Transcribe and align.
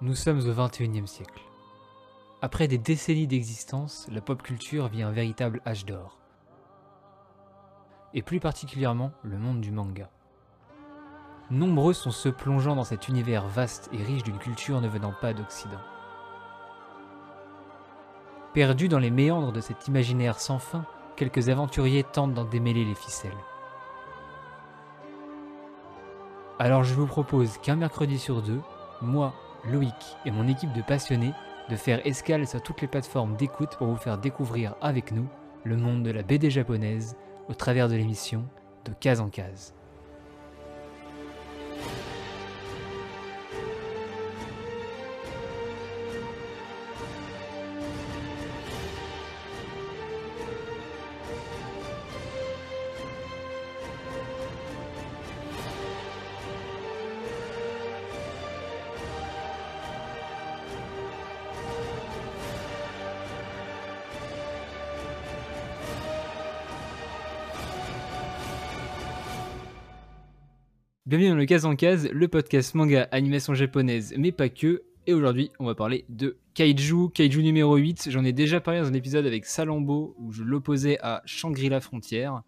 Nous 0.00 0.14
sommes 0.14 0.38
au 0.38 0.54
XXIe 0.54 1.08
siècle. 1.08 1.42
Après 2.40 2.68
des 2.68 2.78
décennies 2.78 3.26
d'existence, 3.26 4.06
la 4.12 4.20
pop 4.20 4.40
culture 4.44 4.86
vit 4.86 5.02
un 5.02 5.10
véritable 5.10 5.60
âge 5.66 5.86
d'or. 5.86 6.16
Et 8.14 8.22
plus 8.22 8.38
particulièrement 8.38 9.10
le 9.24 9.38
monde 9.38 9.60
du 9.60 9.72
manga. 9.72 10.08
Nombreux 11.50 11.94
sont 11.94 12.12
ceux 12.12 12.30
plongeant 12.30 12.76
dans 12.76 12.84
cet 12.84 13.08
univers 13.08 13.48
vaste 13.48 13.90
et 13.92 14.00
riche 14.00 14.22
d'une 14.22 14.38
culture 14.38 14.80
ne 14.80 14.86
venant 14.86 15.12
pas 15.20 15.34
d'Occident. 15.34 15.80
Perdus 18.54 18.86
dans 18.86 19.00
les 19.00 19.10
méandres 19.10 19.50
de 19.50 19.60
cet 19.60 19.88
imaginaire 19.88 20.38
sans 20.38 20.60
fin, 20.60 20.86
quelques 21.16 21.48
aventuriers 21.48 22.04
tentent 22.04 22.34
d'en 22.34 22.44
démêler 22.44 22.84
les 22.84 22.94
ficelles. 22.94 23.32
Alors 26.60 26.84
je 26.84 26.94
vous 26.94 27.06
propose 27.08 27.58
qu'un 27.58 27.74
mercredi 27.74 28.20
sur 28.20 28.42
deux, 28.42 28.60
moi, 29.02 29.34
Loïc 29.68 30.16
et 30.24 30.30
mon 30.30 30.48
équipe 30.48 30.72
de 30.72 30.82
passionnés 30.82 31.32
de 31.68 31.76
faire 31.76 32.04
escale 32.06 32.46
sur 32.46 32.62
toutes 32.62 32.80
les 32.80 32.88
plateformes 32.88 33.36
d'écoute 33.36 33.76
pour 33.76 33.88
vous 33.88 33.96
faire 33.96 34.18
découvrir 34.18 34.74
avec 34.80 35.12
nous 35.12 35.28
le 35.64 35.76
monde 35.76 36.02
de 36.02 36.10
la 36.10 36.22
BD 36.22 36.50
japonaise 36.50 37.16
au 37.48 37.54
travers 37.54 37.88
de 37.88 37.94
l'émission 37.94 38.44
de 38.84 38.92
case 38.92 39.20
en 39.20 39.28
case. 39.28 39.74
Bienvenue 71.18 71.34
dans 71.34 71.40
le 71.40 71.46
Case 71.46 71.64
en 71.64 71.74
Case, 71.74 72.08
le 72.12 72.28
podcast 72.28 72.76
manga 72.76 73.08
animation 73.10 73.52
japonaise, 73.52 74.14
mais 74.16 74.30
pas 74.30 74.48
que. 74.48 74.84
Et 75.08 75.14
aujourd'hui, 75.14 75.50
on 75.58 75.66
va 75.66 75.74
parler 75.74 76.04
de 76.08 76.36
Kaiju, 76.54 77.08
Kaiju 77.12 77.42
numéro 77.42 77.74
8. 77.74 78.06
J'en 78.12 78.22
ai 78.22 78.32
déjà 78.32 78.60
parlé 78.60 78.78
dans 78.78 78.86
un 78.86 78.94
épisode 78.94 79.26
avec 79.26 79.44
Salambo 79.44 80.14
où 80.20 80.30
je 80.30 80.44
l'opposais 80.44 80.96
à 81.02 81.22
Shangri-La 81.24 81.80
Frontière. 81.80 82.42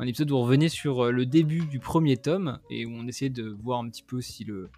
Un 0.00 0.08
épisode 0.08 0.32
où 0.32 0.34
on 0.34 0.42
revenait 0.42 0.68
sur 0.68 1.04
euh, 1.04 1.12
le 1.12 1.24
début 1.24 1.66
du 1.66 1.78
premier 1.78 2.16
tome 2.16 2.58
et 2.68 2.84
où 2.84 2.90
on 2.90 3.06
essayait 3.06 3.30
de 3.30 3.56
voir 3.62 3.78
un 3.78 3.88
petit 3.88 4.02
peu 4.02 4.20
si 4.20 4.42
le, 4.42 4.70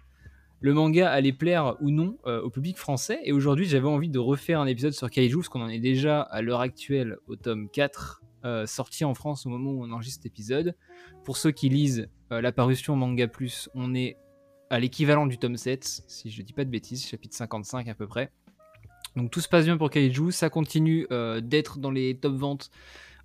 le 0.61 0.73
manga 0.75 1.09
allait 1.09 1.33
plaire 1.33 1.75
ou 1.81 1.89
non 1.89 2.19
euh, 2.27 2.43
au 2.43 2.51
public 2.51 2.77
français. 2.77 3.19
Et 3.23 3.31
aujourd'hui, 3.31 3.65
j'avais 3.65 3.87
envie 3.87 4.09
de 4.09 4.19
refaire 4.19 4.61
un 4.61 4.67
épisode 4.67 4.93
sur 4.93 5.09
Kaiju 5.09 5.37
parce 5.37 5.49
qu'on 5.49 5.63
en 5.63 5.69
est 5.69 5.79
déjà 5.79 6.21
à 6.21 6.43
l'heure 6.43 6.61
actuelle 6.61 7.17
au 7.27 7.35
tome 7.35 7.67
4 7.67 8.21
euh, 8.45 8.65
sorti 8.65 9.05
en 9.05 9.13
France 9.13 9.45
au 9.45 9.49
moment 9.49 9.71
où 9.71 9.83
on 9.83 9.91
enregistre 9.91 10.23
cet 10.23 10.31
épisode. 10.31 10.75
Pour 11.23 11.37
ceux 11.37 11.51
qui 11.51 11.69
lisent 11.69 12.09
euh, 12.31 12.41
la 12.41 12.51
parution 12.51 12.95
Manga 12.95 13.27
Plus, 13.27 13.69
on 13.73 13.93
est 13.95 14.17
à 14.69 14.79
l'équivalent 14.79 15.25
du 15.27 15.37
tome 15.37 15.57
7, 15.57 16.03
si 16.07 16.29
je 16.29 16.41
dis 16.41 16.53
pas 16.53 16.63
de 16.63 16.69
bêtises, 16.69 17.05
chapitre 17.05 17.35
55 17.35 17.87
à 17.87 17.95
peu 17.95 18.07
près. 18.07 18.31
Donc 19.15 19.31
tout 19.31 19.41
se 19.41 19.49
passe 19.49 19.65
bien 19.65 19.77
pour 19.77 19.89
Kaiju, 19.89 20.31
ça 20.31 20.49
continue 20.49 21.07
euh, 21.11 21.41
d'être 21.41 21.79
dans 21.79 21.91
les 21.91 22.15
top 22.17 22.35
ventes 22.35 22.69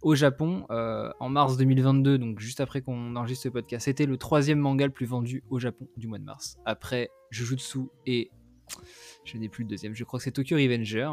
au 0.00 0.14
Japon 0.14 0.66
en 0.68 1.28
mars 1.30 1.56
2022, 1.56 2.18
donc 2.18 2.38
juste 2.38 2.60
après 2.60 2.82
qu'on 2.82 3.16
enregistre 3.16 3.44
ce 3.44 3.48
podcast. 3.48 3.86
C'était 3.86 4.04
le 4.04 4.18
troisième 4.18 4.58
manga 4.58 4.84
le 4.84 4.92
plus 4.92 5.06
vendu 5.06 5.42
au 5.48 5.58
Japon 5.58 5.88
du 5.96 6.08
mois 6.08 6.18
de 6.18 6.24
mars, 6.24 6.58
après 6.66 7.08
Jujutsu 7.30 7.88
et 8.04 8.30
je 9.24 9.38
n'ai 9.38 9.48
plus 9.48 9.64
le 9.64 9.70
deuxième, 9.70 9.94
je 9.94 10.04
crois 10.04 10.18
que 10.18 10.24
c'est 10.24 10.32
Tokyo 10.32 10.56
Revenger. 10.56 11.10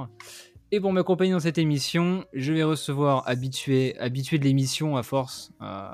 Et 0.71 0.79
pour 0.79 0.93
m'accompagner 0.93 1.33
dans 1.33 1.39
cette 1.41 1.57
émission, 1.57 2.25
je 2.33 2.53
vais 2.53 2.63
recevoir 2.63 3.27
habitué, 3.27 3.97
habitué 3.99 4.37
de 4.39 4.45
l'émission 4.45 4.95
à 4.95 5.03
force, 5.03 5.51
euh, 5.61 5.89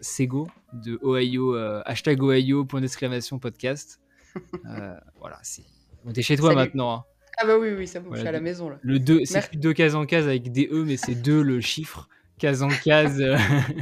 Sego 0.00 0.48
de 0.72 1.00
Ohio, 1.02 1.56
euh, 1.56 1.82
hashtag 1.84 2.22
Ohio, 2.22 2.64
point 2.64 2.80
d'exclamation 2.80 3.38
podcast. 3.38 4.00
Euh, 4.64 4.94
voilà, 5.18 5.40
c'est. 5.42 5.64
On 6.04 6.12
est 6.12 6.22
chez 6.22 6.36
toi 6.36 6.50
Salut. 6.50 6.60
maintenant. 6.60 6.92
hein. 6.94 7.04
Ah 7.36 7.46
bah 7.46 7.58
oui, 7.58 7.70
oui, 7.76 7.88
ça 7.88 7.98
bouge, 7.98 8.10
Voilà, 8.14 8.28
à 8.28 8.32
la 8.32 8.40
maison 8.40 8.68
là. 8.70 8.78
Le 8.80 9.00
2, 9.00 9.24
c'est 9.24 9.48
plus 9.48 9.58
deux 9.58 9.72
cases 9.72 9.94
en 9.94 10.06
case 10.06 10.26
avec 10.26 10.52
des 10.52 10.68
E, 10.70 10.84
mais 10.84 10.96
c'est 10.96 11.16
2 11.16 11.42
le 11.42 11.60
chiffre. 11.60 12.08
Case 12.38 12.62
en 12.62 12.68
case 12.68 13.20
euh, 13.20 13.36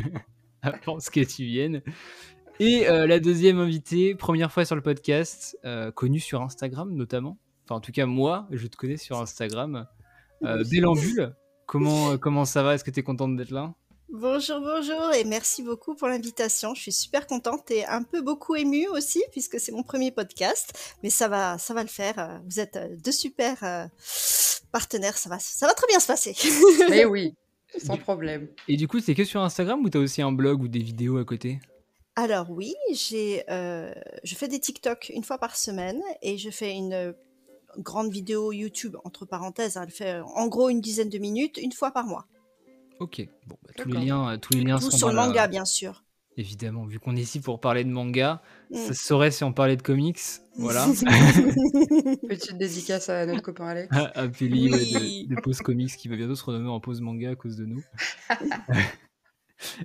avant 0.63 1.01
ce 1.01 1.11
que 1.11 1.21
tu 1.21 1.45
viennes. 1.45 1.83
Et 2.61 2.89
euh, 2.89 3.07
la 3.07 3.21
deuxième 3.21 3.59
invitée, 3.59 4.15
première 4.15 4.51
fois 4.51 4.65
sur 4.65 4.75
le 4.75 4.81
podcast, 4.81 5.59
euh, 5.67 5.91
connue 5.91 6.19
sur 6.21 6.41
Instagram 6.41 6.95
notamment. 6.95 7.37
Enfin, 7.67 7.75
en 7.75 7.81
tout 7.81 7.93
cas, 7.93 8.07
moi, 8.07 8.49
je 8.51 8.67
te 8.69 8.77
connais 8.79 8.97
sur 8.97 9.21
Instagram. 9.21 9.87
Euh, 10.45 10.65
Bélambule, 10.71 11.35
comment, 11.67 12.13
euh, 12.13 12.17
comment 12.17 12.45
ça 12.45 12.63
va? 12.63 12.75
Est-ce 12.75 12.85
que 12.85 12.91
tu 12.91 13.01
es 13.01 13.03
contente 13.03 13.37
d'être 13.37 13.51
là? 13.51 13.75
Bonjour, 14.11 14.61
bonjour 14.61 15.13
et 15.13 15.25
merci 15.25 15.63
beaucoup 15.63 15.95
pour 15.95 16.09
l'invitation. 16.09 16.75
Je 16.75 16.81
suis 16.81 16.93
super 16.93 17.27
contente 17.27 17.71
et 17.71 17.85
un 17.85 18.03
peu 18.03 18.23
beaucoup 18.23 18.57
émue 18.57 18.89
aussi 18.89 19.23
puisque 19.33 19.61
c'est 19.61 19.71
mon 19.71 19.83
premier 19.83 20.11
podcast, 20.11 20.97
mais 21.03 21.11
ça 21.11 21.29
va, 21.29 21.59
ça 21.59 21.75
va 21.75 21.83
le 21.83 21.91
faire. 21.91 22.19
Euh, 22.19 22.39
Vous 22.49 22.59
êtes 22.59 22.77
euh, 22.77 22.97
deux 23.05 23.13
super 23.13 23.63
euh, 23.63 23.85
partenaires, 24.73 25.19
ça 25.19 25.29
va, 25.29 25.39
ça 25.39 25.67
va 25.67 25.75
très 25.75 25.87
bien 25.89 26.01
se 26.01 26.07
passer. 26.07 26.35
Mais 26.89 27.05
oui, 27.05 27.35
sans 27.77 27.99
problème. 27.99 28.49
Et 28.67 28.79
du 28.79 28.89
coup, 28.89 28.99
c'est 29.01 29.15
que 29.15 29.25
sur 29.25 29.43
Instagram 29.43 29.85
ou 29.85 29.91
tu 29.91 29.99
as 29.99 30.01
aussi 30.01 30.23
un 30.23 30.33
blog 30.33 30.63
ou 30.63 30.69
des 30.69 30.83
vidéos 30.83 31.19
à 31.19 31.25
côté? 31.27 31.61
Alors 32.17 32.51
oui, 32.51 32.75
j'ai, 32.95 33.45
euh, 33.51 33.93
je 34.25 34.35
fais 34.35 34.49
des 34.49 34.59
TikTok 34.59 35.13
une 35.15 35.23
fois 35.23 35.37
par 35.37 35.55
semaine 35.55 36.01
et 36.23 36.39
je 36.39 36.49
fais 36.49 36.73
une 36.73 37.15
grande 37.79 38.11
vidéo 38.11 38.53
YouTube 38.53 38.97
entre 39.05 39.25
parenthèses. 39.27 39.77
hein, 39.77 39.83
elle 39.87 39.93
fait 39.93 40.15
euh, 40.21 40.25
en 40.35 40.49
gros 40.49 40.69
une 40.69 40.81
dizaine 40.81 41.09
de 41.09 41.19
minutes 41.19 41.59
une 41.63 41.73
fois 41.73 41.91
par 41.91 42.07
mois. 42.07 42.27
Ok, 43.01 43.27
bon, 43.47 43.57
bah, 43.65 43.71
tous, 43.77 43.89
les 43.89 44.07
liens, 44.07 44.31
euh, 44.33 44.37
tous 44.37 44.53
les 44.55 44.63
liens 44.65 44.79
Tout 44.79 44.91
sont 44.91 44.97
sur 44.97 45.09
le 45.09 45.15
la- 45.15 45.27
manga 45.27 45.47
bien 45.47 45.65
sûr. 45.65 46.05
Évidemment, 46.37 46.85
vu 46.85 47.01
qu'on 47.01 47.17
est 47.17 47.21
ici 47.21 47.41
pour 47.41 47.59
parler 47.61 47.83
de 47.85 47.91
manga, 47.91 48.41
Mm. 48.71 48.77
ça 48.77 48.95
se 48.95 49.05
saurait 49.05 49.31
si 49.33 49.43
on 49.45 49.53
parlait 49.53 49.77
de 49.77 49.83
comics. 49.83 50.21
Voilà. 50.57 50.87
Petite 52.29 52.59
dédicace 52.59 53.09
à 53.09 53.27
notre 53.27 53.43
copain 53.43 53.67
Alex. 53.69 53.89
un 54.15 54.29
Peli 54.29 54.71
ouais, 54.73 54.79
Oui. 54.79 55.27
de, 55.29 55.35
de 55.35 55.41
Pause 55.41 55.59
Comics 55.63 55.97
qui 55.97 56.07
va 56.09 56.17
bientôt 56.17 56.35
se 56.37 56.45
renommer 56.45 56.69
en 56.69 56.79
Pause 56.81 57.01
Manga 57.01 57.31
à 57.31 57.35
cause 57.35 57.57
de 57.57 57.65
nous. 57.67 57.83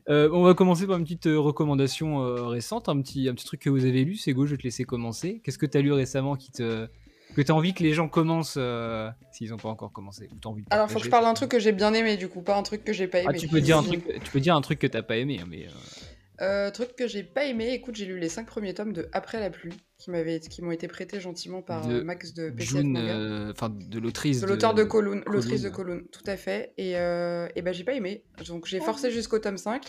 Euh, 0.08 0.30
on 0.32 0.44
va 0.44 0.54
commencer 0.54 0.86
par 0.86 0.98
une 0.98 1.04
petite 1.04 1.26
euh, 1.26 1.40
recommandation 1.40 2.22
euh, 2.22 2.44
récente, 2.46 2.90
un 2.90 3.02
petit, 3.02 3.28
un 3.28 3.34
petit 3.34 3.46
truc 3.46 3.60
que 3.62 3.72
vous 3.72 3.86
avez 3.86 4.04
lu. 4.04 4.16
Sego, 4.18 4.46
je 4.46 4.52
vais 4.52 4.58
te 4.58 4.64
laisser 4.64 4.84
commencer. 4.84 5.42
Qu'est-ce 5.44 5.58
que 5.58 5.66
tu 5.66 5.76
as 5.78 5.82
lu 5.82 5.92
récemment 5.92 6.36
qui 6.36 6.52
te... 6.52 6.88
que 7.34 7.42
tu 7.42 7.52
as 7.52 7.56
envie 7.56 7.74
que 7.74 7.84
les 7.84 7.94
gens 7.94 8.08
commencent 8.08 8.56
euh, 8.58 9.10
s'ils 9.32 9.50
n'ont 9.50 9.58
pas 9.58 9.70
encore 9.70 9.92
commencé 9.92 10.30
ou 10.32 10.36
t'as 10.40 10.50
envie 10.50 10.64
de 10.64 10.68
Alors, 10.72 10.90
faut 10.90 11.00
que 11.00 11.06
je 11.06 11.10
parle 11.10 11.26
d'un 11.26 11.34
truc 11.34 11.50
que 11.50 11.60
j'ai 11.60 11.72
bien 11.72 11.94
aimé, 11.94 12.18
du 12.18 12.28
coup, 12.28 12.42
pas 12.42 12.58
un 12.58 12.64
truc 12.64 12.84
que 12.84 12.94
j'ai 12.94 13.08
pas 13.08 13.20
aimé. 13.20 13.30
Ah, 13.30 13.38
tu 13.38 13.48
peux, 13.48 13.62
dire 13.62 13.78
un 13.78 13.84
truc, 13.84 14.06
tu 14.24 14.32
peux 14.32 14.40
dire 14.40 14.56
un 14.56 14.62
truc 14.62 14.80
que 14.80 14.88
t'as 14.88 15.04
pas 15.04 15.18
aimé, 15.18 15.40
hein, 15.42 15.48
mais... 15.50 15.66
euh, 15.68 15.70
Euh, 16.42 16.72
truc 16.72 16.96
que 16.96 17.08
j'ai 17.08 17.24
pas 17.24 17.46
aimé, 17.46 17.74
écoute, 17.74 17.96
j'ai 17.96 18.06
lu 18.06 18.20
les 18.20 18.30
cinq 18.30 18.48
premiers 18.48 18.74
tomes 18.74 18.92
de 18.92 19.08
Après 19.14 19.40
la 19.40 19.50
pluie, 19.50 19.74
qui 20.00 20.12
m'avaient, 20.12 20.40
qui 20.40 20.62
m'ont 20.62 20.72
été 20.72 20.88
prêtés 20.88 21.20
gentiment 21.20 21.62
par 21.62 21.88
De 21.88 22.00
euh, 22.00 22.04
Max 22.04 22.34
de 22.34 22.50
PCF 22.50 22.84
euh, 22.96 23.52
enfin 23.52 23.70
de 23.70 24.00
l'autrice 24.00 24.42
De 24.42 24.48
l'auteur 24.48 24.74
de 24.74 24.84
Colune. 24.84 25.24
l'autrice 25.28 25.62
de 25.62 25.70
tout 25.70 26.24
à 26.26 26.36
fait. 26.36 26.74
Et, 26.78 26.98
euh, 26.98 27.48
et 27.56 27.62
ben 27.62 27.74
j'ai 27.74 27.84
pas 27.84 27.94
aimé. 27.94 28.26
Donc 28.48 28.66
j'ai 28.66 28.80
forcé 28.82 29.12
jusqu'au 29.12 29.40
tome 29.40 29.58
5. 29.58 29.86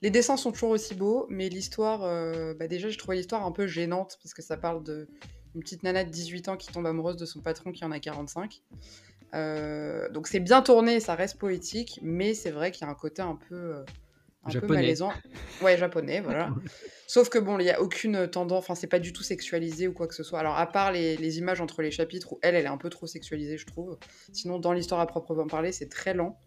Les 0.00 0.10
dessins 0.10 0.36
sont 0.36 0.50
toujours 0.50 0.70
aussi 0.70 0.94
beaux, 0.94 1.26
mais 1.28 1.48
l'histoire, 1.48 2.02
euh, 2.02 2.54
bah 2.58 2.66
déjà 2.66 2.88
j'ai 2.88 2.96
trouvé 2.96 3.16
l'histoire 3.18 3.46
un 3.46 3.52
peu 3.52 3.66
gênante 3.66 4.18
parce 4.22 4.34
que 4.34 4.42
ça 4.42 4.56
parle 4.56 4.82
de 4.82 5.08
une 5.54 5.62
petite 5.62 5.82
nana 5.82 6.04
de 6.04 6.10
18 6.10 6.48
ans 6.48 6.56
qui 6.56 6.72
tombe 6.72 6.86
amoureuse 6.86 7.16
de 7.16 7.26
son 7.26 7.40
patron 7.40 7.72
qui 7.72 7.84
en 7.84 7.90
a 7.90 7.98
45. 7.98 8.62
Euh, 9.34 10.08
donc 10.10 10.28
c'est 10.28 10.40
bien 10.40 10.62
tourné, 10.62 11.00
ça 11.00 11.14
reste 11.14 11.38
poétique, 11.38 11.98
mais 12.02 12.34
c'est 12.34 12.50
vrai 12.50 12.70
qu'il 12.70 12.86
y 12.86 12.88
a 12.88 12.92
un 12.92 12.94
côté 12.94 13.22
un 13.22 13.36
peu, 13.48 13.54
euh, 13.54 13.84
un 14.44 14.50
peu 14.50 14.66
malaisant. 14.66 15.12
Ouais, 15.62 15.76
japonais, 15.76 16.20
voilà. 16.20 16.50
Sauf 17.06 17.28
que 17.28 17.38
bon, 17.38 17.58
il 17.58 17.64
n'y 17.64 17.70
a 17.70 17.80
aucune 17.80 18.28
tendance, 18.28 18.58
enfin 18.58 18.74
c'est 18.74 18.86
pas 18.86 18.98
du 18.98 19.12
tout 19.12 19.22
sexualisé 19.22 19.88
ou 19.88 19.92
quoi 19.92 20.06
que 20.06 20.14
ce 20.14 20.22
soit. 20.22 20.38
Alors 20.38 20.56
à 20.56 20.66
part 20.66 20.92
les, 20.92 21.16
les 21.16 21.38
images 21.38 21.60
entre 21.60 21.82
les 21.82 21.90
chapitres 21.90 22.32
où 22.32 22.38
elle, 22.42 22.54
elle 22.54 22.64
est 22.64 22.68
un 22.68 22.78
peu 22.78 22.90
trop 22.90 23.06
sexualisée, 23.06 23.58
je 23.58 23.66
trouve. 23.66 23.98
Sinon, 24.32 24.58
dans 24.58 24.72
l'histoire 24.72 25.00
à 25.00 25.06
proprement 25.06 25.46
parler, 25.46 25.72
c'est 25.72 25.88
très 25.88 26.14
lent. 26.14 26.38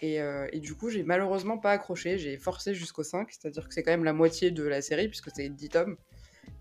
Et, 0.00 0.20
euh, 0.20 0.48
et 0.52 0.60
du 0.60 0.74
coup, 0.74 0.88
j'ai 0.88 1.02
malheureusement 1.02 1.58
pas 1.58 1.72
accroché. 1.72 2.18
J'ai 2.18 2.38
forcé 2.38 2.74
jusqu'au 2.74 3.02
5, 3.02 3.28
c'est-à-dire 3.30 3.68
que 3.68 3.74
c'est 3.74 3.82
quand 3.82 3.90
même 3.90 4.04
la 4.04 4.12
moitié 4.12 4.50
de 4.50 4.64
la 4.64 4.80
série, 4.80 5.08
puisque 5.08 5.30
c'est 5.34 5.48
10 5.48 5.68
tomes. 5.68 5.96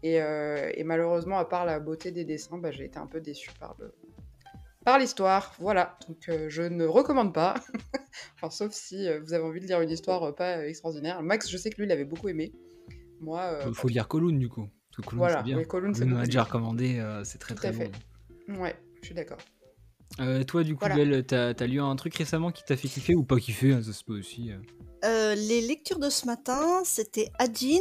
Et, 0.04 0.22
euh, 0.22 0.72
et 0.74 0.84
malheureusement, 0.84 1.38
à 1.38 1.46
part 1.46 1.66
la 1.66 1.80
beauté 1.80 2.12
des 2.12 2.26
dessins, 2.26 2.58
bah, 2.58 2.72
j'ai 2.72 2.86
été 2.86 2.98
un 2.98 3.08
peu 3.08 3.22
déçue 3.22 3.52
par 3.60 3.76
le 3.80 3.94
par 4.84 4.98
l'histoire. 4.98 5.54
Voilà, 5.60 5.96
donc 6.08 6.28
euh, 6.30 6.48
je 6.50 6.64
ne 6.64 6.86
recommande 6.86 7.34
pas. 7.36 7.54
enfin, 8.36 8.50
sauf 8.50 8.72
si 8.74 9.08
euh, 9.08 9.20
vous 9.22 9.34
avez 9.34 9.44
envie 9.44 9.60
de 9.60 9.68
lire 9.68 9.80
une 9.82 9.92
histoire 9.92 10.24
euh, 10.24 10.32
pas 10.32 10.66
extraordinaire. 10.68 11.22
Max, 11.22 11.50
je 11.50 11.58
sais 11.58 11.70
que 11.70 11.78
lui, 11.78 11.86
il 11.86 11.92
avait 11.92 12.04
beaucoup 12.06 12.30
aimé. 12.30 12.52
Moi, 13.20 13.42
euh, 13.42 13.64
Il 13.68 13.76
faut 13.76 13.88
lire 13.88 14.08
Colune 14.08 14.40
du 14.40 14.50
coup. 14.50 14.68
Parce 14.98 15.08
que 15.08 15.16
voilà, 15.16 15.38
c'est 15.38 15.44
bien. 15.44 15.58
oui, 15.58 15.68
Colune, 15.68 15.94
c'est 15.94 16.00
Colune, 16.00 16.14
on 16.14 16.18
a 16.18 16.20
beaucoup 16.22 16.26
déjà 16.32 16.44
recommandé, 16.44 16.98
euh, 17.00 17.24
c'est 17.24 17.38
très 17.38 17.54
Tout 17.54 17.60
très 17.60 17.68
à 17.70 17.72
bon. 17.74 17.92
fait. 18.48 18.60
Ouais, 18.60 18.76
je 19.02 19.06
suis 19.06 19.16
d'accord. 19.16 19.38
Euh, 20.20 20.44
toi, 20.44 20.64
du 20.64 20.74
coup, 20.74 20.80
Voilà. 20.80 20.96
Belle, 20.96 21.24
t'as 21.26 21.50
as 21.58 21.68
lu 21.68 21.80
un 21.80 21.96
truc 21.96 22.16
récemment 22.16 22.52
qui 22.52 22.64
t'a 22.66 22.76
fait 22.76 22.88
kiffer 22.90 23.16
ou 23.16 23.24
pas 23.24 23.38
kiffer, 23.38 23.74
hein, 23.74 23.82
ça 23.84 23.94
se 23.94 24.04
peut 24.04 24.18
aussi. 24.20 24.52
euh. 24.52 24.58
Euh, 25.06 25.36
les 25.36 25.62
lectures 25.62 26.00
de 26.00 26.10
ce 26.10 26.26
matin, 26.26 26.82
c'était 26.84 27.30
Adjin 27.40 27.80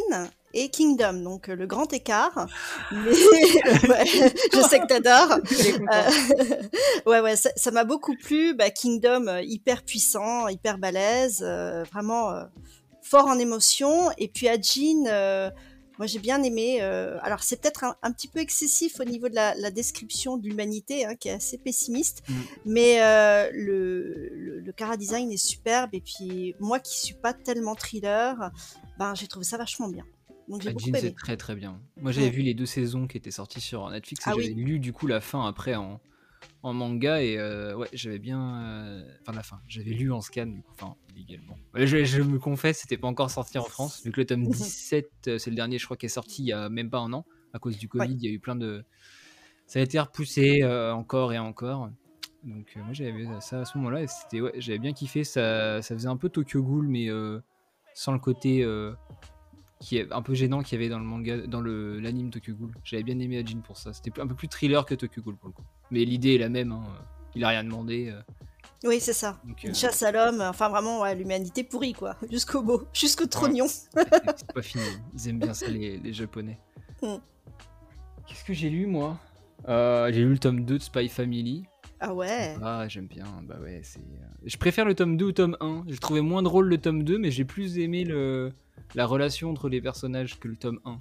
et 0.54 0.68
Kingdom, 0.68 1.22
donc 1.22 1.48
le 1.48 1.66
grand 1.66 1.92
écart. 1.92 2.46
Mais 2.92 3.12
je 3.12 4.66
sais 4.68 4.80
que 4.80 4.86
t'adores. 4.86 5.38
Euh, 5.92 6.60
ouais, 7.06 7.20
ouais, 7.20 7.36
ça 7.36 7.70
m'a 7.70 7.84
beaucoup 7.84 8.16
plu. 8.16 8.54
Bah, 8.54 8.70
Kingdom, 8.70 9.38
hyper 9.42 9.82
puissant, 9.82 10.48
hyper 10.48 10.78
balèze, 10.78 11.42
vraiment 11.92 12.34
fort 13.02 13.26
en 13.26 13.38
émotion. 13.38 14.10
Et 14.18 14.28
puis 14.28 14.48
Ajin, 14.48 15.52
moi, 16.00 16.06
j'ai 16.06 16.18
bien 16.18 16.42
aimé. 16.42 16.78
Euh, 16.80 17.18
alors, 17.20 17.42
c'est 17.42 17.60
peut-être 17.60 17.84
un, 18.00 18.12
petit 18.12 18.26
peu 18.26 18.38
excessif 18.38 19.00
au 19.00 19.04
niveau 19.04 19.28
de 19.28 19.34
la, 19.34 19.70
description 19.70 20.38
de 20.38 20.48
l'humanité, 20.48 21.04
hein, 21.04 21.14
qui 21.14 21.28
est 21.28 21.32
assez 21.32 21.58
pessimiste, 21.58 22.22
mm. 22.26 22.34
mais 22.64 23.02
euh, 23.02 23.50
le, 23.52 24.60
le, 24.64 24.72
cara 24.72 24.96
design 24.96 25.30
est 25.30 25.36
superbe. 25.36 25.90
Et 25.92 26.00
puis, 26.00 26.54
moi 26.58 26.80
qui 26.80 26.98
suis 26.98 27.12
pas 27.12 27.34
tellement 27.34 27.74
thriller, 27.74 28.50
ben, 28.98 29.14
j'ai 29.14 29.26
trouvé 29.26 29.44
ça 29.44 29.58
vachement 29.58 29.88
bien. 29.88 30.06
Donc, 30.50 30.62
j'ai 30.62 30.92
c'est 30.94 31.14
très 31.14 31.36
très 31.36 31.54
bien. 31.54 31.80
Moi, 31.96 32.12
j'avais 32.12 32.30
vu 32.30 32.42
les 32.42 32.54
deux 32.54 32.66
saisons 32.66 33.06
qui 33.06 33.16
étaient 33.16 33.30
sorties 33.30 33.60
sur 33.60 33.88
Netflix 33.88 34.26
et 34.26 34.30
ah 34.30 34.34
j'avais 34.36 34.54
lu 34.54 34.80
du 34.80 34.92
coup 34.92 35.06
la 35.06 35.20
fin 35.20 35.46
après 35.46 35.76
en, 35.76 36.00
en 36.62 36.74
manga 36.74 37.22
et 37.22 37.38
euh, 37.38 37.74
ouais 37.76 37.88
j'avais 37.92 38.18
bien 38.18 38.62
euh, 38.62 39.04
enfin 39.22 39.32
la 39.32 39.42
fin. 39.42 39.60
J'avais 39.66 39.90
lu 39.90 40.12
en 40.12 40.20
scan 40.20 40.46
du 40.46 40.62
coup 40.62 40.72
enfin 40.74 40.94
également 41.16 41.56
je, 41.74 42.22
me 42.22 42.38
confesse 42.38 42.80
c'était 42.80 42.96
pas 42.96 43.08
encore 43.08 43.30
sorti 43.30 43.58
en 43.58 43.64
France 43.64 44.02
vu 44.04 44.12
que 44.12 44.20
le 44.20 44.26
tome 44.26 44.44
17 44.48 45.10
euh, 45.28 45.38
c'est 45.38 45.50
le 45.50 45.56
dernier 45.56 45.78
je 45.78 45.84
crois 45.84 45.96
qui 45.96 46.06
est 46.06 46.10
sorti 46.10 46.42
il 46.42 46.46
y 46.46 46.52
a 46.52 46.68
même 46.68 46.90
pas 46.90 46.98
un 46.98 47.12
an 47.12 47.24
à 47.52 47.58
cause 47.58 47.78
du 47.78 47.88
Covid 47.88 48.14
il 48.14 48.24
y 48.24 48.28
a 48.28 48.30
eu 48.30 48.38
plein 48.38 48.56
de 48.56 48.84
ça 49.66 49.78
a 49.78 49.82
été 49.82 50.00
repoussé 50.00 50.64
encore 50.64 51.32
et 51.32 51.38
encore. 51.38 51.90
Donc 52.42 52.74
moi 52.76 52.92
j'avais 52.92 53.12
vu 53.12 53.28
ça 53.40 53.60
à 53.60 53.64
ce 53.64 53.78
moment 53.78 53.90
là 53.90 54.02
et 54.02 54.06
c'était 54.08 54.40
ouais 54.40 54.52
j'avais 54.56 54.80
bien 54.80 54.92
kiffé. 54.92 55.22
Ça, 55.22 55.80
ça 55.80 55.94
faisait 55.94 56.08
un 56.08 56.16
peu 56.16 56.28
Tokyo 56.28 56.62
Ghoul 56.62 56.88
mais 56.88 57.08
sans 57.94 58.12
le 58.12 58.18
côté 58.18 58.64
qui 59.80 59.96
est 59.96 60.12
un 60.12 60.22
peu 60.22 60.34
gênant 60.34 60.62
qu'il 60.62 60.78
y 60.78 60.82
avait 60.82 60.90
dans 60.90 60.98
le 60.98 61.04
manga, 61.04 61.38
dans 61.38 61.60
le 61.60 61.98
l'anime 62.00 62.30
Tokyo 62.30 62.52
Ghoul. 62.52 62.70
J'avais 62.84 63.02
bien 63.02 63.18
aimé 63.18 63.38
Ajin 63.38 63.60
pour 63.60 63.78
ça. 63.78 63.92
C'était 63.92 64.20
un 64.20 64.26
peu 64.26 64.34
plus 64.34 64.48
thriller 64.48 64.84
que 64.84 64.94
Tokyo 64.94 65.22
Ghoul 65.22 65.36
pour 65.36 65.48
le 65.48 65.54
coup. 65.54 65.64
Mais 65.90 66.04
l'idée 66.04 66.34
est 66.34 66.38
la 66.38 66.50
même. 66.50 66.72
Hein. 66.72 66.84
Il 67.34 67.44
a 67.44 67.48
rien 67.48 67.64
demandé. 67.64 68.10
Euh. 68.12 68.20
Oui, 68.84 69.00
c'est 69.00 69.14
ça. 69.14 69.40
Une 69.64 69.70
euh, 69.70 69.74
chasse 69.74 70.02
à 70.02 70.12
l'homme. 70.12 70.42
Enfin, 70.42 70.68
vraiment, 70.68 71.10
l'humanité 71.14 71.64
pourrie, 71.64 71.94
quoi. 71.94 72.16
Jusqu'au 72.30 72.62
beau, 72.62 72.86
jusqu'au 72.92 73.26
trognon. 73.26 73.66
c'est 73.68 74.52
pas 74.52 74.62
fini. 74.62 74.84
Ils 75.14 75.28
aiment 75.28 75.38
bien 75.38 75.54
ça, 75.54 75.68
les, 75.68 76.12
Japonais. 76.12 76.58
Hmm. 77.02 77.16
Qu'est-ce 78.26 78.44
que 78.44 78.52
j'ai 78.52 78.70
lu, 78.70 78.86
moi? 78.86 79.18
Euh, 79.68 80.10
J'ai 80.12 80.20
lu 80.20 80.32
le 80.32 80.38
tome 80.38 80.64
2 80.64 80.78
de 80.78 80.82
Spy 80.82 81.08
Family. 81.08 81.64
Ah 82.00 82.14
ouais 82.14 82.56
Ah, 82.62 82.86
j'aime 82.88 83.06
bien. 83.06 83.26
Bah 83.42 83.56
ouais, 83.62 83.80
c'est. 83.82 84.00
Je 84.44 84.56
préfère 84.56 84.86
le 84.86 84.94
tome 84.94 85.16
2 85.16 85.24
au 85.26 85.32
tome 85.32 85.56
1. 85.60 85.84
J'ai 85.86 85.98
trouvé 85.98 86.22
moins 86.22 86.42
drôle 86.42 86.68
le 86.68 86.78
tome 86.78 87.02
2, 87.02 87.18
mais 87.18 87.30
j'ai 87.30 87.44
plus 87.44 87.78
aimé 87.78 88.04
le 88.04 88.52
la 88.94 89.06
relation 89.06 89.50
entre 89.50 89.68
les 89.68 89.80
personnages 89.80 90.38
que 90.38 90.48
le 90.48 90.56
tome 90.56 90.80
1. 90.84 90.98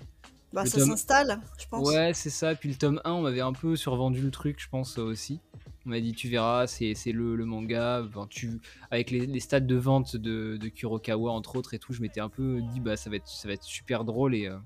Bah, 0.52 0.66
ça 0.66 0.80
s'installe, 0.80 1.40
je 1.60 1.68
pense. 1.68 1.88
Ouais, 1.88 2.12
c'est 2.14 2.31
ça. 2.31 2.56
Puis 2.56 2.70
le 2.70 2.76
tome 2.76 3.02
1, 3.04 3.12
on 3.12 3.22
m'avait 3.22 3.42
un 3.42 3.54
peu 3.54 3.76
survendu 3.76 4.22
le 4.22 4.31
truc, 4.31 4.60
je 4.60 4.68
pense 4.68 4.98
aussi. 4.98 5.40
On 5.86 5.90
m'a 5.90 6.00
dit, 6.02 6.14
tu 6.14 6.28
verras, 6.28 6.68
c'est 6.68 6.94
le, 7.12 7.36
le, 7.36 7.46
manga. 7.46 8.04
tu, 8.30 8.60
avec 8.92 9.12
les, 9.12 9.26
les 9.26 9.40
stats 9.40 9.60
de 9.60 9.76
vente 9.76 10.16
de, 10.16 10.58
de, 10.58 10.68
Kurokawa, 10.68 11.31
entre 11.31 11.56
autres, 11.56 11.74
et 11.74 11.80
tout, 11.80 11.94
je 11.94 12.02
m'étais 12.02 12.20
un 12.20 12.30
peu 12.30 12.62
dit, 12.74 12.80
bah, 12.80 12.98
ça 12.98 13.10
va 13.10 13.16
être, 13.16 13.28
ça 13.28 13.48
va 13.48 13.54
être 13.54 13.64
super 13.64 14.06
drôle. 14.06 14.36
Et, 14.36 14.48
euh, 14.48 14.58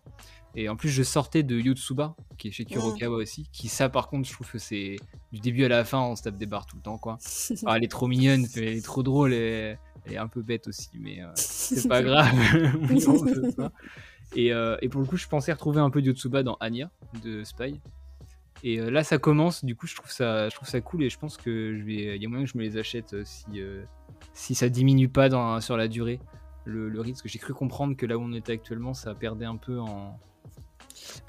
et 0.56 0.70
en 0.70 0.76
plus, 0.76 0.90
je 0.90 1.04
sortais 1.04 1.44
de 1.44 1.60
Yotsuba, 1.60 2.16
qui 2.38 2.48
est 2.48 2.52
chez 2.52 2.66
Kurokawa 2.66 3.18
aussi. 3.18 3.48
Qui, 3.52 3.68
ça, 3.68 3.90
par 3.90 4.08
contre, 4.08 4.28
je 4.28 4.34
trouve 4.34 4.50
que 4.50 4.60
c'est 4.60 4.98
du 5.32 5.40
début 5.40 5.66
à 5.66 5.70
la 5.70 5.84
fin, 5.84 6.00
on 6.00 6.16
se 6.16 6.24
tape 6.24 6.36
des 6.36 6.46
barres 6.46 6.66
tout 6.66 6.78
le 6.78 6.84
temps, 6.84 6.98
quoi. 6.98 7.18
Ah, 7.66 7.78
elle 7.78 7.84
est 7.84 7.92
trop 7.92 8.08
mignonne, 8.08 8.48
elle 8.56 8.64
est 8.64 8.86
trop 8.86 9.04
drôle. 9.04 9.34
Et 9.34 9.78
elle 10.06 10.14
est 10.14 10.18
un 10.18 10.28
peu 10.28 10.42
bête 10.42 10.68
aussi, 10.68 10.90
mais 11.00 11.22
euh, 11.22 11.32
c'est 11.36 11.88
pas 11.88 12.04
grave. 12.04 12.34
et, 14.36 14.54
euh, 14.54 14.78
et, 14.82 14.90
pour 14.90 15.02
le 15.02 15.08
coup, 15.08 15.18
je 15.18 15.28
pensais 15.28 15.52
retrouver 15.52 15.80
un 15.80 15.90
peu 15.90 16.02
de 16.02 16.08
Yotsuba 16.08 16.44
dans 16.44 16.56
Anya 16.60 16.90
de 17.24 17.44
Spy. 17.44 17.80
Et 18.64 18.80
euh, 18.80 18.90
là, 18.90 19.04
ça 19.04 19.18
commence. 19.18 19.66
Du 19.66 19.76
coup, 19.76 19.88
je 19.88 19.96
trouve 19.96 20.12
ça, 20.12 20.50
je 20.50 20.56
trouve 20.56 20.68
ça 20.68 20.80
cool 20.82 21.04
et 21.04 21.10
je 21.10 21.18
pense 21.18 21.38
que 21.38 21.76
je 21.78 21.84
vais, 21.84 22.16
il 22.16 22.22
y 22.22 22.26
a 22.26 22.30
moyen 22.30 22.46
que 22.46 22.52
je 22.52 22.58
me 22.58 22.64
les 22.64 22.78
achète 22.78 23.16
si, 23.26 23.62
si 24.34 24.56
ça 24.56 24.70
diminue 24.70 25.10
pas 25.10 25.30
dans, 25.30 25.60
sur 25.60 25.78
la 25.78 25.88
durée 25.88 26.20
le, 26.66 26.90
le 26.90 27.02
rythme. 27.02 27.16
Parce 27.16 27.24
que 27.24 27.30
j'ai 27.30 27.40
cru 27.40 27.54
comprendre 27.54 27.96
que 27.96 28.06
là 28.06 28.18
où 28.18 28.22
on 28.22 28.34
était 28.34 28.54
actuellement, 28.54 28.94
ça 28.94 29.14
perdait 29.16 29.46
un 29.46 29.58
peu 29.58 29.80
en, 29.80 30.18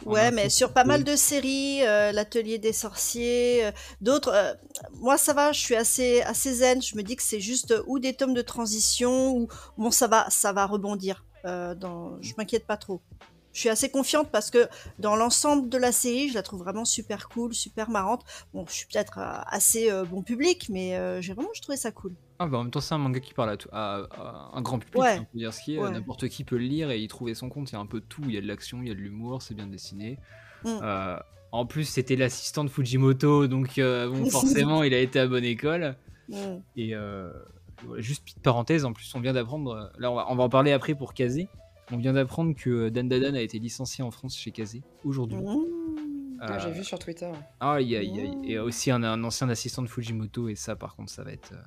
Ouais, 0.04 0.30
mais 0.30 0.50
sur 0.50 0.72
pas 0.72 0.84
mal 0.84 1.04
de 1.04 1.16
séries, 1.16 1.82
euh, 1.82 2.12
l'atelier 2.12 2.58
des 2.58 2.72
sorciers, 2.72 3.66
euh, 3.66 3.72
d'autres. 4.00 4.32
Euh, 4.32 4.54
moi, 4.94 5.16
ça 5.16 5.32
va, 5.32 5.52
je 5.52 5.60
suis 5.60 5.76
assez, 5.76 6.22
assez 6.22 6.54
zen. 6.54 6.82
Je 6.82 6.96
me 6.96 7.02
dis 7.02 7.16
que 7.16 7.22
c'est 7.22 7.40
juste 7.40 7.74
ou 7.86 7.98
des 7.98 8.14
tomes 8.14 8.34
de 8.34 8.42
transition 8.42 9.36
ou 9.36 9.48
bon, 9.78 9.90
ça 9.90 10.06
va, 10.06 10.26
ça 10.30 10.52
va 10.52 10.66
rebondir. 10.66 11.24
dans... 11.44 12.20
Je 12.22 12.32
m'inquiète 12.38 12.66
pas 12.66 12.76
trop 12.76 13.00
je 13.54 13.60
suis 13.60 13.68
assez 13.68 13.88
confiante 13.88 14.30
parce 14.30 14.50
que 14.50 14.68
dans 14.98 15.14
l'ensemble 15.14 15.68
de 15.68 15.78
la 15.78 15.92
série, 15.92 16.28
je 16.28 16.34
la 16.34 16.42
trouve 16.42 16.60
vraiment 16.60 16.84
super 16.84 17.28
cool, 17.28 17.54
super 17.54 17.88
marrante. 17.88 18.24
Bon, 18.52 18.66
je 18.66 18.72
suis 18.72 18.86
peut-être 18.86 19.18
euh, 19.18 19.40
assez 19.46 19.90
euh, 19.90 20.04
bon 20.04 20.22
public, 20.22 20.68
mais 20.70 20.96
euh, 20.96 21.20
j'ai 21.22 21.34
vraiment 21.34 21.50
trouvé 21.62 21.78
ça 21.78 21.92
cool. 21.92 22.14
Ah 22.40 22.48
bah 22.48 22.58
en 22.58 22.64
même 22.64 22.72
temps, 22.72 22.80
c'est 22.80 22.94
un 22.94 22.98
manga 22.98 23.20
qui 23.20 23.32
parle 23.32 23.56
à, 23.70 24.08
à, 24.10 24.50
un 24.54 24.60
grand 24.60 24.80
public, 24.80 25.00
ouais. 25.00 25.20
dire 25.34 25.54
ce 25.54 25.62
qui 25.62 25.76
est. 25.76 25.80
N'importe 25.80 26.28
qui 26.28 26.42
peut 26.42 26.56
le 26.56 26.64
lire 26.64 26.90
et 26.90 26.98
y 26.98 27.06
trouver 27.06 27.34
son 27.34 27.48
compte. 27.48 27.70
Il 27.70 27.74
y 27.74 27.76
a 27.76 27.80
un 27.80 27.86
peu 27.86 28.00
de 28.00 28.06
tout. 28.06 28.22
Il 28.24 28.34
y 28.34 28.38
a 28.38 28.40
de 28.40 28.46
l'action, 28.46 28.82
il 28.82 28.88
y 28.88 28.90
a 28.90 28.94
de 28.94 28.98
l'humour, 28.98 29.40
c'est 29.40 29.54
bien 29.54 29.68
dessiné. 29.68 30.18
Mm. 30.64 30.80
en 31.52 31.66
plus, 31.66 31.84
c'était 31.84 32.16
l'assistant 32.16 32.64
de 32.64 32.70
Fujimoto, 32.70 33.46
donc 33.46 33.78
bon, 33.78 34.26
forcément, 34.30 34.82
il 34.82 34.92
a 34.94 34.98
été 34.98 35.20
à 35.20 35.28
bonne 35.28 35.44
école. 35.44 35.96
Mm. 36.28 36.56
Et 36.76 36.94
juste 37.98 38.24
petite 38.24 38.42
parenthèse, 38.42 38.84
en 38.84 38.92
plus, 38.92 39.14
on 39.14 39.20
vient 39.20 39.32
d'apprendre. 39.32 39.92
Là, 39.98 40.10
on 40.10 40.16
va, 40.16 40.26
on 40.28 40.34
va, 40.34 40.42
en 40.42 40.48
parler 40.48 40.72
après 40.72 40.96
pour 40.96 41.14
Kazé. 41.14 41.48
On 41.92 41.98
vient 41.98 42.14
d'apprendre 42.14 42.54
que 42.54 42.88
Dan 42.88 43.08
Dadan 43.08 43.34
a 43.34 43.40
été 43.40 43.58
licencié 43.58 44.02
en 44.02 44.10
France 44.10 44.36
chez 44.36 44.50
Kazé 44.50 44.82
aujourd'hui. 45.04 45.38
Mmh. 45.38 45.84
Ah, 46.40 46.58
j'ai 46.58 46.70
vu 46.70 46.84
sur 46.84 46.98
Twitter. 46.98 47.30
Ah, 47.60 47.80
y 47.80 47.96
a, 47.96 48.02
y 48.02 48.56
a, 48.56 48.64
aussi 48.64 48.90
un, 48.90 49.24
ancien 49.24 49.48
assistant 49.48 49.82
de 49.82 49.88
Fujimoto 49.88 50.48
et 50.48 50.54
ça, 50.54 50.76
par 50.76 50.96
contre, 50.96 51.10
ça 51.10 51.22
va 51.22 51.32
être. 51.32 51.52
Euh, 51.52 51.62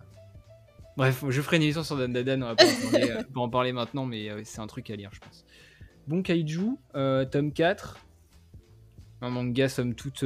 bref, 0.96 1.24
je 1.28 1.42
ferai 1.42 1.58
une 1.58 1.64
émission 1.64 1.84
sur 1.84 1.98
Dan 1.98 2.14
Dadan, 2.14 2.42
on 2.42 2.46
va 2.48 2.56
pas 2.56 3.40
en 3.40 3.50
parler, 3.50 3.72
maintenant, 3.74 4.06
mais 4.06 4.30
euh, 4.30 4.42
c'est 4.44 4.60
un 4.60 4.68
truc 4.68 4.90
à 4.90 4.96
lire, 4.96 5.10
je 5.14 5.20
pense. 5.20 5.46
Bon, 6.08 6.22
Kaiju, 6.22 6.78
euh, 6.96 7.26
tome 7.26 7.52
4. 7.52 7.98
Un 9.22 9.30
manga, 9.30 9.68
somme 9.68 9.96
toute, 9.96 10.24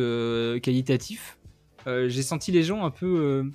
qualitatif. 0.61 1.37
J'ai 1.85 2.23
senti 2.23 2.51
les 2.51 2.61
gens 2.61 2.83
un 2.83 2.91
peu 2.91 3.49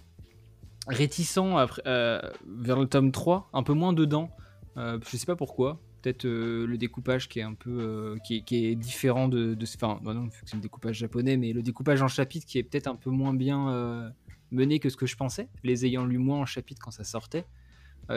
réticents 0.89 1.59
après, 1.59 1.82
vers 1.85 2.79
le 2.79 2.87
tome 2.87 3.12
3, 3.12 3.50
un 3.53 3.62
peu 3.62 3.75
moins 3.75 3.93
dedans. 3.93 4.31
je 4.77 5.17
sais 5.17 5.27
pas 5.27 5.37
pourquoi 5.37 5.79
peut-être 6.06 6.25
euh, 6.25 6.67
le 6.67 6.79
découpage 6.79 7.29
qui 7.29 7.41
est 7.41 7.43
un 7.43 7.55
peu 7.55 7.70
euh, 7.70 8.17
qui, 8.25 8.44
est, 8.53 8.76
différent 8.76 9.26
de, 9.29 9.55
de 9.55 9.67
enfin 9.75 9.99
bah 10.05 10.14
non 10.14 10.29
c'est 10.44 10.55
le 10.55 10.61
découpage 10.61 10.97
japonais 10.97 11.37
mais 11.37 11.53
le 11.53 11.62
découpage 11.62 12.00
en 12.00 12.06
chapitre 12.06 12.46
qui 12.46 12.58
est 12.58 12.63
peut-être 12.63 12.86
un 12.86 12.94
peu 12.94 13.10
moins 13.10 13.34
bien 13.34 13.70
euh, 13.70 14.08
mené 14.53 14.79
que 14.79 14.89
ce 14.89 14.96
que 14.96 15.06
je 15.06 15.17
pensais. 15.17 15.48
Les 15.65 15.84
ayant 15.84 16.06
lu 16.06 16.19
moins 16.19 16.39
en 16.39 16.46
chapitre 16.46 16.81
quand 16.84 16.93
ça 16.93 17.05
sortait. 17.05 17.44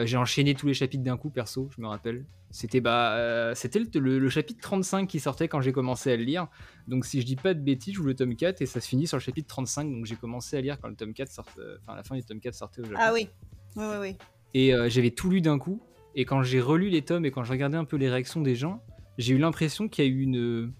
J'ai 0.04 0.16
enchaîné 0.16 0.54
tous 0.54 0.68
les 0.68 0.74
chapitres 0.74 1.02
d'un 1.02 1.16
coup 1.16 1.30
perso 1.30 1.68
je 1.76 1.82
me 1.82 1.88
rappelle. 1.88 2.24
C'était 2.52 2.80
bah 2.80 3.52
c'était 3.56 3.80
le, 3.94 4.28
chapitre 4.28 4.60
35 4.60 5.08
qui 5.08 5.18
sortait 5.18 5.48
quand 5.48 5.60
j'ai 5.60 5.72
commencé 5.72 6.12
à 6.12 6.16
le 6.16 6.22
lire. 6.22 6.46
Donc 6.86 7.04
si 7.04 7.20
je 7.20 7.26
dis 7.26 7.34
pas 7.34 7.54
de 7.54 7.60
bêtises 7.60 7.94
je 7.94 7.98
joue 7.98 8.04
le 8.04 8.14
tome 8.14 8.36
4 8.36 8.62
et 8.62 8.66
ça 8.66 8.80
se 8.80 8.86
finit 8.86 9.08
sur 9.08 9.16
le 9.16 9.22
chapitre 9.22 9.48
35 9.48 9.90
donc 9.90 10.06
j'ai 10.06 10.14
commencé 10.14 10.56
à 10.56 10.60
lire 10.60 10.78
quand 10.80 10.88
le 10.88 10.94
tome 10.94 11.12
4 11.12 11.28
sortait 11.28 11.60
enfin 11.82 11.96
la 11.96 12.04
fin 12.04 12.14
du 12.14 12.22
tome 12.22 12.38
4 12.38 12.54
sortait 12.54 12.82
au 12.82 12.84
Japon. 12.84 12.98
Ah 13.00 13.12
oui. 13.12 13.28
Oui 13.74 13.84
oui, 13.84 13.96
oui. 14.00 14.16
et 14.54 14.72
j'avais 14.88 15.10
tout 15.10 15.28
lu 15.28 15.40
d'un 15.40 15.58
coup 15.58 15.82
et 16.14 16.24
quand 16.24 16.42
j'ai 16.42 16.60
relu 16.60 16.88
les 16.88 17.02
tomes 17.02 17.24
et 17.24 17.30
quand 17.30 17.44
je 17.44 17.50
regardais 17.50 17.76
un 17.76 17.84
peu 17.84 17.96
les 17.96 18.08
réactions 18.08 18.40
des 18.40 18.56
gens, 18.56 18.82
j'ai 19.18 19.34
eu 19.34 19.38
l'impression 19.38 19.88
qu'il 19.88 20.04
y 20.04 20.08
a 20.08 20.10
eu 20.10 20.20
une. 20.22 20.72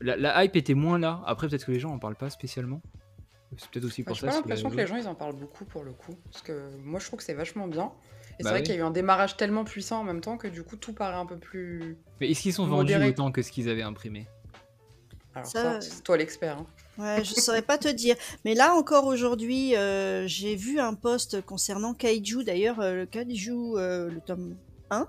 La, 0.00 0.44
hype 0.44 0.56
était 0.56 0.74
moins 0.74 0.98
là. 0.98 1.22
Après, 1.26 1.48
peut-être 1.48 1.66
que 1.66 1.72
les 1.72 1.80
gens 1.80 1.90
en 1.90 1.98
parlent 1.98 2.16
pas 2.16 2.30
spécialement. 2.30 2.80
C'est 3.56 3.68
peut-être 3.70 3.84
aussi 3.84 4.02
pour 4.02 4.16
ça. 4.16 4.28
J'ai 4.28 4.36
l'impression 4.36 4.70
que 4.70 4.76
les 4.76 4.86
gens 4.86 4.96
ils 4.96 5.08
en 5.08 5.14
parlent 5.14 5.36
beaucoup 5.36 5.64
pour 5.64 5.82
le 5.82 5.92
coup. 5.92 6.14
Parce 6.30 6.42
que 6.42 6.70
moi 6.82 7.00
je 7.00 7.06
trouve 7.06 7.18
que 7.18 7.24
c'est 7.24 7.34
vachement 7.34 7.66
bien. 7.66 7.92
Et 8.38 8.42
c'est 8.42 8.44
bah 8.44 8.50
vrai 8.50 8.62
qu'il 8.62 8.74
y 8.74 8.78
a 8.78 8.80
eu 8.80 8.84
un 8.84 8.90
démarrage 8.90 9.36
tellement 9.36 9.64
puissant 9.64 10.00
en 10.00 10.04
même 10.04 10.20
temps 10.20 10.38
que 10.38 10.48
du 10.48 10.62
coup 10.62 10.76
tout 10.76 10.94
paraît 10.94 11.16
un 11.16 11.26
peu 11.26 11.36
plus. 11.36 11.98
Mais 12.20 12.30
est-ce 12.30 12.42
qu'ils 12.42 12.54
sont 12.54 12.66
vendus 12.66 12.94
autant 12.94 13.32
que 13.32 13.42
ce 13.42 13.50
qu'ils 13.50 13.68
avaient 13.68 13.82
imprimé? 13.82 14.26
Alors 15.34 15.46
ça, 15.46 15.80
c'est 15.80 16.02
toi 16.02 16.16
l'expert. 16.16 16.58
Hein. 16.58 16.66
Ouais, 16.98 17.24
je 17.24 17.34
saurais 17.34 17.62
pas 17.62 17.78
te 17.78 17.88
dire. 17.88 18.16
Mais 18.44 18.54
là 18.54 18.74
encore 18.74 19.06
aujourd'hui, 19.06 19.76
euh, 19.76 20.26
j'ai 20.26 20.56
vu 20.56 20.78
un 20.80 20.94
post 20.94 21.40
concernant 21.40 21.94
Kaiju, 21.94 22.44
d'ailleurs, 22.44 22.80
euh, 22.80 22.94
le 22.94 23.06
Kaiju, 23.06 23.76
euh, 23.76 24.10
le 24.10 24.20
tome 24.20 24.56
1. 24.90 25.08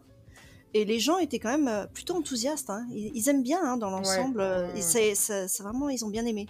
Et 0.74 0.86
les 0.86 1.00
gens 1.00 1.18
étaient 1.18 1.40
quand 1.40 1.58
même 1.58 1.88
plutôt 1.94 2.16
enthousiastes. 2.16 2.70
Hein. 2.70 2.88
Ils, 2.94 3.28
aiment 3.28 3.44
bien 3.44 3.60
hein, 3.62 3.76
dans 3.76 3.90
l'ensemble. 3.90 4.42
c'est, 4.80 5.14
vraiment, 5.60 5.90
ils 5.90 6.06
ont 6.06 6.10
bien 6.10 6.26
aimé. 6.26 6.48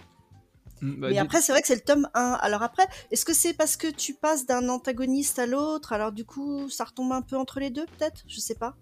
Mm, 0.80 1.00
bah, 1.00 1.08
Mais 1.10 1.18
après, 1.18 1.40
c'est 1.40 1.50
vrai 1.50 1.60
que 1.60 1.66
c'est 1.66 1.74
le 1.74 1.80
tome 1.80 2.08
1. 2.14 2.38
Alors 2.40 2.62
après, 2.62 2.84
est-ce 3.10 3.24
que 3.24 3.34
c'est 3.34 3.52
parce 3.52 3.76
que 3.76 3.88
tu 3.88 4.14
passes 4.14 4.46
d'un 4.46 4.68
antagoniste 4.68 5.40
à 5.40 5.46
l'autre? 5.46 5.92
Alors 5.92 6.12
du 6.12 6.24
coup, 6.24 6.68
ça 6.70 6.84
retombe 6.84 7.10
un 7.10 7.22
peu 7.22 7.36
entre 7.36 7.58
les 7.58 7.70
deux, 7.70 7.86
peut-être? 7.86 8.22
Je 8.28 8.38
sais 8.38 8.54
pas. 8.54 8.76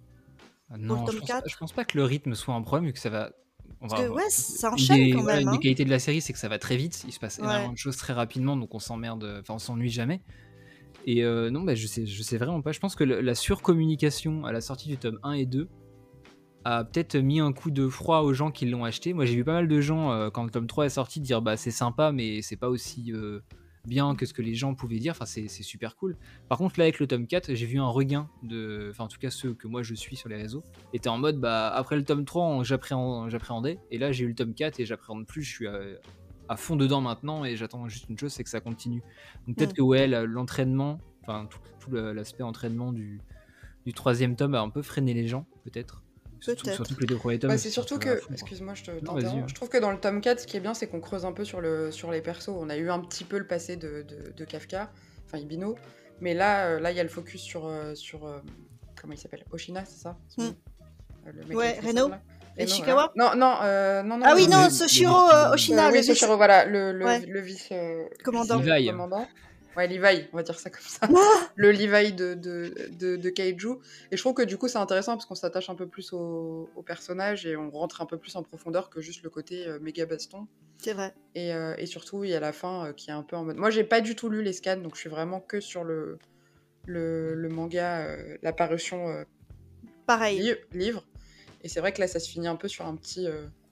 Ah 0.71 0.77
non, 0.79 1.07
je 1.07 1.19
pense, 1.19 1.43
je 1.47 1.57
pense, 1.57 1.73
pas 1.73 1.85
que 1.85 1.97
le 1.97 2.05
rythme 2.05 2.35
soit 2.35 2.55
un 2.55 2.63
problème, 2.63 2.87
vu 2.87 2.93
que 2.93 3.01
ça 3.01 3.11
va 3.11 3.33
parce 3.81 4.03
que, 4.03 4.09
ouais, 4.09 4.29
ça 4.29 4.73
enchaîne 4.73 5.15
quand 5.15 5.23
même. 5.23 5.41
Une 5.41 5.51
des 5.51 5.57
hein. 5.57 5.59
qualités 5.59 5.85
de 5.85 5.91
la 5.91 5.99
série, 5.99 6.21
c'est 6.21 6.33
que 6.33 6.39
ça 6.39 6.49
va 6.49 6.59
très 6.59 6.77
vite. 6.77 7.05
Il 7.07 7.13
se 7.13 7.19
passe 7.19 7.39
énormément 7.39 7.73
de 7.73 7.79
choses 7.79 7.97
très 7.97 8.13
rapidement, 8.13 8.57
donc 8.57 8.75
on 8.75 8.79
s'emmerde, 8.79 9.39
enfin 9.41 9.55
on 9.55 9.59
s'ennuie 9.59 9.91
jamais. 9.91 10.21
Et 11.07 11.25
euh, 11.25 11.51
non, 11.51 11.63
bah, 11.63 11.75
je 11.75 11.87
sais, 11.87 12.07
je 12.07 12.23
sais 12.23 12.37
vraiment 12.37 12.61
pas. 12.63 12.73
Je 12.73 12.81
pense 12.81 12.95
que 12.95 13.05
la 13.05 13.35
surcommunication 13.35 14.45
à 14.45 14.53
la 14.53 14.61
sortie 14.61 14.89
du 14.89 14.97
tome 14.97 15.19
1 15.23 15.33
et 15.33 15.47
2 15.47 15.69
a 16.65 16.85
peut-être 16.85 17.17
mis 17.17 17.41
un 17.41 17.53
coup 17.53 17.71
de 17.71 17.89
froid 17.89 18.21
aux 18.21 18.35
gens 18.35 18.51
qui 18.51 18.67
l'ont 18.67 18.85
acheté. 18.85 19.15
Moi, 19.15 19.25
j'ai 19.25 19.35
vu 19.35 19.45
pas 19.45 19.55
mal 19.55 19.69
de 19.69 19.81
gens, 19.81 20.13
euh, 20.13 20.31
quand 20.31 20.45
le 20.45 20.51
tome 20.51 20.67
3 20.67 20.87
est 20.87 20.91
sorti, 20.91 21.21
dire 21.21 21.41
bah 21.41 21.57
c'est 21.57 21.71
sympa, 21.71 22.13
mais 22.13 22.43
c'est 22.43 22.57
pas 22.57 22.69
aussi 22.69 23.13
euh, 23.13 23.41
bien 23.87 24.15
que 24.15 24.27
ce 24.27 24.33
que 24.35 24.43
les 24.43 24.55
gens 24.55 24.75
pouvaient 24.75 24.99
dire. 24.99 25.13
Enfin, 25.13 25.25
c'est 25.27 25.49
super 25.49 25.97
cool. 25.97 26.17
Par 26.49 26.59
contre, 26.59 26.79
là, 26.79 26.85
avec 26.85 26.99
le 27.01 27.07
tome 27.07 27.27
4, 27.27 27.55
j'ai 27.55 27.67
vu 27.67 27.79
un 27.79 27.87
regain 27.89 28.29
de. 28.43 28.89
Enfin, 28.91 29.05
en 29.05 29.09
tout 29.09 29.19
cas, 29.19 29.31
ceux 29.31 29.55
que 29.55 29.67
moi 29.67 29.83
je 29.83 29.95
suis 29.95 30.17
sur 30.17 30.29
les 30.29 30.37
réseaux 30.37 30.63
étaient 30.93 31.09
en 31.09 31.19
mode 31.19 31.39
bah 31.41 31.69
après 31.69 31.97
le 31.97 32.05
tome 32.05 32.25
3, 32.25 32.45
on- 32.45 32.63
j'appréhend- 32.63 33.29
j'appréhendais. 33.29 33.79
Et 33.91 33.99
là, 33.99 34.13
j'ai 34.13 34.25
eu 34.25 34.29
le 34.29 34.35
tome 34.35 34.55
4 34.55 34.81
et 34.81 34.87
j'appréhende 34.87 35.27
plus. 35.27 35.43
Je 35.43 35.51
suis 35.51 35.67
à, 35.67 35.79
à 36.49 36.57
fond 36.57 36.77
dedans 36.77 37.01
maintenant 37.01 37.45
et 37.45 37.57
j'attends 37.57 37.89
juste 37.89 38.09
une 38.11 38.19
chose 38.19 38.33
c'est 38.33 38.45
que 38.45 38.51
ça 38.51 38.61
continue. 38.61 39.03
Donc, 39.47 39.57
peut-être 39.57 39.73
Mm. 39.73 39.77
que 39.77 39.83
ouais, 39.83 40.07
l'entraînement, 40.27 41.01
enfin, 41.23 41.49
tout, 41.81 41.91
l'aspect 41.93 42.43
entraînement 42.43 42.93
du, 42.93 43.21
du 43.87 43.93
troisième 43.95 44.37
tome 44.37 44.55
a 44.55 44.61
un 44.61 44.69
peu 44.71 44.83
freiné 44.83 45.15
les 45.15 45.27
gens, 45.29 45.47
peut-être. 45.65 46.03
Surtout, 46.41 46.65
Peut-être. 46.65 46.77
surtout 46.77 46.95
que 46.95 47.01
les 47.01 47.07
deux 47.07 47.17
premiers 47.17 47.39
tomes. 47.39 47.51
Bah, 47.51 47.59
c'est 47.59 47.71
surtout 47.71 47.99
que, 47.99 48.21
excuse-moi, 48.33 48.75
je 48.75 48.85
te 48.85 48.91
ouais. 48.91 49.45
Je 49.47 49.55
trouve 49.55 49.69
que 49.69 49.77
dans 49.79 49.91
le 49.93 49.99
tome 49.99 50.21
4, 50.21 50.41
ce 50.41 50.47
qui 50.47 50.57
est 50.57 50.61
bien, 50.61 50.73
c'est 50.75 50.87
qu'on 50.87 51.01
creuse 51.01 51.25
un 51.27 51.33
peu 51.33 51.45
sur, 51.45 51.61
le, 51.61 51.91
sur 51.93 52.11
les 52.11 52.21
persos. 52.23 52.49
On 52.49 52.71
a 52.71 52.77
eu 52.77 52.91
un 52.91 53.01
petit 53.01 53.25
peu 53.25 53.39
le 53.39 53.47
passé 53.47 53.77
de, 53.77 54.03
de- 54.09 54.33
de 54.35 54.45
Kafka, 54.45 54.91
enfin 55.27 55.39
Ibino, 55.39 55.77
mais 56.21 56.33
là, 56.35 56.67
euh, 56.67 56.81
là, 56.81 56.91
il 56.93 56.97
y 56.97 57.01
a 57.01 57.03
le 57.03 57.09
focus 57.11 57.43
sur, 57.43 57.67
euh, 57.67 57.95
sur 57.95 58.27
euh, 58.27 58.39
comment 59.01 59.13
il 59.13 59.19
s'appelle, 59.19 59.45
Oshina, 59.53 59.85
c'est 59.85 60.01
ça? 60.03 60.17
Mm. 60.39 60.49
le 61.27 61.45
mec 61.47 61.57
Ouais, 61.57 61.79
Reno 61.81 62.11
Et 62.57 62.65
Ishikawa 62.65 63.13
voilà. 63.17 63.35
Non, 63.35 63.39
non, 63.39 63.57
euh, 63.63 64.03
non, 64.03 64.17
non. 64.19 64.25
Ah 64.27 64.33
oui, 64.35 64.49
non, 64.49 64.71
Soshiro 64.71 65.15
euh, 65.31 65.53
Oshina, 65.53 65.89
Euh, 65.89 65.91
le 65.91 65.99
oui, 65.99 66.05
Soshiro, 66.05 66.37
voilà, 66.37 66.65
le, 66.65 66.93
le, 66.93 67.05
Ouais. 67.05 67.21
le 67.21 67.41
vice, 67.41 67.69
euh, 67.73 68.05
Commandant. 68.25 68.59
vice- 68.61 68.91
commandant. 68.91 69.27
Ouais, 69.77 69.87
Levi, 69.87 70.27
on 70.33 70.37
va 70.37 70.43
dire 70.43 70.59
ça 70.59 70.69
comme 70.69 70.81
ça. 70.83 71.09
le 71.55 71.71
Levi 71.71 72.13
de, 72.13 72.35
de, 72.35 72.75
de, 72.91 73.17
de 73.17 73.31
Kaiju. 73.31 73.77
Et 74.11 74.17
je 74.17 74.23
trouve 74.23 74.35
que 74.35 74.43
du 74.43 74.59
coup, 74.59 74.67
c'est 74.69 74.79
intéressant 74.79 75.13
parce 75.13 75.27
qu'on 75.27 75.35
s'attache 75.37 75.71
un 75.71 75.77
peu 75.77 75.87
plus 75.87 76.13
au, 76.13 76.69
au 76.75 76.83
personnage 76.83 77.47
et 77.47 77.57
on 77.57 77.71
rentre 77.71 78.03
un 78.03 78.07
peu 78.07 78.19
plus 78.19 78.35
en 78.37 78.43
profondeur 78.43 78.91
que 78.91 79.01
juste 79.01 79.23
le 79.23 79.31
côté 79.31 79.67
euh, 79.69 79.79
méga 79.79 80.07
baston. 80.07 80.47
C'est 80.79 80.93
vrai. 80.93 81.15
Et, 81.35 81.55
euh, 81.55 81.75
et 81.79 81.87
surtout, 81.87 82.25
il 82.25 82.31
y 82.31 82.35
a 82.35 82.41
la 82.41 82.53
fin 82.53 82.87
euh, 82.87 82.93
qui 82.93 83.11
est 83.11 83.13
un 83.13 83.23
peu 83.23 83.37
en 83.37 83.45
mode. 83.45 83.59
Moi, 83.59 83.71
j'ai 83.71 83.85
pas 83.85 84.01
du 84.01 84.17
tout 84.17 84.29
lu 84.29 84.43
les 84.43 84.53
scans, 84.53 84.77
donc 84.79 84.95
je 84.97 85.01
suis 85.01 85.11
vraiment 85.11 85.41
que 85.41 85.61
sur 85.61 85.85
le, 85.85 86.19
le, 86.87 87.35
le 87.35 87.49
manga, 87.49 88.17
la 88.43 88.53
parution 88.53 89.25
Pareil. 90.07 90.41
li- 90.41 90.55
livre. 90.79 91.07
Et 91.63 91.69
c'est 91.69 91.79
vrai 91.81 91.93
que 91.93 92.01
là, 92.01 92.09
ça 92.09 92.19
se 92.19 92.29
finit 92.29 92.49
un 92.49 92.57
peu 92.57 92.67
sur 92.69 92.87
un 92.87 92.97
petit, 92.97 93.29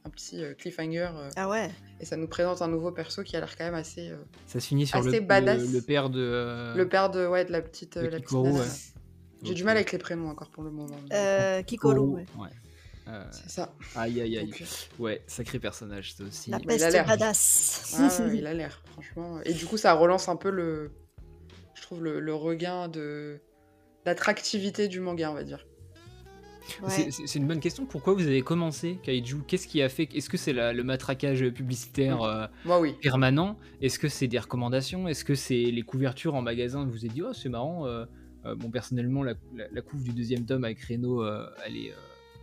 un 0.08 0.10
petit 0.10 0.42
euh, 0.42 0.54
cliffhanger. 0.54 1.10
euh, 1.14 1.30
Ah 1.36 1.48
ouais. 1.48 1.70
et 2.00 2.04
ça 2.04 2.16
nous 2.16 2.26
présente 2.28 2.62
un 2.62 2.68
nouveau 2.68 2.90
perso 2.92 3.22
qui 3.22 3.36
a 3.36 3.40
l'air 3.40 3.56
quand 3.56 3.64
même 3.64 3.74
assez. 3.74 4.08
euh, 4.10 4.16
Ça 4.46 4.58
se 4.60 4.66
finit 4.66 4.86
sur 4.86 5.00
le, 5.00 5.10
le, 5.12 5.18
le 5.72 5.80
père 5.82 6.10
de. 6.10 6.20
euh, 6.20 6.74
Le 6.74 6.88
père 6.88 7.10
de, 7.10 7.26
ouais, 7.26 7.44
de 7.44 7.52
la 7.52 7.60
petite, 7.62 7.96
euh, 7.96 8.10
la 8.10 8.18
petite 8.20 8.32
ouais. 8.32 8.62
J'ai 9.42 9.54
du 9.54 9.62
mal 9.64 9.76
avec 9.76 9.92
les 9.92 9.98
prénoms 9.98 10.28
encore 10.30 10.50
pour 10.50 10.64
le 10.64 10.70
moment. 10.70 10.96
Euh, 11.12 11.62
Kikoru, 11.62 12.00
ouais. 12.00 12.26
ouais. 12.38 12.48
Euh, 13.06 13.24
C'est 13.30 13.48
ça. 13.50 13.72
aïe 13.96 14.20
aïe 14.20 14.36
aïe. 14.38 14.46
Donc, 14.50 14.64
Ouais, 14.98 15.22
sacré 15.26 15.58
personnage 15.58 16.12
ça 16.14 16.24
aussi. 16.24 16.50
La 16.50 16.58
Mais 16.58 16.64
il 16.64 16.70
a 16.82 16.86
peste 16.86 16.92
l'air. 16.92 17.06
badass. 17.06 17.96
ah, 17.98 18.08
il 18.34 18.46
a 18.46 18.52
l'air, 18.54 18.82
franchement. 18.92 19.40
Et 19.44 19.54
du 19.54 19.64
coup, 19.64 19.76
ça 19.76 19.92
relance 19.94 20.28
un 20.28 20.36
peu 20.36 20.50
le. 20.50 20.90
Je 21.74 21.82
trouve 21.82 22.02
le, 22.02 22.18
le 22.20 22.34
regain 22.34 22.88
de. 22.88 23.40
d'attractivité 24.04 24.88
du 24.88 25.00
manga, 25.00 25.30
on 25.30 25.34
va 25.34 25.44
dire. 25.44 25.64
Ouais. 26.82 27.10
C'est- 27.10 27.34
une 27.36 27.46
bonne 27.46 27.60
question. 27.60 27.86
Pourquoi 27.86 28.14
vous 28.14 28.26
avez 28.26 28.42
commencé 28.42 28.98
Kaiju? 29.02 29.38
Qu'est-ce 29.46 29.66
qui 29.66 29.80
a 29.82 29.88
fait 29.88 30.08
Est-ce 30.14 30.28
que 30.28 30.36
c'est 30.36 30.52
le 30.52 30.82
matraquage 30.84 31.48
publicitaire 31.50 32.22
euh, 32.22 32.46
Moi, 32.64 32.80
oui. 32.80 32.94
permanent? 33.02 33.56
Est-ce 33.80 33.98
que 33.98 34.08
c'est 34.08 34.28
des 34.28 34.38
recommandations? 34.38 35.08
Est-ce 35.08 35.24
que 35.24 35.34
c'est 35.34 35.62
les 35.64 35.82
couvertures 35.82 36.34
en 36.34 36.42
magasin? 36.42 36.84
Vous 36.84 36.90
vous 36.92 37.06
êtes 37.06 37.12
dit, 37.12 37.22
oh, 37.22 37.32
c'est 37.32 37.48
marrant. 37.48 37.86
euh, 37.86 38.04
euh, 38.44 38.54
bon, 38.54 38.70
personnellement, 38.70 39.22
la, 39.22 39.34
la, 39.54 39.64
la 39.72 39.82
couve 39.82 40.02
du 40.04 40.10
deuxième 40.12 40.44
tome 40.46 40.64
avec 40.64 40.80
Reno, 40.84 41.22
euh, 41.24 41.46
elle 41.66 41.76
est. 41.76 41.90
euh, 41.90 41.94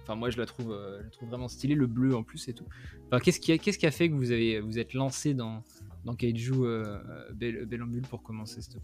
Enfin, 0.04 0.14
moi, 0.14 0.30
je 0.30 0.38
la 0.38 0.46
trouve, 0.46 0.72
euh, 0.72 1.00
je 1.00 1.04
la 1.06 1.10
trouve 1.10 1.30
vraiment 1.30 1.48
stylée, 1.48 1.74
le 1.74 1.88
bleu 1.88 2.16
en 2.16 2.22
plus 2.22 2.48
et 2.48 2.54
tout. 2.54 2.66
Enfin, 3.08 3.20
qu'est-ce 3.20 3.40
qui 3.40 3.52
a, 3.54 3.58
qu'est-ce 3.58 3.80
qui 3.80 3.88
a 3.88 3.92
fait 3.92 4.08
que 4.08 4.14
vous 4.14 4.32
avez, 4.32 4.60
vous 4.60 4.78
êtes 4.78 4.94
lancé 4.94 5.34
dans 5.34 5.64
dans 6.04 6.14
Kaiju 6.14 6.52
euh, 6.62 7.00
Bel- 7.34 7.66
Bellambule 7.66 8.04
pour 8.04 8.22
commencer 8.22 8.62
cette 8.62 8.76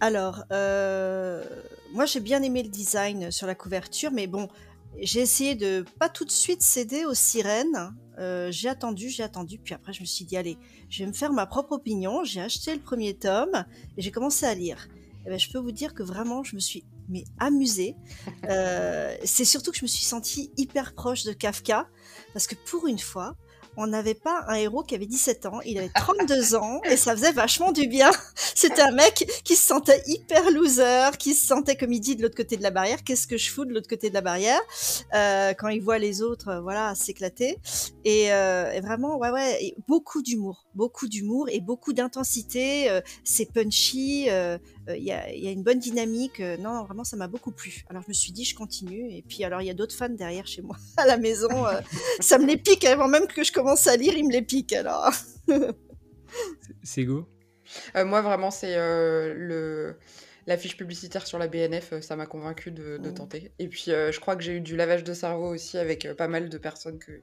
Alors, 0.00 0.44
euh, 0.52 1.42
moi 1.92 2.04
j'ai 2.04 2.20
bien 2.20 2.42
aimé 2.42 2.62
le 2.62 2.68
design 2.68 3.30
sur 3.30 3.46
la 3.46 3.54
couverture, 3.54 4.10
mais 4.10 4.26
bon, 4.26 4.48
j'ai 5.00 5.20
essayé 5.20 5.54
de 5.54 5.84
pas 5.98 6.08
tout 6.08 6.24
de 6.24 6.30
suite 6.30 6.62
céder 6.62 7.06
aux 7.06 7.14
sirènes. 7.14 7.94
Euh, 8.18 8.50
j'ai 8.50 8.68
attendu, 8.68 9.08
j'ai 9.08 9.22
attendu, 9.22 9.58
puis 9.58 9.74
après 9.74 9.92
je 9.94 10.00
me 10.02 10.06
suis 10.06 10.24
dit 10.24 10.36
allez, 10.36 10.58
je 10.90 11.02
vais 11.02 11.08
me 11.08 11.14
faire 11.14 11.32
ma 11.32 11.46
propre 11.46 11.72
opinion. 11.72 12.24
J'ai 12.24 12.42
acheté 12.42 12.74
le 12.74 12.80
premier 12.80 13.14
tome 13.14 13.64
et 13.96 14.02
j'ai 14.02 14.10
commencé 14.10 14.44
à 14.44 14.54
lire. 14.54 14.88
Et 15.24 15.30
ben, 15.30 15.38
je 15.38 15.50
peux 15.50 15.58
vous 15.58 15.72
dire 15.72 15.94
que 15.94 16.02
vraiment 16.02 16.44
je 16.44 16.56
me 16.56 16.60
suis 16.60 16.84
mais 17.08 17.24
amusée. 17.38 17.96
Euh, 18.50 19.16
c'est 19.24 19.44
surtout 19.44 19.70
que 19.70 19.78
je 19.78 19.82
me 19.82 19.88
suis 19.88 20.04
sentie 20.04 20.52
hyper 20.56 20.94
proche 20.94 21.24
de 21.24 21.32
Kafka 21.32 21.88
parce 22.34 22.46
que 22.46 22.54
pour 22.54 22.86
une 22.86 22.98
fois. 22.98 23.36
On 23.76 23.86
n'avait 23.86 24.14
pas 24.14 24.44
un 24.48 24.54
héros 24.54 24.82
qui 24.82 24.94
avait 24.94 25.06
17 25.06 25.46
ans, 25.46 25.60
il 25.64 25.78
avait 25.78 25.90
32 25.94 26.54
ans 26.54 26.80
et 26.84 26.96
ça 26.96 27.12
faisait 27.14 27.32
vachement 27.32 27.72
du 27.72 27.86
bien. 27.88 28.10
C'était 28.54 28.82
un 28.82 28.92
mec 28.92 29.30
qui 29.44 29.54
se 29.56 29.66
sentait 29.66 30.02
hyper 30.06 30.50
loser, 30.50 31.10
qui 31.18 31.34
se 31.34 31.46
sentait 31.46 31.76
comme 31.76 31.92
il 31.92 32.00
dit 32.00 32.16
de 32.16 32.22
l'autre 32.22 32.36
côté 32.36 32.56
de 32.56 32.62
la 32.62 32.70
barrière. 32.70 33.04
Qu'est-ce 33.04 33.26
que 33.26 33.36
je 33.36 33.50
fous 33.50 33.64
de 33.64 33.72
l'autre 33.72 33.88
côté 33.88 34.08
de 34.08 34.14
la 34.14 34.20
barrière? 34.22 34.60
Euh, 35.14 35.52
quand 35.54 35.68
il 35.68 35.82
voit 35.82 35.98
les 35.98 36.22
autres, 36.22 36.48
euh, 36.48 36.60
voilà, 36.60 36.94
s'éclater. 36.94 37.58
Et, 38.04 38.32
euh, 38.32 38.72
et 38.72 38.80
vraiment, 38.80 39.18
ouais, 39.18 39.30
ouais, 39.30 39.74
beaucoup 39.88 40.22
d'humour, 40.22 40.64
beaucoup 40.74 41.08
d'humour 41.08 41.48
et 41.50 41.60
beaucoup 41.60 41.92
d'intensité. 41.92 42.90
euh, 42.90 43.00
c'est 43.24 43.52
punchy. 43.52 44.28
Euh, 44.88 44.92
euh, 44.92 44.96
Il 44.96 45.04
y, 45.04 45.12
a, 45.12 45.32
il 45.32 45.42
y 45.42 45.48
a 45.48 45.50
une 45.50 45.62
bonne 45.62 45.78
dynamique. 45.78 46.40
euh, 46.40 46.56
non, 46.56 46.84
vraiment, 46.84 47.04
ça 47.04 47.16
m'a 47.16 47.28
beaucoup 47.28 47.52
plu. 47.52 47.84
Alors 47.90 48.02
je 48.02 48.08
me 48.08 48.12
suis 48.14 48.32
dit, 48.32 48.44
je 48.44 48.54
continue. 48.54 49.10
Et 49.12 49.22
puis 49.22 49.44
alors, 49.44 49.60
il 49.62 49.66
y 49.66 49.70
a 49.70 49.74
d'autres 49.74 49.94
fans 49.94 50.08
derrière 50.08 50.46
chez 50.46 50.62
moi 50.62 50.76
à 50.96 51.06
la 51.06 51.16
maison. 51.16 51.66
euh, 51.66 51.80
ça 52.20 52.38
me 52.38 52.46
les 52.46 52.56
pique 52.56 52.84
avant 52.84 53.08
même 53.08 53.26
que 53.26 53.42
je 53.44 53.52
commence 53.52 53.86
à 53.86 53.96
lire, 53.96 54.14
ils 54.16 54.26
me 54.26 54.32
les 54.32 54.42
piquent. 54.42 54.72
Alors. 54.74 55.10
C'est 56.82 57.04
go? 57.04 57.28
Euh, 57.96 58.04
moi, 58.04 58.22
vraiment, 58.22 58.50
c'est 58.50 58.76
euh, 58.76 59.34
le 59.34 59.96
l'affiche 60.46 60.76
publicitaire 60.76 61.26
sur 61.26 61.38
la 61.40 61.48
BNF, 61.48 61.98
ça 62.00 62.14
m'a 62.14 62.26
convaincu 62.26 62.70
de, 62.70 62.98
de 62.98 63.10
Mm. 63.10 63.14
tenter. 63.14 63.52
Et 63.58 63.66
puis, 63.66 63.86
euh, 63.88 64.12
je 64.12 64.20
crois 64.20 64.36
que 64.36 64.44
j'ai 64.44 64.52
eu 64.52 64.60
du 64.60 64.76
lavage 64.76 65.02
de 65.02 65.12
cerveau 65.12 65.48
aussi 65.52 65.76
avec 65.76 66.06
euh, 66.06 66.14
pas 66.14 66.28
mal 66.28 66.48
de 66.48 66.58
personnes 66.58 67.00
que 67.00 67.20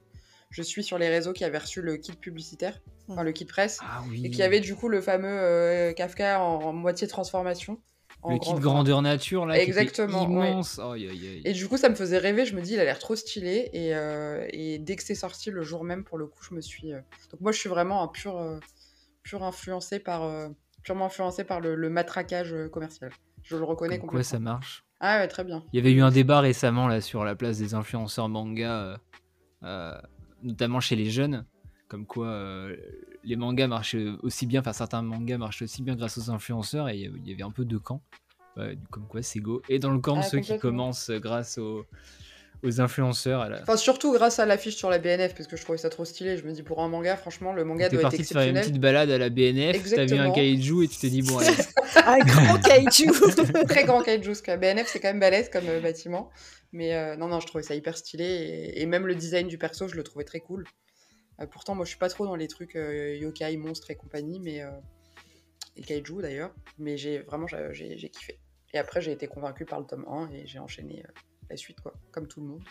je 0.54 0.62
suis 0.62 0.84
sur 0.84 0.98
les 0.98 1.08
réseaux 1.08 1.32
qui 1.32 1.44
avaient 1.44 1.58
reçu 1.58 1.82
le 1.82 1.96
kit 1.96 2.12
publicitaire, 2.12 2.80
enfin 3.08 3.22
le 3.24 3.32
kit 3.32 3.44
presse, 3.44 3.80
Ah 3.82 4.02
oui. 4.08 4.24
et 4.24 4.30
qui 4.30 4.42
avait 4.42 4.60
du 4.60 4.74
coup 4.76 4.88
le 4.88 5.00
fameux 5.00 5.26
euh, 5.28 5.92
Kafka 5.92 6.40
en, 6.42 6.62
en 6.62 6.72
moitié 6.72 7.06
transformation. 7.08 7.80
en 8.22 8.32
le 8.32 8.38
kit 8.38 8.50
grand- 8.52 8.60
grandeur 8.60 9.02
nature 9.02 9.46
là, 9.46 9.54
qui 9.56 9.60
était 9.62 9.70
Exactement, 9.70 10.22
ouais. 10.22 10.50
immense. 10.50 10.78
Aïe. 10.78 11.42
Et 11.44 11.52
du 11.52 11.66
coup, 11.68 11.76
ça 11.76 11.88
me 11.88 11.94
faisait 11.96 12.18
rêver. 12.18 12.46
Je 12.46 12.54
me 12.56 12.62
dis, 12.62 12.74
il 12.74 12.80
a 12.80 12.84
l'air 12.84 12.98
trop 12.98 13.16
stylé. 13.16 13.68
Et, 13.74 13.94
euh, 13.94 14.46
et 14.50 14.78
dès 14.78 14.96
que 14.96 15.02
c'est 15.02 15.14
sorti, 15.16 15.50
le 15.50 15.62
jour 15.62 15.82
même, 15.84 16.04
pour 16.04 16.16
le 16.18 16.26
coup, 16.26 16.42
je 16.48 16.54
me 16.54 16.60
suis. 16.62 16.92
euh, 16.94 17.00
Donc, 17.32 17.40
moi, 17.42 17.52
je 17.52 17.58
suis 17.58 17.68
vraiment 17.68 18.02
un 18.02 18.08
pur, 18.08 18.38
euh, 18.38 18.58
pur 19.24 19.42
influencé 19.42 19.98
par, 19.98 20.22
euh, 20.22 20.48
purement 20.82 21.06
influencé 21.06 21.44
par 21.44 21.60
le, 21.60 21.74
le 21.74 21.90
matraquage 21.90 22.54
commercial. 22.72 23.10
Je 23.42 23.56
le 23.56 23.64
reconnais 23.64 23.98
Comme 23.98 24.08
quoi 24.08 24.20
complètement. 24.20 24.30
ça 24.30 24.38
marche. 24.38 24.84
Ah 25.00 25.18
ouais, 25.18 25.28
très 25.28 25.44
bien. 25.44 25.62
Il 25.72 25.76
y 25.76 25.80
avait 25.80 25.92
eu 25.92 26.00
un 26.00 26.10
débat 26.10 26.40
récemment 26.40 26.86
là 26.88 27.00
sur 27.02 27.24
la 27.24 27.34
place 27.34 27.58
des 27.58 27.74
influenceurs 27.74 28.28
manga, 28.30 28.70
euh, 28.84 28.96
euh, 29.64 30.00
notamment 30.44 30.80
chez 30.80 30.96
les 30.96 31.10
jeunes, 31.10 31.44
comme 31.88 32.06
quoi 32.06 32.28
euh, 32.28 32.76
les 33.24 33.36
mangas 33.36 33.66
marchent 33.66 33.96
aussi 34.22 34.46
bien, 34.46 34.60
enfin 34.60 34.72
certains 34.72 35.02
mangas 35.02 35.38
marchent 35.38 35.62
aussi 35.62 35.82
bien 35.82 35.96
grâce 35.96 36.18
aux 36.18 36.30
influenceurs 36.30 36.88
et 36.88 36.98
il 36.98 37.28
y 37.28 37.32
avait 37.32 37.42
un 37.42 37.50
peu 37.50 37.64
deux 37.64 37.78
camps. 37.78 38.02
Comme 38.90 39.08
quoi 39.08 39.20
c'est 39.20 39.40
go. 39.40 39.62
Et 39.68 39.80
dans 39.80 39.90
le 39.90 39.98
camp 39.98 40.14
de 40.14 40.20
Ah, 40.20 40.22
ceux 40.22 40.38
qui 40.38 40.56
commencent 40.60 41.10
grâce 41.10 41.58
aux, 41.58 41.86
aux 42.64 42.80
influenceurs, 42.80 43.40
à 43.40 43.48
la... 43.48 43.62
Enfin, 43.62 43.76
surtout 43.76 44.12
grâce 44.12 44.38
à 44.38 44.46
l'affiche 44.46 44.76
sur 44.76 44.90
la 44.90 44.98
BNF, 44.98 45.34
parce 45.34 45.46
que 45.46 45.56
je 45.56 45.62
trouvais 45.62 45.78
ça 45.78 45.90
trop 45.90 46.04
stylé. 46.04 46.36
Je 46.36 46.44
me 46.44 46.52
dis, 46.52 46.62
pour 46.62 46.82
un 46.82 46.88
manga, 46.88 47.16
franchement, 47.16 47.52
le 47.52 47.64
manga 47.64 47.88
doit 47.88 47.98
être 47.98 48.02
parti 48.02 48.18
te 48.18 48.22
faire 48.26 48.42
une 48.42 48.56
exceptionnel. 48.56 48.64
petite 48.64 48.80
balade 48.80 49.10
à 49.10 49.18
la 49.18 49.28
BNF, 49.28 49.90
t'as 49.94 50.04
vu 50.06 50.18
un 50.18 50.30
kaiju 50.30 50.84
et 50.84 50.88
tu 50.88 50.98
t'es 50.98 51.10
dit 51.10 51.22
bon 51.22 51.38
allez, 51.38 51.52
Un 52.06 52.18
grand 52.18 52.58
kaiju. 52.60 53.10
Très 53.68 53.84
grand 53.84 54.02
kaiju, 54.02 54.26
parce 54.26 54.42
que 54.42 54.50
la 54.50 54.56
BNF, 54.56 54.88
c'est 54.88 55.00
quand 55.00 55.08
même 55.08 55.20
balèze 55.20 55.48
comme 55.50 55.68
euh, 55.68 55.80
bâtiment. 55.80 56.30
Mais 56.72 56.94
euh, 56.94 57.16
non, 57.16 57.28
non, 57.28 57.38
je 57.40 57.46
trouvais 57.46 57.62
ça 57.62 57.74
hyper 57.74 57.96
stylé. 57.96 58.24
Et, 58.24 58.82
et 58.82 58.86
même 58.86 59.06
le 59.06 59.14
design 59.14 59.46
du 59.46 59.58
perso, 59.58 59.86
je 59.86 59.94
le 59.94 60.02
trouvais 60.02 60.24
très 60.24 60.40
cool. 60.40 60.64
Euh, 61.40 61.46
pourtant, 61.46 61.74
moi, 61.74 61.84
je 61.84 61.90
suis 61.90 61.98
pas 61.98 62.08
trop 62.08 62.26
dans 62.26 62.36
les 62.36 62.48
trucs 62.48 62.76
euh, 62.76 63.16
yokai, 63.16 63.56
monstres 63.56 63.90
et 63.90 63.96
compagnie, 63.96 64.40
mais. 64.40 64.62
euh, 64.62 64.70
et 65.76 65.82
kaiju 65.82 66.22
d'ailleurs. 66.22 66.54
Mais 66.78 66.96
j'ai 66.96 67.18
vraiment, 67.20 67.46
j'ai, 67.48 68.10
kiffé. 68.10 68.38
Et 68.72 68.78
après, 68.78 69.00
j'ai 69.00 69.12
été 69.12 69.26
convaincue 69.26 69.64
par 69.64 69.80
le 69.80 69.86
tome 69.86 70.04
1 70.08 70.30
et 70.32 70.46
j'ai 70.46 70.58
enchaîné 70.58 71.04
euh, 71.06 71.12
la 71.54 71.58
suite, 71.58 71.80
quoi. 71.80 71.94
Comme 72.12 72.26
tout 72.28 72.40
le 72.40 72.46
monde. 72.46 72.62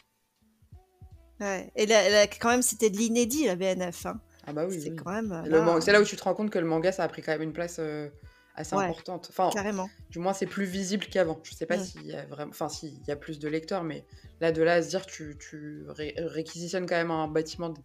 Ouais. 1.40 1.72
Et 1.76 1.86
là, 1.86 2.10
là, 2.10 2.28
quand 2.28 2.50
même, 2.50 2.62
c'était 2.62 2.90
de 2.90 2.98
l'inédit, 2.98 3.46
la 3.48 3.56
BNF. 3.56 4.06
Hein. 4.06 4.22
Ah 4.46 4.54
bah 4.54 4.66
oui. 4.68 4.80
c'est 4.82 4.90
oui. 4.92 4.96
quand 4.96 5.12
même. 5.12 5.44
Le 5.46 5.50
là, 5.52 5.62
man- 5.62 5.82
C'est 5.82 5.92
là 5.92 6.02
où 6.02 6.04
tu 6.06 6.16
te 6.16 6.24
rends 6.24 6.34
compte 6.34 6.50
que 6.52 6.60
le 6.60 6.66
manga, 6.68 6.92
ça 6.92 7.04
a 7.04 7.08
pris 7.08 7.22
quand 7.22 7.32
même 7.32 7.42
une 7.42 7.54
place 7.54 7.78
euh, 7.80 8.10
assez 8.56 8.76
Ouais. 8.76 8.84
importante. 8.86 9.28
Enfin, 9.30 9.50
Carrément. 9.54 9.90
Du 10.10 10.20
moins, 10.20 10.34
c'est 10.34 10.46
plus 10.46 10.66
visible 10.66 11.06
qu'avant. 11.06 11.40
Je 11.44 11.54
sais 11.54 11.66
pas 11.66 11.78
Mm. 11.78 11.84
s'il 11.84 12.06
y 12.06 12.14
a 12.14 12.26
vraiment, 12.26 12.52
enfin, 12.52 12.70
s'il 12.70 13.02
y 13.08 13.12
a 13.12 13.16
plus 13.16 13.40
de 13.40 13.48
lecteurs, 13.50 13.84
mais 13.84 14.06
là, 14.42 14.52
de 14.52 14.62
là 14.62 14.74
à 14.76 14.82
se 14.84 14.90
dire, 14.90 15.06
tu, 15.06 15.38
tu 15.40 15.84
ré- 15.90 16.14
réquisitionnes 16.18 16.86
quand 16.86 16.96
même 16.96 17.12
un 17.12 17.28
bâtiment, 17.28 17.70
de- 17.70 17.80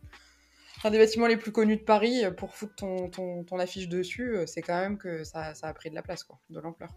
un 0.84 0.90
des 0.90 0.98
bâtiments 0.98 1.26
les 1.26 1.36
plus 1.36 1.52
connus 1.52 1.78
de 1.78 1.84
Paris 1.84 2.24
euh, 2.24 2.30
pour 2.30 2.54
foutre 2.54 2.74
ton, 2.76 3.08
ton, 3.08 3.44
ton 3.44 3.58
affiche 3.58 3.88
dessus, 3.88 4.36
euh, 4.36 4.46
c'est 4.46 4.62
quand 4.62 4.78
même 4.80 4.98
que 4.98 5.24
ça, 5.24 5.54
ça 5.54 5.68
a 5.68 5.74
pris 5.74 5.90
de 5.90 5.94
la 5.94 6.02
place, 6.02 6.22
quoi, 6.22 6.38
de 6.50 6.60
l'ampleur. 6.60 6.90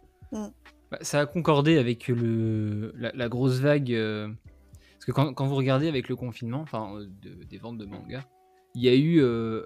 Bah, 0.91 0.97
ça 1.01 1.21
a 1.21 1.25
concordé 1.25 1.77
avec 1.77 2.07
le, 2.09 2.93
la, 2.97 3.11
la 3.13 3.29
grosse 3.29 3.59
vague. 3.59 3.93
euh, 3.93 4.27
Parce 4.93 5.05
que 5.05 5.11
quand, 5.11 5.33
quand 5.33 5.47
vous 5.47 5.55
regardez 5.55 5.87
avec 5.87 6.09
le 6.09 6.15
confinement, 6.15 6.59
enfin 6.61 6.95
euh, 6.97 7.05
de- 7.21 7.43
des 7.45 7.57
ventes 7.57 7.77
de 7.77 7.85
manga, 7.85 8.25
il 8.75 8.83
y 8.83 8.89
a 8.89 8.95
eu 8.95 9.19
euh, 9.21 9.63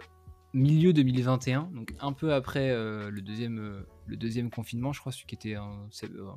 milieu 0.54 0.94
2021, 0.94 1.70
donc 1.74 1.94
un 2.00 2.14
peu 2.14 2.34
après 2.34 2.70
euh, 2.72 3.10
le, 3.10 3.22
deuxième, 3.22 3.60
euh, 3.60 3.82
le 4.08 4.18
deuxième 4.18 4.50
confinement, 4.50 4.94
je 4.94 5.00
crois, 5.00 5.12
celui 5.12 5.26
qui 5.26 5.36
était 5.36 5.58
en, 5.58 5.88
c'est- 5.92 6.10
euh, 6.12 6.30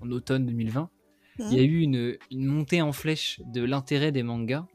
en 0.00 0.10
automne 0.10 0.46
2020, 0.46 0.90
il 1.38 1.56
y 1.56 1.58
a 1.58 1.62
eu 1.64 1.80
une, 1.80 2.16
une 2.30 2.46
montée 2.46 2.80
en 2.82 2.92
flèche 2.92 3.40
de 3.52 3.62
l'intérêt 3.64 4.12
des 4.12 4.22
mangas. 4.22 4.66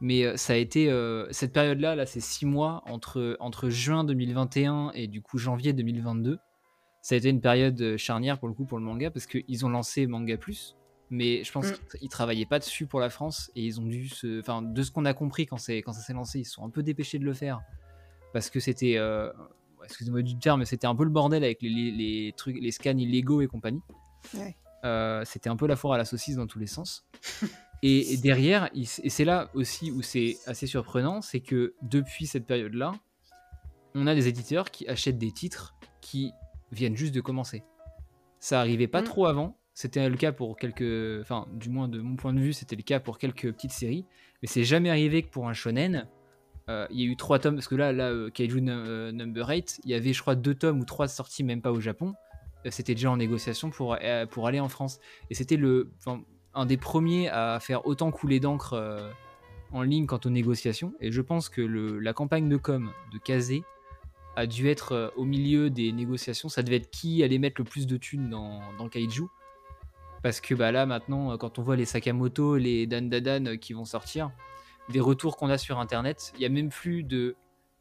Mais 0.00 0.24
euh, 0.24 0.36
ça 0.38 0.54
a 0.54 0.56
été 0.56 0.86
cette 0.86 1.34
cette 1.34 1.52
période-là, 1.52 1.94
là, 1.94 2.06
c'est 2.06 2.20
six 2.20 2.46
mois 2.46 2.82
entre, 2.86 3.36
entre 3.38 3.68
juin 3.68 4.02
2021 4.04 4.92
et 4.94 5.08
du 5.08 5.20
coup 5.20 5.36
janvier 5.36 5.74
2022. 5.74 6.38
Ça 7.02 7.14
a 7.14 7.18
été 7.18 7.28
une 7.30 7.40
période 7.40 7.80
euh, 7.80 7.96
charnière 7.96 8.38
pour 8.38 8.48
le 8.48 8.54
coup 8.54 8.64
pour 8.64 8.78
le 8.78 8.84
manga 8.84 9.10
parce 9.10 9.26
qu'ils 9.26 9.64
ont 9.64 9.68
lancé 9.70 10.06
Manga 10.06 10.36
Plus, 10.36 10.76
mais 11.10 11.42
je 11.44 11.50
pense 11.52 11.70
Mm. 11.70 11.98
qu'ils 11.98 12.08
travaillaient 12.08 12.46
pas 12.46 12.58
dessus 12.58 12.86
pour 12.86 13.00
la 13.00 13.08
France 13.10 13.50
et 13.56 13.64
ils 13.64 13.80
ont 13.80 13.86
dû 13.86 14.08
se, 14.08 14.40
enfin 14.40 14.60
de 14.62 14.82
ce 14.82 14.90
qu'on 14.90 15.04
a 15.06 15.14
compris 15.14 15.46
quand 15.46 15.56
ça 15.58 15.72
s'est 15.92 16.12
lancé, 16.12 16.40
ils 16.40 16.44
se 16.44 16.52
sont 16.52 16.64
un 16.64 16.70
peu 16.70 16.82
dépêchés 16.82 17.18
de 17.18 17.24
le 17.24 17.32
faire 17.32 17.60
parce 18.32 18.50
que 18.50 18.60
c'était, 18.60 18.96
euh, 18.98 19.32
excusez-moi 19.82 20.22
du 20.22 20.38
terme, 20.38 20.60
mais 20.60 20.66
c'était 20.66 20.86
un 20.86 20.94
peu 20.94 21.04
le 21.04 21.10
bordel 21.10 21.42
avec 21.42 21.62
les, 21.62 21.68
les- 21.70 21.90
les 21.90 22.32
trucs, 22.36 22.56
les 22.60 22.70
scans 22.70 22.96
illégaux 22.96 23.40
et 23.40 23.46
compagnie. 23.46 23.80
Ouais. 24.34 24.54
Euh, 24.84 25.24
c'était 25.24 25.48
un 25.50 25.56
peu 25.56 25.66
la 25.66 25.76
foire 25.76 25.94
à 25.94 25.98
la 25.98 26.04
saucisse 26.04 26.36
dans 26.36 26.46
tous 26.46 26.58
les 26.58 26.66
sens. 26.66 27.06
Et, 27.82 28.12
et 28.12 28.18
derrière, 28.18 28.68
il 28.74 28.82
et 28.82 29.08
c'est 29.08 29.24
là 29.24 29.48
aussi 29.54 29.90
où 29.90 30.02
c'est 30.02 30.36
assez 30.44 30.66
surprenant, 30.66 31.22
c'est 31.22 31.40
que 31.40 31.72
depuis 31.80 32.26
cette 32.26 32.46
période-là, 32.46 32.92
on 33.94 34.06
a 34.06 34.14
des 34.14 34.28
éditeurs 34.28 34.70
qui 34.70 34.86
achètent 34.86 35.16
des 35.16 35.32
titres 35.32 35.74
qui 36.02 36.30
viennent 36.72 36.96
juste 36.96 37.14
de 37.14 37.20
commencer. 37.20 37.62
Ça 38.38 38.60
arrivait 38.60 38.86
pas 38.88 39.02
Mm. 39.02 39.04
trop 39.04 39.26
avant. 39.26 39.56
C'était 39.74 40.08
le 40.08 40.16
cas 40.16 40.32
pour 40.32 40.56
quelques, 40.56 41.20
enfin, 41.22 41.46
du 41.52 41.68
moins 41.70 41.88
de 41.88 42.00
mon 42.00 42.16
point 42.16 42.32
de 42.34 42.40
vue, 42.40 42.52
c'était 42.52 42.76
le 42.76 42.82
cas 42.82 43.00
pour 43.00 43.18
quelques 43.18 43.52
petites 43.52 43.72
séries. 43.72 44.04
Mais 44.42 44.48
c'est 44.48 44.64
jamais 44.64 44.90
arrivé 44.90 45.22
que 45.22 45.30
pour 45.30 45.48
un 45.48 45.52
shonen, 45.54 46.06
euh, 46.68 46.86
il 46.90 47.00
y 47.00 47.02
a 47.04 47.06
eu 47.06 47.16
trois 47.16 47.38
tomes. 47.38 47.54
Parce 47.54 47.68
que 47.68 47.74
là, 47.76 47.92
là, 47.92 48.10
euh, 48.10 48.30
Kaiju 48.30 48.60
Num- 48.60 48.84
euh, 48.86 49.12
Number 49.12 49.48
8, 49.48 49.80
il 49.84 49.90
y 49.90 49.94
avait, 49.94 50.12
je 50.12 50.20
crois, 50.20 50.34
deux 50.34 50.54
tomes 50.54 50.80
ou 50.80 50.84
trois 50.84 51.08
sorties, 51.08 51.44
même 51.44 51.62
pas 51.62 51.72
au 51.72 51.80
Japon. 51.80 52.14
Euh, 52.66 52.70
C'était 52.70 52.94
déjà 52.94 53.10
en 53.10 53.16
négociation 53.16 53.70
pour, 53.70 53.96
pour 54.30 54.46
aller 54.46 54.60
en 54.60 54.68
France. 54.68 54.98
Et 55.30 55.34
c'était 55.34 55.56
le, 55.56 55.92
un 56.54 56.66
des 56.66 56.76
premiers 56.76 57.28
à 57.28 57.58
faire 57.60 57.86
autant 57.86 58.10
couler 58.10 58.38
d'encre 58.40 59.10
en 59.72 59.82
ligne 59.82 60.06
quant 60.06 60.20
aux 60.24 60.30
négociations. 60.30 60.92
Et 61.00 61.10
je 61.12 61.22
pense 61.22 61.48
que 61.48 61.60
le, 61.62 62.00
la 62.00 62.12
campagne 62.12 62.48
de 62.48 62.56
com 62.56 62.90
de 63.12 63.18
Kazé 63.18 63.62
a 64.36 64.46
dû 64.46 64.68
être 64.68 64.92
euh, 64.92 65.08
au 65.16 65.24
milieu 65.24 65.70
des 65.70 65.92
négociations. 65.92 66.48
Ça 66.48 66.62
devait 66.62 66.76
être 66.76 66.90
qui 66.90 67.22
allait 67.22 67.38
mettre 67.38 67.60
le 67.60 67.64
plus 67.64 67.86
de 67.86 67.96
thunes 67.96 68.30
dans, 68.30 68.60
dans 68.78 68.88
Kaiju. 68.88 69.24
Parce 70.22 70.40
que 70.40 70.54
bah, 70.54 70.70
là, 70.72 70.86
maintenant, 70.86 71.32
euh, 71.32 71.36
quand 71.36 71.58
on 71.58 71.62
voit 71.62 71.76
les 71.76 71.84
Sakamoto, 71.84 72.56
les 72.56 72.86
Dan 72.86 73.08
Dadan 73.08 73.46
euh, 73.46 73.56
qui 73.56 73.72
vont 73.72 73.84
sortir, 73.84 74.30
des 74.90 75.00
retours 75.00 75.36
qu'on 75.36 75.48
a 75.50 75.58
sur 75.58 75.78
Internet, 75.78 76.32
il 76.36 76.42
y 76.42 76.46
a 76.46 76.48
même 76.48 76.68
plus 76.68 77.02
de 77.02 77.36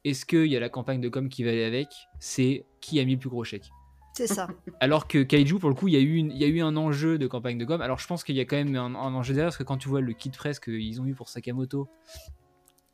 est-ce 0.06 0.26
qu'il 0.26 0.46
y 0.46 0.56
a 0.56 0.60
la 0.60 0.70
campagne 0.70 1.02
de 1.02 1.10
com 1.10 1.28
qui 1.28 1.44
va 1.44 1.50
aller 1.52 1.66
avec? 1.66 1.88
C'est 2.20 2.66
qui 2.82 3.00
a 3.00 3.06
mis 3.06 3.14
le 3.14 3.20
plus 3.20 3.30
gros 3.30 3.44
chèque? 3.44 3.70
C'est 4.14 4.28
ça. 4.28 4.48
alors 4.80 5.08
que 5.08 5.22
Kaiju, 5.24 5.60
pour 5.60 5.70
le 5.70 5.76
coup, 5.76 5.88
il 5.88 5.94
y, 5.94 5.98
a 5.98 6.00
eu 6.00 6.16
une- 6.16 6.32
il 6.32 6.38
y 6.38 6.44
a 6.46 6.48
eu 6.48 6.62
un 6.62 6.76
enjeu 6.78 7.18
de 7.18 7.28
campagne 7.28 7.58
de 7.58 7.66
com. 7.66 7.82
Alors 7.82 8.00
je 8.00 8.08
pense 8.08 8.24
qu'il 8.24 8.36
y 8.36 8.40
a 8.40 8.46
quand 8.46 8.56
même 8.56 8.76
un, 8.76 8.96
un 8.96 9.14
enjeu 9.14 9.34
derrière, 9.34 9.48
parce 9.50 9.58
que 9.58 9.64
quand 9.64 9.78
tu 9.78 9.90
vois 9.90 10.02
le 10.02 10.14
kit 10.14 10.30
presse 10.30 10.60
qu'ils 10.60 11.00
ont 11.02 11.06
eu 11.06 11.14
pour 11.14 11.28
Sakamoto, 11.30 11.88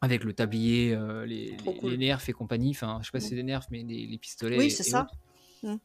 avec 0.02 0.24
le 0.24 0.34
tablier, 0.34 0.94
euh, 0.94 1.26
les, 1.26 1.56
Trop 1.58 1.72
les- 1.74 1.78
cool. 1.80 1.92
les 1.92 1.98
nerfs 1.98 2.28
et 2.30 2.34
compagnie, 2.34 2.72
enfin 2.72 3.00
je 3.02 3.06
sais 3.08 3.12
pas 3.12 3.20
si 3.20 3.30
c'est 3.30 3.36
des 3.36 3.44
nerfs, 3.44 3.66
mais 3.72 3.84
les, 3.84 4.06
les 4.06 4.18
pistolets. 4.18 4.58
Oui, 4.58 4.70
c'est 4.72 4.84
ça. 4.84 5.08
Mm. 5.64 5.76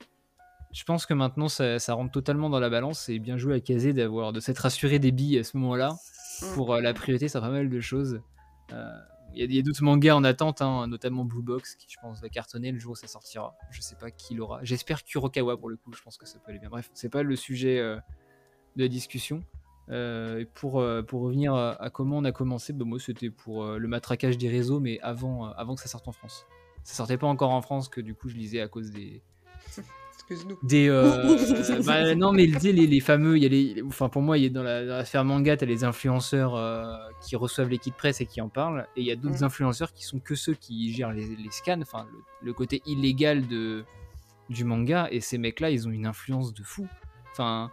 Je 0.72 0.84
pense 0.84 1.06
que 1.06 1.14
maintenant 1.14 1.48
ça, 1.48 1.78
ça 1.78 1.94
rentre 1.94 2.12
totalement 2.12 2.48
dans 2.50 2.60
la 2.60 2.70
balance 2.70 3.08
et 3.08 3.18
bien 3.18 3.36
joué 3.36 3.54
à 3.56 3.60
Kazé 3.60 3.92
d'avoir 3.92 4.32
de 4.32 4.40
s'être 4.40 4.58
rassuré 4.58 4.98
des 4.98 5.10
billes 5.10 5.38
à 5.38 5.44
ce 5.44 5.56
moment-là. 5.56 5.96
Mm. 6.42 6.54
Pour 6.54 6.74
euh, 6.74 6.80
la 6.80 6.92
priorité, 6.94 7.28
ça 7.28 7.40
pas 7.40 7.50
mal 7.50 7.68
de 7.70 7.80
choses. 7.80 8.20
Euh, 8.72 8.92
Il 9.34 9.52
y 9.52 9.56
a, 9.56 9.60
a 9.60 9.62
d'autres 9.62 9.82
mangas 9.82 10.14
en 10.14 10.24
attente, 10.24 10.60
hein, 10.62 10.86
notamment 10.86 11.24
Blue 11.24 11.42
Box, 11.42 11.74
qui 11.76 11.86
je 11.88 11.96
pense 12.00 12.20
va 12.20 12.28
cartonner 12.28 12.72
le 12.72 12.78
jour 12.78 12.92
où 12.92 12.96
ça 12.96 13.06
sortira. 13.06 13.56
Je 13.70 13.80
sais 13.80 13.96
pas 13.96 14.10
qui 14.10 14.34
l'aura. 14.34 14.60
J'espère 14.62 15.02
Kurokawa 15.04 15.56
pour 15.56 15.70
le 15.70 15.76
coup, 15.76 15.92
je 15.92 16.02
pense 16.02 16.18
que 16.18 16.26
ça 16.26 16.38
peut 16.38 16.50
aller 16.50 16.58
bien. 16.60 16.68
Bref, 16.68 16.90
c'est 16.94 17.08
pas 17.10 17.22
le 17.22 17.36
sujet 17.36 17.78
de 17.78 18.82
la 18.82 18.88
discussion. 18.88 19.42
Euh, 19.90 20.40
et 20.40 20.44
pour, 20.44 20.80
euh, 20.80 21.02
pour 21.02 21.22
revenir 21.22 21.54
à, 21.54 21.72
à 21.82 21.90
comment 21.90 22.18
on 22.18 22.24
a 22.24 22.32
commencé, 22.32 22.72
bah, 22.72 22.84
moi 22.84 22.98
c'était 23.00 23.30
pour 23.30 23.64
euh, 23.64 23.78
le 23.78 23.88
matraquage 23.88 24.38
des 24.38 24.48
réseaux, 24.48 24.78
mais 24.80 25.00
avant, 25.00 25.46
avant 25.46 25.74
que 25.74 25.80
ça 25.80 25.88
sorte 25.88 26.06
en 26.08 26.12
France. 26.12 26.46
Ça 26.84 26.94
sortait 26.94 27.18
pas 27.18 27.26
encore 27.26 27.50
en 27.50 27.60
France, 27.62 27.88
que 27.88 28.00
du 28.00 28.14
coup 28.14 28.28
je 28.28 28.36
lisais 28.36 28.60
à 28.60 28.68
cause 28.68 28.90
des, 28.90 29.20
des 30.62 30.88
euh, 30.88 31.82
bah, 31.86 32.14
non 32.14 32.32
mais 32.32 32.46
sais, 32.58 32.72
les, 32.72 32.86
les 32.86 33.00
fameux 33.00 33.36
il 33.36 33.42
y 33.42 33.46
a 33.46 33.48
les 33.48 33.82
enfin 33.84 34.08
pour 34.08 34.22
moi 34.22 34.38
il 34.38 34.44
y 34.44 34.46
a 34.46 34.50
dans 34.50 34.62
la, 34.62 34.86
dans 34.86 34.96
la 34.96 35.04
sphère 35.04 35.24
manga 35.24 35.56
t'as 35.56 35.66
les 35.66 35.82
influenceurs 35.82 36.54
euh, 36.54 36.94
qui 37.20 37.34
reçoivent 37.34 37.68
les 37.68 37.78
kits 37.78 37.90
presse 37.90 38.20
et 38.20 38.26
qui 38.26 38.40
en 38.40 38.48
parlent 38.48 38.86
et 38.96 39.00
il 39.00 39.06
y 39.06 39.10
a 39.10 39.16
d'autres 39.16 39.38
Mhm. 39.38 39.44
influenceurs 39.44 39.92
qui 39.92 40.04
sont 40.04 40.20
que 40.20 40.36
ceux 40.36 40.54
qui 40.54 40.92
gèrent 40.92 41.10
les, 41.12 41.26
les 41.34 41.50
scans 41.50 41.80
enfin 41.82 42.06
le, 42.12 42.18
le 42.46 42.52
côté 42.52 42.80
illégal 42.86 43.46
de 43.48 43.84
du 44.50 44.62
manga 44.64 45.08
et 45.10 45.20
ces 45.20 45.36
mecs 45.38 45.58
là 45.58 45.70
ils 45.70 45.88
ont 45.88 45.90
une 45.90 46.06
influence 46.06 46.54
de 46.54 46.62
fou 46.62 46.86
enfin 47.32 47.72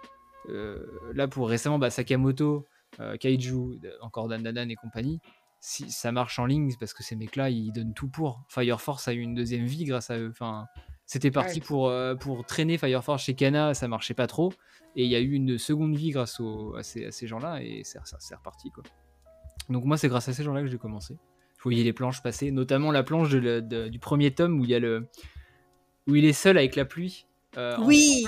là 1.14 1.28
pour 1.28 1.50
récemment 1.50 1.80
bah, 1.80 1.90
Sakamoto 1.90 2.66
euh, 3.00 3.18
Kaiju 3.18 3.80
encore 4.02 4.28
Dan 4.28 4.44
Dan 4.44 4.56
Dan 4.56 4.72
et 4.72 4.76
compagnie 4.76 5.20
si 5.60 5.90
ça 5.92 6.12
marche 6.12 6.40
en 6.40 6.46
ligne 6.46 6.70
c'est 6.72 6.80
parce 6.80 6.94
que 6.94 7.04
ces 7.04 7.16
mecs 7.16 7.36
là 7.36 7.50
ils 7.50 7.72
donnent 7.72 7.94
tout 7.94 8.08
pour 8.08 8.42
Fire 8.48 8.80
Force 8.80 9.08
a 9.08 9.14
eu 9.14 9.20
une 9.20 9.34
deuxième 9.36 9.66
vie 9.66 9.84
grâce 9.86 10.10
à 10.10 10.18
eux 10.20 10.30
enfin 10.32 10.68
c'était 11.10 11.32
parti 11.32 11.62
pour, 11.62 11.88
euh, 11.88 12.16
pour 12.16 12.46
traîner 12.46 12.78
Fire 12.78 13.02
Force 13.02 13.24
chez 13.24 13.34
Kana, 13.34 13.74
ça 13.74 13.88
marchait 13.88 14.14
pas 14.14 14.28
trop. 14.28 14.52
Et 14.98 15.06
il 15.06 15.10
y 15.10 15.16
a 15.16 15.22
eu 15.22 15.32
une 15.32 15.58
seconde 15.58 15.96
vie 15.96 16.10
grâce 16.10 16.42
au- 16.42 16.76
à 16.76 16.84
ces, 16.84 17.10
gens-là 17.26 17.62
et 17.64 17.84
c'est 17.86 17.98
reparti. 18.36 18.72
Quoi. 18.72 18.84
Donc 19.70 19.86
moi, 19.86 19.96
c'est 19.96 20.10
grâce 20.10 20.28
à 20.28 20.34
ces 20.34 20.44
gens-là 20.44 20.60
que 20.64 20.68
j'ai 20.68 20.78
commencé. 20.78 21.16
Je 21.60 21.64
voyais 21.64 21.86
les 21.86 21.94
planches 21.94 22.22
passer, 22.22 22.52
notamment 22.52 22.92
la 22.92 23.04
planche 23.04 23.30
de 23.30 23.88
du 23.88 24.00
premier 24.00 24.32
tome 24.32 24.60
où 24.60 24.66
il, 24.66 24.70
y 24.72 24.76
a 24.76 24.80
le, 24.80 25.08
où 26.08 26.16
il 26.18 26.26
est 26.26 26.34
seul 26.34 26.58
avec 26.58 26.76
la 26.76 26.84
pluie. 26.84 27.26
euh, 27.56 27.78
Oui. 27.86 28.26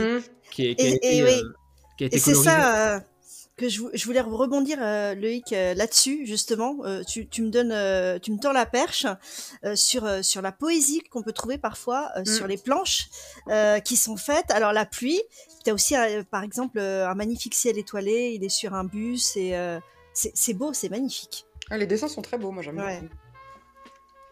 Qui, 0.49 0.67
est- 0.67 0.75
qui 0.75 0.86
a 0.86 0.89
Et- 0.89 0.93
été, 0.93 1.17
et 1.17 1.23
oui. 1.25 1.32
euh, 1.43 1.53
qui 2.00 2.04
a 2.06 2.08
été 2.08 2.16
Et 2.16 2.20
c'est 2.20 2.34
ça 2.34 2.96
euh, 2.96 3.00
que 3.58 3.68
je, 3.68 3.82
vou- 3.82 3.90
je 3.94 4.06
voulais 4.06 4.22
rebondir, 4.22 4.78
euh, 4.82 5.14
Loïc, 5.16 5.52
euh, 5.52 5.74
là-dessus, 5.74 6.26
justement. 6.26 6.78
Euh, 6.86 7.04
tu, 7.04 7.28
tu 7.28 7.42
me 7.42 7.50
donnes, 7.50 7.72
euh, 7.74 8.18
tu 8.20 8.32
me 8.32 8.40
tends 8.40 8.54
la 8.54 8.66
perche 8.66 9.06
euh, 9.66 9.76
sur, 9.76 10.06
euh, 10.06 10.22
sur 10.22 10.42
la 10.42 10.52
poésie 10.54 11.02
qu'on 11.12 11.22
peut 11.24 11.34
trouver 11.34 11.58
parfois 11.58 12.10
euh, 12.16 12.22
Mm. 12.22 12.26
sur 12.26 12.48
les 12.48 12.58
planches 12.58 13.10
euh, 13.50 13.80
qui 13.82 13.98
sont 13.98 14.16
faites. 14.16 14.50
Alors, 14.52 14.72
la 14.72 14.86
pluie, 14.86 15.22
tu 15.66 15.72
as 15.72 15.74
aussi, 15.74 15.96
euh, 15.98 16.24
par 16.24 16.44
exemple, 16.44 16.80
un 16.80 17.14
magnifique 17.16 17.54
ciel 17.54 17.78
étoilé, 17.78 18.32
il 18.34 18.44
est 18.46 18.50
sur 18.50 18.74
un 18.74 18.86
bus 18.86 19.36
et 19.36 19.58
euh, 19.58 19.80
c'est 20.14 20.54
beau, 20.54 20.72
c'est 20.74 20.90
magnifique. 20.90 21.46
Ah, 21.70 21.78
les 21.78 21.86
dessins 21.86 22.08
sont 22.08 22.22
très 22.22 22.38
beaux, 22.38 22.52
moi 22.52 22.64
j'aime 22.64 22.78
Ouais. 22.78 23.02
beaucoup. 23.02 23.14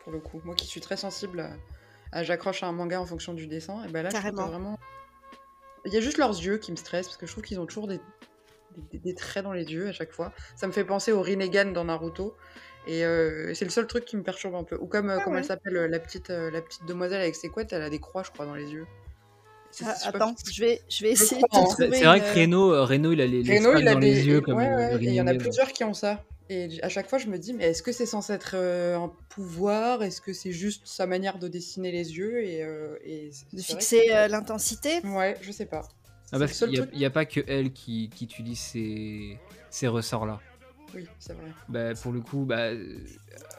Pour 0.03 0.11
le 0.13 0.19
coup, 0.19 0.41
moi 0.45 0.55
qui 0.55 0.65
suis 0.67 0.79
très 0.81 0.95
sensible 0.95 1.41
à, 1.41 1.49
à- 2.17 2.23
j'accroche 2.23 2.63
à 2.63 2.67
un 2.67 2.71
manga 2.71 2.99
en 3.01 3.05
fonction 3.05 3.33
du 3.33 3.45
dessin, 3.45 3.83
et 3.83 3.91
ben 3.91 4.03
là 4.03 4.09
je 4.09 4.15
trouve 4.15 4.21
Carrément. 4.31 4.47
vraiment. 4.47 4.79
Il 5.87 5.93
y 5.93 5.97
a 5.97 6.01
juste 6.01 6.17
leurs 6.17 6.31
yeux 6.37 6.57
qui 6.57 6.71
me 6.71 6.75
stressent 6.77 7.07
parce 7.07 7.17
que 7.17 7.25
je 7.25 7.31
trouve 7.31 7.43
qu'ils 7.43 7.59
ont 7.59 7.65
toujours 7.65 7.87
des, 7.87 7.99
des, 8.91 8.99
des 8.99 9.15
traits 9.15 9.43
dans 9.43 9.53
les 9.53 9.65
yeux 9.71 9.87
à 9.87 9.91
chaque 9.91 10.11
fois. 10.11 10.31
Ça 10.55 10.67
me 10.67 10.71
fait 10.71 10.83
penser 10.83 11.11
au 11.11 11.21
Rinnegan 11.21 11.71
dans 11.73 11.85
Naruto. 11.85 12.35
Et 12.87 13.03
euh, 13.05 13.53
c'est 13.53 13.65
le 13.65 13.71
seul 13.71 13.87
truc 13.87 14.05
qui 14.05 14.15
me 14.15 14.23
perturbe 14.23 14.55
un 14.55 14.63
peu. 14.63 14.77
Ou 14.79 14.85
comme, 14.87 15.09
euh, 15.09 15.17
Ah 15.19 15.23
comment 15.23 15.35
ouais. 15.35 15.41
elle 15.41 15.47
s'appelle, 15.47 15.75
euh, 15.75 15.87
la 15.87 15.99
petite, 15.99 16.29
la 16.29 16.61
petite 16.61 16.85
demoiselle 16.85 17.21
avec 17.21 17.35
ses 17.35 17.49
couettes, 17.49 17.73
elle 17.73 17.81
a 17.81 17.89
des 17.89 17.99
croix, 17.99 18.23
je 18.23 18.31
crois, 18.31 18.45
dans 18.45 18.55
les 18.55 18.71
yeux. 18.71 18.85
Ah, 19.83 19.93
pas 20.11 20.17
attends, 20.17 20.35
je 20.49 20.61
vais, 20.61 20.81
je 20.89 21.03
vais 21.03 21.15
Je 21.15 21.23
essayer 21.23 21.41
crois, 21.41 21.59
de 21.61 21.65
hein. 21.65 21.67
te 21.67 21.73
trouver. 21.83 21.97
C'est 21.97 22.05
vrai 22.05 22.17
une- 22.19 22.23
que 22.23 22.39
Reno, 22.39 22.85
Reno, 22.85 23.11
il 23.11 23.21
a 23.21 23.25
les, 23.27 23.43
les 23.43 23.57
Reno, 23.59 23.69
stripes 23.71 23.81
il 23.81 23.87
a 23.89 23.93
dans 23.93 23.99
des... 23.99 24.11
les 24.13 24.25
yeux 24.27 24.41
comme 24.41 24.57
ouais, 24.57 24.69
ouais, 24.69 24.97
il 25.01 25.13
y 25.13 25.19
en 25.21 25.27
a 25.27 25.33
plusieurs 25.35 25.67
qui 25.73 25.83
ont 25.83 25.93
ça. 25.93 26.23
Et 26.49 26.81
à 26.81 26.89
chaque 26.89 27.09
fois, 27.09 27.17
je 27.17 27.27
me 27.27 27.37
dis, 27.37 27.53
mais 27.53 27.65
est-ce 27.65 27.83
que 27.83 27.91
c'est 27.91 28.05
censé 28.05 28.33
être 28.33 28.51
euh, 28.55 28.97
un 28.97 29.11
pouvoir? 29.29 30.03
Est-ce 30.03 30.21
que 30.21 30.31
c'est 30.33 30.53
juste 30.53 30.87
sa 30.87 31.05
manière 31.05 31.39
de 31.39 31.47
dessiner 31.47 31.91
les 31.91 32.17
yeux? 32.17 32.43
Et, 32.43 32.63
euh, 32.63 32.97
et 33.03 33.31
de 33.51 33.61
fixer 33.61 34.05
que- 34.07 34.13
euh, 34.13 34.27
l'intensité? 34.27 34.99
Ouais, 35.03 35.37
je 35.41 35.51
sais 35.51 35.65
pas. 35.65 35.87
Ah, 36.31 36.39
parce 36.39 36.53
seul 36.53 36.69
qu'il 36.69 36.89
n'y 36.93 37.05
a, 37.05 37.09
pas 37.09 37.25
que 37.25 37.41
elle 37.47 37.71
qui, 37.71 38.09
qui 38.09 38.25
utilise 38.25 38.59
ces, 38.59 39.37
ces 39.69 39.87
ressorts-là. 39.87 40.39
Oui, 40.95 41.05
c'est 41.19 41.33
vrai. 41.33 41.51
Bah, 41.69 41.93
pour 41.95 42.11
le 42.11 42.21
coup, 42.21 42.45
bah, 42.45 42.71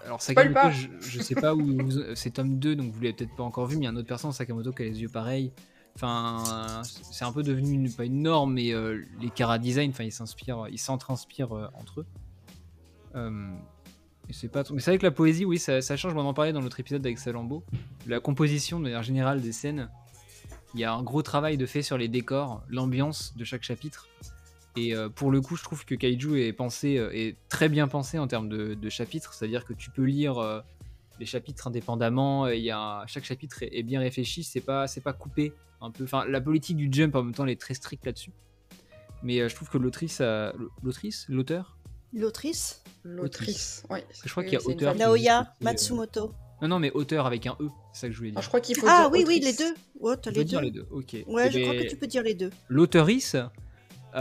alors 0.04 0.20
Sakamoto, 0.22 0.54
pas. 0.54 0.70
je, 0.70 0.88
je 1.00 1.22
sais 1.22 1.34
pas 1.34 1.54
où 1.54 1.64
vous- 1.64 2.02
c'est 2.14 2.30
tome 2.30 2.58
2, 2.58 2.74
donc 2.76 2.92
vous 2.92 3.00
l'avez 3.00 3.12
peut-être 3.14 3.34
pas 3.36 3.42
encore 3.42 3.66
vu, 3.66 3.76
mais 3.76 3.82
il 3.82 3.84
y 3.84 3.88
a 3.88 3.90
une 3.90 3.98
autre 3.98 4.08
personne, 4.08 4.32
Sakamoto, 4.32 4.72
qui 4.72 4.82
a 4.82 4.86
les 4.86 5.00
yeux 5.00 5.08
pareils. 5.08 5.52
Enfin, 5.96 6.82
c'est 6.84 7.24
un 7.24 7.32
peu 7.32 7.42
devenu 7.42 7.72
une, 7.72 7.92
pas 7.92 8.04
une 8.04 8.22
norme, 8.22 8.54
mais 8.54 8.72
euh, 8.72 9.02
les 9.18 9.30
Kara 9.30 9.58
Design, 9.58 9.90
enfin, 9.90 10.04
ils 10.04 10.12
s'inspirent, 10.12 10.66
ils 10.70 10.78
s'entre-inspirent 10.78 11.52
euh, 11.56 11.66
entre 11.74 12.00
eux. 12.00 12.06
Euh, 13.18 13.30
c'est 14.30 14.48
pas 14.48 14.62
Mais 14.72 14.80
c'est 14.80 14.90
vrai 14.90 14.98
que 14.98 15.06
la 15.06 15.10
poésie, 15.10 15.44
oui, 15.44 15.58
ça, 15.58 15.80
change. 15.96 16.14
On 16.14 16.20
en 16.20 16.34
parlait 16.34 16.52
dans 16.52 16.60
notre 16.60 16.80
épisode 16.80 17.04
avec 17.04 17.18
Salambo. 17.18 17.64
La 18.06 18.20
composition, 18.20 18.78
de 18.78 18.84
manière 18.84 19.02
générale, 19.02 19.40
des 19.40 19.52
scènes. 19.52 19.88
Il 20.74 20.80
y 20.80 20.84
a 20.84 20.92
un 20.92 21.02
gros 21.02 21.22
travail 21.22 21.56
de 21.56 21.64
fait 21.64 21.82
sur 21.82 21.96
les 21.96 22.08
décors, 22.08 22.62
l'ambiance 22.68 23.34
de 23.36 23.44
chaque 23.44 23.62
chapitre. 23.62 24.08
Et 24.76 24.94
euh, 24.94 25.08
pour 25.08 25.30
le 25.30 25.40
coup, 25.40 25.56
je 25.56 25.62
trouve 25.62 25.84
que 25.86 25.94
Kaiju 25.94 26.40
est 26.42 26.52
pensé, 26.52 26.98
euh, 26.98 27.10
est 27.14 27.36
très 27.48 27.70
bien 27.70 27.88
pensé 27.88 28.18
en 28.18 28.26
termes 28.26 28.50
de, 28.50 28.74
de 28.74 28.88
chapitres. 28.90 29.32
C'est-à-dire 29.32 29.64
que 29.64 29.72
tu 29.72 29.90
peux 29.90 30.04
lire 30.04 30.62
les 31.18 31.26
chapitres 31.26 31.66
indépendamment. 31.66 32.48
et 32.48 32.58
y 32.58 32.70
a 32.70 33.04
chaque 33.06 33.24
chapitre 33.24 33.62
est, 33.62 33.70
est 33.72 33.82
bien 33.82 34.00
réfléchi. 34.00 34.44
C'est 34.44 34.60
pas, 34.60 34.86
c'est 34.86 35.00
pas 35.00 35.14
coupé 35.14 35.54
un 35.80 35.90
peu. 35.90 36.04
Enfin, 36.04 36.26
la 36.28 36.40
politique 36.42 36.76
du 36.76 36.88
jump 36.92 37.14
en 37.14 37.22
même 37.22 37.34
temps, 37.34 37.44
elle 37.44 37.50
est 37.50 37.60
très 37.60 37.74
stricte 37.74 38.04
là-dessus. 38.04 38.32
Mais 39.22 39.48
je 39.48 39.54
trouve 39.54 39.68
que 39.70 39.78
l'autrice, 39.78 40.22
l'autrice, 40.84 41.26
l'auteur, 41.28 41.77
L'autrice 42.12 42.82
L'autrice, 43.04 43.84
oui. 43.90 44.00
Je 44.24 44.30
crois 44.30 44.42
qu'il 44.44 44.52
y 44.54 44.56
a 44.56 44.66
auteur. 44.66 44.94
Naoya 44.94 45.40
euh, 45.40 45.44
Matsumoto. 45.64 46.32
Non, 46.60 46.68
non, 46.68 46.78
mais 46.80 46.90
auteur 46.90 47.26
avec 47.26 47.46
un 47.46 47.56
E, 47.60 47.68
c'est 47.92 48.00
ça 48.00 48.06
que 48.08 48.12
je 48.12 48.18
voulais 48.18 48.30
Ah, 48.34 48.40
dire. 48.40 48.42
je 48.42 48.48
crois 48.48 48.60
qu'il 48.60 48.76
faut 48.76 48.86
Ah 48.88 49.02
dire 49.02 49.10
oui, 49.12 49.24
oui, 49.26 49.40
les 49.40 49.52
deux. 49.52 49.74
Les 50.02 50.32
peut 50.32 50.44
dire 50.44 50.58
deux. 50.60 50.64
les 50.66 50.70
deux, 50.72 50.86
ok. 50.90 51.16
Ouais, 51.28 51.46
Eh 51.46 51.50
je 51.52 51.58
crois 51.60 51.74
ben, 51.74 51.84
que 51.84 51.88
tu 51.90 51.96
peux 51.96 52.06
dire 52.06 52.22
les 52.22 52.34
deux. 52.34 52.50
L'auteurice 52.68 53.34
a, 53.36 53.52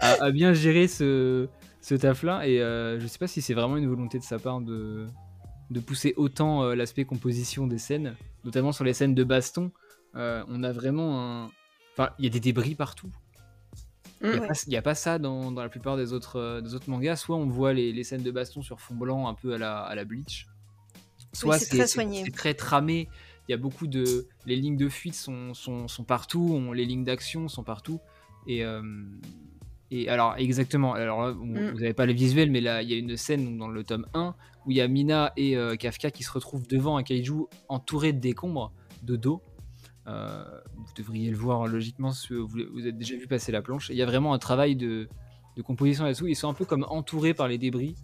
a- 0.00 0.24
a 0.24 0.30
bien 0.30 0.52
géré 0.54 0.88
ce, 0.88 1.48
ce 1.80 1.94
taf-là 1.94 2.46
et 2.46 2.60
euh, 2.60 2.98
je 3.00 3.06
sais 3.06 3.18
pas 3.18 3.26
si 3.26 3.42
c'est 3.42 3.54
vraiment 3.54 3.76
une 3.76 3.88
volonté 3.88 4.18
de 4.18 4.24
sa 4.24 4.38
part 4.38 4.60
de, 4.60 5.06
de 5.70 5.80
pousser 5.80 6.14
autant 6.16 6.62
euh, 6.64 6.74
l'aspect 6.74 7.04
composition 7.04 7.66
des 7.66 7.78
scènes, 7.78 8.16
notamment 8.44 8.72
sur 8.72 8.84
les 8.84 8.94
scènes 8.94 9.14
de 9.14 9.24
baston. 9.24 9.70
Euh, 10.14 10.42
on 10.48 10.62
a 10.62 10.72
vraiment 10.72 11.20
un. 11.44 11.50
Enfin, 11.92 12.10
il 12.18 12.24
y 12.24 12.28
a 12.28 12.30
des 12.30 12.40
débris 12.40 12.74
partout. 12.74 13.10
Il 14.22 14.30
n'y 14.30 14.36
a, 14.36 14.40
Mm. 14.40 14.74
a 14.78 14.82
pas 14.82 14.94
ça 14.94 15.18
dans, 15.18 15.50
dans 15.52 15.62
la 15.62 15.68
plupart 15.68 15.96
des 15.96 16.12
autres, 16.12 16.36
euh, 16.36 16.60
des 16.60 16.74
autres 16.74 16.88
mangas. 16.88 17.16
Soit 17.16 17.36
on 17.36 17.46
voit 17.46 17.72
les, 17.72 17.92
les 17.92 18.04
scènes 18.04 18.22
de 18.22 18.30
baston 18.30 18.62
sur 18.62 18.80
fond 18.80 18.94
blanc 18.94 19.28
un 19.28 19.34
peu 19.34 19.54
à 19.54 19.58
la, 19.58 19.78
à 19.80 19.94
la 19.94 20.04
Bleach. 20.04 20.46
Soit 21.32 21.58
c'est 21.58 21.76
très 21.76 21.86
soigné. 21.86 22.22
c'est 22.24 22.30
très 22.32 22.54
tramé. 22.54 23.08
Il 23.48 23.52
y 23.52 23.54
a 23.54 23.58
beaucoup 23.58 23.86
de. 23.86 24.26
Les 24.46 24.56
lignes 24.56 24.76
de 24.78 24.88
fuite 24.88 25.14
sont, 25.14 25.52
sont, 25.54 25.86
sont 25.86 26.04
partout, 26.04 26.48
on- 26.52 26.72
les 26.72 26.84
lignes 26.86 27.04
d'action 27.04 27.48
sont 27.48 27.62
partout. 27.62 28.00
Et, 28.46 28.64
euh, 28.64 28.82
et 29.90 30.08
alors, 30.08 30.34
exactement. 30.38 30.94
Alors 30.94 31.22
là, 31.26 31.34
on- 31.40 31.44
Mm. 31.46 31.70
vous 31.72 31.78
n'avez 31.80 31.94
pas 31.94 32.06
le 32.06 32.12
visuel, 32.14 32.50
mais 32.50 32.60
là, 32.60 32.82
il 32.82 32.90
y 32.90 32.94
a 32.94 32.96
une 32.96 33.16
scène 33.16 33.44
donc, 33.44 33.58
dans 33.58 33.68
le 33.68 33.84
tome 33.84 34.06
1 34.14 34.34
où 34.64 34.70
il 34.72 34.78
y 34.78 34.80
a 34.80 34.88
Mina 34.88 35.32
et 35.36 35.56
euh, 35.56 35.76
Kafka 35.76 36.10
qui 36.10 36.22
se 36.24 36.30
retrouvent 36.32 36.66
devant 36.66 36.96
un 36.96 37.02
kaiju 37.04 37.44
entouré 37.68 38.12
de 38.12 38.18
décombres 38.18 38.72
de 39.02 39.14
dos. 39.16 39.42
Euh, 40.08 40.44
vous 40.76 40.92
devriez 40.96 41.30
le 41.30 41.36
voir 41.36 41.66
logiquement 41.66 42.12
si 42.12 42.32
vous, 42.32 42.46
vous 42.46 42.80
avez 42.80 42.92
déjà 42.92 43.16
vu 43.16 43.26
passer 43.26 43.50
la 43.52 43.62
planche. 43.62 43.88
Il 43.90 43.96
y 43.96 44.02
a 44.02 44.06
vraiment 44.06 44.34
un 44.34 44.38
travail 44.38 44.76
de, 44.76 45.08
composition 45.64 46.04
là-dessous. 46.04 46.28
Ils 46.28 46.36
sont 46.36 46.48
un 46.48 46.54
peu 46.54 46.64
comme 46.64 46.86
entourés 46.88 47.34
par 47.34 47.48
les 47.48 47.58
débris. 47.58 47.96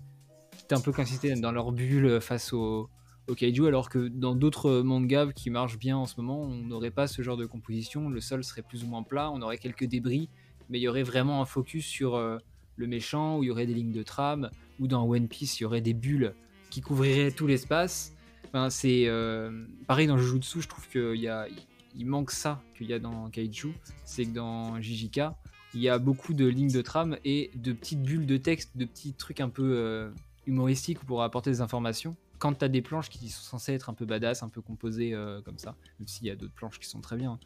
C'est 0.56 0.72
un 0.72 0.80
peu 0.80 0.92
comme 0.92 1.06
dans 1.40 1.52
leur 1.52 1.70
bulle 1.72 2.20
face 2.20 2.52
au, 2.52 2.88
au 3.28 3.34
kaiju, 3.34 3.66
alors 3.66 3.88
que 3.88 4.08
dans 4.08 4.34
d'autres 4.34 4.80
mangas 4.80 5.32
qui 5.32 5.50
marchent 5.50 5.78
bien 5.78 5.96
en 5.96 6.06
ce 6.06 6.20
moment, 6.20 6.40
on 6.42 6.54
n'aurait 6.54 6.90
pas 6.90 7.06
ce 7.06 7.22
genre 7.22 7.36
de 7.36 7.46
composition. 7.46 8.08
Le 8.08 8.20
sol 8.20 8.42
serait 8.42 8.62
plus 8.62 8.84
ou 8.84 8.86
moins 8.86 9.02
plat, 9.02 9.30
on 9.30 9.42
aurait 9.42 9.58
quelques 9.58 9.84
débris, 9.84 10.28
mais 10.68 10.78
il 10.78 10.82
y 10.82 10.88
aurait 10.88 11.02
vraiment 11.02 11.40
un 11.40 11.44
focus 11.44 11.86
sur 11.86 12.16
euh, 12.16 12.38
le 12.76 12.86
méchant, 12.86 13.38
où 13.38 13.44
il 13.44 13.46
y 13.46 13.50
aurait 13.50 13.66
des 13.66 13.74
lignes 13.74 13.92
de 13.92 14.02
trame, 14.02 14.50
ou 14.80 14.86
dans 14.86 15.06
One 15.06 15.28
Piece, 15.28 15.60
il 15.60 15.62
y 15.62 15.66
aurait 15.66 15.80
des 15.80 15.94
bulles 15.94 16.34
qui 16.70 16.80
couvriraient 16.80 17.30
tout 17.30 17.46
l'espace. 17.46 18.14
Enfin, 18.46 18.70
c'est 18.70 19.04
euh, 19.06 19.66
pareil 19.86 20.06
dans 20.06 20.18
Jujutsu, 20.18 20.60
je 20.60 20.68
trouve 20.68 20.88
qu'il 20.88 21.20
y 21.20 21.28
a, 21.28 21.46
il 21.94 22.06
manque 22.06 22.30
ça 22.30 22.62
qu'il 22.76 22.88
y 22.88 22.92
a 22.92 22.98
dans 22.98 23.28
Kaiju, 23.30 23.74
c'est 24.04 24.24
que 24.24 24.30
dans 24.30 24.80
JJK, 24.80 25.20
il 25.74 25.80
y 25.80 25.88
a 25.88 25.98
beaucoup 25.98 26.34
de 26.34 26.46
lignes 26.46 26.72
de 26.72 26.82
trame 26.82 27.16
et 27.24 27.50
de 27.54 27.72
petites 27.72 28.02
bulles 28.02 28.26
de 28.26 28.36
texte, 28.36 28.76
de 28.76 28.84
petits 28.84 29.14
trucs 29.14 29.40
un 29.40 29.48
peu 29.48 29.74
euh, 29.76 30.10
humoristiques 30.46 30.98
pour 31.00 31.22
apporter 31.22 31.50
des 31.50 31.60
informations. 31.60 32.16
Quand 32.38 32.54
tu 32.54 32.64
as 32.64 32.68
des 32.68 32.82
planches 32.82 33.08
qui 33.08 33.28
sont 33.28 33.42
censées 33.42 33.72
être 33.72 33.88
un 33.88 33.94
peu 33.94 34.04
badass, 34.04 34.42
un 34.42 34.48
peu 34.48 34.60
composées 34.60 35.14
euh, 35.14 35.40
comme 35.42 35.58
ça, 35.58 35.76
même 35.98 36.08
s'il 36.08 36.26
y 36.26 36.30
a 36.30 36.36
d'autres 36.36 36.54
planches 36.54 36.78
qui 36.78 36.88
sont 36.88 37.00
très 37.00 37.16
bien. 37.16 37.38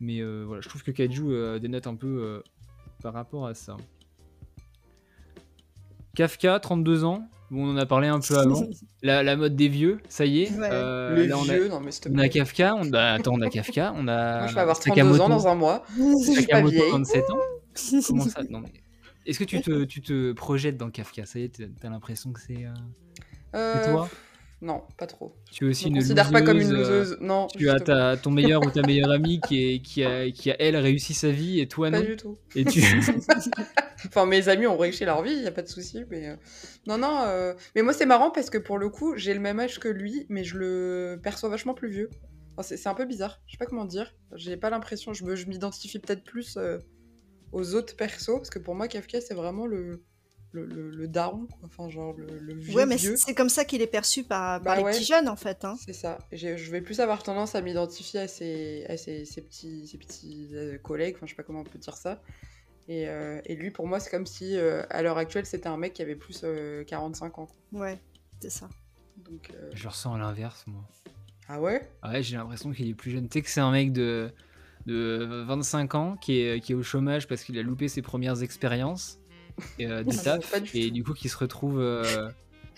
Mais 0.00 0.20
euh, 0.20 0.44
voilà, 0.46 0.60
je 0.60 0.68
trouve 0.68 0.82
que 0.82 0.90
Kaiju 0.90 1.60
dénote 1.60 1.86
un 1.86 1.94
peu 1.94 2.42
par 3.02 3.12
rapport 3.12 3.46
à 3.46 3.54
ça. 3.54 3.76
Kafka, 6.14 6.60
32 6.60 7.04
ans. 7.04 7.28
Bon, 7.52 7.66
on 7.68 7.72
en 7.72 7.76
a 7.76 7.86
parlé 7.86 8.08
un 8.08 8.18
peu 8.18 8.36
avant. 8.38 8.64
La, 9.02 9.22
la 9.22 9.36
mode 9.36 9.54
des 9.56 9.68
vieux, 9.68 9.98
ça 10.08 10.24
y 10.24 10.42
est. 10.42 10.50
Ouais. 10.52 10.68
Euh, 10.72 11.14
Les 11.16 11.26
là, 11.26 11.36
on 11.38 11.42
a, 11.48 11.52
vieux, 11.54 11.68
non 11.68 11.80
mais 11.80 11.90
on 12.10 12.18
a. 12.18 12.28
Kafka. 12.28 12.74
On 12.76 12.92
a, 12.92 13.02
attends, 13.12 13.32
on 13.34 13.40
a 13.42 13.48
Kafka. 13.50 13.92
On 13.96 14.08
a 14.08 14.38
Moi, 14.38 14.46
je 14.46 14.54
vais 14.54 14.60
avoir 14.60 14.78
32 14.78 14.94
Sakamoto. 15.02 15.22
ans 15.24 15.28
dans 15.28 15.46
un 15.48 15.54
mois. 15.54 15.84
Je 15.96 16.02
suis 16.24 16.34
pas 16.34 16.40
Sakamoto, 16.40 16.70
vieille. 16.74 16.90
27 16.92 17.30
ans. 17.30 17.38
Comment 18.08 18.24
ça 18.24 18.42
Non, 18.48 18.60
mais... 18.60 18.72
Est-ce 19.26 19.38
que 19.38 19.44
tu 19.44 19.60
te, 19.60 19.84
tu 19.84 20.00
te 20.02 20.32
projettes 20.32 20.76
dans 20.76 20.90
Kafka? 20.90 21.26
Ça 21.26 21.38
y 21.38 21.44
est, 21.44 21.60
t'as- 21.80 21.90
l'impression 21.90 22.32
que 22.32 22.40
c'est. 22.40 22.64
euh, 22.64 22.70
Euh, 23.54 23.82
Et 23.84 23.90
toi? 23.92 24.08
Non, 24.64 24.82
pas 24.96 25.08
trop. 25.08 25.34
Tu 25.50 25.66
es 25.66 25.68
aussi 25.70 25.88
une 25.88 25.96
considère 25.96 26.30
pas 26.30 26.40
comme 26.40 26.58
une 26.60 26.70
loseuse, 26.70 26.88
euh, 26.88 26.98
loseuse. 27.00 27.18
Non, 27.20 27.48
Tu 27.48 27.68
as 27.68 27.80
ta, 27.80 28.16
ton 28.16 28.30
meilleur 28.30 28.62
ou 28.64 28.70
ta 28.70 28.82
meilleure 28.82 29.10
amie 29.10 29.40
qui, 29.40 29.74
est, 29.74 29.80
qui, 29.82 30.04
a, 30.04 30.30
qui 30.30 30.52
a, 30.52 30.56
elle, 30.60 30.76
réussi 30.76 31.14
sa 31.14 31.30
vie 31.30 31.58
et 31.58 31.66
toi, 31.66 31.90
Pas 31.90 31.98
non 31.98 32.04
du 32.06 32.16
tout. 32.16 32.38
Et 32.54 32.64
tu. 32.64 32.80
Enfin, 34.06 34.26
mes 34.26 34.48
amis 34.48 34.66
ont 34.66 34.76
réussi 34.76 35.04
leur 35.04 35.22
vie, 35.22 35.32
il 35.32 35.42
y 35.42 35.46
a 35.46 35.52
pas 35.52 35.62
de 35.62 35.68
souci. 35.68 36.04
Mais 36.10 36.28
euh, 36.28 36.36
non, 36.86 36.98
non. 36.98 37.22
euh, 37.26 37.54
Mais 37.76 37.82
moi, 37.82 37.92
c'est 37.92 38.06
marrant 38.06 38.30
parce 38.30 38.50
que 38.50 38.58
pour 38.58 38.78
le 38.78 38.88
coup, 38.88 39.16
j'ai 39.16 39.32
le 39.34 39.38
même 39.40 39.60
âge 39.60 39.78
que 39.78 39.88
lui, 39.88 40.26
mais 40.28 40.42
je 40.44 40.58
le 40.58 41.20
perçois 41.22 41.48
vachement 41.48 41.74
plus 41.74 41.88
vieux. 41.90 42.10
Enfin, 42.56 42.74
c'est 42.76 42.88
un 42.88 42.94
peu 42.94 43.04
bizarre. 43.04 43.40
Je 43.46 43.52
sais 43.52 43.58
pas 43.58 43.66
comment 43.66 43.84
dire. 43.84 44.12
J'ai 44.34 44.56
pas 44.56 44.70
l'impression. 44.70 45.12
Je 45.12 45.24
me- 45.24 45.36
je 45.36 45.46
m'identifie 45.46 45.98
peut-être 46.00 46.24
plus 46.24 46.56
euh, 46.56 46.78
aux 47.52 47.74
autres 47.74 47.94
persos 47.96 48.36
parce 48.36 48.50
que 48.50 48.58
pour 48.58 48.74
moi, 48.74 48.88
Kafka, 48.88 49.20
c'est 49.20 49.34
vraiment 49.34 49.66
le 49.66 50.02
le, 50.52 50.66
le, 50.66 50.90
le 50.90 51.08
daron, 51.08 51.46
quoi. 51.46 51.58
enfin 51.64 51.88
genre 51.90 52.14
le, 52.16 52.38
le 52.38 52.54
vieux 52.54 52.74
Ouais, 52.74 52.86
mais 52.86 52.96
vieux. 52.96 53.16
c'est 53.16 53.34
comme 53.34 53.48
ça 53.48 53.64
qu'il 53.64 53.80
est 53.82 53.86
perçu 53.86 54.22
par, 54.22 54.60
par 54.60 54.74
Bah 54.74 54.76
les 54.76 54.82
ouais. 54.84 54.92
petits 54.92 55.04
jeunes, 55.04 55.28
en 55.28 55.36
fait. 55.36 55.64
Hein. 55.64 55.76
C'est 55.84 55.92
ça. 55.92 56.18
Je 56.32 56.70
vais 56.70 56.80
plus 56.80 57.00
avoir 57.00 57.22
tendance 57.22 57.54
à 57.54 57.60
m'identifier 57.62 58.20
à 58.20 58.28
ces, 58.28 58.84
à 58.88 58.96
ces, 58.96 59.24
ces 59.24 59.40
petits, 59.42 59.86
ces 59.86 59.98
petits 59.98 60.48
euh, 60.54 60.78
collègues, 60.78 61.14
enfin 61.16 61.26
je 61.26 61.30
sais 61.30 61.36
pas 61.36 61.42
comment 61.42 61.60
on 61.60 61.64
peut 61.64 61.78
dire 61.78 61.96
ça. 61.96 62.20
Et, 62.88 63.08
euh, 63.08 63.40
et 63.46 63.54
lui, 63.54 63.70
pour 63.70 63.86
moi, 63.86 64.00
c'est 64.00 64.10
comme 64.10 64.26
si 64.26 64.56
euh, 64.56 64.82
à 64.90 65.02
l'heure 65.02 65.16
actuelle, 65.18 65.46
c'était 65.46 65.68
un 65.68 65.76
mec 65.76 65.92
qui 65.94 66.02
avait 66.02 66.16
plus 66.16 66.40
euh, 66.44 66.82
45 66.84 67.38
ans. 67.38 67.46
quoi. 67.46 67.80
Ouais, 67.80 67.98
c'est 68.40 68.50
ça. 68.50 68.68
Donc, 69.18 69.50
euh, 69.54 69.70
Je 69.72 69.84
le 69.84 69.88
ressens 69.88 70.14
à 70.14 70.18
l'inverse, 70.18 70.64
moi. 70.66 70.82
Ah 71.48 71.60
ouais? 71.60 71.88
Ah 72.02 72.10
Ouais, 72.12 72.22
j'ai 72.22 72.36
l'impression 72.36 72.72
qu'il 72.72 72.88
est 72.88 72.94
plus 72.94 73.10
jeune. 73.12 73.28
Tu 73.28 73.38
sais 73.38 73.42
que 73.42 73.48
c'est 73.50 73.60
un 73.60 73.70
mec 73.70 73.92
de, 73.92 74.30
de 74.86 75.44
25 75.46 75.94
ans 75.94 76.16
qui 76.16 76.40
est, 76.40 76.60
qui 76.60 76.72
est 76.72 76.74
au 76.74 76.82
chômage 76.82 77.28
parce 77.28 77.44
qu'il 77.44 77.56
a 77.58 77.62
loupé 77.62 77.88
ses 77.88 78.02
premières 78.02 78.42
expériences 78.42 79.20
et, 79.78 79.86
euh, 79.86 80.02
de 80.02 80.12
taf. 80.14 80.50
pas 80.50 80.60
du 80.60 80.70
Et 80.74 80.90
du 80.90 81.02
coup, 81.04 81.12
qui 81.14 81.28
se 81.28 81.36
retrouve. 81.36 81.80
euh, 81.80 82.28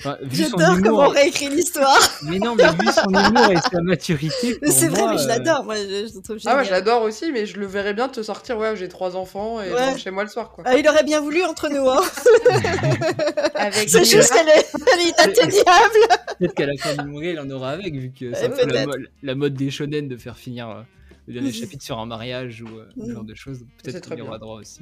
enfin, 0.01 0.17
vu 0.23 0.45
son 0.45 0.59
J'adore 0.59 0.77
comment 0.83 0.99
on 0.99 1.03
humour, 1.05 1.13
réécrit 1.13 1.49
l'histoire. 1.49 1.99
mais 2.23 2.39
non, 2.39 2.55
mais 2.55 2.65
vu 2.73 2.87
son 2.93 3.09
humour 3.11 3.51
et 3.53 3.57
sa 3.57 3.81
maturité, 3.83 4.59
c'est 4.69 4.89
vrai, 4.89 5.07
mais 5.09 5.19
je 5.19 5.25
euh, 5.25 5.29
l'adore. 5.29 5.65
Moi, 5.65 5.77
je, 5.77 6.09
je 6.37 6.43
Ah 6.49 6.57
ouais, 6.57 6.65
je 6.65 6.71
l'adore 6.71 7.03
aussi, 7.03 7.31
mais 7.33 7.47
je 7.47 7.59
le 7.59 7.67
verrais 7.67 7.95
bien 7.95 8.09
te 8.09 8.23
sortir, 8.23 8.59
ouais, 8.59 8.75
j'ai 8.77 8.89
trois 8.89 9.17
enfants 9.17 9.61
et 9.63 9.73
Ouais. 9.73 9.87
rentre 9.87 9.99
chez 9.99 10.11
moi 10.11 10.25
le 10.25 10.29
soir, 10.31 10.51
quoi. 10.51 10.65
Ah, 10.67 10.77
il 10.77 10.87
aurait 10.89 11.05
bien 11.05 11.21
voulu 11.21 11.43
entre 11.45 11.69
nous. 11.69 11.89
Hein. 11.89 12.01
Avec 13.55 13.89
C'est 13.89 14.05
juste 14.05 14.33
qu'elle 14.33 14.49
est, 14.49 14.67
elle 14.93 15.01
est 15.01 15.09
inatteignable. 15.11 16.25
Peut-être 16.39 16.55
qu'à 16.55 16.67
la 16.67 16.77
fin 16.77 17.03
du 17.03 17.09
manga, 17.11 17.31
il 17.31 17.39
en 17.41 17.51
aura 17.51 17.71
avec, 17.71 17.95
vu 17.95 18.11
que 18.11 18.35
c'est 18.35 18.49
Ouais, 18.51 18.65
peu 18.67 18.73
la, 18.73 18.87
la 19.23 19.35
mode 19.35 19.55
des 19.55 19.71
shonen 19.71 20.09
de 20.09 20.17
faire 20.17 20.37
finir 20.37 20.69
euh, 20.69 20.83
le 21.29 21.35
dernier 21.35 21.53
chapitre 21.53 21.85
sur 21.85 21.99
un 21.99 22.07
mariage 22.07 22.63
ou 22.63 22.69
euh, 22.69 22.87
ce 23.07 23.13
genre 23.13 23.25
de 23.25 23.35
choses. 23.35 23.61
Peut-être 23.83 24.09
qu'il 24.09 24.19
y 24.19 24.23
aura 24.23 24.39
droit 24.39 24.59
aussi. 24.61 24.81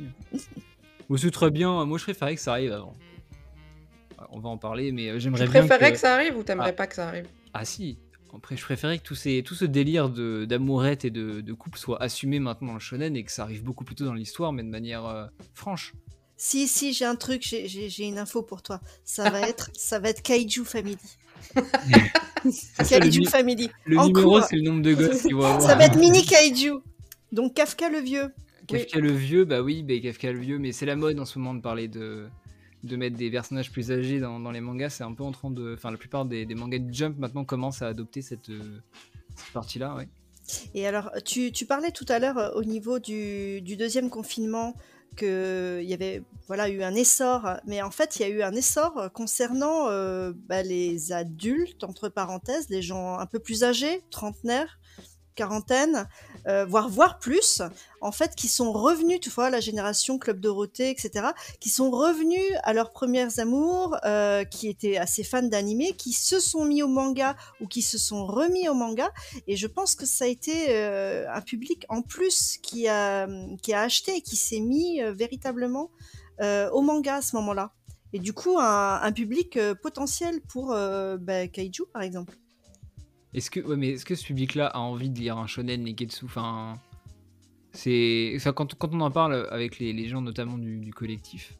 Bon, 1.12 1.18
c'est 1.18 1.31
très 1.31 1.51
bien. 1.51 1.85
Moi, 1.85 1.98
je 1.98 2.05
préférais 2.05 2.35
que 2.35 2.40
ça 2.40 2.53
arrive 2.53 2.72
avant. 2.72 2.94
Ouais, 4.18 4.25
On 4.31 4.40
va 4.40 4.48
en 4.48 4.57
parler, 4.57 4.92
mais 4.92 5.11
euh, 5.11 5.14
Tu 5.14 5.20
j'aimerais 5.20 5.46
bien 5.46 5.61
préférais 5.66 5.90
que... 5.90 5.94
que 5.96 6.01
ça 6.01 6.14
arrive 6.14 6.38
ou 6.38 6.42
t'aimerais 6.42 6.70
Ah. 6.70 6.72
pas 6.72 6.87
que 6.87 6.94
ça 6.94 7.09
arrive? 7.09 7.27
Ah 7.53 7.66
si. 7.66 7.98
Après, 8.35 8.57
je 8.57 8.64
préférais 8.64 8.96
que 8.96 9.03
tout, 9.03 9.14
ces, 9.14 9.42
tout 9.42 9.55
ce 9.55 9.66
délire 9.66 10.09
d'amourette 10.09 11.05
et 11.05 11.11
de, 11.11 11.42
de 11.42 11.53
couple 11.53 11.79
soit 11.79 12.03
assumé 12.03 12.38
maintenant 12.38 12.68
dans 12.68 12.75
le 12.75 12.81
shonen 12.81 13.14
et 13.14 13.25
que 13.25 13.31
ça 13.31 13.42
arrive 13.42 13.62
beaucoup 13.62 13.85
plus 13.85 13.94
tôt 13.94 14.07
dans 14.07 14.14
l'histoire, 14.14 14.55
mais 14.55 14.62
de 14.62 14.70
manière 14.70 15.05
euh, 15.05 15.27
franche. 15.53 15.92
Si, 16.38 16.66
si, 16.66 16.94
j'ai 16.94 17.05
un 17.05 17.14
truc, 17.14 17.42
j'ai- 17.42 18.07
une 18.07 18.16
info 18.18 18.42
pour 18.42 18.62
toi. 18.62 18.81
Ça 19.05 19.29
va 19.29 19.40
être, 19.48 19.68
ça 19.75 19.98
va 19.98 20.09
être 20.09 20.22
Kaiju 20.22 20.64
Family. 20.64 20.96
Ça, 22.51 22.85
Kaiju 22.98 23.27
Family. 23.27 23.70
le 23.85 23.98
En 23.98 24.07
numéro, 24.09 24.40
c'est 24.40 24.57
le 24.57 24.62
nombre 24.62 24.83
de 24.83 24.94
gosses 24.94 25.22
qu'ils 25.22 25.35
vont 25.35 25.44
avoir. 25.44 25.61
Ça 25.62 25.77
va 25.77 25.85
être 25.85 25.96
mini 25.98 26.25
Kaiju. 26.25 26.72
Donc 27.33 27.55
Kafka 27.55 27.88
le 27.90 27.98
vieux. 28.01 28.33
Kafka 28.79 28.99
le 29.01 29.13
vieux, 29.13 29.45
bah 29.45 29.63
oui, 29.63 29.83
bah, 29.83 29.95
Kafka 30.03 30.33
le 30.33 30.39
vieux, 30.39 30.59
mais 30.59 30.73
c'est 30.73 30.87
la 30.87 30.97
mode 30.97 31.19
en 31.21 31.25
ce 31.25 31.39
moment 31.39 31.55
de 31.55 31.61
parler 31.61 31.89
de, 31.89 32.29
de 32.83 32.97
mettre 32.97 33.17
des 33.17 33.31
personnages 33.31 33.71
plus 33.71 33.91
âgés 33.93 34.21
dans, 34.21 34.41
dans 34.41 34.51
les 34.51 34.61
mangas. 34.61 34.91
C'est 34.91 35.05
un 35.05 35.13
peu 35.13 35.23
en 35.23 35.33
train 35.33 35.51
de. 35.51 35.75
Enfin, 35.75 35.91
la 35.91 35.97
plupart 35.97 36.25
des, 36.25 36.47
des 36.47 36.55
mangas 36.55 36.79
de 36.79 36.93
Jump 36.93 37.19
maintenant 37.19 37.45
commencent 37.45 37.83
à 37.83 37.89
adopter 37.89 38.23
cette, 38.23 38.51
euh, 38.51 38.81
cette 39.37 39.53
partie-là, 39.53 39.95
ouais. 39.95 40.09
Et 40.75 40.87
alors, 40.87 41.11
tu, 41.25 41.53
tu 41.53 41.67
parlais 41.67 41.93
tout 41.93 42.07
à 42.09 42.19
l'heure 42.19 42.39
euh, 42.39 42.51
au 42.55 42.65
niveau 42.65 42.99
du, 42.99 43.61
du 43.63 43.77
deuxième 43.77 44.11
confinement 44.11 44.75
qu'il 45.17 45.85
y 45.85 45.93
avait 45.93 46.23
voilà, 46.47 46.71
eu 46.71 46.83
un 46.83 46.95
essor, 46.95 47.47
mais 47.67 47.83
en 47.83 47.91
fait, 47.91 48.17
il 48.17 48.23
y 48.23 48.25
a 48.25 48.29
eu 48.29 48.43
un 48.43 48.53
essor 48.53 49.11
concernant 49.13 49.89
euh, 49.89 50.33
bah, 50.35 50.63
les 50.63 51.13
adultes, 51.13 51.85
entre 51.85 52.09
parenthèses, 52.09 52.71
les 52.71 52.81
gens 52.81 53.19
un 53.19 53.27
peu 53.27 53.39
plus 53.39 53.63
âgés, 53.63 54.03
trentenaires, 54.11 54.81
quarantaine, 55.35 56.09
euh, 56.49 56.65
voire, 56.65 57.19
plus, 57.19 57.63
en 58.01 58.13
fait, 58.13 58.35
qui 58.35 58.49
sont 58.49 58.73
revenus, 58.73 59.21
tu 59.21 59.31
vois, 59.31 59.51
la 59.51 59.61
génération 59.61 60.19
Club 60.19 60.41
Dorothée, 60.41 60.91
etc., 60.91 61.29
qui 61.61 61.69
sont 61.69 61.91
revenus 61.91 62.43
à 62.63 62.73
leurs 62.73 62.93
premières 62.93 63.39
amours, 63.39 63.97
euh, 64.05 64.45
qui 64.45 64.69
étaient 64.69 64.97
assez 64.97 65.23
fans 65.23 65.43
d'animé, 65.43 65.93
qui 65.97 66.13
se 66.13 66.41
sont 66.41 66.65
mis 66.65 66.83
au 66.83 66.89
manga 66.89 67.37
ou 67.61 67.67
qui 67.67 67.83
se 67.83 67.99
sont 67.99 68.27
remis 68.27 68.69
au 68.69 68.75
manga, 68.75 69.11
et 69.47 69.57
je 69.57 69.67
pense 69.67 69.95
que 69.95 70.07
ça 70.07 70.25
a 70.25 70.29
été 70.29 70.67
euh, 70.71 71.27
un 71.33 71.41
public 71.41 71.85
en 71.89 72.03
plus 72.03 72.59
qui 72.63 72.89
a, 72.89 73.29
qui 73.63 73.73
a 73.73 73.83
acheté 73.83 74.17
et 74.17 74.21
qui 74.21 74.37
s'est 74.37 74.61
mis 74.61 75.01
véritablement 75.13 75.91
au 76.73 76.81
manga 76.81 77.17
à 77.17 77.23
ce 77.23 77.37
moment-là. 77.37 77.73
Et 78.13 78.19
du 78.19 78.33
coup, 78.33 78.59
un, 78.59 79.13
public 79.13 79.59
potentiel 79.81 80.41
pour 80.49 80.75
bah, 81.21 81.47
Kaiju, 81.47 81.85
par 81.93 82.03
exemple. 82.03 82.35
Est-ce 83.35 83.51
que, 83.51 83.61
ouais, 83.61 83.77
mais 83.77 83.90
est-ce 83.90 84.05
que 84.05 84.14
ce 84.14 84.25
public-là 84.25 84.66
a 84.66 84.79
envie 84.79 85.09
de 85.09 85.18
lire 85.18 85.38
un 85.38 85.47
shonen 85.47 85.83
Neketsu 85.83 86.27
Enfin, 86.27 86.75
c'est, 87.73 88.37
quand, 88.55 88.75
quand 88.75 88.95
on 88.95 89.01
en 89.01 89.11
parle 89.11 89.49
avec 89.51 89.79
les, 89.79 89.92
les 89.92 90.07
gens 90.07 90.21
notamment 90.21 90.59
du, 90.59 90.92
collectif, 90.92 91.55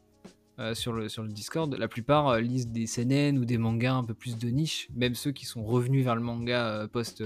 euh, 0.59 0.75
sur, 0.75 0.93
le, 0.93 1.09
sur 1.09 1.23
le 1.23 1.29
Discord, 1.29 1.73
la 1.73 1.87
plupart 1.87 2.27
euh, 2.27 2.39
lisent 2.39 2.67
des 2.67 2.85
CNN 2.85 3.39
ou 3.39 3.45
des 3.45 3.57
mangas 3.57 3.95
un 3.95 4.03
peu 4.03 4.13
plus 4.13 4.37
de 4.37 4.49
niche, 4.49 4.87
même 4.95 5.15
ceux 5.15 5.31
qui 5.31 5.45
sont 5.45 5.63
revenus 5.63 6.03
vers 6.03 6.15
le 6.15 6.21
manga 6.21 6.67
euh, 6.67 6.87
post, 6.87 7.23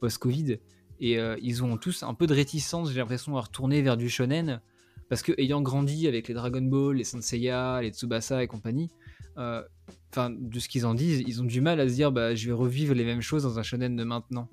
post-Covid. 0.00 0.58
Et 1.04 1.18
ils 1.40 1.64
ont 1.64 1.76
tous 1.78 2.04
un 2.04 2.14
peu 2.14 2.28
de 2.28 2.34
réticence, 2.34 2.92
j'ai 2.92 3.00
l'impression, 3.00 3.36
à 3.36 3.40
retourner 3.40 3.82
vers 3.82 3.96
du 3.96 4.08
shonen. 4.08 4.60
Parce 5.08 5.22
que 5.22 5.32
ayant 5.36 5.60
grandi 5.60 6.06
avec 6.06 6.28
les 6.28 6.34
Dragon 6.34 6.62
Ball, 6.62 6.96
les 6.96 7.02
Senseiya, 7.02 7.80
les 7.82 7.90
Tsubasa 7.90 8.44
et 8.44 8.46
compagnie, 8.46 8.88
enfin 9.36 10.30
de 10.30 10.58
ce 10.60 10.68
qu'ils 10.68 10.86
en 10.86 10.94
disent, 10.94 11.22
ils 11.26 11.40
ont 11.40 11.44
du 11.44 11.60
mal 11.60 11.80
à 11.80 11.88
se 11.88 11.94
dire 11.94 12.12
bah, 12.12 12.34
je 12.34 12.46
vais 12.46 12.52
revivre 12.52 12.94
les 12.94 13.04
mêmes 13.04 13.22
choses 13.22 13.42
dans 13.42 13.58
un 13.58 13.62
shonen 13.62 13.96
de 13.96 14.04
maintenant. 14.04 14.48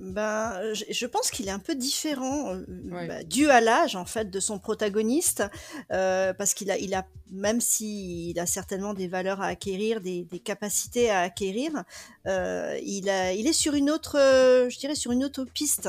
Ben, 0.00 0.74
je 0.74 1.06
pense 1.06 1.30
qu'il 1.30 1.48
est 1.48 1.52
un 1.52 1.58
peu 1.58 1.74
différent, 1.74 2.54
euh, 2.54 2.64
bah, 2.68 3.24
dû 3.24 3.50
à 3.50 3.60
l'âge 3.60 3.96
en 3.96 4.04
fait 4.04 4.30
de 4.30 4.38
son 4.38 4.60
protagoniste, 4.60 5.42
euh, 5.90 6.32
parce 6.32 6.54
qu'il 6.54 6.70
a, 6.70 6.78
il 6.78 6.94
a, 6.94 7.04
même 7.32 7.60
s'il 7.60 8.38
a 8.38 8.46
certainement 8.46 8.94
des 8.94 9.08
valeurs 9.08 9.40
à 9.40 9.46
acquérir, 9.46 10.00
des, 10.00 10.26
capacités 10.44 11.10
à 11.10 11.20
acquérir, 11.20 11.82
euh, 12.26 12.78
il, 12.84 13.10
a, 13.10 13.32
il 13.32 13.48
est 13.48 13.52
sur 13.52 13.74
une 13.74 13.90
autre, 13.90 14.16
je 14.16 14.78
dirais 14.78 14.94
sur 14.94 15.10
une 15.10 15.24
autre 15.24 15.44
piste. 15.44 15.88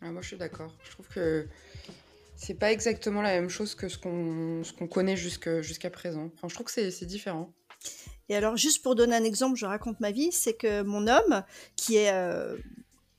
Ah, 0.00 0.10
moi, 0.10 0.22
je 0.22 0.28
suis 0.28 0.36
d'accord. 0.36 0.72
Je 0.84 0.90
trouve 0.90 1.08
que 1.08 1.46
c'est 2.36 2.54
pas 2.54 2.72
exactement 2.72 3.22
la 3.22 3.40
même 3.40 3.48
chose 3.48 3.74
que 3.74 3.88
ce 3.88 3.98
qu'on, 3.98 4.62
ce 4.62 4.72
qu'on 4.72 4.86
connaît 4.86 5.16
jusqu'à 5.16 5.90
présent. 5.90 6.30
Enfin, 6.34 6.48
je 6.48 6.54
trouve 6.54 6.66
que 6.66 6.90
c'est 6.90 7.06
différent. 7.06 7.52
Et 8.28 8.36
alors, 8.36 8.56
juste 8.56 8.82
pour 8.82 8.94
donner 8.94 9.16
un 9.16 9.24
exemple, 9.24 9.56
je 9.56 9.66
raconte 9.66 10.00
ma 10.00 10.10
vie, 10.10 10.32
c'est 10.32 10.54
que 10.54 10.82
mon 10.82 11.06
homme, 11.06 11.44
qui 11.76 11.96
est 11.96 12.12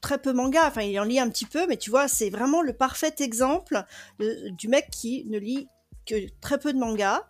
très 0.02 0.22
peu 0.22 0.34
manga, 0.34 0.68
enfin 0.68 0.82
il 0.82 0.98
en 1.00 1.04
lit 1.04 1.20
un 1.20 1.30
petit 1.30 1.46
peu, 1.46 1.68
mais 1.68 1.78
tu 1.78 1.90
vois, 1.90 2.08
c'est 2.08 2.30
vraiment 2.30 2.62
le 2.62 2.74
parfait 2.74 3.14
exemple 3.20 3.84
du 4.20 4.68
mec 4.68 4.90
qui 4.92 5.26
ne 5.26 5.38
lit 5.38 5.68
que 6.06 6.16
très 6.40 6.60
peu 6.60 6.74
de 6.74 6.80
manga. 6.80 7.28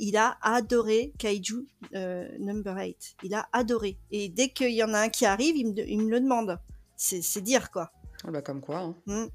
il 0.00 0.16
a 0.16 0.36
adoré 0.42 1.12
Kaiju 1.18 1.66
euh, 1.94 2.28
Number 2.38 2.76
8. 2.76 3.16
Il 3.22 3.34
a 3.34 3.48
adoré. 3.52 3.98
Et 4.10 4.28
dès 4.28 4.48
qu'il 4.48 4.72
y 4.72 4.82
en 4.82 4.92
a 4.94 5.00
un 5.00 5.08
qui 5.08 5.26
arrive, 5.26 5.56
il 5.56 5.98
me, 5.98 6.10
le 6.10 6.20
demande. 6.20 6.58
C'est 6.96 7.40
dire 7.40 7.70
quoi. 7.70 7.92
Ah 8.24 8.32
bah 8.32 8.42
comme 8.42 8.60
quoi. 8.60 8.78
Hein. 8.78 8.96
Mm. 9.06 9.26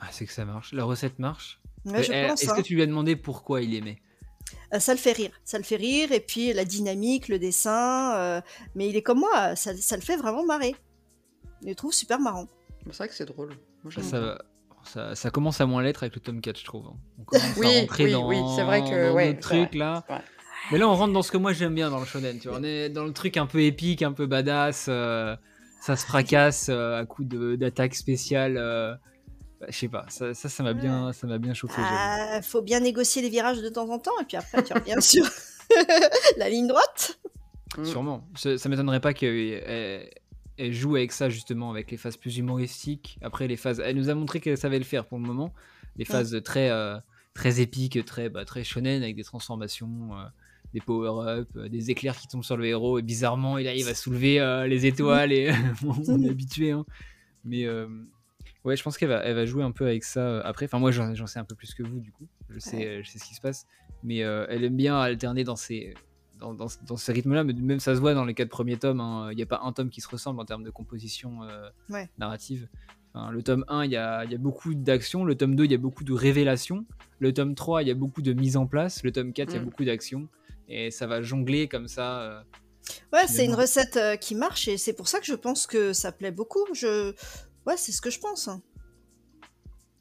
Ah, 0.00 0.08
c'est 0.10 0.26
que 0.26 0.32
ça 0.32 0.44
marche. 0.44 0.72
La 0.72 0.84
recette 0.84 1.18
marche. 1.18 1.60
Ouais, 1.84 2.04
eh, 2.08 2.12
Est-ce 2.12 2.46
que 2.46 2.60
hein. 2.60 2.62
tu 2.62 2.74
lui 2.74 2.82
as 2.82 2.86
demandé 2.86 3.16
pourquoi 3.16 3.62
il 3.62 3.74
aimait? 3.74 4.00
Euh, 4.74 4.78
ça 4.78 4.92
le 4.92 4.98
fait 4.98 5.12
rire, 5.12 5.30
ça 5.44 5.58
le 5.58 5.64
fait 5.64 5.76
rire, 5.76 6.12
et 6.12 6.20
puis 6.20 6.52
la 6.52 6.64
dynamique, 6.64 7.28
le 7.28 7.38
dessin, 7.38 8.14
euh, 8.16 8.40
mais 8.74 8.88
il 8.88 8.96
est 8.96 9.02
comme 9.02 9.20
moi, 9.20 9.56
ça, 9.56 9.76
ça 9.76 9.96
le 9.96 10.02
fait 10.02 10.16
vraiment 10.16 10.44
marrer. 10.44 10.74
Je 11.66 11.72
trouve 11.72 11.92
super 11.92 12.20
marrant. 12.20 12.46
C'est 12.86 12.96
vrai 12.96 13.08
que 13.08 13.14
c'est 13.14 13.26
drôle. 13.26 13.50
ça, 14.84 15.14
ça, 15.14 15.30
commence 15.30 15.60
à 15.60 15.66
moins 15.66 15.82
l'être 15.82 16.02
avec 16.04 16.14
le 16.14 16.20
tome 16.20 16.40
4, 16.40 16.58
je 16.58 16.64
trouve. 16.64 16.86
Hein. 16.86 16.96
On 17.18 17.24
commence 17.24 17.56
oui, 17.56 17.66
à 17.66 17.80
rentrer 17.80 18.04
oui, 18.04 18.12
dans, 18.12 18.28
oui, 18.28 18.36
c'est 18.54 18.62
vrai 18.62 18.82
que 18.82 19.12
ouais, 19.12 19.34
truc 19.36 19.74
là. 19.74 20.04
Mais 20.70 20.78
là, 20.78 20.88
on 20.88 20.94
rentre 20.94 21.12
dans 21.12 21.22
ce 21.22 21.30
que 21.30 21.36
moi 21.36 21.52
j'aime 21.52 21.74
bien 21.74 21.90
dans 21.90 22.00
le 22.00 22.06
shonen. 22.06 22.38
Tu 22.38 22.48
vois. 22.48 22.58
On 22.58 22.62
est 22.62 22.88
dans 22.88 23.04
le 23.04 23.12
truc 23.12 23.36
un 23.36 23.46
peu 23.46 23.62
épique, 23.62 24.02
un 24.02 24.12
peu 24.12 24.26
badass. 24.26 24.86
Euh, 24.88 25.36
ça 25.80 25.96
se 25.96 26.04
fracasse 26.04 26.68
euh, 26.68 27.00
à 27.00 27.04
coup 27.04 27.24
d'attaque 27.24 27.94
spéciale. 27.94 28.56
Euh, 29.66 29.70
je 29.70 29.76
sais 29.76 29.88
pas, 29.88 30.06
ça, 30.08 30.34
ça 30.34 30.62
m'a 30.62 30.72
bien, 30.72 31.12
ça 31.12 31.26
m'a 31.26 31.38
bien 31.38 31.54
chauffé. 31.54 31.80
Il 31.80 31.84
ah, 31.86 32.40
faut 32.42 32.62
bien 32.62 32.80
négocier 32.80 33.22
les 33.22 33.28
virages 33.28 33.60
de 33.60 33.68
temps 33.68 33.88
en 33.90 33.98
temps, 33.98 34.18
et 34.20 34.24
puis 34.24 34.36
après 34.36 34.62
tu 34.62 34.72
reviens 34.72 35.00
sur 35.00 35.26
la 36.36 36.48
ligne 36.48 36.66
droite. 36.66 37.18
Sûrement. 37.84 38.26
Ça, 38.36 38.56
ça 38.56 38.68
m'étonnerait 38.68 39.00
pas 39.00 39.12
que 39.12 40.06
elle 40.58 40.72
joue 40.72 40.96
avec 40.96 41.12
ça 41.12 41.28
justement, 41.28 41.70
avec 41.70 41.90
les 41.90 41.96
phases 41.96 42.16
plus 42.16 42.38
humoristiques. 42.38 43.18
Après 43.22 43.46
les 43.46 43.56
phases, 43.56 43.80
elle 43.84 43.96
nous 43.96 44.08
a 44.08 44.14
montré 44.14 44.40
qu'elle 44.40 44.58
savait 44.58 44.78
le 44.78 44.84
faire 44.84 45.04
pour 45.04 45.18
le 45.18 45.24
moment. 45.24 45.52
Les 45.96 46.04
phases 46.04 46.40
très 46.44 46.70
euh, 46.70 46.98
très 47.34 47.60
épiques, 47.60 48.04
très 48.04 48.28
bah, 48.28 48.44
très 48.44 48.64
shonen 48.64 49.02
avec 49.02 49.16
des 49.16 49.24
transformations, 49.24 50.10
euh, 50.12 50.24
des 50.74 50.80
power-up, 50.80 51.48
euh, 51.56 51.68
des 51.68 51.90
éclairs 51.90 52.16
qui 52.16 52.28
tombent 52.28 52.44
sur 52.44 52.56
le 52.56 52.66
héros 52.66 52.98
et 52.98 53.02
bizarrement 53.02 53.58
il 53.58 53.68
arrive 53.68 53.88
à 53.88 53.94
soulever 53.94 54.64
les 54.68 54.86
étoiles 54.86 55.32
et 55.32 55.52
on 56.08 56.22
est 56.22 56.30
habitué. 56.30 56.70
Hein. 56.70 56.84
Mais 57.44 57.66
ouais, 58.66 58.76
je 58.76 58.82
pense 58.82 58.98
qu'elle 58.98 59.08
va, 59.08 59.24
elle 59.24 59.34
va 59.34 59.46
jouer 59.46 59.62
un 59.64 59.72
peu 59.72 59.86
avec 59.86 60.04
ça 60.04 60.40
après. 60.40 60.66
Enfin 60.66 60.78
moi 60.78 60.90
j'en 60.90 61.26
sais 61.26 61.38
un 61.38 61.44
peu 61.44 61.54
plus 61.54 61.74
que 61.74 61.82
vous 61.82 62.00
du 62.00 62.12
coup. 62.12 62.28
Je 62.50 62.58
sais, 62.58 63.02
je 63.02 63.10
sais 63.10 63.18
ce 63.18 63.24
qui 63.24 63.34
se 63.34 63.40
passe. 63.40 63.66
Mais 64.02 64.18
elle 64.18 64.64
aime 64.64 64.76
bien 64.76 64.98
alterner 64.98 65.44
dans 65.44 65.56
ses 65.56 65.94
dans, 66.38 66.54
dans, 66.54 66.96
ce 66.96 67.12
rythme-là, 67.12 67.44
mais 67.44 67.52
même 67.54 67.80
ça 67.80 67.94
se 67.94 68.00
voit 68.00 68.14
dans 68.14 68.24
les 68.24 68.34
quatre 68.34 68.48
premiers 68.48 68.76
tomes. 68.76 69.00
Hein. 69.00 69.28
Il 69.32 69.36
n'y 69.36 69.42
a 69.42 69.46
pas 69.46 69.60
un 69.64 69.72
tome 69.72 69.90
qui 69.90 70.00
se 70.00 70.08
ressemble 70.08 70.40
en 70.40 70.44
termes 70.44 70.64
de 70.64 70.70
composition 70.70 71.42
euh, 71.42 72.04
narrative. 72.18 72.68
le 73.14 73.42
tome 73.42 73.64
1, 73.68 73.84
il 73.84 73.92
y 73.92 73.96
a, 73.96 74.24
y 74.24 74.34
a, 74.34 74.38
beaucoup 74.38 74.74
d'action. 74.74 75.24
Le 75.24 75.34
tome 75.34 75.56
2, 75.56 75.64
il 75.64 75.72
y 75.72 75.74
a 75.74 75.78
beaucoup 75.78 76.04
de 76.04 76.12
révélations. 76.12 76.84
Le 77.18 77.32
tome 77.32 77.54
3, 77.54 77.82
il 77.82 77.88
y 77.88 77.90
a 77.90 77.94
beaucoup 77.94 78.22
de 78.22 78.32
mise 78.32 78.56
en 78.56 78.66
place. 78.66 79.02
Le 79.02 79.12
tome 79.12 79.32
4, 79.32 79.50
il 79.50 79.54
y 79.54 79.58
a 79.58 79.60
mm. 79.60 79.64
beaucoup 79.64 79.84
d'action. 79.84 80.28
Et 80.68 80.90
ça 80.90 81.06
va 81.06 81.22
jongler 81.22 81.68
comme 81.68 81.88
ça. 81.88 82.20
Euh, 82.20 82.40
ouais, 83.12 83.26
c'est 83.28 83.44
une 83.44 83.54
recette 83.54 83.96
euh, 83.96 84.16
qui 84.16 84.34
marche 84.34 84.68
et 84.68 84.76
c'est 84.76 84.92
pour 84.92 85.08
ça 85.08 85.20
que 85.20 85.26
je 85.26 85.34
pense 85.34 85.66
que 85.66 85.92
ça 85.92 86.12
plaît 86.12 86.32
beaucoup. 86.32 86.66
Je... 86.74 87.14
Ouais, 87.66 87.76
c'est 87.76 87.92
ce 87.92 88.00
que 88.00 88.10
je 88.10 88.20
pense. 88.20 88.48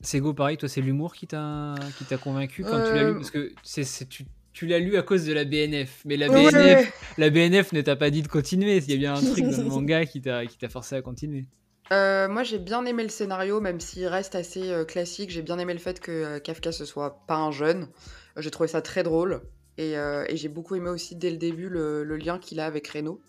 C'est 0.02 0.20
go 0.20 0.34
pareil, 0.34 0.58
toi, 0.58 0.70
c'est 0.70 0.82
l'humour 0.82 1.16
qui 1.16 1.28
t'a 1.28 1.76
convaincu 2.22 2.64
quand 2.64 2.84
tu 2.86 2.94
l'as 2.94 3.10
lu 3.10 3.16
Parce 3.16 3.32
que 3.32 3.52
c'est 3.64 4.08
tu 4.08 4.26
tu 4.56 4.66
l'as 4.68 4.80
lu 4.80 4.96
à 4.98 5.04
cause 5.04 5.26
de 5.26 5.34
la 5.34 5.44
BNF. 5.44 6.02
Mais 6.06 6.16
la 6.16 6.30
BNF, 6.30 6.94
la 7.18 7.30
BNF 7.30 7.74
ne 7.74 7.82
t'a 7.82 7.98
pas 7.98 8.10
dit 8.10 8.22
de 8.22 8.30
continuer. 8.30 8.78
Il 8.78 8.90
y 8.90 8.94
a 8.94 8.98
bien 8.98 9.14
un 9.14 9.22
truc 9.32 9.44
dans 9.44 9.58
le 9.58 9.64
manga 9.66 10.06
qui 10.06 10.22
t'a 10.22 10.70
forcé 10.70 10.96
à 10.96 11.02
continuer. 11.02 11.46
Euh, 11.92 12.28
moi, 12.30 12.44
j'ai 12.44 12.58
bien 12.58 12.86
aimé 12.86 13.04
le 13.04 13.10
scénario, 13.10 13.60
même 13.60 13.80
s'il 13.82 14.08
reste 14.08 14.34
assez 14.34 14.72
euh, 14.72 14.86
classique. 14.86 15.30
J'ai 15.30 15.42
bien 15.42 15.60
aimé 15.60 15.74
le 15.74 15.80
fait 15.80 16.00
que 16.00 16.12
euh, 16.12 16.40
Kafka 16.40 16.72
ce 16.72 16.86
soit 16.86 17.26
pas 17.28 17.36
un 17.36 17.52
jeune. 17.52 17.90
j'ai 18.38 18.50
trouvé 18.50 18.68
ça 18.68 18.82
très 18.82 19.04
drôle. 19.04 19.42
Et, 19.78 19.96
j'ai 20.32 20.48
beaucoup 20.48 20.76
aimé 20.76 20.90
aussi 20.90 21.18
dès 21.18 21.30
le 21.30 21.38
début 21.38 21.68
le, 21.68 22.16
lien 22.16 22.40
qu'il 22.40 22.62
a 22.62 22.66
avec 22.66 22.88
Reno. 22.88 23.20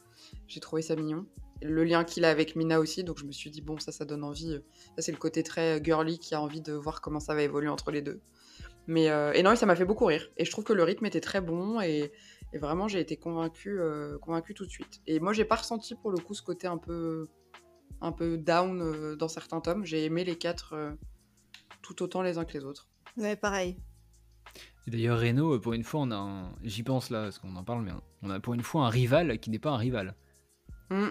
J'ai 0.47 0.61
trouvé 0.61 0.81
ça 0.81 0.95
mignon. 0.95 1.27
Le 1.63 1.85
lien 1.85 2.05
qu'il 2.05 2.25
a 2.25 2.31
avec 2.31 2.57
Mina 2.57 2.81
aussi. 2.81 3.05
Donc 3.05 3.19
je 3.19 3.25
me 3.25 3.33
suis 3.33 3.51
dit, 3.51 3.63
bon, 3.63 3.79
ça, 3.79 3.93
ça 3.93 4.05
donne 4.05 4.25
envie. 4.25 4.61
Ça, 4.97 5.03
c'est 5.03 5.13
le 5.13 5.19
côté 5.19 5.43
très 5.43 5.83
girly 5.83 6.19
qui 6.19 6.35
a 6.35 6.41
envie 6.41 6.61
de 6.61 6.73
voir 6.73 7.01
comment 7.01 7.21
ça 7.21 7.35
va 7.35 7.43
évoluer 7.43 7.69
entre 7.69 7.91
les 7.91 8.03
deux. 8.03 8.21
Mais 8.87 9.11
euh, 9.11 9.33
et 9.33 9.43
non, 9.43 9.57
ça 9.57 9.67
m'a 9.67 9.77
fait 9.77 9.85
beaucoup 9.85 10.05
rire. 10.05 10.29
Et 10.37 10.45
je 10.45 10.51
trouve 10.51 10.65
que 10.65 10.73
le 10.73 10.83
rythme 10.83 11.07
était 11.07 11.21
très 11.21 11.41
bon 11.41 11.81
et, 11.81 12.13
vraiment 12.55 12.89
j'ai 12.89 13.01
été 13.01 13.19
convaincue, 13.19 13.79
euh, 13.79 14.19
tout 14.55 14.65
de 14.65 14.71
suite. 14.71 15.03
Et 15.07 15.21
moi, 15.21 15.33
j'ai 15.33 15.45
pas 15.45 15.57
ressenti 15.57 15.95
pour 15.95 16.11
le 16.11 16.19
coup 16.19 16.35
ce 16.35 16.43
côté 16.43 16.67
un 16.67 16.79
peu, 16.79 17.29
un 18.01 18.13
peu 18.13 18.39
down 18.39 18.81
euh, 18.81 19.17
dans 19.17 19.29
certains 19.29 19.61
tomes. 19.61 19.85
J'ai 19.85 20.05
aimé 20.05 20.25
les 20.25 20.37
quatre 20.37 20.97
tout 21.83 22.03
autant 22.03 22.23
les 22.23 22.39
uns 22.39 22.45
que 22.45 22.57
les 22.57 22.65
autres. 22.65 22.89
Ouais, 23.17 23.37
pareil. 23.37 23.77
D'ailleurs, 24.87 25.21
Reno, 25.21 25.59
pour 25.59 25.73
une 25.73 25.83
fois, 25.83 26.01
on 26.01 26.13
a 26.13 26.51
j'y 26.63 26.83
pense 26.83 27.11
là, 27.11 27.25
parce 27.25 27.39
qu'on 27.41 27.57
en 27.57 27.65
parle, 27.65 27.83
mais 27.83 27.93
on 28.23 28.31
a 28.31 28.39
pour 28.39 28.55
une 28.55 28.63
fois 28.63 28.87
un 28.87 28.89
rival 28.89 29.39
qui 29.41 29.51
n'est 29.51 29.59
pas 29.59 29.71
un 29.71 29.77
rival. 29.77 30.15
Mm. 30.91 31.09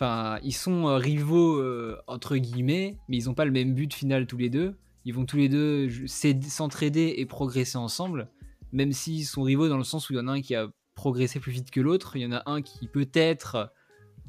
Enfin, 0.00 0.38
ils 0.44 0.52
sont 0.52 0.94
rivaux 0.96 1.60
entre 2.06 2.36
guillemets, 2.36 2.96
mais 3.08 3.16
ils 3.16 3.24
n'ont 3.24 3.34
pas 3.34 3.44
le 3.44 3.50
même 3.50 3.74
but 3.74 3.92
final 3.92 4.26
tous 4.26 4.36
les 4.36 4.48
deux 4.48 4.76
ils 5.08 5.14
vont 5.14 5.24
tous 5.24 5.38
les 5.38 5.48
deux 5.48 5.88
s'entraider 6.06 7.14
et 7.16 7.24
progresser 7.24 7.78
ensemble, 7.78 8.28
même 8.72 8.92
s'ils 8.92 9.24
sont 9.24 9.42
rivaux 9.42 9.66
dans 9.66 9.78
le 9.78 9.84
sens 9.84 10.10
où 10.10 10.12
il 10.12 10.16
y 10.16 10.18
en 10.18 10.28
a 10.28 10.32
un 10.32 10.42
qui 10.42 10.54
a 10.54 10.68
progressé 10.94 11.40
plus 11.40 11.50
vite 11.50 11.70
que 11.70 11.80
l'autre, 11.80 12.16
il 12.16 12.20
y 12.20 12.26
en 12.26 12.32
a 12.32 12.42
un 12.44 12.60
qui 12.60 12.88
peut-être 12.88 13.72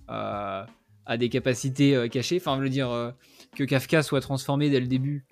euh, 0.10 0.64
a 1.06 1.18
des 1.18 1.28
capacités 1.28 1.98
euh, 1.98 2.08
cachées. 2.08 2.38
Enfin, 2.38 2.56
je 2.58 2.62
veux 2.62 2.70
dire 2.70 2.92
euh, 2.92 3.12
que 3.58 3.66
Kafka 3.66 4.04
soit 4.04 4.22
transformé 4.22 4.70
dès 4.70 4.80
le 4.80 4.88
début 4.88 5.26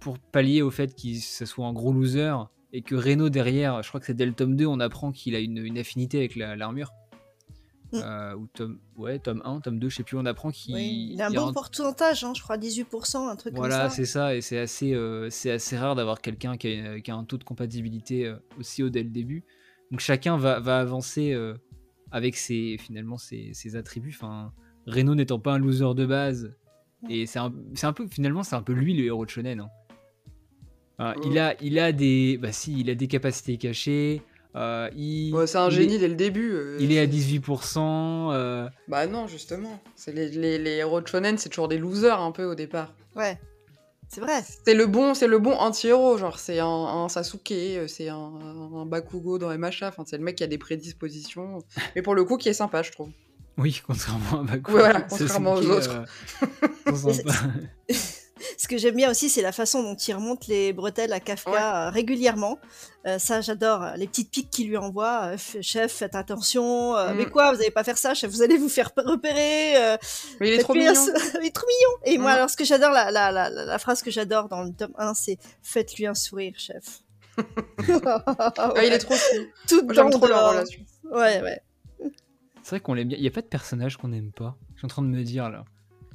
pour 0.00 0.18
pallier 0.18 0.60
au 0.60 0.72
fait 0.72 0.92
qu'il 0.96 1.22
soit 1.22 1.64
un 1.64 1.72
gros 1.72 1.92
loser 1.92 2.34
et 2.72 2.82
que 2.82 2.96
Reno 2.96 3.28
derrière, 3.28 3.80
je 3.84 3.88
crois 3.88 4.00
que 4.00 4.06
c'est 4.06 4.14
dès 4.14 4.26
le 4.26 4.32
tome 4.32 4.56
2, 4.56 4.66
on 4.66 4.80
apprend 4.80 5.12
qu'il 5.12 5.36
a 5.36 5.38
une, 5.38 5.78
affinité 5.78 6.18
avec 6.18 6.34
l'armure. 6.34 6.90
Mm. 7.92 8.00
Euh, 8.02 8.34
ou 8.36 8.46
tome, 8.46 8.78
ouais, 8.96 9.18
tome 9.18 9.42
1, 9.44 9.60
tome 9.60 9.78
2, 9.78 9.88
je 9.88 9.96
sais 9.96 10.02
plus, 10.02 10.16
on 10.16 10.24
apprend 10.24 10.50
qu'il. 10.50 10.76
il 10.76 11.20
a 11.20 11.26
un 11.26 11.30
bon 11.30 11.52
pourcentage, 11.52 12.24
hein, 12.24 12.32
je 12.34 12.42
crois 12.42 12.56
18%, 12.56 13.28
un 13.28 13.36
truc 13.36 13.54
comme 13.54 13.64
ça. 13.64 13.68
Voilà, 13.68 13.90
c'est 13.90 14.06
ça, 14.06 14.34
et 14.34 14.40
c'est 14.40 14.58
assez, 14.58 14.94
euh, 14.94 15.28
c'est 15.30 15.50
assez 15.50 15.76
rare 15.76 15.94
d'avoir 15.94 16.20
quelqu'un 16.20 16.56
qui, 16.56 16.80
qui, 17.02 17.10
a 17.10 17.14
un 17.14 17.24
taux 17.24 17.36
de 17.36 17.44
compatibilité 17.44 18.26
euh, 18.26 18.36
aussi 18.58 18.82
haut 18.82 18.88
dès 18.88 19.02
le 19.02 19.10
début. 19.10 19.44
Donc 19.90 20.00
chacun 20.00 20.38
va, 20.38 20.58
va 20.58 20.78
avancer 20.78 21.38
avec 22.10 22.36
ses, 22.36 22.78
finalement 22.78 23.18
ses, 23.18 23.50
ses 23.52 23.76
attributs. 23.76 24.14
Enfin, 24.18 24.52
Reno 24.86 25.14
n'étant 25.14 25.38
pas 25.38 25.52
un 25.52 25.58
loser 25.58 25.94
de 25.94 26.06
base, 26.06 26.54
et 27.10 27.26
c'est 27.26 27.38
un, 27.38 27.52
un, 27.82 27.92
peu, 27.92 28.06
finalement, 28.06 28.42
c'est 28.42 28.56
un 28.56 28.62
peu 28.62 28.72
lui 28.72 28.94
le 28.94 29.04
héros 29.04 29.26
de 29.26 29.30
Shonen. 29.30 29.68
Hein. 30.98 31.14
il, 31.26 31.38
a, 31.38 31.62
il 31.62 31.78
a 31.78 31.92
des, 31.92 32.38
bah 32.38 32.52
si, 32.52 32.80
il 32.80 32.88
a 32.88 32.94
des 32.94 33.06
capacités 33.06 33.58
cachées. 33.58 34.22
Euh, 34.54 35.46
c'est 35.46 35.58
un 35.58 35.70
génie 35.70 35.98
dès 35.98 36.08
le 36.08 36.14
début. 36.14 36.52
Euh, 36.52 36.76
il 36.80 36.92
est 36.92 37.00
à 37.00 37.06
18%. 37.06 38.32
Euh. 38.32 38.68
Bah 38.88 39.06
non, 39.06 39.26
justement. 39.26 39.80
C'est 39.96 40.12
les, 40.12 40.28
les, 40.28 40.58
les, 40.58 40.72
héros 40.72 41.00
de 41.00 41.06
shonen, 41.06 41.38
c'est 41.38 41.48
toujours 41.48 41.68
des 41.68 41.78
losers 41.78 42.20
un 42.20 42.32
peu 42.32 42.44
au 42.44 42.54
départ. 42.54 42.94
Ouais, 43.16 43.38
c'est 44.08 44.20
vrai. 44.20 44.42
C'est 44.64 44.74
le 44.74 44.86
bon, 44.86 45.14
c'est 45.14 45.26
le 45.26 45.38
bon 45.38 45.52
anti-héros, 45.52 46.18
genre 46.18 46.38
c'est 46.38 46.58
un, 46.58 47.08
Sasuke, 47.08 47.54
c'est 47.86 48.08
un, 48.08 48.16
un, 48.74 48.86
Bakugo 48.86 49.38
dans 49.38 49.56
MHA. 49.56 49.88
Enfin, 49.88 50.04
c'est 50.06 50.18
le 50.18 50.24
mec 50.24 50.36
qui 50.36 50.44
a 50.44 50.48
des 50.48 50.58
prédispositions, 50.58 51.62
mais 51.96 52.02
pour 52.02 52.14
le 52.14 52.24
coup 52.24 52.36
qui 52.36 52.48
est 52.48 52.54
sympa, 52.54 52.82
je 52.82 52.92
trouve. 52.92 53.10
Oui, 53.56 53.80
contrairement 53.86 54.40
à 54.40 54.44
Bakugo. 54.44 54.70
voilà, 54.70 55.00
contrairement 55.02 55.54
aux 55.54 55.70
autres. 55.70 56.04
Ce 58.58 58.68
que 58.68 58.76
j'aime 58.76 58.96
bien 58.96 59.10
aussi, 59.10 59.28
c'est 59.28 59.42
la 59.42 59.52
façon 59.52 59.82
dont 59.82 59.94
il 59.94 60.14
remonte 60.14 60.46
les 60.46 60.72
bretelles 60.72 61.12
à 61.12 61.20
Kafka 61.20 61.86
euh, 61.86 61.90
régulièrement. 61.90 62.58
Euh, 63.06 63.18
ça, 63.18 63.40
j'adore. 63.40 63.84
Les 63.96 64.06
petites 64.06 64.30
piques 64.30 64.50
qu'il 64.50 64.68
lui 64.68 64.76
envoie. 64.76 65.36
chef, 65.36 65.92
faites 65.92 66.14
attention. 66.14 66.94
Mais 67.14 67.26
mm. 67.26 67.30
quoi, 67.30 67.52
vous 67.52 67.58
n'allez 67.58 67.70
pas 67.70 67.84
faire 67.84 67.98
ça, 67.98 68.14
chef, 68.14 68.30
vous 68.30 68.42
allez 68.42 68.56
vous 68.56 68.68
faire 68.68 68.90
repérer. 68.96 69.96
mais 70.40 70.48
il 70.48 70.54
est 70.54 70.58
trop 70.58 70.74
mignon. 70.74 70.92
il 71.40 71.46
est 71.46 71.54
trop 71.54 71.66
mignon. 71.66 71.98
Et 72.04 72.18
moi, 72.18 72.32
mm. 72.32 72.34
alors, 72.34 72.50
ce 72.50 72.56
que 72.56 72.64
j'adore, 72.64 72.92
la, 72.92 73.10
la, 73.10 73.32
la, 73.32 73.50
la, 73.50 73.78
phrase 73.78 74.02
que 74.02 74.10
j'adore 74.10 74.48
dans 74.48 74.62
le 74.62 74.72
tome 74.72 74.94
1, 74.98 75.14
c'est 75.14 75.38
Faites-lui 75.62 76.06
un 76.06 76.14
sourire, 76.14 76.54
chef. 76.56 77.02
Ah, 78.64 78.84
il 78.84 78.92
est 78.92 78.98
trop 78.98 79.14
fou. 79.14 79.36
Tout 79.68 79.86
J'aime 79.92 80.10
trop 80.10 80.26
leur 80.26 80.50
relation. 80.50 80.80
Ouais, 81.10 81.40
ouais. 81.42 81.60
C'est 82.62 82.70
vrai 82.70 82.80
qu'on 82.80 82.94
l'aime 82.94 83.08
bien. 83.08 83.18
Il 83.18 83.22
n'y 83.22 83.28
a 83.28 83.32
pas 83.32 83.42
de 83.42 83.46
personnage 83.46 83.96
qu'on 83.96 84.08
n'aime 84.08 84.32
pas. 84.32 84.56
Je 84.74 84.78
suis 84.78 84.86
en 84.86 84.88
train 84.88 85.02
de 85.02 85.08
me 85.08 85.22
dire 85.22 85.50
là. 85.50 85.64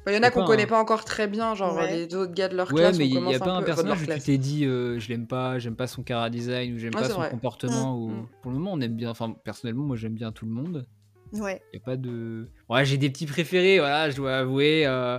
Il 0.08 0.14
y 0.14 0.18
en 0.18 0.22
a 0.22 0.30
qu'on 0.30 0.44
connaît 0.44 0.66
pas 0.66 0.80
encore 0.80 1.04
très 1.04 1.26
bien, 1.26 1.54
genre 1.54 1.80
les 1.82 2.14
autres 2.14 2.32
gars 2.32 2.48
de 2.48 2.56
leur 2.56 2.72
ouais, 2.72 2.80
classe. 2.80 2.98
mais 2.98 3.08
il 3.08 3.22
n'y 3.22 3.34
a 3.34 3.38
pas 3.38 3.52
un, 3.52 3.60
peu... 3.60 3.66
personnage 3.66 4.02
où 4.02 4.06
tu 4.06 4.18
t'es 4.20 4.38
dit 4.38 4.64
euh, 4.64 4.98
je 4.98 5.08
l'aime 5.08 5.26
pas, 5.26 5.58
j'aime 5.58 5.76
pas 5.76 5.86
son 5.86 6.02
cara 6.02 6.30
design 6.30 6.74
ou 6.74 6.78
j'aime 6.78 6.92
pas 6.92 7.08
son 7.08 7.22
comportement. 7.28 7.96
Mm, 7.96 8.02
ou... 8.02 8.08
mm. 8.08 8.28
Pour 8.42 8.50
le 8.50 8.58
moment, 8.58 8.72
on 8.74 8.80
aime 8.80 8.96
bien. 8.96 9.10
Enfin, 9.10 9.34
personnellement, 9.44 9.84
moi 9.84 9.96
j'aime 9.96 10.14
bien 10.14 10.32
tout 10.32 10.46
le 10.46 10.52
monde. 10.52 10.86
Ouais. 11.32 11.60
Il 11.72 11.76
y 11.76 11.82
a 11.82 11.84
pas 11.84 11.96
de. 11.96 12.48
Ouais, 12.68 12.84
j'ai 12.84 12.96
des 12.96 13.10
petits 13.10 13.26
préférés, 13.26 13.78
voilà, 13.78 14.10
je 14.10 14.16
dois 14.16 14.38
avouer. 14.38 14.86
Euh... 14.86 15.18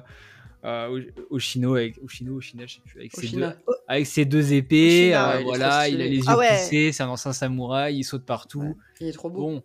Euh, 0.65 1.05
Oshino 1.29 1.75
avec 1.75 1.97
Oshino, 2.03 2.35
Oshina, 2.35 2.65
je 2.65 2.75
sais 2.75 2.81
plus, 2.85 2.99
avec, 2.99 3.13
ses 3.13 3.29
deux, 3.29 3.49
avec 3.87 4.05
ses 4.05 4.25
deux 4.25 4.51
épées, 4.51 5.13
Oshina, 5.13 5.29
euh, 5.29 5.35
ouais, 5.35 5.41
il 5.41 5.45
voilà, 5.45 5.87
il 5.87 6.01
a 6.01 6.05
les 6.05 6.17
yeux 6.17 6.23
Ah 6.27 6.37
ouais. 6.37 6.47
plissés, 6.49 6.91
c'est 6.91 7.01
un 7.01 7.07
ancien 7.07 7.31
samouraï, 7.31 7.95
il 7.95 8.03
saute 8.03 8.25
partout. 8.25 8.59
Ouais. 8.59 8.75
Il 8.99 9.07
est 9.07 9.13
trop 9.13 9.29
beau. 9.29 9.39
Bon, 9.39 9.63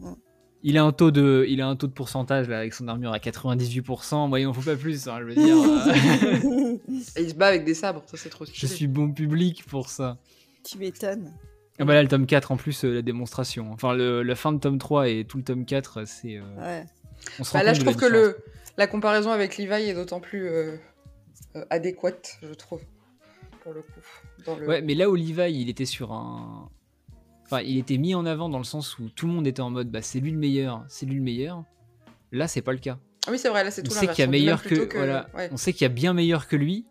Ouais. 0.00 0.12
Il 0.62 0.78
a 0.78 0.84
un 0.84 0.92
taux 0.92 1.10
de, 1.10 1.44
il 1.48 1.60
a 1.60 1.66
un 1.66 1.76
taux 1.76 1.86
de 1.86 1.92
pourcentage 1.92 2.48
là 2.48 2.58
avec 2.58 2.74
son 2.74 2.86
armure 2.88 3.12
à 3.12 3.18
98%. 3.18 4.28
Moi, 4.28 4.40
il 4.40 4.46
en 4.46 4.52
faut 4.52 4.62
pas 4.62 4.76
plus, 4.76 5.08
hein, 5.08 5.18
je 5.20 5.24
veux 5.24 5.34
dire. 5.34 5.56
euh, 5.56 6.76
Et 7.16 7.22
il 7.22 7.30
se 7.30 7.34
bat 7.34 7.48
avec 7.48 7.64
des 7.64 7.74
sabres, 7.74 8.02
ça 8.06 8.16
c'est 8.16 8.28
trop 8.28 8.44
je 8.44 8.50
stylé. 8.52 8.72
suis 8.72 8.86
bon 8.86 9.10
public 9.12 9.64
pour 9.66 9.88
ça. 9.88 10.18
tu 10.64 10.78
m'étonnes. 10.78 11.32
Ah 11.78 11.84
bah 11.84 11.94
là, 11.94 12.02
le 12.02 12.08
tome 12.08 12.26
4 12.26 12.52
en 12.52 12.56
plus, 12.56 12.84
euh, 12.84 12.94
la 12.94 13.02
démonstration. 13.02 13.72
Enfin, 13.72 13.94
le, 13.94 14.22
la 14.22 14.34
fin 14.34 14.52
de 14.52 14.58
tome 14.58 14.78
3 14.78 15.08
et 15.08 15.24
tout 15.24 15.38
le 15.38 15.42
tome 15.44 15.64
4, 15.64 16.04
c'est. 16.06 16.36
euh, 16.36 16.42
Ouais. 16.58 16.84
on 17.40 17.44
se 17.44 17.52
Bah 17.54 17.60
rend 17.60 17.64
là, 17.64 17.74
je 17.74 17.80
trouve 17.80 17.96
que 17.96 18.04
le, 18.06 18.36
la 18.76 18.86
comparaison 18.86 19.30
avec 19.30 19.56
Levi 19.58 19.88
est 19.88 19.94
d'autant 19.94 20.20
plus 20.20 20.46
euh, 20.48 20.76
euh, 21.56 21.64
adéquate, 21.70 22.38
je 22.42 22.52
trouve, 22.54 22.82
pour 23.62 23.72
le 23.72 23.80
coup. 23.80 23.88
Dans 24.44 24.56
le... 24.56 24.66
Ouais, 24.68 24.82
mais 24.82 24.94
là 24.94 25.08
où 25.08 25.14
Levi, 25.16 25.52
il 25.54 25.68
était 25.70 25.86
sur 25.86 26.12
un. 26.12 26.68
Enfin, 27.52 27.62
il 27.62 27.76
était 27.76 27.98
mis 27.98 28.14
en 28.14 28.24
avant 28.24 28.48
dans 28.48 28.56
le 28.58 28.64
sens 28.64 28.98
où 28.98 29.10
tout 29.14 29.26
le 29.26 29.32
monde 29.34 29.46
était 29.46 29.60
en 29.60 29.68
mode 29.70 29.90
bah, 29.90 30.00
c'est 30.00 30.20
lui 30.20 30.30
le 30.30 30.38
meilleur, 30.38 30.84
c'est 30.88 31.04
lui 31.04 31.16
le 31.16 31.20
meilleur. 31.22 31.64
Là, 32.32 32.48
c'est 32.48 32.62
pas 32.62 32.72
le 32.72 32.78
cas. 32.78 32.98
Ah 33.26 33.30
oui, 33.30 33.38
c'est 33.38 33.50
vrai, 33.50 33.62
là 33.62 33.70
c'est 33.70 33.82
On 33.82 33.84
tout 33.84 33.90
sait 33.90 34.06
l'inverse. 34.06 34.16
qu'il 34.16 34.22
y 34.22 34.24
a 34.24 34.28
On 34.28 34.30
meilleur 34.30 34.62
que. 34.62 34.68
plutôt 34.68 34.96
Voilà, 34.96 35.28
ouais. 35.36 35.48
on 35.52 35.56
sait 35.58 35.72
qu'il 35.74 35.82
y 35.82 35.84
a 35.84 35.90
bien 35.90 36.14
meilleur 36.14 36.48
que 36.48 36.56
lui. 36.56 36.86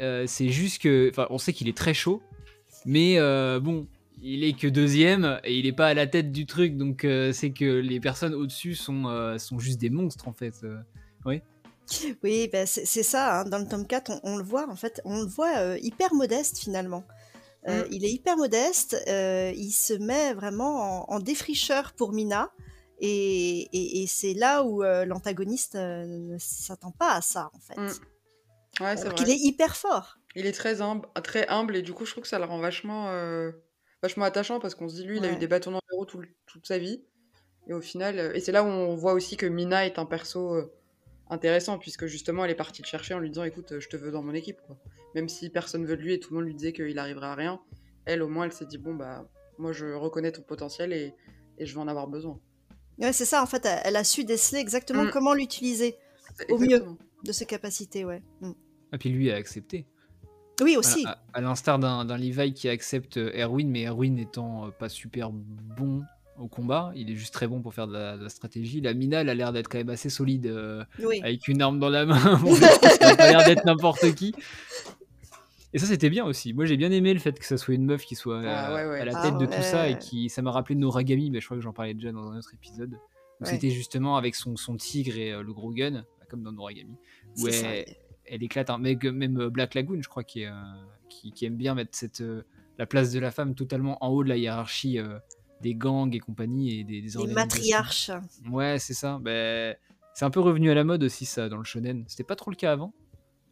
Euh, 0.00 0.24
c'est 0.26 0.48
juste 0.48 0.82
que. 0.82 1.08
Enfin, 1.10 1.26
on 1.30 1.38
sait 1.38 1.52
qu'il 1.52 1.68
est 1.68 1.76
très 1.76 1.94
chaud. 1.94 2.20
Mais 2.84 3.18
euh, 3.18 3.60
bon, 3.60 3.86
il 4.20 4.42
est 4.42 4.58
que 4.58 4.66
deuxième 4.66 5.38
et 5.44 5.56
il 5.56 5.66
est 5.66 5.72
pas 5.72 5.86
à 5.86 5.94
la 5.94 6.08
tête 6.08 6.32
du 6.32 6.46
truc. 6.46 6.76
Donc, 6.76 7.04
euh, 7.04 7.32
c'est 7.32 7.52
que 7.52 7.64
les 7.64 8.00
personnes 8.00 8.34
au-dessus 8.34 8.74
sont, 8.74 9.04
euh, 9.06 9.38
sont 9.38 9.60
juste 9.60 9.80
des 9.80 9.90
monstres 9.90 10.26
en 10.26 10.32
fait. 10.32 10.54
Euh, 10.64 10.78
Oui, 12.22 12.48
ben 12.52 12.66
c'est 12.66 12.86
c'est 12.86 13.02
ça. 13.02 13.40
hein, 13.40 13.44
Dans 13.44 13.58
le 13.58 13.66
tome 13.68 13.86
4, 13.86 14.10
on, 14.24 14.32
on 14.32 14.36
le 14.36 14.42
voit, 14.44 14.68
en 14.68 14.76
fait, 14.76 15.00
on 15.04 15.20
le 15.20 15.26
voit 15.28 15.58
euh, 15.58 15.78
hyper 15.80 16.12
modeste 16.14 16.58
finalement. 16.58 17.04
Euh, 17.68 17.84
Mm. 17.84 17.88
Il 17.92 18.04
est 18.04 18.10
hyper 18.10 18.36
modeste. 18.36 18.96
euh, 19.08 19.52
il 19.54 19.70
se 19.70 19.92
met 19.94 20.34
vraiment 20.34 21.06
en, 21.10 21.14
en 21.16 21.20
défricheur 21.20 21.92
pour 21.92 22.12
Mina. 22.12 22.50
Et, 22.98 23.68
et- 23.72 24.02
et 24.02 24.06
c'est 24.06 24.34
là 24.34 24.62
où 24.62 24.82
euh, 24.84 25.04
l'antagoniste 25.04 25.74
ne 25.74 26.36
s'attend 26.38 26.90
pas 26.92 27.12
à 27.14 27.20
ça, 27.20 27.50
en 27.54 27.58
fait. 27.60 27.80
Mm. 27.80 27.86
Ouais, 27.86 28.96
c'est 28.96 29.02
Alors 29.02 29.04
vrai. 29.04 29.14
qu'il 29.14 29.30
est 29.30 29.38
hyper 29.38 29.76
fort. 29.76 30.18
Il 30.34 30.46
est 30.46 30.52
très 30.52 30.80
humble, 30.80 31.06
très 31.22 31.46
humble 31.48 31.76
et 31.76 31.82
du 31.82 31.92
coup, 31.92 32.04
je 32.06 32.12
trouve 32.12 32.22
que 32.22 32.28
ça 32.28 32.38
le 32.38 32.46
rend 32.46 32.58
vachement, 32.58 33.12
vachement 34.02 34.24
attachant 34.24 34.60
parce 34.60 34.74
qu'on 34.74 34.88
se 34.88 34.94
dit, 34.96 35.04
lui, 35.04 35.18
il 35.18 35.24
a 35.24 35.30
eu 35.32 35.36
des 35.36 35.46
bâtons 35.46 35.72
dans 35.72 35.80
les 35.90 35.96
roues 35.96 36.06
tout 36.06 36.18
le- 36.20 36.28
toute 36.46 36.66
sa 36.66 36.78
vie. 36.78 37.02
Et 37.68 37.74
au 37.74 37.80
final, 37.80 38.32
et 38.34 38.40
c'est 38.40 38.50
là 38.50 38.64
où 38.64 38.66
on 38.66 38.96
voit 38.96 39.12
aussi 39.12 39.36
que 39.36 39.46
Mina 39.46 39.84
est 39.86 39.98
un 39.98 40.06
perso 40.06 40.56
intéressant 41.32 41.78
puisque 41.78 42.06
justement, 42.06 42.44
elle 42.44 42.50
est 42.50 42.54
partie 42.56 42.82
le 42.82 42.86
chercher 42.86 43.14
en 43.14 43.18
lui 43.18 43.30
disant, 43.30 43.44
écoute, 43.44 43.74
je 43.78 43.88
te 43.88 43.96
veux 43.96 44.10
dans 44.10 44.22
mon 44.22 44.34
équipe. 44.34 44.60
Quoi. 44.66 44.76
Même 45.14 45.28
si 45.28 45.50
personne 45.50 45.84
veut 45.86 45.96
de 45.96 46.02
lui 46.02 46.14
et 46.14 46.20
tout 46.20 46.30
le 46.32 46.36
monde 46.40 46.46
lui 46.46 46.54
disait 46.54 46.72
qu'il 46.72 46.98
arriverait 46.98 47.26
à 47.26 47.34
rien, 47.34 47.60
elle, 48.04 48.22
au 48.22 48.28
moins, 48.28 48.44
elle 48.44 48.52
s'est 48.52 48.66
dit, 48.66 48.78
bon, 48.78 48.94
bah, 48.94 49.28
moi, 49.58 49.72
je 49.72 49.86
reconnais 49.94 50.32
ton 50.32 50.42
potentiel 50.42 50.92
et, 50.92 51.14
et 51.58 51.66
je 51.66 51.74
vais 51.74 51.80
en 51.80 51.88
avoir 51.88 52.06
besoin. 52.08 52.38
Ouais, 52.98 53.12
c'est 53.12 53.24
ça, 53.24 53.42
en 53.42 53.46
fait, 53.46 53.66
elle, 53.84 53.96
a 53.96 54.04
su 54.04 54.24
déceler 54.24 54.60
exactement 54.60 55.04
Mm. 55.04 55.10
comment 55.10 55.34
l'utiliser 55.34 55.96
Au 56.50 56.58
mieux. 56.58 56.84
De 57.24 57.32
ses 57.32 57.46
capacités, 57.46 58.04
ouais. 58.04 58.22
Mm. 58.40 58.52
Et 58.92 58.98
puis 58.98 59.08
lui 59.10 59.30
a 59.30 59.36
accepté. 59.36 59.86
Oui, 60.60 60.76
aussi. 60.76 61.04
À, 61.06 61.22
à 61.32 61.40
l'instar 61.40 61.78
d'un 61.78 62.04
d'un 62.04 62.18
Levi 62.18 62.52
qui 62.52 62.68
accepte 62.68 63.16
Erwin, 63.16 63.70
mais 63.70 63.86
Erwin 63.88 64.14
n'étant 64.14 64.66
euh, 64.66 64.70
pas 64.70 64.88
super 64.88 65.30
bon 65.30 66.02
au 66.38 66.48
combat, 66.48 66.92
il 66.94 67.10
est 67.10 67.14
juste 67.16 67.32
très 67.34 67.46
bon 67.46 67.60
pour 67.60 67.74
faire 67.74 67.86
de 67.86 67.92
la, 67.92 68.16
de 68.16 68.22
la 68.24 68.28
stratégie. 68.28 68.80
La 68.80 68.94
Mina, 68.94 69.20
elle 69.20 69.28
a 69.28 69.34
l'air 69.34 69.52
d'être 69.52 69.68
quand 69.68 69.78
même 69.78 69.90
assez 69.90 70.08
solide 70.10 70.46
euh, 70.46 70.84
Oui. 71.04 71.20
avec 71.22 71.46
une 71.48 71.60
arme 71.62 71.78
dans 71.78 71.88
la 71.90 72.06
main. 72.06 72.36
Bon, 72.42 72.54
ça 72.54 72.68
a 73.18 73.30
l'air 73.30 73.44
d'être 73.44 73.64
n'importe 73.64 74.14
qui. 74.14 74.34
Et 75.74 75.78
ça, 75.78 75.86
c'était 75.86 76.10
bien 76.10 76.24
aussi. 76.24 76.52
Moi, 76.52 76.64
j'ai 76.66 76.76
bien 76.76 76.90
aimé 76.90 77.14
le 77.14 77.20
fait 77.20 77.38
que 77.38 77.46
ça 77.46 77.56
soit 77.56 77.74
une 77.74 77.84
meuf 77.84 78.04
qui 78.04 78.14
soit 78.14 78.36
euh, 78.42 78.44
Ah, 78.46 78.74
ouais, 78.74 78.86
ouais. 78.86 79.00
à 79.00 79.04
la 79.04 79.12
Ah, 79.18 79.22
tête 79.30 79.38
de 79.38 79.46
tout 79.46 79.62
ça 79.62 79.88
et 79.88 79.98
qui, 79.98 80.28
ça 80.28 80.42
m'a 80.42 80.50
rappelé 80.50 80.74
Noragami, 80.74 81.30
mais 81.30 81.40
je 81.40 81.46
crois 81.46 81.56
que 81.56 81.62
j'en 81.62 81.72
parlais 81.72 81.94
déjà 81.94 82.12
dans 82.12 82.30
un 82.30 82.38
autre 82.38 82.52
épisode. 82.54 82.98
Où. 83.40 83.44
C'était 83.44 83.70
justement 83.70 84.16
avec 84.16 84.34
son, 84.34 84.56
son 84.56 84.76
tigre 84.76 85.16
et 85.16 85.32
euh, 85.32 85.42
le 85.42 85.52
gros 85.52 85.72
gun, 85.72 86.04
comme 86.28 86.42
dans 86.42 86.52
Noragami, 86.52 86.96
où 87.38 87.48
ça. 87.48 87.66
elle, 87.68 87.86
elle 88.26 88.42
éclate 88.42 88.70
un 88.70 88.78
mec, 88.78 89.04
même 89.04 89.48
Black 89.48 89.74
Lagoon, 89.74 90.00
je 90.02 90.08
crois, 90.08 90.24
qui, 90.24 90.44
qui, 91.08 91.32
qui 91.32 91.44
aime 91.46 91.56
bien 91.56 91.74
mettre 91.74 91.90
cette, 91.92 92.22
la 92.78 92.86
place 92.86 93.10
de 93.12 93.18
la 93.20 93.30
femme 93.30 93.54
totalement 93.54 94.02
en 94.04 94.08
haut 94.08 94.22
de 94.24 94.28
la 94.28 94.36
hiérarchie 94.36 94.98
des 95.62 95.74
gangs 95.74 96.14
et 96.14 96.18
compagnie 96.18 96.80
et 96.80 96.84
des, 96.84 97.02
matriarches. 97.34 98.10
Ouais, 98.50 98.78
c'est 98.78 98.94
ça. 98.94 99.18
Ben, 99.22 99.76
c'est 100.14 100.24
un 100.24 100.30
peu 100.30 100.40
revenu 100.40 100.70
à 100.70 100.74
la 100.74 100.84
mode 100.84 101.02
aussi, 101.04 101.24
ça, 101.24 101.48
dans 101.48 101.56
le 101.56 101.64
shonen. 101.64 102.04
C'était 102.08 102.24
pas 102.24 102.36
trop 102.36 102.50
le 102.50 102.56
cas 102.56 102.72
avant. 102.72 102.92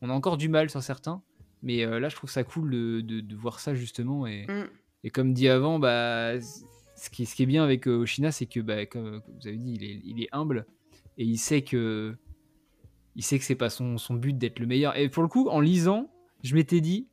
On 0.03 0.11
a 0.11 0.13
encore 0.13 0.37
du 0.37 0.49
mal 0.49 0.69
sur 0.71 0.83
certains. 0.83 1.23
Mais 1.63 1.85
euh, 1.85 2.01
là, 2.01 2.09
je 2.09 2.17
trouve 2.17 2.31
ça 2.31 2.43
cool 2.45 2.71
de, 2.71 3.01
de- 3.03 3.21
de 3.21 3.37
voir 3.37 3.61
ça, 3.61 3.75
justement. 3.75 4.27
Et, 4.27 4.47
Mm. 4.49 4.69
et 5.05 5.11
comme 5.11 5.33
dit 5.35 5.49
avant, 5.49 5.79
bah, 5.79 6.41
ce, 6.41 7.11
qui, 7.11 7.27
ce 7.27 7.35
qui 7.35 7.43
est 7.43 7.47
bien 7.47 7.63
avec 7.65 7.87
euh, 7.87 7.97
Oshina, 7.99 8.33
c'est 8.33 8.47
que, 8.47 8.61
bah, 8.61 8.87
comme, 8.87 9.21
comme 9.23 9.35
vous 9.41 9.47
avez 9.47 9.57
dit, 9.59 9.73
il 9.75 9.85
est, 9.85 10.01
il 10.05 10.23
est 10.23 10.29
humble. 10.33 10.67
Et 11.19 11.25
il 11.25 11.39
sait 11.39 11.63
que. 11.63 12.17
Il 13.17 13.23
sait 13.25 13.39
que 13.39 13.45
c'est 13.45 13.57
pas 13.57 13.71
son, 13.71 13.99
son 13.99 14.15
but 14.15 14.37
d'être 14.39 14.59
le 14.61 14.67
meilleur. 14.67 14.97
Et 14.97 15.09
pour 15.09 15.23
le 15.23 15.29
coup, 15.29 15.49
en 15.49 15.61
lisant, 15.61 16.11
je 16.43 16.55
m'étais 16.55 16.81
dit, 16.81 17.09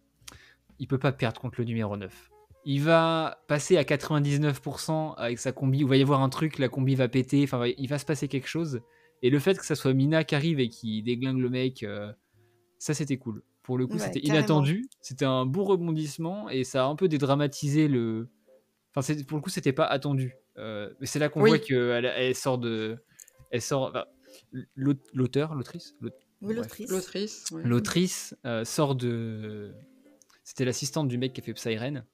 il 0.79 0.87
peut 0.87 0.99
pas 0.99 1.11
perdre 1.11 1.41
contre 1.41 1.59
le 1.59 1.65
numéro 1.65 1.97
9. 1.97 2.29
Il 2.69 2.81
va 2.83 3.41
passer 3.47 3.77
à 3.77 3.83
99% 3.83 5.13
avec 5.15 5.39
sa 5.39 5.53
combi. 5.53 5.79
Il 5.79 5.85
va 5.87 5.95
y 5.95 6.01
avoir 6.01 6.21
un 6.21 6.27
truc, 6.27 6.59
la 6.59 6.67
combi 6.67 6.95
va 6.95 7.07
péter. 7.07 7.43
Enfin, 7.45 7.65
il 7.65 7.87
va 7.87 7.97
se 7.97 8.03
passer 8.05 8.27
quelque 8.27 8.47
chose. 8.49 8.81
Et 9.21 9.29
le 9.29 9.39
fait 9.39 9.57
que 9.57 9.65
ça 9.65 9.73
soit 9.73 9.93
Mina 9.93 10.25
qui 10.25 10.35
arrive 10.35 10.59
et 10.59 10.67
qui 10.67 11.01
déglingue 11.01 11.39
le 11.39 11.49
mec, 11.49 11.83
euh, 11.83 12.11
ça 12.77 12.93
c'était 12.93 13.15
cool. 13.17 13.41
Pour 13.63 13.77
le 13.77 13.87
coup, 13.87 13.93
Ouais, 13.93 13.99
c'était 13.99 14.19
inattendu. 14.19 14.85
C'était 15.01 15.23
un 15.25 15.45
beau 15.45 15.63
rebondissement 15.63 16.49
et 16.49 16.65
ça 16.65 16.83
a 16.83 16.87
un 16.87 16.95
peu 16.97 17.07
dédramatisé 17.07 17.87
le. 17.87 18.27
Enfin, 18.93 19.13
pour 19.27 19.37
le 19.37 19.41
coup, 19.41 19.49
c'était 19.49 19.73
pas 19.73 19.85
attendu. 19.85 20.35
Euh, 20.57 20.89
mais 20.99 21.05
c'est 21.07 21.19
là 21.19 21.29
qu'on 21.29 21.41
Oui. 21.43 21.49
voit 21.51 21.59
qu'elle 21.59 22.05
elle 22.05 22.35
sort 22.35 22.57
de. 22.57 22.97
Elle 23.51 23.61
sort. 23.61 23.83
enfin, 23.91 24.03
L'auteur, 24.75 25.55
l'autrice 25.55 25.95
Oui, 26.41 26.53
l'autrice. 26.53 26.91
L'autrice. 26.91 27.45
ouais. 27.51 27.63
L'autrice 27.63 28.35
euh, 28.45 28.65
sort 28.65 28.95
de. 28.95 29.73
C'était 30.43 30.65
l'assistante 30.65 31.07
du 31.07 31.17
mec 31.17 31.31
qui 31.33 31.41
a 31.41 31.43
fait 31.43 31.53
Psyren. 31.53 32.05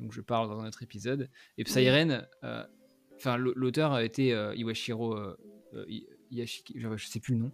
Donc 0.00 0.12
je 0.12 0.20
parle 0.20 0.48
dans 0.48 0.60
un 0.60 0.66
autre 0.68 0.82
épisode. 0.82 1.28
Et 1.58 1.64
Psyren, 1.64 2.26
euh, 2.42 2.64
enfin 3.16 3.36
l'au- 3.36 3.54
l'auteur 3.54 3.92
a 3.92 4.04
été 4.04 4.32
euh, 4.32 4.54
Iwashiro 4.54 5.14
euh, 5.16 5.36
I- 5.88 6.06
Iyashiki, 6.30 6.74
je, 6.78 6.96
je 6.96 7.06
sais 7.06 7.20
plus 7.20 7.34
le 7.34 7.40
nom, 7.40 7.52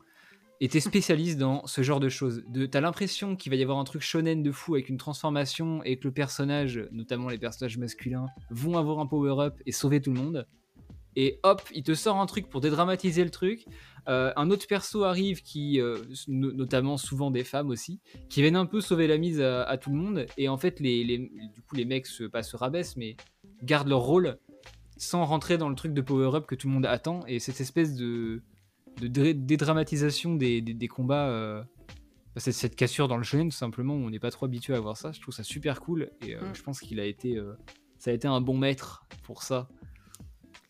était 0.61 0.81
spécialiste 0.81 1.39
dans 1.39 1.67
ce 1.67 1.83
genre 1.83 2.01
de 2.01 2.09
choses. 2.11 2.43
De, 2.49 2.67
T'as 2.67 2.81
l'impression 2.81 3.35
qu'il 3.37 3.51
va 3.51 3.57
y 3.57 3.63
avoir 3.63 3.79
un 3.79 3.85
truc 3.85 4.03
shonen 4.03 4.43
de 4.43 4.53
fou 4.53 4.75
avec 4.75 4.89
une 4.91 4.99
transformation 4.99 5.83
et 5.85 5.99
que 5.99 6.05
le 6.09 6.13
personnage, 6.13 6.87
notamment 6.93 7.29
les 7.29 7.39
personnages 7.39 7.79
masculins, 7.79 8.27
vont 8.51 8.77
avoir 8.77 8.99
un 9.01 9.07
power-up 9.07 9.55
et 9.67 9.73
sauver 9.73 10.01
tout 10.03 10.13
le 10.13 10.21
monde. 10.21 10.47
Et 11.17 11.41
hop, 11.43 11.63
il 11.75 11.83
te 11.83 11.95
sort 11.95 12.19
un 12.21 12.27
truc 12.27 12.49
pour 12.49 12.61
dédramatiser 12.61 13.25
le 13.25 13.31
truc. 13.31 13.65
Euh, 14.09 14.33
un 14.37 14.51
autre 14.51 14.67
perso 14.67 15.03
arrive 15.05 15.43
qui, 15.43 15.81
euh, 15.81 15.99
no- 16.29 16.53
notamment 16.53 16.97
souvent 16.97 17.31
des 17.31 17.45
femmes 17.45 17.69
aussi, 17.71 18.01
qui 18.29 18.43
viennent 18.43 18.57
un 18.57 18.67
peu 18.67 18.81
sauver 18.81 19.07
la 19.07 19.19
mise 19.19 19.41
à, 19.41 19.65
à 19.65 19.77
tout 19.77 19.91
le 19.91 19.97
monde. 19.97 20.27
Et 20.39 20.49
en 20.49 20.57
fait, 20.57 20.79
les, 20.81 21.03
les- 21.05 21.19
du 21.19 21.63
coup, 21.63 21.75
les 21.75 21.85
mecs 21.85 22.07
se, 22.07 22.25
pas 22.25 22.43
se 22.43 22.57
rabaissent, 22.57 22.97
mais 22.97 23.17
gardent 23.63 23.89
leur 23.89 24.01
rôle 24.01 24.39
sans 24.97 25.25
rentrer 25.25 25.59
dans 25.59 25.69
le 25.69 25.75
truc 25.75 25.93
de 25.95 26.01
power-up 26.01 26.47
que 26.47 26.55
tout 26.55 26.69
le 26.69 26.75
monde 26.75 26.87
attend. 26.87 27.25
Et 27.27 27.39
cette 27.41 27.61
espèce 27.61 27.95
de, 27.97 28.43
de 29.01 29.07
dé- 29.09 29.35
dédramatisation 29.35 30.35
des, 30.37 30.61
des- 30.61 30.75
des 30.75 30.89
combats, 30.89 31.29
euh, 31.29 31.63
bah, 32.35 32.41
cette, 32.41 32.55
cette 32.55 32.77
cassure 32.77 33.09
dans 33.09 33.17
le 33.17 33.23
shonen, 33.25 33.49
tout 33.51 33.57
simplement, 33.57 33.95
où 33.95 33.99
on 34.07 34.11
n'est 34.11 34.19
pas 34.21 34.31
trop 34.31 34.47
habitué 34.47 34.75
à 34.75 34.81
voir 34.81 34.97
ça. 34.97 35.11
Je 35.13 35.21
trouve 35.21 35.35
ça 35.35 35.43
super 35.43 35.81
cool. 35.81 36.11
Et 36.27 36.37
Mm. 36.37 36.55
je 36.55 36.63
pense 36.63 36.81
qu'il 36.81 37.01
a 37.01 37.05
été, 37.05 37.39
ça 37.99 38.11
a 38.11 38.15
été 38.15 38.29
un 38.29 38.41
bon 38.41 38.57
maître 38.57 39.05
pour 39.25 39.43
ça. 39.43 39.69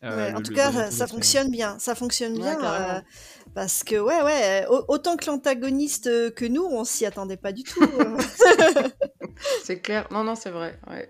Euh, 0.02 0.30
le- 0.30 0.36
en 0.36 0.40
tout 0.42 0.50
le- 0.50 0.56
cas, 0.56 0.86
le 0.86 0.90
ça, 0.90 1.06
fonctionne 1.06 1.50
bien. 1.50 1.78
Ça 1.78 1.94
fonctionne 1.94 2.32
Ouais, 2.32 2.56
bien. 2.56 2.72
euh, 2.96 3.00
Parce 3.54 3.84
que, 3.84 3.96
ouais, 3.96 4.22
ouais, 4.22 4.66
autant 4.88 5.16
que 5.16 5.26
l'antagoniste 5.26 6.34
que 6.34 6.44
nous, 6.46 6.64
on 6.64 6.84
s'y 6.84 7.04
attendait 7.04 7.36
pas 7.36 7.52
du 7.52 7.64
tout. 7.64 7.80
c'est 9.64 9.80
clair. 9.80 10.06
Non, 10.10 10.24
non, 10.24 10.34
c'est 10.34 10.50
vrai. 10.50 10.78
Ouais 10.88 11.08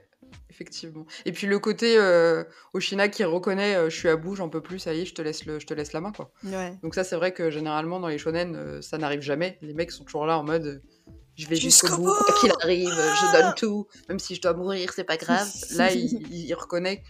effectivement. 0.53 1.07
Et 1.25 1.33
puis 1.33 1.47
le 1.47 1.59
côté 1.59 1.97
euh, 1.97 2.45
Oshina 2.75 3.09
qui 3.09 3.25
reconnaît 3.25 3.77
euh, 3.77 3.89
je 3.89 3.97
suis 3.97 4.11
à 4.11 4.17
bout, 4.17 4.35
j'en 4.37 4.51
peux 4.51 4.61
plus, 4.61 4.79
ça 4.79 4.93
y 4.93 5.01
est, 5.01 5.05
je 5.07 5.15
te 5.15 5.23
laisse, 5.23 5.47
le, 5.47 5.59
je 5.59 5.67
te 5.67 5.73
laisse 5.73 5.95
la 5.95 6.03
main. 6.03 6.13
quoi. 6.13 6.33
Donc 6.83 6.95
ça, 6.95 7.03
c'est 7.03 7.17
vrai 7.17 7.33
que 7.33 7.49
généralement 7.51 7.99
dans 7.99 8.09
les 8.09 8.19
shonen, 8.19 8.55
euh, 8.57 8.83
ça 8.83 8.99
n'arrive 8.99 9.23
jamais. 9.23 9.59
Les 9.63 9.73
mecs 9.73 9.91
sont 9.91 10.05
toujours 10.05 10.27
là 10.27 10.37
en 10.39 10.45
mode 10.45 10.83
je 11.37 11.47
vais 11.47 11.57
jusqu'au 11.57 11.97
bout, 11.97 12.13
quoi 12.13 12.35
qu'il 12.41 12.53
arrive, 12.63 12.91
je 12.91 13.41
donne 13.41 13.55
tout, 13.57 13.87
même 14.11 14.19
si 14.19 14.35
je 14.35 14.43
dois 14.43 14.53
mourir, 14.53 14.93
c'est 14.95 15.05
pas 15.05 15.17
grave. 15.17 15.49
là, 15.77 15.91
il, 15.95 16.53
reconnaît 16.55 17.03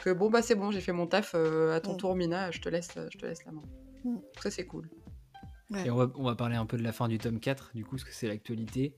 que 0.00 0.10
bon, 0.10 0.30
bah 0.30 0.42
c'est 0.42 0.54
bon, 0.54 0.70
j'ai 0.70 0.80
fait 0.80 0.92
mon 0.92 1.06
taf, 1.06 1.34
à 1.34 1.80
ton 1.80 1.94
mm. 1.94 1.96
tour, 1.96 2.16
Mina, 2.16 2.50
je 2.50 2.60
te 2.60 2.68
laisse, 2.68 2.90
je 3.10 3.18
te 3.18 3.26
laisse 3.26 3.44
la 3.44 3.52
main. 3.52 3.62
Mm. 4.04 4.18
Ça, 4.40 4.50
c'est 4.50 4.66
cool. 4.66 4.90
Et 5.84 5.90
on 5.90 5.96
va, 5.96 6.10
on 6.16 6.24
va, 6.24 6.34
parler 6.34 6.56
un 6.56 6.66
peu 6.66 6.76
de 6.76 6.82
la 6.82 6.92
fin 6.92 7.06
du 7.06 7.18
tome 7.18 7.38
4, 7.38 7.72
du 7.74 7.84
coup, 7.84 7.96
parce 7.96 8.04
que 8.04 8.12
c'est 8.12 8.26
l'actualité. 8.26 8.96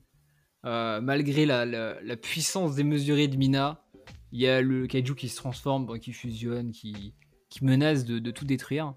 malgré 0.63 1.45
la, 1.45 1.65
la, 1.65 2.01
la, 2.01 2.17
puissance 2.17 2.75
démesurée 2.75 3.27
de 3.27 3.37
Mina, 3.37 3.83
il 4.31 4.41
y 4.41 4.47
a 4.47 4.61
le 4.61 4.87
kaiju 4.87 5.13
qui 5.13 5.29
se 5.29 5.35
transforme, 5.35 5.99
qui 5.99 6.11
fusionne, 6.11 6.71
qui, 6.71 7.13
qui 7.49 7.63
menace 7.63 8.03
de, 8.05 8.31
tout 8.31 8.45
détruire. 8.45 8.95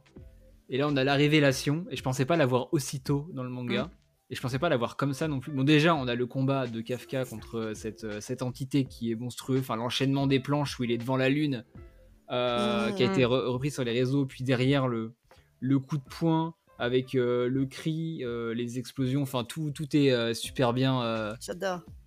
Et 0.70 0.78
là, 0.78 0.88
on 0.88 0.96
a 0.96 1.04
la 1.04 1.14
révélation, 1.14 1.84
et 1.90 1.96
je 1.96 2.02
pensais 2.02 2.24
pas 2.24 2.36
l'avoir 2.36 2.72
aussitôt 2.72 3.28
dans 3.34 3.44
le 3.44 3.50
manga. 3.50 3.84
Mm. 3.84 3.90
Et 4.30 4.34
je 4.34 4.40
pensais 4.40 4.58
pas 4.58 4.68
l'avoir 4.68 4.96
comme 4.96 5.12
ça 5.12 5.28
non 5.28 5.38
plus. 5.38 5.52
Bon, 5.52 5.62
déjà, 5.62 5.94
on 5.94 6.08
a 6.08 6.14
le 6.14 6.26
combat 6.26 6.66
de 6.66 6.80
Kafka 6.80 7.24
contre 7.26 7.72
cette, 7.74 8.20
cette 8.20 8.42
entité 8.42 8.84
qui 8.84 9.12
est 9.12 9.14
monstrueux. 9.14 9.60
Enfin, 9.60 9.76
l'enchaînement 9.76 10.26
des 10.26 10.40
planches 10.40 10.80
où 10.80 10.84
il 10.84 10.90
est 10.90 10.98
devant 10.98 11.16
la 11.16 11.28
lune, 11.28 11.64
euh, 12.30 12.90
qui 12.92 13.02
a 13.02 13.06
été 13.06 13.24
repris 13.24 13.70
sur 13.70 13.84
les 13.84 13.92
réseaux. 13.92 14.26
Puis 14.26 14.44
derrière, 14.44 14.88
le, 14.88 15.12
le 15.60 15.78
coup 15.78 15.96
de 15.96 16.04
poing 16.08 16.54
avec 16.78 17.14
euh, 17.14 17.48
le 17.48 17.64
cri, 17.64 18.20
euh, 18.22 18.52
les 18.52 18.78
explosions, 18.78 19.22
enfin 19.22 19.44
tout, 19.44 19.70
tout 19.70 19.96
est 19.96 20.34
super 20.34 20.72
bien. 20.72 21.34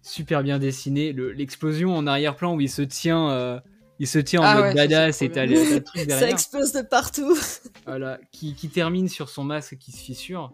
Super 0.01 0.43
bien 0.43 0.59
dessiné. 0.59 1.13
L'explosion 1.13 1.95
en 1.95 2.07
arrière-plan 2.07 2.55
où 2.55 2.61
il 2.61 2.69
se 2.69 2.81
tient, 2.81 3.61
il 3.99 4.07
se 4.07 4.19
tient 4.19 4.39
en 4.39 4.45
ah 4.45 4.61
mode 4.61 4.75
badass 4.75 5.21
et 5.21 5.29
t'as 5.29 5.45
le 5.45 5.83
truc 5.83 5.95
derrière. 6.07 6.19
Ça 6.19 6.29
explose 6.29 6.71
de 6.71 6.81
partout. 6.81 7.37
voilà, 7.85 8.17
qui, 8.31 8.55
qui, 8.55 8.69
termine 8.69 9.09
sur 9.09 9.29
son 9.29 9.43
masque 9.43 9.77
qui 9.77 9.91
se 9.91 10.01
fissure. 10.01 10.53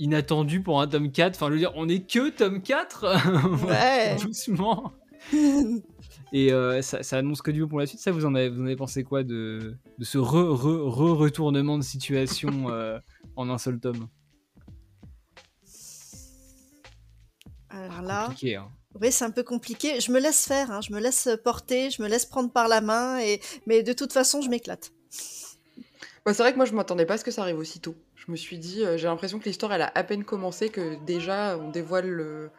Inattendu 0.00 0.60
pour 0.60 0.80
un 0.80 0.88
tome 0.88 1.12
4. 1.12 1.36
Enfin, 1.36 1.46
je 1.46 1.52
veux 1.52 1.58
dire, 1.58 1.72
on 1.76 1.88
est 1.88 2.10
que 2.10 2.30
tome 2.30 2.60
4 2.60 3.66
Ouais. 3.66 4.16
Doucement. 4.20 4.92
Et 6.32 6.50
ça, 6.82 7.02
ça, 7.02 7.18
annonce 7.18 7.42
que 7.42 7.50
du 7.50 7.62
bon 7.62 7.68
pour 7.68 7.78
la 7.78 7.86
suite. 7.86 8.00
Ça, 8.00 8.10
vous 8.10 8.24
en 8.24 8.34
avez, 8.34 8.48
vous 8.48 8.62
en 8.62 8.66
avez 8.66 8.76
pensé 8.76 9.04
quoi 9.04 9.22
de, 9.22 9.76
de 9.98 10.04
ce 10.04 10.18
re-re-re-retournement 10.18 11.76
de 11.76 11.82
situation 11.82 12.68
en 13.36 13.50
un 13.50 13.58
seul 13.58 13.78
tome? 13.78 14.08
Alors 17.72 18.02
là, 18.02 18.28
hein. 18.30 18.68
oui, 19.00 19.10
c'est 19.10 19.24
un 19.24 19.30
peu 19.30 19.42
compliqué. 19.42 19.98
Je 20.00 20.12
me 20.12 20.20
laisse 20.20 20.46
faire, 20.46 20.70
hein. 20.70 20.80
je 20.82 20.92
me 20.92 21.00
laisse 21.00 21.28
porter, 21.42 21.90
je 21.90 22.02
me 22.02 22.08
laisse 22.08 22.26
prendre 22.26 22.50
par 22.52 22.68
la 22.68 22.82
main, 22.82 23.18
et... 23.18 23.40
mais 23.66 23.82
de 23.82 23.94
toute 23.94 24.12
façon, 24.12 24.42
je 24.42 24.50
m'éclate. 24.50 24.92
c'est 25.10 26.38
vrai 26.38 26.52
que 26.52 26.58
moi, 26.58 26.66
je 26.66 26.74
m'attendais 26.74 27.06
pas 27.06 27.14
à 27.14 27.18
ce 27.18 27.24
que 27.24 27.30
ça 27.30 27.42
arrive 27.42 27.58
aussitôt. 27.58 27.94
Je 28.14 28.30
me 28.30 28.36
suis 28.36 28.58
dit, 28.58 28.84
euh, 28.84 28.98
j'ai 28.98 29.08
l'impression 29.08 29.38
que 29.38 29.46
l'histoire, 29.46 29.72
elle 29.72 29.82
a 29.82 29.90
à 29.94 30.04
peine 30.04 30.22
commencé, 30.22 30.68
que 30.68 31.02
déjà, 31.04 31.56
on 31.58 31.70
dévoile 31.70 32.08
le. 32.08 32.50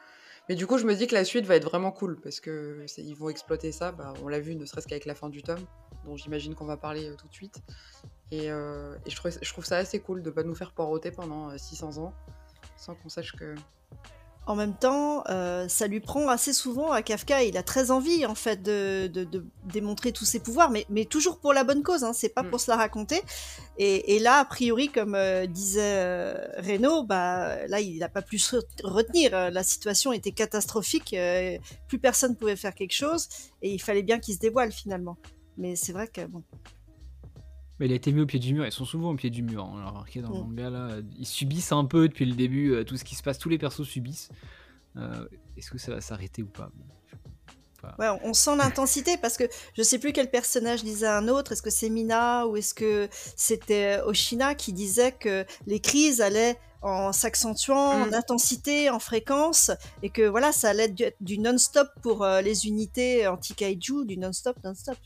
Mais 0.50 0.56
du 0.56 0.68
coup, 0.68 0.78
je 0.78 0.86
me 0.86 0.94
dis 0.94 1.08
que 1.08 1.16
la 1.16 1.24
suite 1.24 1.46
va 1.46 1.56
être 1.56 1.64
vraiment 1.64 1.92
cool, 1.92 2.20
parce 2.20 2.40
que 2.40 2.86
ils 2.98 3.16
vont 3.16 3.30
exploiter 3.30 3.72
ça. 3.72 3.92
Bah, 3.92 4.14
on 4.24 4.28
l'a 4.28 4.40
vu, 4.40 4.56
ne 4.56 4.66
serait-ce 4.66 4.88
qu'avec 4.88 5.06
la 5.06 5.16
fin 5.16 5.30
du 5.30 5.42
tome, 5.42 5.66
dont 6.06 6.18
j'imagine 6.18 6.54
qu'on 6.54 6.66
va 6.66 6.78
parler 6.78 7.10
euh, 7.10 7.16
tout 7.16 7.28
de 7.28 7.34
suite. 7.34 7.62
Et, 8.32 8.52
euh, 8.52 8.98
je, 9.08 9.16
trouve, 9.16 9.66
ça 9.66 9.78
assez 9.78 10.00
cool 10.00 10.22
de 10.22 10.30
pas 10.30 10.44
nous 10.44 10.56
faire 10.56 10.74
poireauter 10.74 11.12
pendant 11.12 11.58
600 11.58 11.98
euh, 11.98 12.02
ans 12.02 12.14
sans 12.76 12.96
qu'on 12.96 13.10
sache 13.10 13.34
que. 13.34 13.56
En 14.46 14.56
même 14.56 14.76
temps, 14.76 15.24
euh, 15.30 15.68
ça 15.70 15.88
lui 15.88 16.02
prend 16.02 16.28
assez 16.28 16.52
souvent 16.52 16.92
à 16.92 17.02
Kafka. 17.02 17.44
Il 17.44 17.58
a 17.58 17.64
très 17.64 17.92
envie 17.92 18.26
en 18.26 18.36
fait 18.36 18.62
de, 18.62 19.08
de, 19.08 19.46
démontrer 19.66 20.12
tous 20.12 20.26
ses 20.26 20.40
pouvoirs, 20.40 20.70
mais, 20.70 20.86
mais, 20.90 21.06
toujours 21.06 21.40
pour 21.40 21.54
la 21.54 21.64
bonne 21.64 21.82
cause. 21.82 22.04
Hein, 22.04 22.12
c'est 22.14 22.30
pas 22.30 22.44
mm. 22.44 22.50
pour 22.50 22.60
se 22.60 22.70
la 22.70 22.76
raconter. 22.76 23.22
Et, 23.78 24.16
et, 24.16 24.20
là, 24.20 24.40
a 24.40 24.46
priori, 24.46 24.90
comme 24.90 25.18
disait 25.48 26.34
Renaud, 26.58 27.04
bah 27.04 27.68
là, 27.68 27.80
il 27.80 28.00
n'a 28.00 28.10
pas 28.10 28.22
pu 28.22 28.38
se 28.38 28.58
retenir. 28.84 29.32
La 29.32 29.64
situation 29.64 30.12
était 30.12 30.32
catastrophique. 30.32 31.16
plus 31.88 32.00
personne 32.00 32.36
pouvait 32.36 32.58
faire 32.58 32.76
quelque 32.76 32.94
chose, 32.94 33.30
et 33.62 33.74
il 33.74 33.80
fallait 33.80 34.04
bien 34.04 34.20
qu'il 34.20 34.34
se 34.34 34.40
dévoile 34.40 34.72
finalement. 34.72 35.18
Mais 35.58 35.76
c'est 35.76 35.94
vrai 35.94 36.08
que 36.08 36.26
bon, 36.26 36.44
il 37.80 37.92
a 37.92 37.96
été 37.96 38.12
mis 38.12 38.22
au 38.22 38.26
pied 38.26 38.40
du 38.40 38.54
mur, 38.54 38.66
ils 38.66 38.72
sont 38.72 38.86
souvent 38.86 39.12
au 39.12 39.16
pied 39.16 39.30
du 39.30 39.42
mur. 39.42 39.68
On 39.72 39.78
l'a 39.78 39.88
remarqué 39.88 40.22
dans 40.22 40.30
le 40.30 40.40
manga 40.40 40.70
là. 40.70 40.90
Ils 41.18 41.26
subissent 41.26 41.72
un 41.72 41.86
peu 41.86 42.08
depuis 42.08 42.26
le 42.26 42.36
début 42.36 42.74
euh, 42.74 42.84
tout 42.84 42.98
ce 42.98 43.04
qui 43.04 43.16
se 43.16 43.24
passe, 43.24 43.40
tous 43.40 43.50
les 43.50 43.58
persos 43.58 43.84
subissent. 43.84 44.30
Euh, 44.96 45.26
est-ce 45.58 45.72
que 45.72 45.78
ça 45.78 45.94
va 45.94 46.02
s'arrêter 46.02 46.44
ou 46.44 46.48
pas? 46.48 46.70
Ouais, 48.00 48.08
on 48.24 48.34
sent 48.34 48.56
l'intensité 48.56 49.18
parce 49.22 49.36
que 49.36 49.44
je 49.76 49.84
sais 49.84 50.00
plus 50.00 50.14
quel 50.14 50.30
personnage 50.30 50.84
disait 50.84 51.08
un 51.08 51.28
autre. 51.28 51.52
Est-ce 51.52 51.62
que 51.62 51.70
c'est 51.70 51.90
Mina 51.90 52.48
ou 52.48 52.56
est-ce 52.56 52.74
que 52.74 53.10
c'était 53.36 53.98
euh, 54.00 54.06
Oshina 54.06 54.56
qui 54.56 54.72
disait 54.72 55.12
que 55.12 55.46
les 55.66 55.80
crises 55.80 56.22
allaient 56.22 56.58
en 56.82 57.12
s'accentuant 57.12 58.04
en 58.04 58.06
mm. 58.08 58.14
intensité, 58.14 58.90
en 58.90 59.00
fréquence, 59.00 59.72
et 60.02 60.10
que 60.10 60.22
voilà, 60.22 60.52
ça 60.52 60.70
allait 60.70 60.94
être 61.00 61.16
du, 61.22 61.40
non-stop 61.40 61.88
pour 62.02 62.26
les 62.26 62.68
unités 62.68 63.26
anti-kaiju, 63.26 64.06
du 64.06 64.18
non-stop, 64.18 64.58
non-stop 64.66 64.98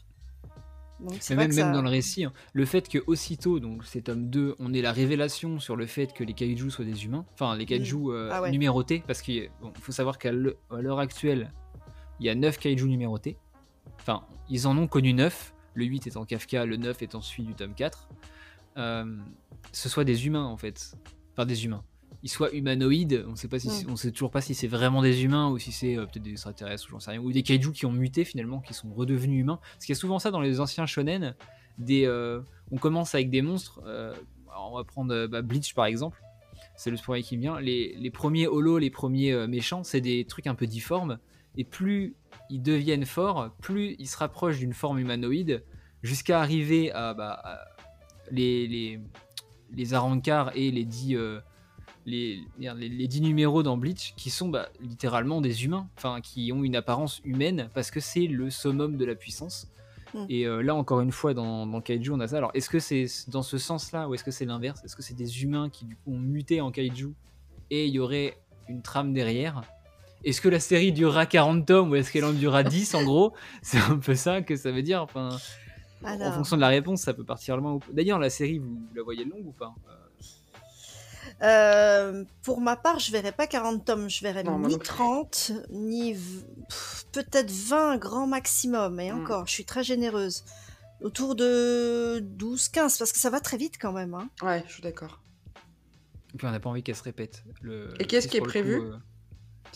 même, 0.99 1.53
même 1.53 1.73
dans 1.73 1.81
le 1.81 1.89
récit, 1.89 2.25
hein, 2.25 2.33
le 2.53 2.65
fait 2.65 2.89
que 2.89 2.99
aussitôt, 3.07 3.59
donc 3.59 3.83
c'est 3.85 4.01
tome 4.01 4.29
2, 4.29 4.55
on 4.59 4.73
ait 4.73 4.81
la 4.81 4.91
révélation 4.91 5.59
sur 5.59 5.75
le 5.75 5.85
fait 5.85 6.13
que 6.13 6.23
les 6.23 6.33
kaiju 6.33 6.69
soient 6.69 6.85
des 6.85 7.05
humains, 7.05 7.25
enfin 7.33 7.55
les 7.55 7.65
kaiju 7.65 7.97
mm. 7.97 8.09
euh, 8.09 8.29
ah 8.31 8.49
numérotés, 8.49 9.03
parce 9.05 9.21
qu'il 9.21 9.49
faut 9.79 9.91
savoir 9.91 10.17
qu'à 10.17 10.31
l'heure 10.31 10.99
actuelle, 10.99 11.51
il 12.19 12.25
y 12.25 12.29
a 12.29 12.35
9 12.35 12.57
kaiju 12.57 12.87
numérotés. 12.87 13.37
Enfin, 13.99 14.23
ils 14.49 14.67
en 14.67 14.77
ont 14.77 14.87
connu 14.87 15.13
9, 15.13 15.53
le 15.73 15.85
8 15.85 16.07
étant 16.07 16.25
Kafka, 16.25 16.65
le 16.65 16.77
9 16.77 17.01
étant 17.01 17.21
celui 17.21 17.43
du 17.43 17.53
tome 17.53 17.73
4. 17.73 18.09
Euh, 18.77 19.17
ce 19.71 19.89
soit 19.89 20.03
des 20.03 20.27
humains 20.27 20.45
en 20.45 20.57
fait. 20.57 20.95
Enfin, 21.33 21.45
des 21.45 21.65
humains 21.65 21.83
ils 22.23 22.29
soient 22.29 22.51
humanoïdes. 22.53 23.25
On 23.27 23.35
sait 23.35 23.47
pas 23.47 23.59
si, 23.59 23.85
on 23.87 23.95
sait 23.95 24.11
toujours 24.11 24.31
pas 24.31 24.41
si 24.41 24.53
c'est 24.55 24.67
vraiment 24.67 25.01
des 25.01 25.23
humains 25.23 25.49
ou 25.49 25.57
si 25.59 25.71
c'est 25.71 25.97
euh, 25.97 26.05
peut-être 26.05 26.23
des 26.23 26.31
extraterrestres 26.31 26.87
ou 26.87 26.91
j'en 26.91 26.99
sais 26.99 27.11
rien, 27.11 27.21
ou 27.21 27.31
des 27.31 27.43
kaiju 27.43 27.71
qui 27.71 27.85
ont 27.85 27.91
muté 27.91 28.23
finalement, 28.23 28.59
qui 28.59 28.73
sont 28.73 28.91
redevenus 28.93 29.41
humains. 29.41 29.59
Parce 29.73 29.85
qu'il 29.85 29.93
y 29.93 29.97
a 29.97 29.99
souvent 29.99 30.19
ça 30.19 30.31
dans 30.31 30.41
les 30.41 30.59
anciens 30.59 30.85
shonen. 30.85 31.35
Des, 31.77 32.05
euh, 32.05 32.41
on 32.71 32.77
commence 32.77 33.13
avec 33.13 33.29
des 33.29 33.41
monstres. 33.41 33.81
Euh, 33.85 34.13
on 34.59 34.75
va 34.75 34.83
prendre 34.83 35.27
bah, 35.27 35.41
Bleach 35.41 35.75
par 35.75 35.85
exemple. 35.85 36.21
C'est 36.75 36.89
le 36.89 36.97
premier 36.97 37.21
qui 37.21 37.37
me 37.37 37.41
vient. 37.41 37.59
Les, 37.59 37.95
les 37.95 38.09
premiers 38.09 38.47
holos, 38.47 38.79
les 38.79 38.89
premiers 38.89 39.47
méchants, 39.47 39.83
c'est 39.83 40.01
des 40.01 40.25
trucs 40.25 40.47
un 40.47 40.55
peu 40.55 40.65
difformes. 40.65 41.19
Et 41.55 41.63
plus 41.63 42.15
ils 42.49 42.61
deviennent 42.61 43.05
forts, 43.05 43.51
plus 43.61 43.95
ils 43.99 44.07
se 44.07 44.17
rapprochent 44.17 44.59
d'une 44.59 44.73
forme 44.73 44.99
humanoïde, 44.99 45.63
jusqu'à 46.01 46.39
arriver 46.39 46.91
à, 46.91 47.13
bah, 47.13 47.59
les, 48.31 48.67
les, 48.67 48.99
les 49.71 49.93
Arankar 49.93 50.51
et 50.55 50.71
les 50.71 50.85
dix 50.85 51.15
les, 52.07 52.41
les, 52.57 53.07
10 53.07 53.21
numéros 53.21 53.63
dans 53.63 53.75
Bleach 53.75 54.13
qui 54.15 54.29
sont 54.29 54.47
bah, 54.47 54.69
littéralement 54.79 55.41
des 55.41 55.65
humains, 55.65 55.89
enfin 55.97 56.21
qui 56.21 56.51
ont 56.53 56.63
une 56.63 56.77
apparence 56.77 57.21
humaine 57.25 57.69
parce 57.73 57.91
que 57.91 57.99
c'est 57.99 58.27
le 58.27 58.49
summum 58.49 58.95
de 58.95 59.03
la 59.03 59.13
puissance. 59.13 59.67
Hmm. 60.13 60.25
Et 60.29 60.47
euh, 60.47 60.61
là, 60.61 60.73
encore 60.73 61.01
une 61.01 61.11
fois, 61.11 61.33
dans, 61.33 61.67
dans, 61.67 61.81
Kaiju, 61.81 62.11
on 62.13 62.21
a 62.21 62.27
ça. 62.29 62.37
Alors, 62.37 62.51
est-ce 62.53 62.69
que 62.69 62.79
c'est 62.79 63.07
dans 63.27 63.41
ce 63.41 63.57
sens-là 63.57 64.07
ou 64.07 64.13
est-ce 64.13 64.23
que 64.23 64.31
c'est 64.31 64.45
l'inverse? 64.45 64.81
Est-ce 64.85 64.95
que 64.95 65.01
c'est 65.01 65.15
des 65.15 65.43
humains 65.43 65.69
qui, 65.69 65.83
du 65.83 65.97
coup, 65.97 66.13
ont 66.13 66.19
muté 66.19 66.61
en 66.61 66.71
Kaiju 66.71 67.09
et 67.71 67.87
il 67.87 67.93
y 67.93 67.99
aurait 67.99 68.37
une 68.69 68.81
trame 68.81 69.13
derrière? 69.13 69.63
Est-ce 70.23 70.39
que 70.39 70.47
la 70.47 70.61
série 70.61 70.93
durera 70.93 71.25
40 71.25 71.65
tomes 71.65 71.91
ou 71.91 71.95
est-ce 71.95 72.13
qu'elle 72.13 72.25
en 72.25 72.31
durera 72.31 72.63
10 72.63 72.95
en 72.95 73.03
gros? 73.03 73.33
C'est 73.61 73.79
un 73.79 73.97
peu 73.97 74.15
ça 74.15 74.41
que 74.41 74.55
ça 74.55 74.71
veut 74.71 74.81
dire. 74.81 75.03
Enfin, 75.03 75.37
En 76.05 76.31
fonction 76.31 76.55
de 76.55 76.61
la 76.61 76.69
réponse, 76.69 77.01
ça 77.01 77.13
peut 77.13 77.25
partir 77.25 77.57
loin. 77.57 77.79
D'ailleurs, 77.91 78.17
la 78.17 78.29
série, 78.29 78.59
vous, 78.59 78.79
la 78.95 79.03
voyez 79.03 79.25
longue 79.25 79.45
ou 79.45 79.51
pas? 79.51 79.75
Euh, 79.89 80.06
euh, 81.43 82.23
pour 82.41 82.61
ma 82.61 82.75
part, 82.75 82.99
je 82.99 83.11
verrais 83.11 83.31
pas 83.31 83.47
40 83.47 83.85
tomes, 83.85 84.09
je 84.09 84.21
verrais 84.23 84.43
ni 84.43 84.77
30, 84.77 85.51
ni 85.69 86.15
peut-être 87.11 87.51
20 87.51 87.97
grand 87.97 88.27
maximum. 88.27 88.99
Et 88.99 89.11
hmm. 89.11 89.21
encore, 89.21 89.47
je 89.47 89.53
suis 89.53 89.65
très 89.65 89.83
généreuse. 89.83 90.43
Autour 91.01 91.35
de 91.35 92.19
12, 92.19 92.69
15, 92.69 92.97
parce 92.97 93.11
que 93.11 93.19
ça 93.19 93.29
va 93.29 93.39
très 93.39 93.57
vite 93.57 93.75
quand 93.79 93.91
même. 93.91 94.15
Hein. 94.15 94.29
Ouais, 94.41 94.63
je 94.67 94.73
suis 94.73 94.81
d'accord. 94.81 95.21
Et 96.33 96.37
puis 96.37 96.47
on 96.47 96.51
n'a 96.51 96.59
pas 96.59 96.69
envie 96.69 96.81
qu'elle 96.81 96.95
se 96.95 97.03
répète. 97.03 97.43
Le... 97.61 97.93
Et 97.99 98.05
qu'est-ce 98.05 98.27
qui 98.27 98.37
est 98.37 98.41
prévu 98.41 98.81
euh, 98.81 98.97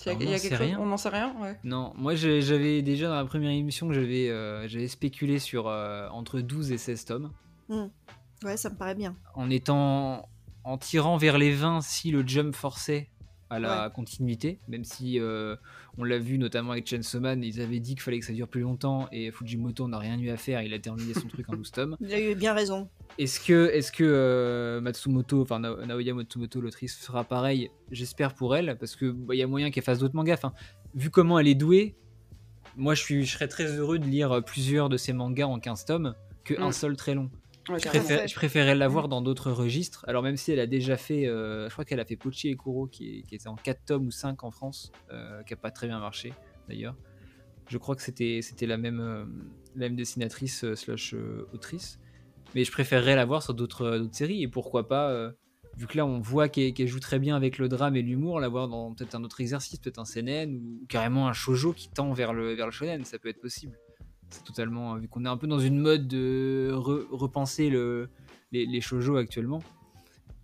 il 0.05 0.23
y 0.23 0.53
a, 0.53 0.79
On 0.79 0.87
n'en 0.87 0.97
sait 0.97 1.09
rien 1.09 1.33
ouais. 1.41 1.59
Non, 1.63 1.93
moi 1.95 2.15
j'avais 2.15 2.81
déjà 2.81 3.07
dans 3.07 3.15
la 3.15 3.25
première 3.25 3.51
émission 3.51 3.87
que 3.87 3.93
j'avais 3.93 4.29
euh, 4.29 4.87
spéculé 4.87 5.37
sur 5.37 5.67
entre 5.67 6.39
12 6.39 6.71
et 6.71 6.77
16 6.79 7.05
tomes. 7.05 7.31
Hmm. 7.69 7.87
Ouais, 8.43 8.57
ça 8.57 8.71
me 8.71 8.75
paraît 8.75 8.95
bien. 8.95 9.15
En 9.35 9.51
étant 9.51 10.27
en 10.63 10.77
tirant 10.77 11.17
vers 11.17 11.37
les 11.37 11.51
20 11.53 11.81
si 11.81 12.11
le 12.11 12.25
jump 12.25 12.55
forçait 12.55 13.09
à 13.51 13.59
la 13.59 13.89
continuité, 13.89 14.59
même 14.69 14.85
si 14.85 15.19
euh, 15.19 15.57
on 15.97 16.05
l'a 16.05 16.17
vu 16.17 16.37
notamment 16.37 16.71
avec 16.71 16.87
Chainsaw 16.87 17.19
Man, 17.19 17.43
ils 17.43 17.59
avaient 17.59 17.81
dit 17.81 17.95
qu'il 17.95 18.01
fallait 18.01 18.19
que 18.19 18.25
ça 18.25 18.31
dure 18.31 18.47
plus 18.47 18.61
longtemps 18.61 19.09
et 19.11 19.29
Fujimoto 19.29 19.89
n'a 19.89 19.99
rien 19.99 20.17
eu 20.17 20.29
à 20.29 20.37
faire, 20.37 20.61
il 20.61 20.73
a 20.73 20.79
terminé 20.79 21.13
son 21.13 21.27
truc 21.27 21.49
en 21.49 21.57
12 21.57 21.71
tomes. 21.71 21.97
Il 22.01 22.13
a 22.13 22.21
eu 22.21 22.33
bien 22.33 22.53
raison. 22.53 22.89
Est-ce 23.17 23.41
que, 23.41 23.69
est 23.73 23.91
que 23.91 24.05
euh, 24.05 24.79
Matsumoto, 24.79 25.41
enfin 25.41 25.59
Naoya 25.59 26.13
Matsumoto, 26.13 26.61
l'autrice, 26.61 26.95
fera 26.95 27.25
pareil? 27.25 27.69
J'espère 27.91 28.35
pour 28.35 28.55
elle, 28.55 28.77
parce 28.79 28.95
qu'il 28.95 29.11
bah, 29.11 29.35
y 29.35 29.43
a 29.43 29.47
moyen 29.47 29.69
qu'elle 29.69 29.83
fasse 29.83 29.99
d'autres 29.99 30.15
mangas. 30.15 30.35
Enfin, 30.35 30.53
vu 30.95 31.09
comment 31.09 31.37
elle 31.37 31.49
est 31.49 31.55
douée, 31.55 31.97
moi 32.77 32.95
je, 32.95 33.01
suis, 33.01 33.25
je 33.25 33.33
serais 33.33 33.49
très 33.49 33.65
heureux 33.65 33.99
de 33.99 34.05
lire 34.05 34.41
plusieurs 34.45 34.87
de 34.87 34.95
ses 34.95 35.11
mangas 35.11 35.47
en 35.47 35.59
15 35.59 35.83
tomes 35.83 36.15
qu'un 36.45 36.69
mm. 36.69 36.71
seul 36.71 36.95
très 36.95 37.15
long 37.15 37.29
je, 37.67 38.35
préférais 38.35 38.75
la 38.75 38.87
voir 38.87 39.07
dans 39.07 39.21
d'autres 39.21 39.51
registres. 39.51 40.03
Alors 40.07 40.23
même 40.23 40.37
si 40.37 40.51
elle 40.51 40.59
a 40.59 40.67
déjà 40.67 40.97
fait, 40.97 41.27
euh, 41.27 41.67
je 41.67 41.73
crois 41.73 41.85
qu'elle 41.85 41.99
a 41.99 42.05
fait 42.05 42.15
Pochi 42.15 42.49
et 42.49 42.55
Kuro 42.55 42.87
qui, 42.87 43.23
était 43.31 43.47
en 43.47 43.55
4 43.55 43.85
tomes 43.85 44.07
ou 44.07 44.11
5 44.11 44.43
en 44.43 44.51
France, 44.51 44.91
euh, 45.11 45.43
qui 45.43 45.53
a 45.53 45.57
pas 45.57 45.71
très 45.71 45.87
bien 45.87 45.99
marché 45.99 46.33
d'ailleurs. 46.67 46.95
Je 47.67 47.77
crois 47.77 47.95
que 47.95 48.01
c'était 48.01 48.41
la 48.61 48.77
même 48.77 48.99
euh, 48.99 49.25
la 49.75 49.87
même 49.87 49.95
dessinatrice 49.95 50.73
slash 50.73 51.15
autrice. 51.53 51.99
Mais 52.53 52.65
je 52.65 52.71
préférerais 52.71 53.15
la 53.15 53.23
voir 53.23 53.41
sur 53.43 53.53
d'autres 53.53 54.09
séries 54.11 54.43
et 54.43 54.47
pourquoi 54.47 54.87
pas. 54.87 55.31
Vu 55.77 55.87
que 55.87 55.95
là, 55.95 56.05
on 56.05 56.19
voit 56.19 56.49
qu'elle 56.49 56.87
joue 56.87 56.99
très 56.99 57.17
bien 57.17 57.37
avec 57.37 57.57
le 57.57 57.69
drame 57.69 57.95
et 57.95 58.01
l'humour, 58.01 58.41
la 58.41 58.49
voir 58.49 58.67
dans 58.67 58.93
peut-être 58.93 59.15
un 59.15 59.23
autre 59.23 59.39
exercice, 59.39 59.79
peut-être 59.79 59.99
un 59.99 60.03
CNN 60.03 60.53
ou 60.53 60.85
carrément 60.89 61.29
un 61.29 61.33
shojo 61.33 61.71
qui 61.71 61.87
tend 61.87 62.11
vers 62.11 62.33
le, 62.33 62.53
vers 62.55 62.65
le 62.65 62.73
shonen, 62.73 63.05
ça 63.05 63.17
peut 63.19 63.29
être 63.29 63.39
possible 63.39 63.77
totalement 64.45 64.95
vu 64.95 65.07
qu'on 65.07 65.25
est 65.25 65.29
un 65.29 65.37
peu 65.37 65.47
dans 65.47 65.59
une 65.59 65.79
mode 65.79 66.07
de 66.07 66.71
repenser 66.73 67.69
le, 67.69 68.09
les, 68.51 68.65
les 68.65 68.81
shoujo 68.81 69.17
actuellement. 69.17 69.61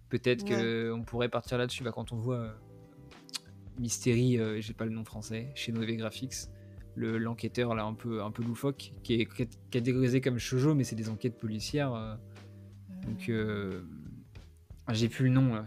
Peut-être 0.09 0.45
qu'on 0.45 1.03
pourrait 1.03 1.29
partir 1.29 1.57
là-dessus 1.57 1.83
bah, 1.83 1.91
quand 1.93 2.13
on 2.13 2.17
voit 2.17 2.37
euh, 2.37 2.53
Mystery, 3.77 4.39
euh, 4.39 4.61
j'ai 4.61 4.73
pas 4.73 4.85
le 4.85 4.91
nom 4.91 5.03
français, 5.03 5.51
chez 5.53 5.71
Nové 5.71 5.97
Graphics, 5.97 6.47
l'enquêteur 6.95 7.75
là 7.75 7.83
un 7.83 7.93
peu 7.93 8.23
un 8.23 8.31
peu 8.31 8.41
loufoque 8.41 8.93
qui 9.03 9.21
est 9.21 9.27
catégorisé 9.69 10.19
comme 10.19 10.39
shoujo 10.39 10.73
mais 10.73 10.83
c'est 10.83 10.95
des 10.95 11.09
enquêtes 11.09 11.37
policières. 11.37 11.93
Euh. 11.93 12.15
donc 13.05 13.29
j'ai 14.93 15.09
plus 15.09 15.25
le 15.25 15.31
nom 15.31 15.63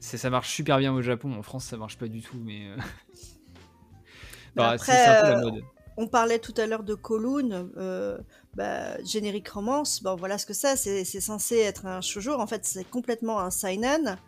Ça 0.00 0.30
marche 0.30 0.50
super 0.50 0.78
bien 0.78 0.92
au 0.94 1.02
Japon, 1.02 1.32
en 1.34 1.42
France 1.42 1.66
ça 1.66 1.76
marche 1.76 1.98
pas 1.98 2.08
du 2.08 2.22
tout 2.22 2.40
mais. 2.42 2.70
bah, 4.56 4.78
c'est 4.78 4.92
un 4.92 5.22
peu 5.22 5.28
la 5.28 5.40
mode 5.42 5.62
on 5.96 6.06
parlait 6.06 6.38
tout 6.38 6.54
à 6.56 6.66
l'heure 6.66 6.82
de 6.82 6.94
Kowloon, 6.94 7.70
euh, 7.76 8.18
bah, 8.54 9.02
générique 9.04 9.48
romance. 9.48 10.02
Bon, 10.02 10.14
voilà 10.16 10.38
ce 10.38 10.46
que 10.46 10.54
c'est. 10.54 10.76
C'est 10.76 11.20
censé 11.20 11.58
être 11.58 11.86
un 11.86 12.00
shoujo. 12.00 12.34
En 12.34 12.46
fait, 12.46 12.64
c'est 12.64 12.84
complètement 12.84 13.40
un 13.40 13.50
seinen. 13.50 14.18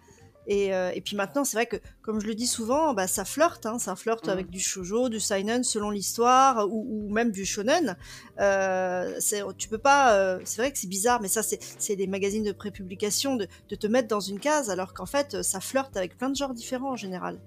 Et, 0.50 0.74
euh, 0.74 0.90
et, 0.94 1.02
puis 1.02 1.14
maintenant, 1.14 1.44
c'est 1.44 1.58
vrai 1.58 1.66
que, 1.66 1.76
comme 2.00 2.20
je 2.22 2.26
le 2.26 2.34
dis 2.34 2.46
souvent, 2.46 2.94
bah, 2.94 3.06
ça 3.06 3.26
flirte, 3.26 3.66
hein, 3.66 3.78
ça 3.78 3.94
flirte 3.94 4.28
mm. 4.28 4.30
avec 4.30 4.48
du 4.48 4.60
shoujo, 4.60 5.10
du 5.10 5.20
seinen 5.20 5.62
selon 5.62 5.90
l'histoire, 5.90 6.66
ou, 6.70 7.08
même 7.10 7.30
du 7.30 7.44
shonen. 7.44 7.96
Euh, 8.40 9.18
tu 9.58 9.68
peux 9.68 9.78
pas. 9.78 10.14
Euh, 10.14 10.40
c'est 10.44 10.62
vrai 10.62 10.72
que 10.72 10.78
c'est 10.78 10.88
bizarre, 10.88 11.20
mais 11.20 11.28
ça, 11.28 11.42
c'est 11.42 11.96
des 11.96 12.06
magazines 12.06 12.44
de 12.44 12.52
prépublication 12.52 13.36
de, 13.36 13.46
de 13.68 13.76
te 13.76 13.86
mettre 13.86 14.08
dans 14.08 14.20
une 14.20 14.40
case, 14.40 14.70
alors 14.70 14.94
qu'en 14.94 15.06
fait, 15.06 15.42
ça 15.42 15.60
flirte 15.60 15.98
avec 15.98 16.16
plein 16.16 16.30
de 16.30 16.36
genres 16.36 16.54
différents 16.54 16.92
en 16.92 16.96
général. 16.96 17.38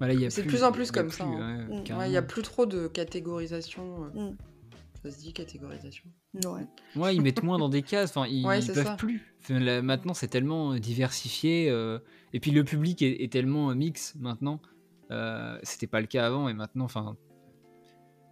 Bah 0.00 0.06
c'est 0.30 0.42
de 0.44 0.48
plus 0.48 0.64
en 0.64 0.72
plus 0.72 0.90
comme 0.90 1.10
ça. 1.10 1.24
Hein. 1.24 1.66
Mm. 1.68 1.84
Il 2.06 2.10
n'y 2.10 2.16
a 2.16 2.22
plus 2.22 2.42
trop 2.42 2.64
de 2.64 2.88
catégorisation. 2.88 4.04
Euh. 4.16 4.30
Mm. 4.30 4.36
Ça 5.02 5.10
se 5.10 5.18
dit 5.18 5.32
catégorisation 5.32 6.04
Ouais. 6.34 6.66
ouais, 6.96 7.14
ils 7.14 7.22
mettent 7.22 7.42
moins 7.42 7.58
dans 7.58 7.68
des 7.68 7.82
cases. 7.82 8.10
Enfin, 8.16 8.26
ils, 8.28 8.44
peuvent 8.74 8.96
plus. 8.96 9.22
maintenant, 9.82 10.14
c'est 10.14 10.28
tellement 10.28 10.72
euh, 10.72 10.78
diversifié. 10.78 11.68
Euh, 11.70 11.98
et 12.32 12.40
puis 12.40 12.50
le 12.50 12.64
public 12.64 13.02
est, 13.02 13.30
tellement 13.32 13.74
mix 13.74 14.14
maintenant. 14.18 14.60
C'était 15.62 15.86
pas 15.86 16.00
le 16.00 16.06
cas 16.06 16.26
avant. 16.26 16.48
Et 16.48 16.54
maintenant, 16.54 16.84
enfin, 16.84 17.16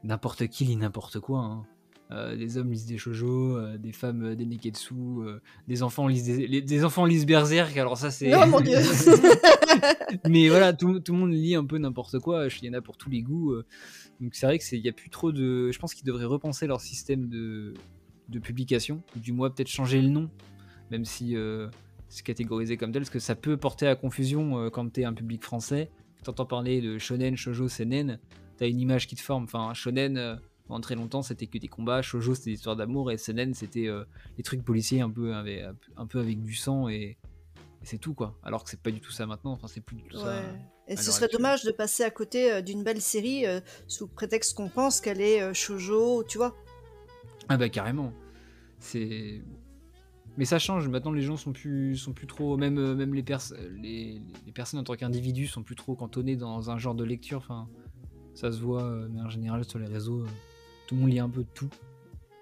n'importe 0.05 0.47
qui 0.49 0.65
lit 0.65 0.77
n'importe 0.77 1.21
quoi. 1.21 1.41
Hein. 1.41 1.67
Euh, 2.11 2.37
des 2.37 2.57
hommes 2.57 2.71
lisent 2.71 2.87
des 2.87 2.97
shoujo, 2.97 3.57
euh, 3.57 3.77
des 3.77 3.93
femmes 3.93 4.25
euh, 4.25 4.35
des 4.35 4.47
neketsu, 4.47 4.95
des 5.67 5.83
enfants 5.83 6.07
lisent 6.07 6.25
des, 6.25 6.85
enfants 6.85 7.05
lisent 7.05 7.27
Berserk. 7.27 7.77
Alors 7.77 7.99
ça 7.99 8.11
c'est. 8.11 8.31
Non 8.31 8.47
mon 8.47 8.61
dieu. 8.61 8.79
Mais 10.29 10.49
voilà, 10.49 10.73
tout, 10.73 11.01
le 11.07 11.13
monde 11.13 11.33
lit 11.33 11.55
un 11.55 11.65
peu 11.65 11.79
n'importe 11.79 12.19
quoi. 12.19 12.47
Il 12.63 12.67
y 12.67 12.71
en 12.71 12.75
a 12.75 12.81
pour 12.81 12.97
tous 12.97 13.11
les 13.11 13.23
goûts. 13.23 13.55
donc 14.21 14.35
c'est 14.35 14.47
vrai 14.47 14.59
que 14.59 14.65
c'est, 14.65 14.79
il 14.79 14.85
y 14.85 14.89
a 14.89 14.93
plus 14.93 15.11
trop 15.11 15.33
de. 15.33 15.71
Je 15.71 15.79
pense 15.79 15.95
qu'ils 15.95 16.07
devraient 16.07 16.25
repenser 16.25 16.67
leur 16.67 16.81
système 16.81 17.29
de, 17.29 17.75
publication, 18.43 19.03
du 19.17 19.33
moins 19.33 19.51
peut-être 19.51 19.69
changer 19.69 20.01
le 20.01 20.09
nom, 20.09 20.31
même 20.91 21.05
si 21.05 21.37
c'est 22.09 22.25
catégorisé 22.25 22.77
comme 22.77 22.93
tel, 22.93 23.03
parce 23.03 23.11
que 23.11 23.19
ça 23.19 23.35
peut 23.35 23.57
porter 23.57 23.87
à 23.87 23.97
confusion 23.97 24.71
quand 24.71 24.93
t'es 24.93 25.05
un 25.05 25.15
public 25.15 25.43
français. 25.43 25.91
T'entends 26.25 26.47
parler 26.47 26.81
de 26.81 26.99
shonen, 26.99 27.37
shoujo, 27.37 27.69
seinen, 27.69 28.19
t'as 28.57 28.69
une 28.69 28.81
image 28.81 29.07
qui 29.07 29.17
te 29.17 29.23
forme. 29.23 29.45
Enfin, 29.45 29.73
shonen 29.75 30.41
pendant 30.69 30.81
très 30.81 30.95
longtemps, 30.95 31.23
c'était 31.23 31.47
que 31.47 31.59
des 31.59 31.67
combats. 31.67 32.03
Shoujo, 32.03 32.35
c'était 32.35 32.51
des 32.51 32.57
histoires 32.57 32.77
d'amour. 32.77 33.11
Et 33.11 33.17
Senen, 33.17 33.55
c'était 33.55 33.89
euh, 33.89 34.05
des 34.37 34.43
trucs 34.43 34.63
policiers 34.63 35.01
un 35.01 35.11
peu 35.11 35.35
avec 35.35 36.43
du 36.43 36.55
sang. 36.55 36.89
Et, 36.89 37.17
c'est 37.83 37.99
tout, 37.99 38.15
quoi. 38.15 38.39
Alors 38.43 38.65
que 38.65 38.71
c'est 38.71 38.81
pas 38.81 38.91
du 38.91 39.01
tout 39.01 39.13
ça 39.13 39.27
maintenant. 39.27 39.53
Enfin, 39.53 39.69
c'est 39.69 39.81
plus 39.81 39.97
du 39.97 40.03
tout 40.05 40.19
ça. 40.19 40.43
Et 40.89 40.97
ce 40.97 41.11
serait 41.11 41.29
dommage 41.29 41.65
de 41.65 41.71
passer 41.71 42.03
à 42.03 42.11
côté 42.11 42.51
euh, 42.51 42.63
d'une 42.63 42.83
belle 42.83 43.01
série 43.01 43.47
euh, 43.47 43.61
sous 43.87 44.09
prétexte 44.09 44.57
qu'on 44.57 44.69
pense 44.69 45.01
qu'elle 45.01 45.21
est 45.21 45.53
shoujo, 45.53 46.25
tu 46.25 46.39
vois. 46.39 46.57
Ah 47.49 47.57
bah 47.57 47.69
carrément. 47.69 48.13
C'est 48.79 49.43
mais 50.39 50.45
ça 50.45 50.61
change. 50.61 50.89
Maintenant, 50.89 51.11
les 51.11 51.23
gens 51.23 51.37
sont 51.37 51.53
plus, 51.53 51.97
sont 51.97 52.13
plus 52.13 52.29
trop, 52.29 52.57
même, 52.57 52.95
même 52.95 53.13
les, 53.13 53.25
les, 53.83 54.23
les, 54.47 54.53
personnes 54.53 54.79
en 54.79 54.85
tant 54.85 54.95
qu'individus 54.95 55.49
sont 55.49 55.65
plus 55.65 55.75
trop 55.75 55.97
cantonnées 55.97 56.37
dans 56.37 56.71
un 56.71 56.79
genre 56.79 56.95
de 56.95 57.03
lecture. 57.03 57.39
Enfin, 57.39 57.69
ça 58.35 58.53
se 58.53 58.61
voit, 58.61 58.89
mais 59.11 59.21
en 59.21 59.29
général 59.29 59.65
sur 59.65 59.81
les 59.81 59.89
réseaux, 59.89 60.25
tout 60.87 60.95
le 60.95 61.01
monde 61.01 61.11
lit 61.11 61.19
un 61.19 61.29
peu 61.29 61.43
de 61.43 61.49
tout. 61.55 61.69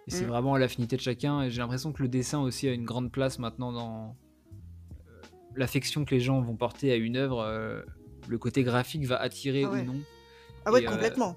Et 0.07 0.11
c'est 0.11 0.25
mm. 0.25 0.29
vraiment 0.29 0.55
à 0.55 0.59
l'affinité 0.59 0.97
de 0.97 1.01
chacun. 1.01 1.43
Et 1.43 1.51
j'ai 1.51 1.61
l'impression 1.61 1.93
que 1.93 2.03
le 2.03 2.09
dessin 2.09 2.41
aussi 2.41 2.69
a 2.69 2.73
une 2.73 2.85
grande 2.85 3.11
place 3.11 3.39
maintenant 3.39 3.73
dans 3.73 4.05
euh, 4.05 4.26
l'affection 5.57 6.05
que 6.05 6.15
les 6.15 6.21
gens 6.21 6.41
vont 6.41 6.57
porter 6.57 6.93
à 6.93 6.97
une 6.97 7.17
œuvre. 7.17 7.41
Euh, 7.41 7.83
le 8.29 8.39
côté 8.39 8.63
graphique 8.63 9.05
va 9.05 9.17
attirer 9.17 9.65
ah 9.65 9.71
ou 9.71 9.77
non. 9.77 10.01
Ah 10.65 10.73
ouais, 10.73 10.85
euh, 10.85 10.91
complètement. 10.91 11.37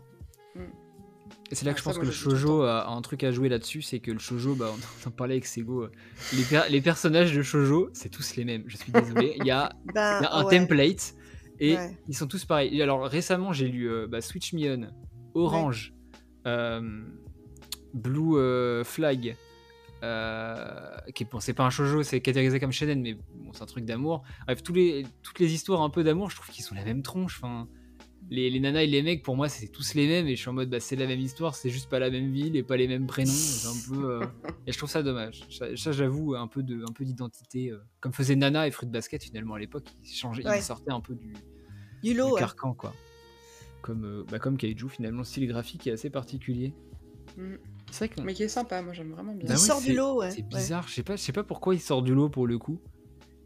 C'est 1.51 1.65
là 1.65 1.74
que 1.74 1.80
je 1.80 1.84
pense 1.84 1.97
que 1.97 2.05
le 2.05 2.11
shojo 2.11 2.61
a, 2.63 2.88
un 2.88 3.01
truc 3.01 3.24
à 3.24 3.32
jouer 3.32 3.49
là-dessus, 3.49 3.82
c'est 3.82 3.99
que 3.99 4.11
le 4.11 4.20
shojo, 4.20 4.55
bah, 4.55 4.72
on 4.72 5.07
en 5.07 5.11
parlait 5.11 5.36
avec 5.36 5.45
Sego, 5.45 5.88
les, 6.34 6.43
les 6.70 6.82
personnages 6.82 7.36
de 7.36 7.41
shojo, 7.41 7.89
c'est 7.93 8.09
tous 8.09 8.36
les 8.36 8.45
mêmes. 8.45 8.63
Je 8.67 8.78
suis 8.78 8.91
désolé. 8.91 9.36
Il 9.38 9.45
y 9.45 9.51
a, 9.51 9.72
ben, 9.93 10.28
un 10.32 10.43
template 10.43 11.15
et 11.59 11.76
ils 12.07 12.15
sont 12.15 12.28
tous 12.28 12.45
pareils. 12.45 12.82
alors 12.82 13.05
récemment, 13.05 13.51
j'ai 13.51 13.67
lu 13.67 13.89
bah, 14.07 14.22
Switch 14.22 14.53
Me 14.53 14.76
On, 14.76 14.88
Orange, 15.34 15.93
euh, 16.45 16.82
Blue 17.93 18.38
euh, 18.38 18.84
Flag, 18.84 19.36
euh, 20.04 20.97
qui 21.14 21.24
est, 21.24 21.28
c'est 21.39 21.54
pas 21.54 21.66
un 21.66 21.70
shoujo, 21.70 22.04
c'est 22.04 22.22
catégorisé 22.22 22.60
comme 22.60 22.72
shonen, 22.72 23.02
mais 23.02 23.14
bon, 23.14 23.52
c'est 23.54 23.64
un 23.64 23.68
truc 23.68 23.86
d'amour. 23.86 24.24
Bref, 24.45 24.64
tous 24.64 24.74
les, 24.74 25.06
toutes 25.24 25.39
les 25.39 25.54
histoires 25.54 25.82
un 25.82 25.89
peu 25.89 26.04
d'amour, 26.04 26.30
je 26.30 26.36
trouve 26.36 26.50
qu'ils 26.50 26.64
sont 26.64 26.76
la 26.76 26.84
même 26.84 27.02
tronche. 27.02 27.39
Enfin, 27.41 27.68
les, 28.30 28.50
les, 28.50 28.60
nanas 28.60 28.84
et 28.84 28.88
les 28.88 29.02
mecs, 29.02 29.24
pour 29.24 29.36
moi, 29.36 29.50
c'est 29.50 29.68
tous 29.68 29.93
les 29.95 30.08
mêmes, 30.08 30.28
et 30.28 30.36
je 30.36 30.41
suis 30.41 30.50
en 30.50 30.54
mode, 30.54 30.70
bah, 30.70 30.80
c'est 30.80 30.95
la 30.95 31.08
même 31.08 31.20
histoire, 31.20 31.56
c'est 31.56 31.70
juste 31.70 31.89
pas 31.89 32.00
la 32.00 32.10
même 32.10 32.32
ville 32.32 32.56
et 32.56 32.64
pas 32.64 32.78
les 32.78 32.88
mêmes 32.88 33.08
prénoms. 33.08 33.32
Un 33.32 33.89
peu, 33.89 34.20
et 34.68 34.72
je 34.72 34.78
trouve 34.78 34.89
ça 34.89 35.04
dommage. 35.04 35.43
Ça, 35.50 35.91
j'avoue, 35.91 36.36
un 36.36 36.47
peu 36.47 36.64
de, 36.64 36.84
un 36.88 36.93
peu 36.93 37.06
d'identité, 37.06 37.74
comme 38.00 38.14
faisait 38.14 38.36
Nana 38.36 38.68
et 38.68 38.72
Fruit 38.72 38.89
Basket 38.89 39.24
finalement 39.24 39.56
à 39.56 39.60
l'époque, 39.60 39.86
ils 40.04 40.16
changeaient, 40.16 40.43
ils 40.43 40.62
sortaient 40.62 40.91
un 40.91 41.02
peu 41.02 41.16
du, 41.16 41.34
du 42.04 42.14
lot, 42.14 42.36
carcan, 42.36 42.74
quoi 42.74 42.93
comme, 43.82 44.06
euh, 44.06 44.24
bah, 44.30 44.39
comme 44.39 44.58
Kaiju 44.58 44.89
finalement, 44.89 45.20
le 45.20 45.26
style 45.26 45.47
graphique 45.47 45.88
est 45.88 45.91
assez 45.91 46.10
particulier. 46.10 46.74
Mm. 47.38 47.56
C'est 47.92 48.14
vrai 48.14 48.24
Mais 48.24 48.34
qui 48.34 48.44
est 48.44 48.48
sympa, 48.48 48.82
moi 48.82 48.94
j'aime 48.94 49.12
vraiment 49.12 49.34
bien. 49.34 49.46
il 49.46 49.50
bah 49.50 49.58
sort 49.58 49.82
du 49.82 49.94
lot, 49.94 50.20
ouais. 50.20 50.32
C'est 50.32 50.42
bizarre, 50.42 50.88
je 50.88 50.94
sais 50.94 51.04
pas, 51.04 51.16
je 51.16 51.22
sais 51.22 51.32
pas 51.32 51.44
pourquoi 51.44 51.76
il 51.76 51.82
sort 51.82 52.02
du 52.02 52.14
lot 52.14 52.30
pour 52.30 52.48
le 52.48 52.58
coup. 52.58 52.80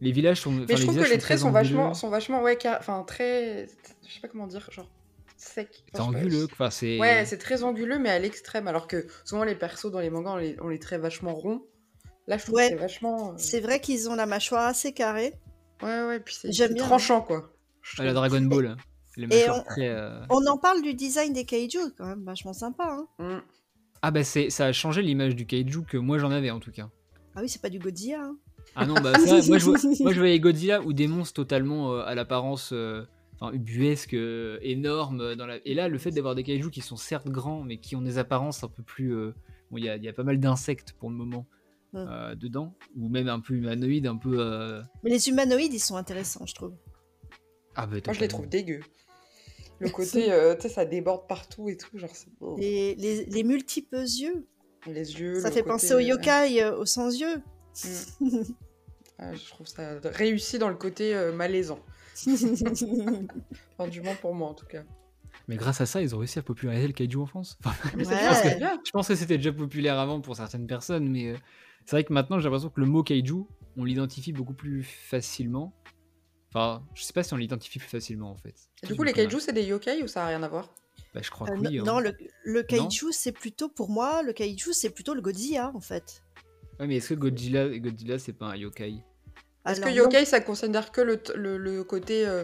Les 0.01 0.11
villages 0.11 0.41
sont. 0.41 0.51
Mais 0.51 0.75
je 0.75 0.83
trouve 0.83 0.97
que 0.97 1.09
les 1.09 1.17
traits 1.17 1.39
sont, 1.39 1.51
vachement, 1.51 1.93
sont 1.93 2.09
vachement, 2.09 2.41
ouais, 2.41 2.57
enfin 2.77 3.03
très, 3.03 3.67
je 4.07 4.13
sais 4.13 4.19
pas 4.21 4.27
comment 4.27 4.47
dire, 4.47 4.67
genre 4.71 4.89
sec. 5.37 5.83
c'est 5.93 6.01
anguleux, 6.01 6.47
quoi. 6.47 6.71
C'est. 6.71 6.99
Ouais, 6.99 7.25
c'est 7.25 7.37
très 7.37 7.63
anguleux, 7.63 7.99
mais 7.99 8.09
à 8.09 8.19
l'extrême. 8.19 8.67
Alors 8.67 8.87
que 8.87 9.07
souvent 9.25 9.43
les 9.43 9.55
persos 9.55 9.91
dans 9.91 9.99
les 9.99 10.09
mangas, 10.09 10.31
on 10.31 10.37
les, 10.37 10.57
on 10.61 10.67
les 10.67 10.79
traite 10.79 11.01
vachement 11.01 11.33
ronds. 11.33 11.65
Là, 12.27 12.37
je 12.37 12.43
trouve 12.43 12.55
que 12.55 12.67
c'est 12.67 12.75
vachement. 12.75 13.31
Euh, 13.31 13.33
c'est 13.37 13.59
vrai 13.59 13.81
qu'ils 13.81 14.09
ont 14.09 14.15
la 14.15 14.25
mâchoire 14.25 14.67
assez 14.67 14.93
carrée. 14.93 15.33
Ouais, 15.81 16.03
ouais, 16.05 16.19
puis 16.19 16.35
c'est 16.41 16.75
tranchant, 16.75 17.21
quoi. 17.21 17.53
À 17.97 18.03
la 18.03 18.13
Dragon 18.13 18.41
Ball. 18.41 18.77
Et 19.17 19.47
euh, 19.47 20.25
on, 20.29 20.45
en 20.47 20.57
parle 20.57 20.81
du 20.81 20.93
design 20.93 21.33
des 21.33 21.45
kaiju, 21.45 21.91
quand 21.97 22.05
même, 22.05 22.23
vachement 22.23 22.53
sympa. 22.53 22.87
Hein. 22.89 23.07
Mm. 23.19 23.41
Ah 24.05 24.11
bah 24.11 24.25
c'est, 24.25 24.49
ça 24.49 24.65
a 24.65 24.73
changé 24.73 25.01
l'image 25.01 25.33
du 25.33 25.45
kaiju 25.45 25.83
que 25.87 25.95
moi 25.95 26.19
j'en 26.19 26.29
avais 26.29 26.51
en 26.51 26.59
tout 26.59 26.71
cas. 26.71 26.89
Ah 27.35 27.39
oui, 27.41 27.47
c'est 27.47 27.61
pas 27.61 27.69
du 27.69 27.79
Godzilla. 27.79 28.21
Hein. 28.21 28.37
Ah 28.75 28.85
non, 28.85 28.95
bah 28.95 29.13
moi, 29.25 29.39
je, 29.39 30.03
moi 30.03 30.11
je 30.11 30.19
voyais 30.19 30.39
Godzilla 30.41 30.81
ou 30.81 30.91
des 30.91 31.07
monstres 31.07 31.35
totalement 31.35 31.93
euh, 31.93 32.03
à 32.03 32.13
l'apparence 32.13 32.71
euh, 32.73 33.05
ubuesque, 33.53 34.13
énorme. 34.61 35.35
Dans 35.35 35.45
la... 35.45 35.65
Et 35.65 35.73
là, 35.73 35.87
le 35.87 35.97
fait 35.97 36.11
d'avoir 36.11 36.35
des 36.35 36.43
kaiju 36.43 36.69
qui 36.69 36.81
sont 36.81 36.97
certes 36.97 37.29
grands, 37.29 37.63
mais 37.63 37.77
qui 37.77 37.95
ont 37.95 38.01
des 38.01 38.17
apparences 38.17 38.65
un 38.65 38.67
peu 38.67 38.83
plus... 38.83 39.15
Bon, 39.71 39.77
il 39.77 39.85
y 39.85 39.89
a, 39.89 39.95
y 39.95 40.09
a, 40.09 40.13
pas 40.13 40.23
mal 40.23 40.37
d'insectes 40.37 40.91
pour 40.99 41.09
le 41.09 41.15
moment. 41.15 41.47
dedans, 41.93 42.75
ou 42.97 43.07
même 43.07 43.29
un 43.29 43.39
peu 43.39 43.53
humanoïdes, 43.53 44.07
un 44.07 44.17
peu. 44.17 44.81
Mais 45.03 45.11
les 45.11 45.29
humanoïdes, 45.29 45.73
ils 45.73 45.79
sont 45.79 45.95
intéressants, 45.95 46.45
je 46.45 46.55
trouve. 46.55 46.73
Ah 47.75 47.87
bah, 47.87 47.97
Moi, 48.05 48.13
je 48.13 48.19
les 48.19 48.27
trouve 48.27 48.49
dégueux. 48.49 48.81
Le 49.79 49.89
côté, 49.89 50.31
euh, 50.31 50.55
tu 50.55 50.61
sais, 50.63 50.69
ça 50.69 50.85
déborde 50.85 51.27
partout 51.27 51.69
et 51.69 51.77
tout, 51.77 51.97
genre, 51.97 52.09
c'est 52.13 52.29
beau. 52.39 52.55
Les, 52.57 52.95
les, 52.95 53.25
les 53.25 53.43
multiples 53.43 53.95
yeux. 53.97 54.47
Les 54.87 55.19
yeux, 55.19 55.39
Ça 55.39 55.49
le 55.49 55.53
fait 55.53 55.61
côté, 55.61 55.71
penser 55.71 55.93
au 55.93 55.97
euh, 55.97 56.01
yokai 56.01 56.61
euh, 56.63 56.77
aux 56.77 56.85
sans 56.85 57.09
yeux. 57.19 57.41
mm. 58.19 58.41
Ah, 59.19 59.33
je 59.33 59.47
trouve 59.49 59.67
ça 59.67 59.99
réussi 60.03 60.57
dans 60.59 60.69
le 60.69 60.75
côté 60.75 61.13
euh, 61.15 61.31
malaisant. 61.33 61.79
Enfin, 63.77 63.87
du 63.89 64.01
moins 64.01 64.15
pour 64.15 64.33
moi, 64.33 64.49
en 64.49 64.53
tout 64.53 64.65
cas. 64.65 64.83
Mais 65.47 65.55
grâce 65.57 65.81
à 65.81 65.85
ça, 65.85 66.01
ils 66.01 66.15
ont 66.15 66.19
réussi 66.19 66.39
à 66.39 66.41
populariser 66.41 66.87
le 66.87 66.93
kaiju 66.93 67.17
en 67.17 67.25
France. 67.25 67.57
Enfin, 67.65 67.75
Ouais. 67.97 68.03
je 68.85 68.91
pense 68.91 69.07
que 69.07 69.15
c'était 69.15 69.37
déjà 69.37 69.51
populaire 69.51 69.99
avant 69.99 70.21
pour 70.21 70.35
certaines 70.35 70.67
personnes, 70.67 71.09
mais 71.09 71.29
euh, 71.29 71.35
c'est 71.85 71.95
vrai 71.97 72.03
que 72.03 72.13
maintenant, 72.13 72.39
j'ai 72.39 72.45
l'impression 72.45 72.69
que 72.69 72.79
le 72.79 72.85
mot 72.87 73.03
kaiju, 73.03 73.43
on 73.77 73.83
l'identifie 73.83 74.31
beaucoup 74.33 74.53
plus 74.53 74.83
facilement. 74.83 75.73
Enfin, 76.55 76.83
je 76.93 77.01
sais 77.03 77.13
pas 77.13 77.23
si 77.23 77.33
on 77.33 77.37
l'identifie 77.37 77.79
plus 77.79 77.87
facilement 77.89 78.29
en 78.29 78.35
fait. 78.35 78.53
Et 78.83 78.87
du 78.87 78.95
coup, 78.95 79.03
les 79.03 79.13
kaiju, 79.13 79.39
c'est 79.39 79.53
des 79.53 79.63
yokai 79.63 80.03
ou 80.03 80.07
ça 80.07 80.23
a 80.23 80.27
rien 80.27 80.43
à 80.43 80.47
voir? 80.47 80.69
Bah, 81.13 81.21
je 81.23 81.31
crois 81.31 81.47
Euh, 81.47 81.51
que 81.51 81.63
non, 81.63 81.69
oui. 81.69 81.79
hein. 81.79 81.83
non, 81.85 81.99
le, 81.99 82.13
le 82.45 82.63
kaiju, 82.63 83.11
c'est 83.11 83.31
plutôt, 83.31 83.69
pour 83.69 83.89
moi, 83.89 84.21
le 84.21 84.33
kaiju, 84.33 84.73
c'est 84.73 84.91
plutôt 84.91 85.13
le 85.15 85.21
Godzilla, 85.21 85.71
en 85.73 85.79
fait. 85.81 86.21
Ouais, 86.79 86.87
mais 86.87 86.97
est-ce 86.97 87.09
que 87.09 87.13
Godzilla, 87.15 87.69
Godzilla 87.79 88.19
c'est 88.19 88.33
pas 88.33 88.47
un 88.47 88.55
yokai? 88.55 88.95
Est-ce 89.65 89.79
que 89.79 89.85
Alors, 89.85 89.89
non. 89.89 89.95
yokai, 89.95 90.25
ça 90.25 90.41
considère 90.41 90.91
que 90.91 91.01
le, 91.01 91.21
le, 91.35 91.57
le 91.57 91.83
côté 91.83 92.25
euh, 92.27 92.43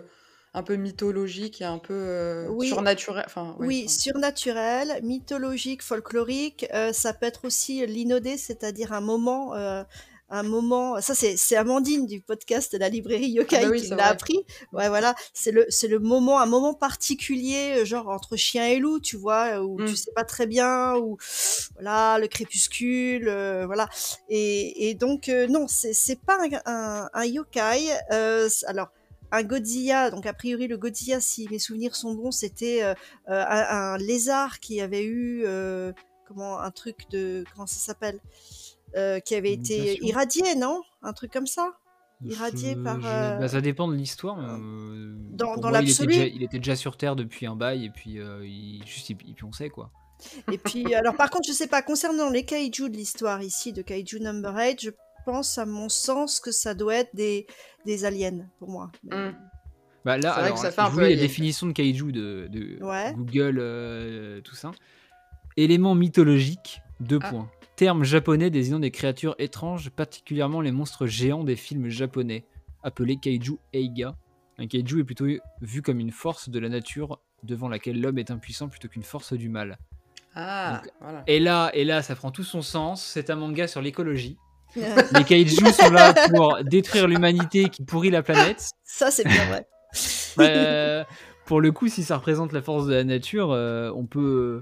un 0.53 0.63
peu 0.63 0.75
mythologique 0.75 1.61
et 1.61 1.65
un 1.65 1.77
peu 1.77 1.93
euh, 1.93 2.47
Oui. 2.49 2.67
surnaturel 2.69 3.23
enfin, 3.27 3.55
ouais, 3.59 3.67
Oui, 3.67 3.85
enfin, 3.85 3.89
surnaturel, 3.99 4.99
mythologique, 5.03 5.83
folklorique. 5.83 6.65
euh, 6.73 6.93
ça 6.93 7.13
peut 7.13 7.25
être 7.25 7.45
aussi 7.45 7.85
l'inodé, 7.85 8.37
c'est-à-dire 8.37 8.93
un 8.93 9.01
moment, 9.01 9.53
euh, 9.55 9.83
un 10.29 10.43
moment. 10.43 11.01
Ça, 11.01 11.13
c'est 11.15 11.55
Amandine 11.55 12.05
du 12.05 12.21
podcast 12.21 12.71
de 12.73 12.77
la 12.77 12.89
librairie 12.89 13.29
Yokai 13.29 13.57
Ah 13.57 13.61
bah 13.63 13.69
oui, 13.71 13.81
qui 13.81 13.87
l'a 13.89 14.07
appris. 14.07 14.39
Ouais, 14.73 14.87
voilà, 14.89 15.15
c'est 15.33 15.51
le 15.51 15.65
c'est 15.69 15.87
le 15.87 15.99
moment, 15.99 16.39
un 16.39 16.45
moment 16.45 16.73
particulier, 16.73 17.77
euh, 17.79 17.85
genre 17.85 18.09
entre 18.09 18.35
chien 18.35 18.65
et 18.67 18.77
loup, 18.77 18.99
tu 18.99 19.17
vois, 19.17 19.61
où 19.61 19.79
Mm. 19.79 19.85
tu 19.85 19.95
sais 19.95 20.11
pas 20.13 20.23
très 20.23 20.45
bien, 20.47 20.95
où 20.97 21.17
voilà 21.75 22.17
le 22.19 22.27
crépuscule, 22.27 23.27
euh, 23.29 23.65
voilà. 23.65 23.89
Et, 24.29 24.89
et 24.89 24.93
donc 24.93 25.29
euh, 25.29 25.47
non, 25.47 25.67
c'est 25.67 25.93
c'est 25.93 26.19
pas 26.19 26.37
un, 26.41 26.49
un, 26.65 27.09
un 27.13 27.25
yokai. 27.25 27.89
euh, 28.11 28.47
alors 28.67 28.89
un 29.31 29.43
Godzilla, 29.43 30.09
donc 30.09 30.25
a 30.25 30.33
priori 30.33 30.67
le 30.67 30.77
Godzilla, 30.77 31.21
si 31.21 31.47
mes 31.51 31.59
souvenirs 31.59 31.95
sont 31.95 32.13
bons, 32.15 32.31
c'était 32.31 32.81
euh, 32.83 32.93
euh, 33.29 33.45
un, 33.47 33.93
un 33.93 33.97
lézard 33.97 34.59
qui 34.59 34.81
avait 34.81 35.03
eu 35.03 35.43
euh, 35.45 35.91
comment 36.27 36.59
un 36.59 36.71
truc 36.71 37.09
de 37.11 37.43
comment 37.53 37.67
ça 37.67 37.77
s'appelle? 37.79 38.19
Euh, 38.95 39.19
qui 39.19 39.35
avait 39.35 39.53
été 39.53 40.03
irradié, 40.03 40.55
non? 40.55 40.81
Un 41.01 41.13
truc 41.13 41.31
comme 41.31 41.47
ça? 41.47 41.73
Irradié 42.25 42.73
Je- 42.75 42.79
par, 42.83 42.99
je- 42.99 43.07
euh, 43.07 43.37
bah, 43.37 43.47
ça 43.47 43.61
dépend 43.61 43.87
de 43.87 43.95
l'histoire. 43.95 44.37
mais, 44.37 44.47
euh, 44.49 45.15
Dans- 45.31 45.55
il 45.55 45.71
l'absolu. 45.71 46.13
il 46.15 46.43
était 46.43 46.57
déjà 46.57 46.75
sur 46.75 46.97
Terre 46.97 47.15
depuis 47.15 47.45
un 47.45 47.55
bail 47.55 47.85
et 47.85 47.89
puis 47.89 48.19
euh, 48.19 48.45
il, 48.45 48.81
juste 48.85 49.09
il, 49.09 49.17
il 49.25 49.35
pionçait 49.35 49.69
quoi. 49.69 49.91
Et 50.51 50.57
puis, 50.57 50.93
alors 50.95 51.15
par 51.15 51.29
contre, 51.29 51.47
je 51.47 51.53
sais 51.53 51.67
pas, 51.67 51.81
concernant 51.81 52.29
les 52.29 52.43
kaiju 52.43 52.89
de 52.89 52.97
l'histoire 52.97 53.41
ici, 53.41 53.71
de 53.71 53.81
Kaiju 53.81 54.19
Number 54.19 54.53
8, 54.53 54.81
je 54.81 54.89
pense 55.25 55.57
à 55.57 55.65
mon 55.65 55.87
sens 55.87 56.41
que 56.41 56.51
ça 56.51 56.73
doit 56.73 56.95
être 56.95 57.15
des, 57.15 57.47
des 57.85 58.03
aliens 58.03 58.45
pour 58.57 58.69
moi. 58.69 58.91
Mm. 59.03 59.29
Bah 60.03 60.17
là, 60.17 60.21
C'est 60.21 60.27
vrai 60.29 60.43
alors, 60.47 60.55
que 60.55 60.61
ça 60.61 60.71
fait 60.71 60.81
un 60.81 60.89
je 60.89 60.95
peu 60.95 61.01
la 61.01 61.15
définition 61.15 61.67
de 61.67 61.71
kaiju 61.73 62.11
de, 62.11 62.47
de 62.49 62.83
Ouais. 62.83 63.13
Google, 63.15 63.59
euh, 63.61 64.41
tout 64.41 64.55
ça. 64.55 64.71
Élément 65.55 65.95
mythologique, 65.95 66.81
deux 66.99 67.19
Ah. 67.21 67.29
points. 67.29 67.51
Terme 67.79 68.03
japonais 68.03 68.49
désignant 68.49 68.79
des 68.79 68.91
créatures 68.91 69.35
étranges, 69.39 69.89
particulièrement 69.89 70.59
les 70.59 70.73
monstres 70.73 71.07
géants 71.07 71.45
des 71.45 71.55
films 71.55 71.87
japonais, 71.87 72.43
appelés 72.83 73.15
kaiju 73.15 73.53
eiga. 73.71 74.17
Un 74.57 74.67
kaiju 74.67 74.99
est 74.99 75.03
plutôt 75.05 75.27
vu 75.61 75.81
comme 75.81 76.01
une 76.01 76.11
force 76.11 76.49
de 76.49 76.59
la 76.59 76.67
nature 76.67 77.21
devant 77.43 77.69
laquelle 77.69 78.01
l'homme 78.01 78.17
est 78.17 78.31
impuissant 78.31 78.67
plutôt 78.67 78.89
qu'une 78.89 79.03
force 79.03 79.31
du 79.31 79.47
mal. 79.47 79.77
Ah, 80.35 80.81
Donc, 80.83 80.91
voilà. 80.99 81.23
Et 81.27 81.39
là, 81.39 81.71
et 81.73 81.85
là, 81.85 82.01
ça 82.01 82.17
prend 82.17 82.31
tout 82.31 82.43
son 82.43 82.61
sens. 82.61 83.01
C'est 83.01 83.29
un 83.29 83.37
manga 83.37 83.65
sur 83.65 83.81
l'écologie. 83.81 84.37
Les 84.75 85.23
kaiju 85.23 85.71
sont 85.71 85.89
là 85.89 86.13
pour 86.35 86.61
détruire 86.65 87.07
l'humanité 87.07 87.69
qui 87.69 87.85
pourrit 87.85 88.09
la 88.09 88.23
planète. 88.23 88.71
ça, 88.83 89.09
c'est 89.09 89.25
bien 89.25 89.45
vrai. 89.45 89.65
Euh, 90.39 91.05
pour 91.45 91.61
le 91.61 91.71
coup, 91.71 91.87
si 91.87 92.03
ça 92.03 92.17
représente 92.17 92.51
la 92.51 92.61
force 92.61 92.87
de 92.87 92.93
la 92.93 93.05
nature, 93.05 93.51
euh, 93.53 93.89
on 93.95 94.05
peut 94.05 94.61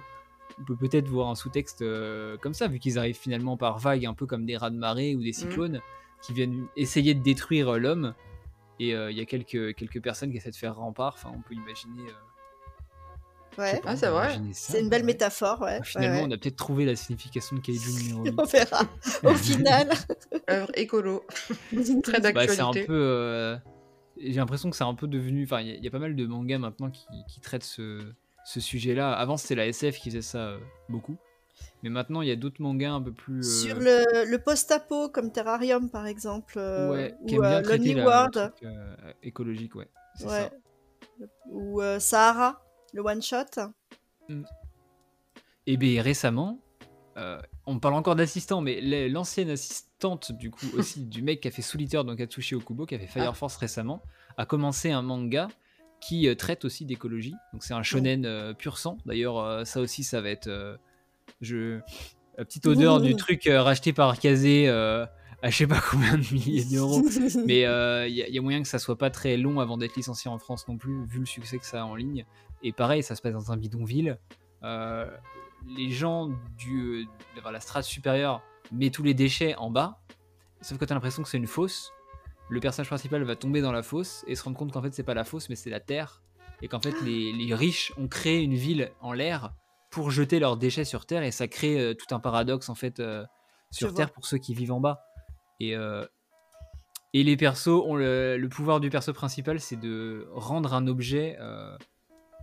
on 0.60 0.64
peut 0.64 0.76
peut-être 0.76 1.08
voir 1.08 1.30
un 1.30 1.36
sous-texte 1.36 1.82
euh, 1.82 2.38
comme 2.38 2.54
ça, 2.54 2.68
vu 2.68 2.80
qu'ils 2.80 2.98
arrivent 2.98 3.18
finalement 3.20 3.58
par 3.58 3.78
vagues, 3.78 4.06
un 4.06 4.14
peu 4.14 4.26
comme 4.26 4.46
des 4.46 4.58
rats 4.58 4.70
de 4.72 4.78
marée 4.78 5.16
ou 5.16 5.22
des 5.22 5.34
cyclones, 5.34 5.82
qui 6.22 6.34
viennent 6.34 6.66
essayer 6.76 7.14
de 7.14 7.22
détruire 7.22 7.70
euh, 7.76 7.78
l'homme. 7.78 8.14
Et 8.80 8.94
euh, 8.96 9.10
il 9.12 9.18
y 9.18 9.22
a 9.22 9.26
quelques, 9.26 9.76
quelques 9.76 10.02
personnes 10.02 10.32
qui 10.32 10.38
essaient 10.38 10.52
de 10.52 10.56
faire 10.56 10.76
rempart. 10.76 11.14
Enfin, 11.16 11.32
on 11.36 11.42
peut 11.42 11.56
imaginer. 11.56 12.02
euh, 12.10 12.14
Ouais. 13.58 13.82
Ah, 13.86 13.96
c'est 13.96 14.10
vrai. 14.10 14.40
C'est 14.54 14.82
une 14.82 14.90
belle 14.90 15.02
ouais. 15.02 15.08
métaphore, 15.08 15.62
ouais. 15.62 15.78
Ah, 15.80 15.84
Finalement, 15.84 16.20
ouais, 16.20 16.26
on 16.28 16.32
a 16.32 16.38
peut-être 16.38 16.58
trouvé 16.58 16.86
la 16.86 16.96
signification 16.96 17.56
de 17.56 17.62
Kaiju 17.62 17.92
numéro 18.04 18.22
ouais. 18.22 18.30
8. 18.30 18.36
On 18.40 18.44
verra 18.46 18.82
au 19.24 19.34
final. 19.34 19.90
Œuvre 20.50 20.72
écolo. 20.76 21.24
Très 22.04 22.20
Bah, 22.22 22.32
d'actualité. 22.34 22.54
c'est 22.56 22.62
un 22.62 22.72
peu. 22.74 22.86
euh, 22.94 23.58
J'ai 24.20 24.34
l'impression 24.34 24.70
que 24.70 24.76
c'est 24.76 24.84
un 24.84 24.94
peu 24.94 25.08
devenu. 25.08 25.44
Enfin, 25.46 25.62
il 25.62 25.68
y, 25.70 25.72
a- 25.72 25.76
il 25.76 25.84
y 25.84 25.88
a 25.88 25.92
pas 25.92 25.98
mal 25.98 26.16
de 26.16 26.26
mangas 26.28 26.60
maintenant 26.60 26.92
qui, 26.92 27.06
qui 27.28 27.40
traitent 27.42 27.64
ce, 27.64 28.04
ce 28.48 28.62
sujet-là. 28.62 29.12
Avant, 29.12 29.36
c'était 29.36 29.56
la 29.56 29.68
SF 29.68 29.98
qui 30.00 30.10
faisait 30.10 30.22
ça 30.22 30.38
euh, 30.38 30.60
beaucoup. 30.88 31.18
Mais 31.84 31.90
maintenant, 31.90 32.22
il 32.22 32.30
y 32.30 32.32
a 32.32 32.36
d'autres 32.38 32.62
mangas 32.62 32.92
un 32.94 33.02
peu 33.02 33.12
plus. 33.12 33.40
euh, 33.46 33.68
Sur 33.68 33.80
le, 33.80 34.30
le 34.32 34.38
post-apo, 34.40 35.10
comme 35.10 35.32
Terrarium 35.34 35.90
par 35.90 36.08
exemple, 36.08 36.54
euh, 36.58 36.90
ouais, 36.92 37.16
ou 37.20 37.44
euh, 37.44 37.62
Lonely 37.62 37.96
World, 37.96 38.54
écologique, 39.22 39.76
ouais. 39.76 39.90
C'est 40.16 40.26
ouais. 40.28 40.50
ça. 41.20 41.26
ou 41.50 41.82
Sahara, 42.00 42.64
le 42.94 43.02
one-shot. 43.02 43.70
Et 45.66 45.76
bien 45.78 46.02
récemment, 46.02 46.60
on 47.66 47.80
parle 47.80 47.96
encore 47.96 48.16
d'assistant, 48.16 48.62
mais 48.62 48.80
l'ancienne 49.10 49.50
assistante 49.50 50.32
du 50.32 50.52
coup 50.52 50.68
aussi 50.78 51.04
du 51.06 51.22
mec 51.22 51.42
qui 51.42 51.50
a 51.50 51.52
fait 51.52 51.62
Soul 51.62 51.82
Eater 51.82 52.04
dans 52.06 52.16
Katsushi 52.16 52.56
Okubo, 52.56 52.86
qui 52.86 52.96
a 52.96 53.00
fait 53.00 53.08
Fire 53.08 53.30
Ah. 53.30 53.34
Force 53.34 53.58
récemment, 53.58 54.02
a 54.38 54.46
commencé 54.46 54.92
un 54.92 55.02
manga 55.02 55.50
qui 56.02 56.28
euh, 56.28 56.36
traite 56.36 56.66
aussi 56.66 56.86
d'écologie. 56.86 57.36
Donc 57.54 57.64
c'est 57.64 57.74
un 57.74 57.84
shonen 57.84 58.26
euh, 58.26 58.54
pur 58.54 58.78
sang. 58.78 58.98
D'ailleurs, 59.06 59.40
euh, 59.40 59.64
ça 59.66 59.80
aussi, 59.82 60.04
ça 60.04 60.22
va 60.22 60.30
être 60.30 60.78
je 61.42 61.80
la 62.38 62.46
petite 62.46 62.66
odeur 62.68 63.00
du 63.02 63.16
truc 63.16 63.50
racheté 63.52 63.94
par 63.94 64.18
Kazé 64.20 64.70
à 64.70 65.10
je 65.52 65.56
sais 65.56 65.68
pas 65.68 65.80
combien 65.92 66.18
de 66.18 66.34
milliers 66.34 66.66
d'euros. 66.66 67.02
Mais 67.46 67.58
il 67.60 68.14
y, 68.16 68.24
a- 68.24 68.30
y 68.30 68.38
a 68.38 68.42
moyen 68.42 68.62
que 68.62 68.68
ça 68.68 68.80
soit 68.80 68.98
pas 68.98 69.10
très 69.10 69.38
long 69.38 69.60
avant 69.60 69.78
d'être 69.78 69.96
licencié 69.96 70.30
en 70.32 70.40
France 70.40 70.68
non 70.68 70.78
plus, 70.78 71.06
vu 71.06 71.20
le 71.20 71.26
succès 71.26 71.58
que 71.60 71.66
ça 71.66 71.82
a 71.82 71.86
en 71.86 71.96
ligne. 71.96 72.26
Et 72.64 72.72
pareil, 72.72 73.04
ça 73.04 73.16
se 73.16 73.22
passe 73.22 73.34
dans 73.34 73.52
un 73.52 73.58
bidonville. 73.58 74.18
Euh, 74.64 75.06
les 75.68 75.92
gens 75.92 76.30
du, 76.58 77.06
de 77.36 77.52
la 77.52 77.60
strate 77.60 77.84
supérieure 77.86 78.42
mettent 78.72 78.94
tous 78.96 79.04
les 79.04 79.14
déchets 79.14 79.56
en 79.56 79.70
bas. 79.70 80.00
Sauf 80.62 80.78
que 80.80 80.86
tu 80.86 80.92
as 80.92 80.96
l'impression 80.96 81.22
que 81.22 81.30
c'est 81.30 81.38
une 81.38 81.46
fosse. 81.48 81.92
Le 82.50 82.60
personnage 82.60 82.88
principal 82.88 83.24
va 83.24 83.36
tomber 83.36 83.62
dans 83.62 83.74
la 83.74 83.84
fosse 83.84 84.24
et 84.28 84.36
se 84.36 84.44
rendre 84.44 84.58
compte 84.58 84.72
qu'en 84.72 84.82
fait, 84.82 84.94
c'est 84.94 85.04
pas 85.04 85.14
la 85.14 85.26
fosse, 85.26 85.50
mais 85.50 85.56
c'est 85.56 85.70
la 85.70 85.82
terre. 85.82 86.22
Et 86.62 86.68
qu'en 86.68 86.80
fait, 86.80 86.96
les, 87.02 87.34
les 87.34 87.54
riches 87.54 87.92
ont 87.98 88.08
créé 88.08 88.42
une 88.42 88.56
ville 88.56 88.92
en 89.02 89.12
l'air 89.14 89.54
pour 89.92 90.12
jeter 90.12 90.40
leurs 90.40 90.58
déchets 90.58 90.86
sur 90.86 91.06
terre. 91.06 91.24
Et 91.24 91.32
ça 91.32 91.48
crée 91.48 91.80
euh, 91.80 91.94
tout 91.94 92.14
un 92.16 92.20
paradoxe 92.20 92.70
en 92.70 92.76
fait 92.76 93.00
euh, 93.00 93.26
sur 93.70 93.94
terre 93.94 94.12
pour 94.12 94.26
ceux 94.26 94.38
qui 94.38 94.54
vivent 94.54 94.72
en 94.72 94.80
bas. 94.80 95.02
Et, 95.60 95.76
euh, 95.76 96.06
et 97.14 97.24
les 97.24 97.36
persos 97.36 97.68
ont 97.86 97.96
le, 97.96 98.38
le 98.38 98.50
pouvoir 98.50 98.80
du 98.80 98.90
perso 98.90 99.12
principal, 99.12 99.60
c'est 99.60 99.76
de 99.76 100.28
rendre 100.32 100.74
un 100.74 100.88
objet. 100.88 101.38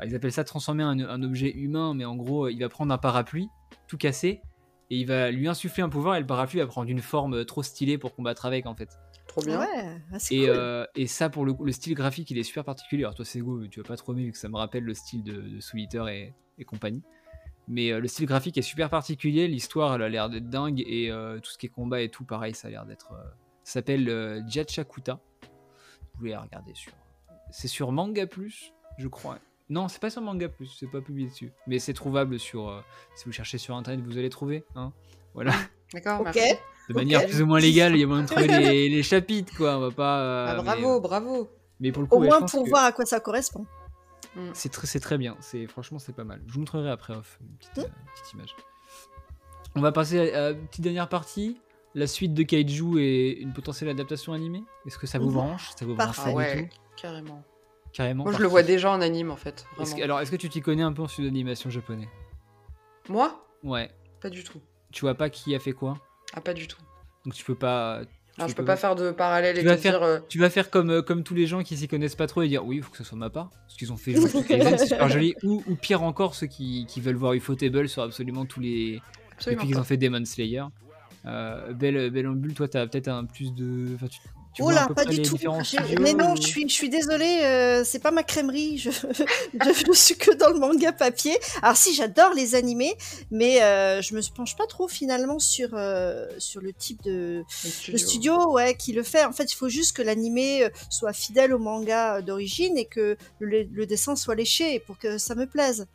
ils 0.05 0.15
appellent 0.15 0.33
ça 0.33 0.45
transformer 0.45 0.83
un, 0.83 0.99
un 1.01 1.23
objet 1.23 1.51
humain, 1.51 1.95
mais 1.95 2.05
en 2.05 2.17
gros, 2.17 2.49
il 2.49 2.59
va 2.59 2.69
prendre 2.69 2.93
un 2.93 2.99
parapluie, 2.99 3.49
tout 3.87 3.97
casser, 3.97 4.43
et 4.91 4.97
il 4.97 5.07
va 5.07 5.31
lui 5.31 5.49
insuffler 5.49 5.83
un 5.83 5.89
pouvoir, 5.89 6.17
et 6.17 6.21
le 6.21 6.27
parapluie 6.27 6.61
va 6.61 6.67
prendre 6.67 6.91
une 6.91 7.01
forme 7.01 7.45
trop 7.45 7.63
stylée 7.63 7.99
pour 7.99 8.15
combattre 8.15 8.47
avec, 8.47 8.67
en 8.67 8.75
fait. 8.75 8.99
Trop 9.35 9.43
bien. 9.47 9.59
Ouais, 9.59 10.01
ah, 10.13 10.19
c'est 10.21 10.37
Et, 10.37 10.41
cool. 10.47 10.51
euh, 10.51 10.87
et 10.95 11.09
ça, 11.09 11.29
pour 11.29 11.45
le 11.45 11.55
le 11.61 11.73
style 11.73 11.95
graphique, 11.95 12.31
il 12.31 12.39
est 12.39 12.45
super 12.45 12.63
particulier. 12.65 13.03
Alors, 13.03 13.17
toi, 13.17 13.25
Sego, 13.25 13.67
tu 13.67 13.81
vas 13.81 13.87
pas 13.89 13.97
trop 13.97 14.13
aimer, 14.13 14.27
vu 14.27 14.31
que 14.33 14.39
ça 14.39 14.49
me 14.49 14.57
rappelle 14.57 14.85
le 14.85 14.95
style 14.95 15.25
de, 15.25 15.41
de 15.41 15.61
Soul 15.61 15.81
Eater 15.81 16.07
et, 16.09 16.33
et 16.59 16.65
compagnie. 16.65 17.03
Mais 17.67 17.91
euh, 17.91 17.99
le 17.99 18.07
style 18.07 18.27
graphique 18.27 18.57
est 18.59 18.63
super 18.63 18.91
particulier, 18.91 19.49
l'histoire, 19.49 19.97
elle 19.97 20.03
a 20.03 20.09
l'air 20.09 20.31
d'être 20.31 20.49
dingue, 20.49 20.85
et 20.87 21.11
euh, 21.11 21.41
tout 21.41 21.51
ce 21.51 21.59
qui 21.59 21.67
est 21.67 21.71
combat 21.71 22.01
et 22.01 22.11
tout, 22.11 22.23
pareil, 22.25 22.55
ça 22.55 22.69
a 22.69 22.71
l'air 22.71 22.87
d'être. 22.87 23.09
ça 23.65 23.73
s'appelle 23.73 24.45
Jachakuta. 24.47 25.19
Vous 25.43 26.19
pouvez 26.19 26.31
la 26.31 26.41
regarder 26.43 26.73
sur. 26.75 26.93
C'est 27.51 27.67
sur 27.67 27.91
Manga 27.91 28.29
Plus, 28.29 28.73
je 28.99 29.09
crois. 29.09 29.41
Non, 29.69 29.89
c'est 29.89 30.01
pas 30.01 30.11
sur 30.11 30.23
Manga 30.23 30.49
Plus, 30.49 30.67
c'est 30.79 30.87
pas 30.91 31.01
publié 31.01 31.29
dessus. 31.29 31.51
Mais 31.67 31.81
c'est 31.81 31.95
trouvable 31.95 32.39
sur. 32.39 32.85
si 33.17 33.25
vous 33.25 33.33
cherchez 33.33 33.59
sur 33.59 33.75
internet, 33.75 34.05
vous 34.05 34.17
allez 34.17 34.31
trouver. 34.31 34.65
Hein 34.77 34.93
voilà. 35.33 35.53
D'accord, 35.95 36.21
Ok. 36.21 36.33
merci. 36.35 36.55
De 36.91 36.95
manière 36.95 37.25
plus 37.25 37.41
ou 37.41 37.47
moins 37.47 37.61
légale, 37.61 37.95
il 37.95 38.01
y 38.01 38.05
a 38.05 38.07
moyen 38.07 38.25
de 38.25 38.29
trouver 38.29 38.47
les, 38.75 38.89
les 38.91 39.03
chapitres, 39.03 39.57
quoi. 39.57 39.77
On 39.79 39.81
va 39.81 39.91
pas. 39.91 40.19
euh, 40.21 40.47
Ah, 40.51 40.63
bravo, 40.63 40.97
euh, 40.97 41.01
bravo. 41.01 41.49
mais 41.81 41.93
pour 41.93 42.03
le 42.03 42.09
coup, 42.09 42.17
Au 42.17 42.21
ouais, 42.21 42.29
moins 42.29 42.41
pour 42.43 42.65
que 42.65 42.69
voir 42.69 42.85
à 42.85 42.93
quoi 42.93 43.07
ça 43.07 43.21
correspond. 43.21 43.65
c'est 44.53 44.71
très, 44.71 44.87
c'est 44.87 45.01
très 45.01 45.17
bien. 45.17 45.37
C'est 45.41 45.67
franchement, 45.67 45.99
c'est 45.99 46.13
pas 46.15 46.25
mal. 46.25 46.43
Je 46.47 46.53
vous 46.53 46.59
montrerai 46.61 46.91
après 46.91 47.15
off 47.15 47.39
une 47.41 47.57
petite, 47.57 47.79
euh, 47.79 47.89
petite 48.15 48.33
image. 48.35 48.55
On 49.77 49.81
va 49.81 49.93
passer 49.93 50.33
à, 50.33 50.47
à 50.47 50.51
une 50.51 50.67
petite 50.67 50.85
dernière 50.85 51.09
partie. 51.09 51.59
La 51.97 52.07
suite 52.09 52.35
de 52.35 52.43
Kaiju 52.43 52.99
et 53.01 53.39
une 53.41 53.53
potentielle 53.53 53.89
adaptation 53.89 54.33
animée. 54.33 54.65
Est-ce 54.85 54.99
que 54.99 55.07
ça 55.07 55.19
vous 55.21 55.29
Mhm. 55.29 55.35
branche? 55.35 55.71
Ça 55.79 55.85
vous 55.87 55.95
branche 55.95 56.17
Ah 56.25 56.29
du 56.31 56.35
ouais, 56.35 56.69
tout? 56.69 56.77
carrément. 57.01 57.43
carrément. 57.93 58.25
Moi, 58.25 58.33
je 58.33 58.39
le 58.41 58.49
vois 58.49 58.65
déjà 58.65 58.91
en 58.91 59.01
anime, 59.01 59.31
en 59.31 59.37
fait. 59.37 59.65
Que- 59.79 60.03
alors, 60.03 60.19
est-ce 60.21 60.31
que 60.33 60.37
tu 60.37 60.49
t'y 60.49 60.61
connais 60.61 60.83
un 60.83 60.93
peu 60.93 61.03
en 61.03 61.07
studio 61.09 61.31
d'animation 61.31 61.71
japonais? 61.71 62.09
Moi? 63.09 63.41
Ouais. 63.63 63.91
Pas 64.21 64.29
du 64.29 64.43
tout. 64.43 64.61
Tu 64.95 65.01
vois 65.03 65.15
pas 65.15 65.29
qui 65.29 65.55
a 65.55 65.59
fait 65.59 65.73
quoi 65.73 65.99
Ah, 66.35 66.41
pas 66.41 66.55
du 66.55 66.69
tout. 66.69 66.79
Donc 67.25 67.35
tu 67.35 67.45
peux 67.45 67.55
pas. 67.57 68.03
tu 68.05 68.11
Alors, 68.41 68.49
je 68.49 68.55
peux 68.55 68.65
pas 68.65 68.77
faire 68.77 68.95
de 68.95 69.11
parallèle 69.11 69.57
Tu 69.57 69.63
et 69.63 69.65
vas 69.65 69.77
te 69.77 69.81
faire- 69.81 69.99
dire. 69.99 70.03
euh, 70.03 70.19
Tu 70.29 70.39
vas 70.39 70.49
faire 70.51 70.71
comme, 70.71 70.91
euh, 70.91 71.03
comme 71.03 71.25
tous 71.25 71.35
les 71.35 71.47
gens 71.47 71.63
qui 71.63 71.77
s'y 71.77 71.89
connaissent 71.89 72.15
pas 72.15 72.27
trop 72.29 72.43
et 72.43 72.49
dire 72.49 72.65
oui, 72.65 72.77
il 72.77 72.83
faut 72.83 72.91
que 72.93 72.97
ce 72.99 73.05
soit 73.05 73.19
ma 73.19 73.29
part. 73.29 73.51
Parce 73.51 73.75
qu'ils 73.77 73.93
ont 73.93 73.97
fait 73.97 74.13
Jujutsu 74.15 74.45
Kaisen, 74.45 74.79
c'est 74.79 74.87
super 74.87 75.09
joli. 75.09 75.35
Ou, 75.43 75.63
ou 75.67 75.75
pire 75.75 76.03
encore, 76.03 76.35
ceux 76.37 76.47
qui, 76.47 76.87
qui 76.87 77.01
veulent 77.01 77.17
voir 77.17 77.33
Ufotable 77.35 77.89
sur 77.89 78.03
absolument 78.03 78.47
tous 78.47 78.61
les. 78.61 79.01
absolument 79.33 79.61
Depuis 79.63 79.73
qu'ils 79.73 79.81
ont 79.81 79.85
fait 79.85 79.97
Demon 79.97 80.25
Slayer. 80.25 80.63
Euh, 81.27 81.73
Belle, 81.73 82.11
Belle 82.11 82.29
Ambule, 82.29 82.55
toi, 82.55 82.69
t'as 82.69 82.87
peut-être 82.87 83.09
un 83.09 83.25
plus 83.25 83.53
de. 83.53 83.95
Enfin, 83.97 84.07
tu, 84.07 84.19
tu 84.55 84.63
Oh 84.63 84.71
là, 84.71 84.87
peu 84.87 84.95
pas 84.95 85.05
du 85.05 85.21
tout. 85.21 85.37
Mais 86.01 86.15
non, 86.15 86.33
ou- 86.33 86.37
je 86.37 86.43
suis, 86.43 86.69
je 86.69 86.73
suis 86.75 86.89
désolée, 86.89 87.41
euh, 87.43 87.85
c'est 87.85 87.99
pas 87.99 88.11
ma 88.13 88.23
crèmerie. 88.23 88.79
Je, 88.79 88.91
je, 89.55 89.85
je 89.87 89.93
suis 89.93 90.17
que 90.17 90.33
dans 90.35 90.49
le 90.51 90.59
manga 90.59 90.93
papier. 90.93 91.37
Alors 91.63 91.77
si, 91.77 91.95
j'adore 91.95 92.33
les 92.35 92.55
animés, 92.55 92.95
mais 93.31 93.63
euh, 93.63 94.01
je 94.01 94.15
me 94.15 94.21
penche 94.35 94.57
pas 94.57 94.67
trop 94.67 94.89
finalement 94.89 95.39
sur 95.39 95.71
euh, 95.75 96.27
sur 96.39 96.61
le 96.61 96.73
type 96.73 97.03
de 97.03 97.43
Le 97.65 97.93
le 97.93 97.99
studio, 97.99 98.53
ouais, 98.53 98.77
qui 98.77 98.93
le 98.93 99.03
fait. 99.03 99.25
En 99.25 99.33
fait, 99.33 99.53
il 99.53 99.57
faut 99.57 99.69
juste 99.69 99.97
que 99.97 100.03
l'animé 100.03 100.63
euh, 100.65 100.71
soit 100.89 101.13
fidèle 101.13 101.53
au 101.53 101.59
manga 101.59 102.17
euh, 102.17 102.23
d'origine 102.23 102.79
et 102.79 102.85
que 102.87 103.17
le, 103.41 103.65
le 103.65 103.87
dessin 103.87 104.15
soit 104.17 104.35
léché 104.37 104.79
pour 104.81 104.99
que 104.99 105.19
ça 105.19 105.35
me 105.35 105.47
plaise. 105.47 105.87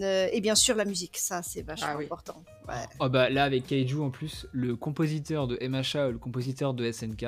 Euh, 0.00 0.28
et 0.32 0.40
bien 0.42 0.54
sûr, 0.54 0.76
la 0.76 0.84
musique, 0.84 1.16
ça 1.18 1.42
c'est 1.42 1.62
vachement 1.62 1.88
Ah 1.90 1.96
oui. 1.96 2.04
important. 2.04 2.42
Ouais. 2.68 2.74
Oh 3.00 3.08
bah 3.08 3.30
là, 3.30 3.44
avec 3.44 3.66
Kaiju 3.66 4.00
en 4.02 4.10
plus, 4.10 4.46
le 4.52 4.76
compositeur 4.76 5.46
de 5.46 5.56
MHA, 5.66 6.10
le 6.10 6.18
compositeur 6.18 6.74
de 6.74 6.90
SNK, 6.92 7.24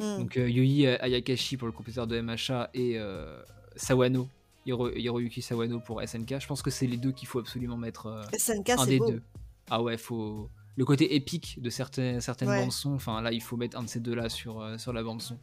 Hmm. 0.00 0.18
donc 0.18 0.36
euh, 0.36 0.48
Yui 0.48 0.86
Ayakashi 0.86 1.56
pour 1.56 1.66
le 1.66 1.72
compositeur 1.72 2.06
de 2.06 2.20
MHA 2.20 2.70
et 2.74 2.98
euh, 2.98 3.40
Sawano, 3.76 4.28
Hiro- 4.66 4.90
Hiroyuki 4.96 5.42
Sawano 5.42 5.78
pour 5.80 6.00
SNK, 6.02 6.40
je 6.40 6.46
pense 6.46 6.62
que 6.62 6.70
c'est 6.70 6.86
les 6.86 6.96
deux 6.96 7.12
qu'il 7.12 7.28
faut 7.28 7.38
absolument 7.38 7.76
mettre. 7.76 8.06
euh, 8.06 8.22
SNK, 8.36 8.70
un 8.70 8.78
c'est 8.78 8.86
des 8.90 8.98
beau. 8.98 9.10
deux. 9.10 9.22
Ah 9.70 9.82
ouais, 9.82 9.96
faut 9.98 10.48
le 10.76 10.84
côté 10.84 11.14
épique 11.14 11.60
de 11.60 11.68
certaines 11.70 12.20
certaines 12.20 12.48
Ouais. 12.48 12.60
bandes 12.62 12.72
son. 12.72 12.94
Enfin 12.94 13.20
là, 13.20 13.30
il 13.32 13.42
faut 13.42 13.56
mettre 13.56 13.76
un 13.78 13.82
de 13.82 13.88
ces 13.88 14.00
deux 14.00 14.14
là 14.14 14.28
sur 14.28 14.60
euh, 14.62 14.78
sur 14.78 14.92
la 14.92 15.02
bande 15.02 15.20
son. 15.22 15.36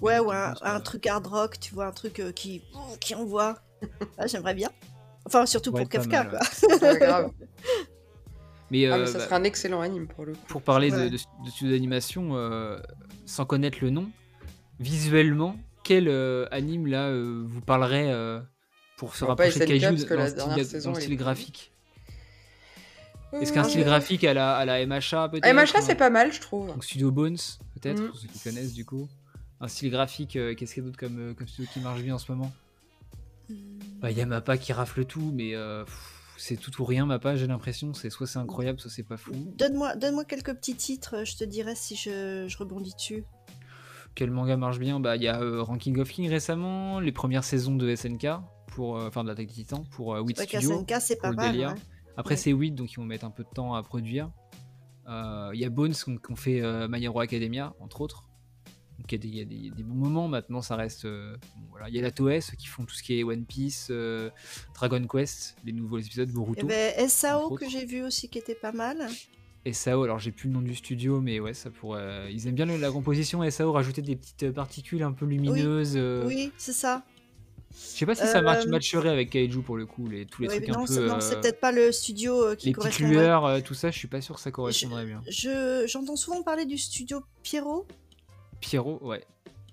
Ouais, 0.00 0.18
ou 0.18 0.30
un, 0.30 0.54
que- 0.54 0.64
un 0.64 0.80
truc 0.80 1.06
hard 1.06 1.26
rock, 1.26 1.60
tu 1.60 1.74
vois, 1.74 1.86
un 1.86 1.92
truc 1.92 2.20
euh, 2.20 2.32
qui, 2.32 2.62
qui 3.00 3.14
envoie. 3.14 3.58
Ah, 4.18 4.26
J'aimerais 4.26 4.54
bien. 4.54 4.70
Enfin, 5.26 5.46
surtout 5.46 5.70
Ouais, 5.70 5.82
pour 5.82 5.88
Kafka, 5.90 6.24
mal, 6.24 6.30
quoi. 6.30 6.88
Ouais, 6.90 6.98
grave. 6.98 7.30
Mais, 8.70 8.86
Ah, 8.86 8.94
euh, 8.94 9.00
mais 9.00 9.06
ça 9.06 9.18
bah, 9.18 9.24
serait 9.24 9.34
un 9.36 9.44
excellent 9.44 9.80
anime 9.80 10.06
pour 10.06 10.24
le 10.24 10.32
coup. 10.34 10.46
pour 10.48 10.62
parler 10.62 10.90
de, 10.90 10.96
Ouais. 10.96 11.10
de, 11.10 11.16
de 11.16 11.50
studio 11.50 11.72
d'animation, 11.72 12.36
euh, 12.36 12.78
sans 13.26 13.44
connaître 13.44 13.78
le 13.82 13.90
nom, 13.90 14.08
visuellement, 14.78 15.56
quel 15.84 16.08
euh, 16.08 16.46
anime 16.50 16.86
là 16.86 17.08
euh, 17.08 17.42
vous 17.46 17.60
parlerait 17.60 18.10
euh, 18.12 18.40
pour 18.96 19.16
se 19.16 19.24
rapprocher 19.24 19.58
de 19.60 19.64
Kaiju 19.64 20.04
dans 20.06 20.16
la 20.16 20.24
le 20.24 20.30
style, 20.30 20.38
dans 20.38 20.64
saison, 20.64 20.94
est 20.94 21.00
style 21.00 21.16
graphique? 21.16 21.72
Est-ce 23.40 23.52
qu'un 23.52 23.60
Euh, 23.64 23.68
style 23.68 23.84
graphique 23.84 24.24
à 24.24 24.34
la, 24.34 24.56
à 24.56 24.64
la 24.64 24.84
MHA 24.84 25.28
peut-être? 25.28 25.46
MHA, 25.54 25.80
c'est 25.82 25.94
pas 25.94 26.10
mal, 26.10 26.32
je 26.32 26.40
trouve. 26.40 26.66
Donc 26.68 26.84
Studio 26.84 27.10
Bones, 27.12 27.36
peut-être, 27.74 28.02
Mm. 28.02 28.06
pour 28.08 28.16
ceux 28.18 28.28
qui 28.28 28.38
connaissent 28.40 28.74
du 28.74 28.84
coup. 28.84 29.08
Un 29.60 29.68
style 29.68 29.90
graphique, 29.90 30.36
euh, 30.36 30.54
qu'est-ce 30.54 30.74
qu'il 30.74 30.82
y 30.82 30.86
a 30.86 30.88
d'autre 30.88 30.98
comme, 30.98 31.18
euh, 31.30 31.34
comme 31.34 31.46
studio 31.46 31.70
qui 31.72 31.80
marche 31.80 32.00
bien 32.02 32.14
en 32.14 32.18
ce 32.18 32.30
moment? 32.32 32.52
Bah, 34.00 34.10
il 34.10 34.16
y 34.16 34.20
a 34.20 34.26
Mappa 34.26 34.56
qui 34.56 34.72
rafle 34.72 35.04
tout, 35.04 35.32
mais 35.34 35.54
euh, 35.54 35.84
pff, 35.84 36.19
c'est 36.40 36.56
tout 36.56 36.80
ou 36.80 36.84
rien 36.84 37.06
Mappa, 37.06 37.36
j'ai 37.36 37.46
l'impression. 37.46 37.92
C'est 37.94 38.10
soit 38.10 38.26
c'est 38.26 38.38
incroyable, 38.38 38.80
soit 38.80 38.90
c'est 38.90 39.02
pas 39.02 39.16
fou. 39.16 39.32
Donne-moi 39.56 39.96
donne 39.96 40.24
quelques 40.26 40.54
petits 40.54 40.74
titres, 40.76 41.24
je 41.24 41.36
te 41.36 41.44
dirai 41.44 41.74
si 41.74 41.96
je, 41.96 42.46
je 42.48 42.58
rebondis 42.58 42.94
dessus. 42.94 43.24
Quel 44.14 44.30
manga 44.30 44.56
marche 44.56 44.78
bien? 44.78 44.98
Bah, 45.00 45.16
il 45.16 45.22
y 45.22 45.28
a 45.28 45.40
euh, 45.40 45.62
Ranking 45.62 45.98
of 45.98 46.08
King 46.10 46.28
récemment, 46.28 46.98
les 46.98 47.12
premières 47.12 47.44
saisons 47.44 47.76
de 47.76 47.94
SNK, 47.94 48.26
pour, 48.68 48.96
euh, 48.98 49.06
enfin 49.08 49.22
de 49.22 49.28
l'Attaque 49.28 49.46
des 49.46 49.52
Titans, 49.52 49.84
pour 49.92 50.14
euh, 50.14 50.22
Studio. 50.34 50.80
qu'SNK, 50.82 50.94
c'est 51.00 51.20
pas 51.20 51.32
mal. 51.32 51.56
ouais. 51.56 51.64
Après, 52.16 52.34
Ouais. 52.34 52.36
c'est 52.36 52.50
8, 52.50 52.72
donc 52.72 52.92
ils 52.92 52.96
vont 52.96 53.04
mettre 53.04 53.24
un 53.24 53.30
peu 53.30 53.44
de 53.44 53.48
temps 53.54 53.74
à 53.74 53.82
produire. 53.82 54.30
Euh, 55.08 55.50
Il 55.54 55.60
y 55.60 55.64
a 55.64 55.70
Bones 55.70 55.94
ont 56.32 56.36
fait 56.36 56.60
euh, 56.60 56.88
My 56.88 57.02
Hero 57.04 57.20
Academia, 57.20 57.74
entre 57.80 58.00
autres. 58.00 58.24
Donc 59.00 59.10
il 59.12 59.34
y 59.34 59.40
a 59.40 59.44
des, 59.44 59.54
y 59.54 59.66
y 59.66 59.70
a 59.70 59.72
bons 59.82 59.94
moments. 59.94 60.28
Maintenant, 60.28 60.62
ça 60.62 60.76
reste. 60.76 61.04
euh, 61.06 61.34
bon, 61.56 61.66
voilà. 61.70 61.88
Il 61.88 61.94
y 61.94 61.98
a 61.98 62.02
la 62.02 62.10
Toei, 62.10 62.40
qui 62.58 62.66
font 62.66 62.84
tout 62.84 62.94
ce 62.94 63.02
qui 63.02 63.18
est 63.18 63.24
One 63.24 63.44
Piece, 63.44 63.88
euh, 63.90 64.30
Dragon 64.74 65.04
Quest, 65.06 65.56
les 65.64 65.72
nouveaux 65.72 65.98
épisodes, 65.98 66.30
Boruto. 66.30 66.66
avait 66.66 67.08
SAO 67.08 67.46
entre 67.46 67.56
que 67.60 67.68
j'ai 67.68 67.86
vu 67.86 68.02
aussi 68.02 68.28
qui 68.28 68.38
était 68.38 68.54
pas 68.54 68.72
mal. 68.72 69.08
SAO, 69.72 70.04
alors 70.04 70.18
j'ai 70.18 70.32
plus 70.32 70.48
le 70.48 70.54
nom 70.54 70.62
du 70.62 70.74
studio, 70.74 71.20
mais 71.20 71.38
ouais, 71.40 71.52
ça 71.54 71.70
pourrait. 71.70 72.32
Ils 72.32 72.46
aiment 72.48 72.54
bien 72.54 72.66
la 72.66 72.90
composition 72.90 73.48
SAO, 73.50 73.72
rajouter 73.72 74.00
des 74.02 74.16
petites 74.16 74.50
particules 74.52 75.02
un 75.02 75.12
peu 75.12 75.26
lumineuses. 75.26 75.94
euh, 75.96 76.24
Oui, 76.26 76.52
c'est 76.56 76.72
ça. 76.72 77.04
Je 77.72 77.98
sais 77.98 78.06
pas 78.06 78.14
si 78.16 78.26
ça 78.26 78.42
match- 78.42 78.66
Euh, 78.66 78.70
matcherait 78.70 79.10
avec 79.10 79.30
Kaiju 79.30 79.62
pour 79.62 79.76
le 79.76 79.86
coup, 79.86 80.08
les, 80.08 80.26
tous 80.26 80.42
les 80.42 80.48
trucs 80.48 80.60
mais 80.62 80.70
un 80.74 80.78
non, 80.80 80.84
peu. 80.86 81.06
non, 81.06 81.16
euh, 81.16 81.20
c'est 81.20 81.40
peut-être 81.40 81.60
pas 81.60 81.70
le 81.72 81.92
studio 81.92 82.42
euh, 82.42 82.54
qui 82.56 82.66
les 82.66 82.72
correspondrait. 82.72 83.14
lueurs, 83.14 83.44
euh, 83.46 83.60
tout 83.60 83.74
ça, 83.74 83.90
je 83.92 83.98
suis 83.98 84.08
pas 84.08 84.20
sûr 84.20 84.34
que 84.34 84.40
ça 84.40 84.50
correspondrait 84.50 85.06
bien. 85.06 85.22
Je 85.28 85.84
j'entends 85.86 86.16
souvent 86.16 86.42
parler 86.42 86.64
du 86.64 86.76
studio 86.78 87.22
Pierrot. 87.44 87.86
Pierrot, 88.60 88.98
ouais, 89.02 89.24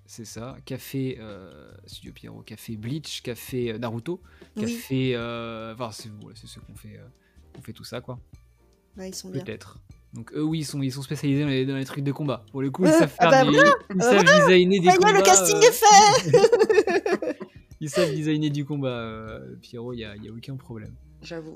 c'est 0.06 0.24
ça. 0.24 0.56
Café 0.64 1.18
euh, 1.20 1.70
Studio 1.86 2.12
Pierrot, 2.12 2.42
Café 2.42 2.76
Bleach, 2.76 3.22
Café 3.22 3.72
euh, 3.72 3.78
Naruto, 3.78 4.20
Oui, 4.56 4.62
Café. 4.62 5.12
euh, 5.14 5.74
Enfin, 5.74 5.90
c'est 5.92 6.08
c'est 6.34 6.46
ceux 6.46 6.60
qu'on 6.62 6.74
fait, 6.74 6.96
euh, 6.98 7.06
qu'on 7.54 7.62
fait 7.62 7.72
tout 7.72 7.84
ça, 7.84 8.00
quoi. 8.00 8.18
ouais, 8.96 9.10
ils 9.10 9.14
sont 9.14 9.30
bien. 9.30 9.42
Peut-être. 9.44 9.78
Donc 10.14 10.32
eux, 10.32 10.42
oui, 10.42 10.60
ils 10.60 10.64
sont, 10.64 10.80
ils 10.80 10.90
sont 10.92 11.02
spécialisés 11.02 11.42
dans 11.42 11.48
les, 11.48 11.66
dans 11.66 11.76
les 11.76 11.84
trucs 11.84 12.02
de 12.04 12.12
combat. 12.12 12.42
Pour 12.50 12.62
le 12.62 12.70
coup, 12.70 12.84
ils 12.86 12.88
Euh, 12.88 12.98
savent 12.98 13.14
ah 13.18 13.30
faire 13.30 13.44
bah 13.44 13.50
des, 13.52 13.94
ils 13.94 14.02
savent 14.02 14.24
designer 14.24 14.80
des 14.80 14.88
combats. 14.96 15.12
le 15.12 15.22
casting 15.22 15.56
euh, 15.56 15.60
est 15.60 15.72
fait 15.72 17.38
Ils 17.80 17.90
savent 17.90 18.12
designer 18.14 18.50
du 18.50 18.64
combat. 18.64 18.88
euh, 18.88 19.54
Pierrot, 19.60 19.92
il 19.92 20.00
y 20.00 20.04
a, 20.04 20.16
y 20.16 20.28
a 20.28 20.32
aucun 20.32 20.56
problème. 20.56 20.94
J'avoue. 21.22 21.54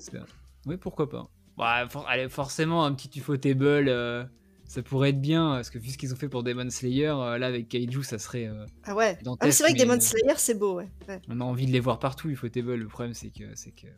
Oui, 0.66 0.76
pourquoi 0.76 1.08
pas. 1.08 1.26
Bah, 1.56 1.88
for- 1.88 2.06
allez, 2.08 2.28
forcément, 2.28 2.84
un 2.84 2.92
petit 2.94 3.18
Ufotable, 3.18 3.88
euh, 3.88 4.22
ça 4.72 4.82
pourrait 4.82 5.10
être 5.10 5.20
bien, 5.20 5.50
parce 5.56 5.68
que 5.68 5.78
vu 5.78 5.90
ce 5.90 5.98
qu'ils 5.98 6.14
ont 6.14 6.16
fait 6.16 6.30
pour 6.30 6.42
Demon 6.42 6.70
Slayer, 6.70 7.08
euh, 7.08 7.36
là, 7.36 7.46
avec 7.48 7.68
Kaiju, 7.68 8.02
ça 8.04 8.18
serait... 8.18 8.46
euh, 8.46 8.64
Ah 8.84 8.94
ouais. 8.94 9.18
Ah, 9.40 9.50
c'est 9.50 9.64
vrai 9.64 9.74
que 9.74 9.78
Demon 9.78 10.00
Slayer, 10.00 10.32
c'est 10.38 10.58
beau, 10.58 10.76
ouais. 10.76 10.88
ouais. 11.08 11.20
on 11.28 11.42
a 11.42 11.44
envie 11.44 11.66
de 11.66 11.72
les 11.72 11.80
voir 11.80 11.98
partout, 11.98 12.30
Ufotable. 12.30 12.74
Le 12.76 12.88
problème, 12.88 13.12
c'est 13.12 13.28
que... 13.28 13.44
c'est 13.54 13.72
que... 13.72 13.88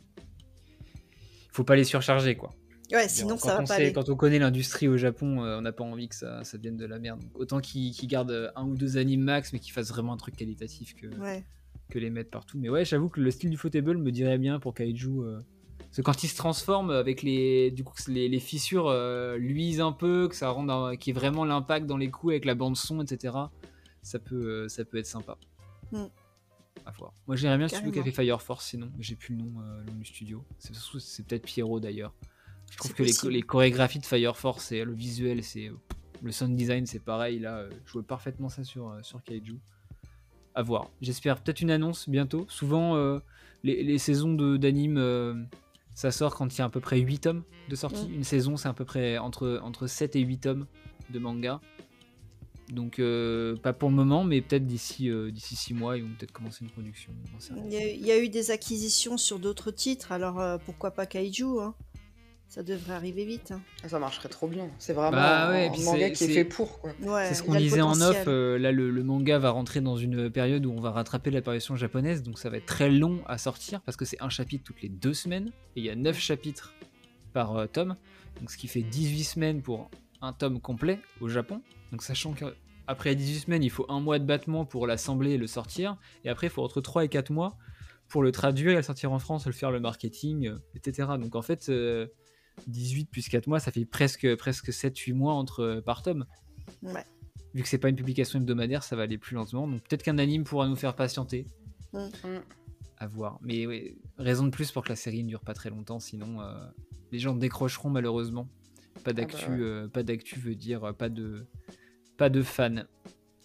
Faut 1.53 1.63
pas 1.63 1.77
les 1.77 1.85
surcharger, 1.85 2.35
quoi. 2.37 2.51
Ouais, 2.93 3.09
sinon 3.09 3.39
ça 3.39 3.55
va 3.55 3.55
on 3.55 3.59
pas 3.61 3.67
sait- 3.67 3.83
aller. 3.83 3.93
Quand 3.93 4.09
on 4.09 4.17
connaît 4.17 4.41
l'industrie 4.41 4.89
au 4.89 4.97
Japon, 4.97 5.45
euh, 5.45 5.59
on 5.59 5.63
n'a 5.63 5.71
pas 5.73 5.85
envie 5.85 6.09
que 6.09 6.17
ça, 6.17 6.43
ça 6.43 6.59
devienne 6.59 6.77
de 6.77 6.87
la 6.87 6.99
merde. 6.99 7.21
Donc, 7.21 7.31
autant 7.39 7.61
qu'ils 7.61 7.95
gardent 8.09 8.33
euh, 8.33 8.51
un 8.57 8.65
ou 8.67 8.75
deux 8.75 8.97
animes 8.97 9.23
max, 9.23 9.53
mais 9.53 9.61
qu'ils 9.61 9.73
fassent 9.73 9.91
vraiment 9.91 10.13
un 10.13 10.17
truc 10.17 10.35
qualitatif 10.37 10.95
que, 10.97 11.07
Ouais. 11.21 11.45
que 11.89 12.01
les 12.01 12.11
mettre 12.11 12.31
partout. 12.31 12.59
Mais 12.59 12.69
ouais, 12.69 12.85
j'avoue 12.85 13.09
que 13.09 13.21
le 13.21 13.31
style 13.31 13.51
du 13.51 13.57
Footable 13.57 13.97
me 13.97 14.11
dirait 14.11 14.39
bien 14.39 14.59
pour 14.59 14.75
Kaiju. 14.75 15.23
Parce 15.95 16.03
que 16.03 16.11
quand 16.11 16.25
il 16.25 16.29
se 16.29 16.37
transforme 16.37 16.91
avec 16.91 17.23
les, 17.23 17.71
du 17.71 17.85
coup, 17.85 17.95
les, 18.09 18.29
les 18.29 18.41
fissures 18.41 18.89
euh, 18.89 19.37
luisent 19.37 19.81
un 19.81 19.93
peu, 19.93 20.27
que 20.27 20.35
ça 20.35 20.51
rend 20.51 20.69
un- 20.69 20.97
qu'il 20.97 21.15
y 21.15 21.17
ait 21.17 21.21
vraiment 21.21 21.45
l'impact 21.45 21.87
dans 21.87 21.97
les 21.97 22.11
coups 22.11 22.33
avec 22.33 22.47
la 22.47 22.57
bande 22.57 22.77
son, 22.77 23.01
etc. 23.01 23.33
Ça 24.03 24.19
peut, 24.19 24.35
euh, 24.65 24.69
ça 24.69 24.85
peut 24.85 24.97
être 24.97 25.07
sympa. 25.07 25.39
Mm. 25.93 26.07
À 26.85 26.91
voir. 26.99 27.13
Moi, 27.29 27.37
j'aimerais 27.37 27.59
bien 27.59 27.67
le 27.67 27.69
studio 27.69 27.93
qui 27.93 27.99
a 28.01 28.03
Carrément. 28.03 28.17
fait 28.17 28.23
Fire 28.25 28.43
Force, 28.43 28.67
sinon 28.67 28.91
j'ai 28.99 29.15
plus 29.15 29.37
le 29.37 29.45
nom, 29.45 29.61
euh, 29.61 29.85
du 29.85 30.05
studio. 30.05 30.45
C'est 30.59 31.25
peut-être 31.29 31.45
Pierrot 31.45 31.79
d'ailleurs. 31.79 32.13
Je 32.73 32.77
trouve 32.77 32.93
que 32.93 33.29
les, 33.29 33.43
chorégraphies 33.43 34.01
de 34.01 34.07
Fire 34.07 34.37
Force 34.37 34.73
et 34.73 34.85
le 34.85 34.95
visuel, 34.95 35.45
c'est 35.45 35.71
le 36.25 36.33
sound 36.33 36.57
design, 36.57 36.87
c'est 36.87 37.05
pareil. 37.05 37.39
Là, 37.39 37.59
euh, 37.59 37.71
je 37.87 37.93
vois 37.93 38.03
parfaitement 38.03 38.49
ça 38.49 38.65
sur, 38.65 38.99
sur 39.03 39.23
Kaiju. 39.23 39.61
À 40.57 40.63
voir. 40.63 40.91
J'espère 41.01 41.41
peut-être 41.41 41.61
une 41.61 41.71
annonce 41.71 42.09
bientôt. 42.09 42.47
Souvent, 42.49 42.97
euh, 42.97 43.21
les, 43.63 43.85
les 43.85 43.99
saisons 43.99 44.35
d'anime, 44.35 45.47
ça 45.95 46.11
sort 46.11 46.35
quand 46.35 46.55
il 46.55 46.59
y 46.59 46.63
a 46.63 46.65
à 46.65 46.69
peu 46.69 46.81
près 46.81 46.99
8 46.99 47.19
tomes 47.21 47.45
de 47.69 47.77
sortie. 47.77 48.09
Une 48.13 48.25
saison, 48.25 48.57
c'est 48.57 48.69
à 48.69 48.75
peu 48.75 48.85
près 48.85 49.19
entre, 49.19 49.61
entre 49.63 49.87
7 49.87 50.17
et 50.17 50.21
8 50.21 50.39
tomes 50.39 50.67
de 51.11 51.19
manga. 51.19 51.61
Donc, 52.71 52.99
euh, 52.99 53.57
pas 53.57 53.73
pour 53.73 53.91
le 53.91 53.95
moment, 53.95 54.25
mais 54.25 54.41
peut-être 54.41 54.67
d'ici 54.67 55.11
euh, 55.11 55.31
d'ici 55.31 55.55
6 55.55 55.75
mois, 55.75 55.99
ils 55.99 56.03
vont 56.03 56.15
peut-être 56.19 56.33
commencer 56.33 56.65
une 56.65 56.71
production. 56.71 57.13
y, 57.71 57.77
a, 57.77 57.87
il 57.87 58.05
y 58.05 58.11
a 58.11 58.19
eu 58.19 58.29
des 58.29 58.51
acquisitions 58.51 59.19
sur 59.19 59.39
d'autres 59.39 59.71
titres, 59.71 60.13
alors 60.13 60.41
euh, 60.41 60.57
pourquoi 60.65 60.91
pas 60.91 61.05
Kaiju 61.05 61.61
hein 61.61 61.75
Ça 62.49 62.63
devrait 62.63 62.95
arriver 62.95 63.25
vite. 63.25 63.51
hein. 63.51 63.61
Ah, 63.83 63.89
Ça 63.89 63.99
marcherait 63.99 64.29
trop 64.29 64.47
bien. 64.47 64.71
C'est 64.79 64.93
vraiment 64.93 65.17
Bah 65.17 65.51
ouais, 65.51 65.69
un 65.77 65.83
manga 65.85 66.11
qui 66.11 66.25
est 66.25 66.29
fait 66.29 66.45
pour. 66.45 66.79
Quoi. 66.81 66.93
Ouais, 67.03 67.27
C'est 67.29 67.35
ce 67.35 67.43
qu'on 67.43 67.55
disait 67.57 67.81
en 67.81 68.01
off. 68.01 68.25
euh, 68.29 68.59
là, 68.59 68.71
le, 68.71 68.91
le 68.91 69.03
manga 69.03 69.39
va 69.39 69.51
rentrer 69.51 69.81
dans 69.81 69.97
une 69.97 70.31
période 70.31 70.65
où 70.65 70.71
on 70.71 70.81
va 70.81 70.93
rattraper 70.93 71.31
l'apparition 71.33 71.75
japonaise, 71.75 72.23
donc 72.23 72.39
ça 72.39 72.51
va 72.51 72.59
être 72.59 72.67
très 72.67 72.91
long 72.91 73.23
à 73.27 73.39
sortir 73.39 73.81
parce 73.83 73.97
que 73.97 74.05
c'est 74.05 74.23
un 74.23 74.29
chapitre 74.29 74.63
toutes 74.65 74.83
les 74.83 74.89
deux 74.89 75.15
semaines 75.15 75.49
et 75.75 75.81
il 75.81 75.85
y 75.85 75.91
a 75.91 75.97
9 75.97 76.17
chapitres 76.17 76.75
par 77.33 77.57
euh, 77.57 77.67
tome, 77.67 77.97
donc 78.39 78.51
ce 78.53 78.57
qui 78.57 78.69
fait 78.69 78.83
18 78.83 79.25
semaines 79.25 79.63
pour 79.63 79.91
un 80.21 80.33
tome 80.33 80.61
complet 80.61 81.01
au 81.21 81.29
Japon. 81.29 81.61
Donc 81.91 82.03
sachant 82.05 82.35
qu'après 82.35 83.17
18 83.17 83.41
semaines, 83.41 83.65
il 83.65 83.71
faut 83.71 83.87
un 83.89 83.99
mois 84.01 84.21
de 84.21 84.25
battement 84.27 84.65
pour 84.65 84.87
l'assembler 84.87 85.33
et 85.33 85.39
le 85.39 85.49
sortir, 85.49 85.97
et 86.25 86.29
après 86.29 86.47
il 86.47 86.51
faut 86.51 86.63
entre 86.63 86.81
3 86.81 87.05
et 87.05 87.09
4 87.09 87.31
mois 87.31 87.57
pour 88.07 88.23
le 88.23 88.31
traduire 88.31 88.73
et 88.73 88.77
le 88.77 88.83
sortir 88.83 89.11
en 89.13 89.19
France, 89.19 89.47
le 89.47 89.53
faire 89.53 89.73
le 89.73 89.81
marketing, 89.81 90.47
euh, 90.49 90.59
etc. 90.77 91.09
Donc 91.19 91.35
en 91.35 91.43
fait, 91.43 91.69
euh, 91.69 92.07
18 92.67 93.07
plus 93.11 93.29
4 93.29 93.47
mois, 93.47 93.61
ça 93.61 93.71
fait 93.73 93.85
presque, 93.85 94.35
presque 94.37 94.71
7-8 94.71 95.13
mois 95.15 95.35
entre, 95.35 95.61
euh, 95.61 95.81
par 95.81 96.03
tome 96.03 96.25
Ouais. 96.83 97.05
vu 97.55 97.63
que 97.63 97.69
c'est 97.69 97.79
pas 97.79 97.89
une 97.89 97.97
publication 97.97 98.39
hebdomadaire, 98.39 98.83
ça 98.83 98.97
va 98.97 99.03
aller 99.03 99.19
plus 99.19 99.35
lentement. 99.35 99.67
Donc 99.69 99.83
peut-être 99.83 100.03
qu'un 100.03 100.19
anime 100.19 100.45
pourra 100.45 100.69
nous 100.69 100.77
faire 100.77 100.95
patienter. 100.97 101.47
Mm. 101.93 101.99
Mm. 102.25 102.41
À 102.99 103.07
voir. 103.07 103.39
Mais 103.43 103.67
ouais, 103.67 103.97
raison 104.19 104.45
de 104.45 104.51
plus 104.51 104.71
pour 104.73 104.83
que 104.85 104.89
la 104.89 104.97
série 104.97 105.23
ne 105.25 105.29
dure 105.29 105.41
pas 105.41 105.55
très 105.55 105.69
longtemps, 105.71 106.01
sinon 106.01 106.41
euh, 106.41 106.55
les 107.13 107.19
gens 107.19 107.35
décrocheront 107.35 107.91
malheureusement. 107.91 108.49
Pas 109.03 109.13
d'actu, 109.13 109.47
bah 109.47 109.53
ouais. 109.53 109.61
euh, 109.61 109.89
pas 109.89 110.03
d'actu 110.05 110.39
veut 110.39 110.55
dire 110.55 110.95
pas 110.97 111.09
de, 111.09 111.45
pas 112.17 112.31
de 112.31 112.43
fans. 112.43 112.75
Ouais, 112.77 112.83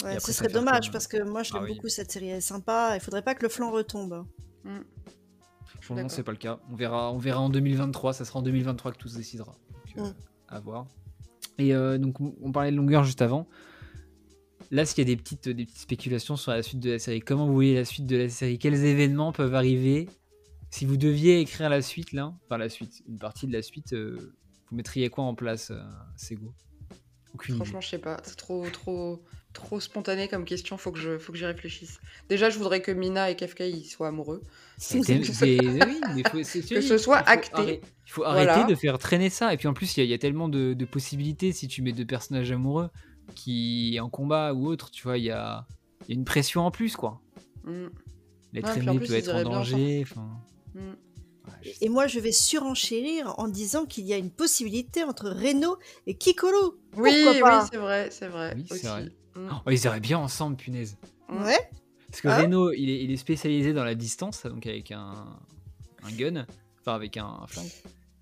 après, 0.03 0.19
ce 0.19 0.27
ça 0.27 0.33
serait 0.33 0.53
dommage 0.53 0.85
comme- 0.85 0.93
parce 0.93 1.07
que 1.07 1.21
moi 1.23 1.43
je 1.43 1.51
Ah 1.53 1.57
l'aime 1.57 1.63
oui. 1.65 1.75
beaucoup 1.75 1.89
cette 1.89 2.11
série, 2.11 2.27
elle 2.29 2.37
est 2.37 2.41
sympa. 2.41 2.91
Il 2.95 3.01
faudrait 3.01 3.23
pas 3.23 3.35
que 3.35 3.41
le 3.43 3.49
flanc 3.49 3.71
retombe. 3.71 4.25
Mm. 4.63 4.77
Pour 5.89 5.95
le 5.95 6.03
moment, 6.03 6.09
c'est 6.09 6.21
pas 6.21 6.31
le 6.31 6.37
cas. 6.37 6.59
On 6.71 6.75
verra, 6.75 7.11
on 7.11 7.17
verra 7.17 7.39
en 7.39 7.49
2023. 7.49 8.13
Ça 8.13 8.23
sera 8.23 8.37
en 8.37 8.41
2023 8.43 8.91
que 8.91 8.97
tout 8.97 9.07
se 9.07 9.17
décidera. 9.17 9.55
Donc, 9.73 9.97
euh, 9.97 10.09
Mm. 10.11 10.13
À 10.49 10.59
voir. 10.59 10.85
Et 11.57 11.73
euh, 11.73 11.97
donc, 11.97 12.21
on 12.21 12.51
parlait 12.51 12.69
de 12.69 12.75
longueur 12.75 13.03
juste 13.03 13.23
avant. 13.23 13.47
Là, 14.69 14.85
s'il 14.85 14.99
y 14.99 15.01
a 15.01 15.05
des 15.05 15.19
petites, 15.19 15.49
des 15.49 15.65
petites 15.65 15.79
spéculations 15.79 16.35
sur 16.35 16.51
la 16.51 16.61
suite 16.61 16.79
de 16.79 16.91
la 16.91 16.99
série, 16.99 17.21
comment 17.21 17.47
vous 17.47 17.55
voyez 17.55 17.73
la 17.73 17.85
suite 17.85 18.05
de 18.05 18.17
la 18.17 18.29
série? 18.29 18.59
Quels 18.59 18.85
événements 18.85 19.31
peuvent 19.31 19.55
arriver? 19.55 20.07
Si 20.69 20.85
vous 20.85 20.95
deviez 20.95 21.39
écrire 21.39 21.69
la 21.69 21.81
suite, 21.81 22.11
là, 22.11 22.35
enfin 22.45 22.59
la 22.59 22.69
suite, 22.69 23.01
une 23.07 23.17
partie 23.17 23.47
de 23.47 23.53
la 23.53 23.63
suite, 23.63 23.93
euh, 23.93 24.35
vous 24.69 24.75
mettriez 24.75 25.09
quoi 25.09 25.23
en 25.23 25.33
place, 25.33 25.71
euh, 25.71 25.81
Sego? 26.17 26.53
Aucune 27.33 27.55
idée. 27.55 27.65
Franchement, 27.65 27.81
je 27.81 27.89
sais 27.89 27.97
pas. 27.97 28.21
C'est 28.23 28.35
trop, 28.35 28.69
trop, 28.69 29.23
trop 29.53 29.79
spontané 29.79 30.27
comme 30.27 30.45
question. 30.45 30.77
Faut 30.77 30.91
que 30.91 30.99
je, 30.99 31.17
faut 31.17 31.31
que 31.31 31.37
j'y 31.37 31.45
réfléchisse. 31.45 31.99
Déjà, 32.29 32.49
je 32.49 32.57
voudrais 32.57 32.81
que 32.81 32.91
Mina 32.91 33.29
et 33.31 33.35
Kafka 33.35 33.65
ils 33.65 33.83
soient 33.85 34.07
amoureux. 34.09 34.41
C'est- 34.77 34.99
que 34.99 35.05
c'est- 35.05 35.23
ce- 35.57 35.85
oui, 35.85 36.01
mais 36.15 36.23
faut- 36.29 36.43
c'est- 36.43 36.61
que 36.61 36.75
oui, 36.75 36.83
ce 36.83 36.97
soit 36.97 37.19
il 37.19 37.23
faut 37.25 37.29
acté. 37.31 37.55
arrêter- 37.55 37.81
Il 38.07 38.11
faut 38.11 38.23
arrêter 38.23 38.45
Voilà. 38.53 38.63
de 38.67 38.75
faire 38.75 38.97
traîner 38.97 39.29
ça. 39.29 39.53
Et 39.53 39.57
puis 39.57 39.67
en 39.67 39.73
plus, 39.73 39.95
il 39.97 39.99
y, 39.99 40.01
a- 40.01 40.05
il 40.05 40.09
y 40.09 40.13
a 40.13 40.17
tellement 40.17 40.49
de, 40.49 40.73
de 40.73 40.85
possibilités 40.85 41.51
si 41.51 41.67
tu 41.67 41.81
mets 41.81 41.91
deux 41.91 42.05
personnages 42.05 42.51
amoureux 42.51 42.89
qui 43.35 43.99
en 44.01 44.09
combat 44.09 44.53
ou 44.53 44.67
autre, 44.67 44.89
tu 44.91 45.03
vois, 45.03 45.17
il 45.17 45.25
y 45.25 45.31
a, 45.31 45.65
il 46.07 46.09
y 46.09 46.11
a 46.13 46.15
une 46.19 46.25
pression 46.25 46.61
en 46.61 46.71
plus, 46.71 46.95
quoi. 46.95 47.21
Mm. 47.65 47.87
L'être 48.53 48.69
Ouais, 48.73 48.79
aimé 48.79 48.97
plus, 48.97 49.07
peut 49.07 49.13
être 49.13 49.33
en 49.35 49.43
danger. 49.43 50.05
Mm. 50.73 50.79
ouais, 50.79 51.73
Et 51.81 51.89
moi 51.89 52.07
je 52.07 52.19
vais 52.19 52.31
surenchérir 52.31 53.33
en 53.37 53.47
disant 53.47 53.85
qu'il 53.85 54.05
y 54.05 54.13
a 54.13 54.17
une 54.17 54.31
possibilité 54.31 55.03
entre 55.03 55.29
Reno 55.29 55.77
et 56.07 56.15
Kikoro. 56.15 56.75
Oui, 56.97 57.11
Pourquoi 57.23 57.31
oui, 57.33 57.39
pas? 57.41 57.67
c'est 57.71 57.77
vrai, 57.77 58.09
c'est 58.11 58.27
vrai. 58.27 58.53
Oui, 58.55 58.63
c'est 58.67 58.73
aussi. 58.73 58.85
vrai. 58.87 59.09
Mm. 59.35 59.49
Oh, 59.65 59.69
ils 59.71 59.83
iraient 59.85 59.99
bien 59.99 60.17
ensemble, 60.17 60.55
punaise. 60.57 60.97
Ouais. 61.29 61.57
Parce 62.09 62.21
que 62.21 62.27
Ah. 62.27 62.41
Reno, 62.41 62.71
il 62.71 62.89
est, 62.89 63.03
il 63.03 63.11
est 63.11 63.17
spécialisé 63.17 63.73
dans 63.73 63.83
la 63.83 63.95
distance, 63.95 64.43
donc 64.45 64.65
avec 64.65 64.91
un, 64.91 65.13
un 66.03 66.11
gun, 66.11 66.45
enfin 66.81 66.95
avec 66.95 67.17
un, 67.17 67.25
un 67.43 67.47
flingue. 67.47 67.69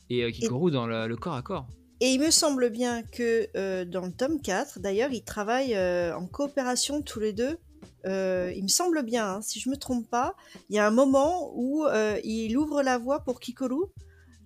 Et 0.09 0.23
euh, 0.23 0.31
Kikoru 0.31 0.71
dans 0.71 0.87
le, 0.87 1.07
le 1.07 1.15
corps 1.15 1.35
à 1.35 1.41
corps. 1.41 1.67
Et 1.99 2.09
il 2.11 2.19
me 2.19 2.29
semble 2.29 2.69
bien 2.69 3.01
que 3.03 3.47
euh, 3.55 3.83
dans 3.85 4.05
le 4.05 4.11
tome 4.11 4.39
4, 4.41 4.79
d'ailleurs, 4.79 5.11
ils 5.11 5.23
travaillent 5.23 5.75
euh, 5.75 6.15
en 6.15 6.27
coopération 6.27 7.01
tous 7.01 7.19
les 7.19 7.33
deux. 7.33 7.57
Euh, 8.05 8.53
il 8.55 8.63
me 8.63 8.67
semble 8.67 9.03
bien, 9.03 9.27
hein, 9.35 9.41
si 9.41 9.59
je 9.59 9.69
me 9.69 9.75
trompe 9.77 10.07
pas, 10.09 10.35
il 10.69 10.75
y 10.75 10.79
a 10.79 10.85
un 10.85 10.91
moment 10.91 11.51
où 11.55 11.85
euh, 11.85 12.19
il 12.23 12.55
ouvre 12.57 12.81
la 12.83 12.97
voie 12.97 13.21
pour 13.21 13.39
Kikoru. 13.39 13.85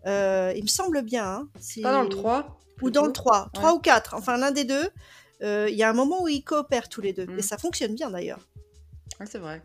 Euh, 0.08 0.54
il 0.56 0.64
me 0.64 0.68
semble 0.70 1.02
bien. 1.04 1.26
hein, 1.26 1.50
si- 1.60 1.82
Pas 1.82 1.92
dans 1.92 2.04
le 2.04 2.10
3 2.10 2.60
Ou 2.82 2.90
dans 2.90 3.02
le 3.06 3.12
plutôt 3.12 3.22
3. 3.24 3.50
3 3.54 3.72
Ouais. 3.72 3.76
ou 3.78 3.80
4, 3.82 4.14
enfin 4.16 4.38
l'un 4.38 4.52
des 4.52 4.64
deux. 4.64 4.90
Euh, 5.44 5.68
Il 5.70 5.76
y 5.76 5.84
a 5.84 5.90
un 5.90 5.94
moment 5.94 6.24
où 6.24 6.28
ils 6.28 6.44
coopèrent 6.44 6.90
tous 6.90 7.02
les 7.02 7.14
deux. 7.14 7.26
Mm. 7.26 7.40
Et 7.40 7.42
ça 7.42 7.58
fonctionne 7.58 7.96
bien 7.96 8.12
d'ailleurs. 8.12 8.48
Ouais, 9.20 9.26
c'est 9.26 9.40
vrai. 9.40 9.62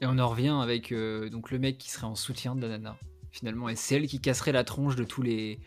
Et 0.00 0.06
on 0.06 0.18
en 0.18 0.28
revient 0.28 0.56
avec 0.62 0.92
euh, 0.92 1.30
donc 1.30 1.50
le 1.50 1.58
mec 1.58 1.78
qui 1.78 1.90
serait 1.90 2.06
en 2.06 2.14
soutien 2.14 2.56
de 2.56 2.62
la 2.62 2.68
nana, 2.68 2.96
finalement. 3.30 3.68
Et 3.68 3.76
c'est 3.76 3.96
elle 3.96 4.06
qui 4.06 4.20
casserait 4.20 4.52
la 4.52 4.64
tronche 4.64 4.96
de 4.96 5.04
tous 5.04 5.22
les, 5.22 5.60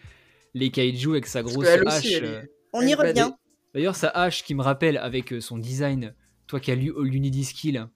les 0.54 0.70
kaiju 0.72 1.12
avec 1.12 1.28
sa 1.28 1.44
grosse 1.44 1.66
hache. 1.66 1.82
aussi, 1.86 2.14
elle 2.14 2.26
est-. 2.26 2.52
On 2.74 2.82
Elle 2.82 2.90
y 2.90 2.96
revient. 2.96 3.32
D'ailleurs, 3.74 3.96
sa 3.96 4.10
hache 4.10 4.44
qui 4.44 4.56
me 4.56 4.62
rappelle 4.62 4.98
avec 4.98 5.34
euh, 5.34 5.42
son 5.42 5.58
design, 5.58 6.14
toi 6.48 6.60
qui 6.60 6.72
as 6.72 6.76
lu 6.76 6.94
All 6.98 7.14
You 7.14 7.20
Need 7.20 7.36
Is 7.36 7.54
Kill, 7.54 7.88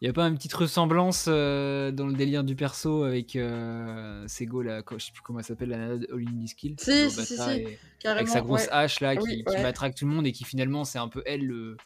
il 0.00 0.04
n'y 0.04 0.08
a 0.10 0.12
pas 0.12 0.26
une 0.28 0.36
petite 0.36 0.54
ressemblance 0.54 1.26
euh, 1.28 1.90
dans 1.90 2.06
le 2.06 2.12
délire 2.14 2.44
du 2.44 2.54
perso 2.54 3.02
avec 3.02 3.34
euh, 3.36 4.24
Sego, 4.28 4.62
là, 4.62 4.82
je 4.96 5.04
sais 5.04 5.12
plus 5.12 5.22
comment 5.22 5.40
elle 5.40 5.44
s'appelle, 5.44 5.70
la 5.70 5.78
nana 5.78 5.96
de 5.98 6.08
All 6.12 6.20
You 6.22 6.28
Need 6.30 6.44
Is 6.50 6.54
Kill? 6.54 6.76
Si, 6.78 7.10
si, 7.10 7.24
si, 7.36 7.50
et- 7.50 7.78
Carrément. 7.98 8.18
Avec 8.20 8.28
sa 8.28 8.40
grosse 8.40 8.62
ouais. 8.66 8.72
hache 8.72 9.00
là 9.00 9.16
qui, 9.16 9.22
Oui, 9.24 9.44
qui 9.44 9.54
ouais. 9.56 9.62
matraque 9.62 9.94
tout 9.96 10.06
le 10.06 10.12
monde 10.14 10.26
et 10.26 10.32
qui 10.32 10.44
finalement 10.44 10.84
c'est 10.84 10.98
un 10.98 11.08
peu 11.08 11.22
elle 11.26 11.44
le, 11.44 11.76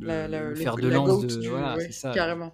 le, 0.00 0.06
La- 0.06 0.26
la- 0.28 0.42
le 0.42 0.48
le- 0.50 0.54
fer 0.56 0.74
de 0.76 0.88
la 0.88 0.94
lance 0.96 1.22
de. 1.26 1.40
du- 1.40 1.48
Voilà, 1.48 1.76
ouais, 1.76 1.84
c'est 1.86 1.92
ça. 1.92 2.10
Carrément. 2.12 2.52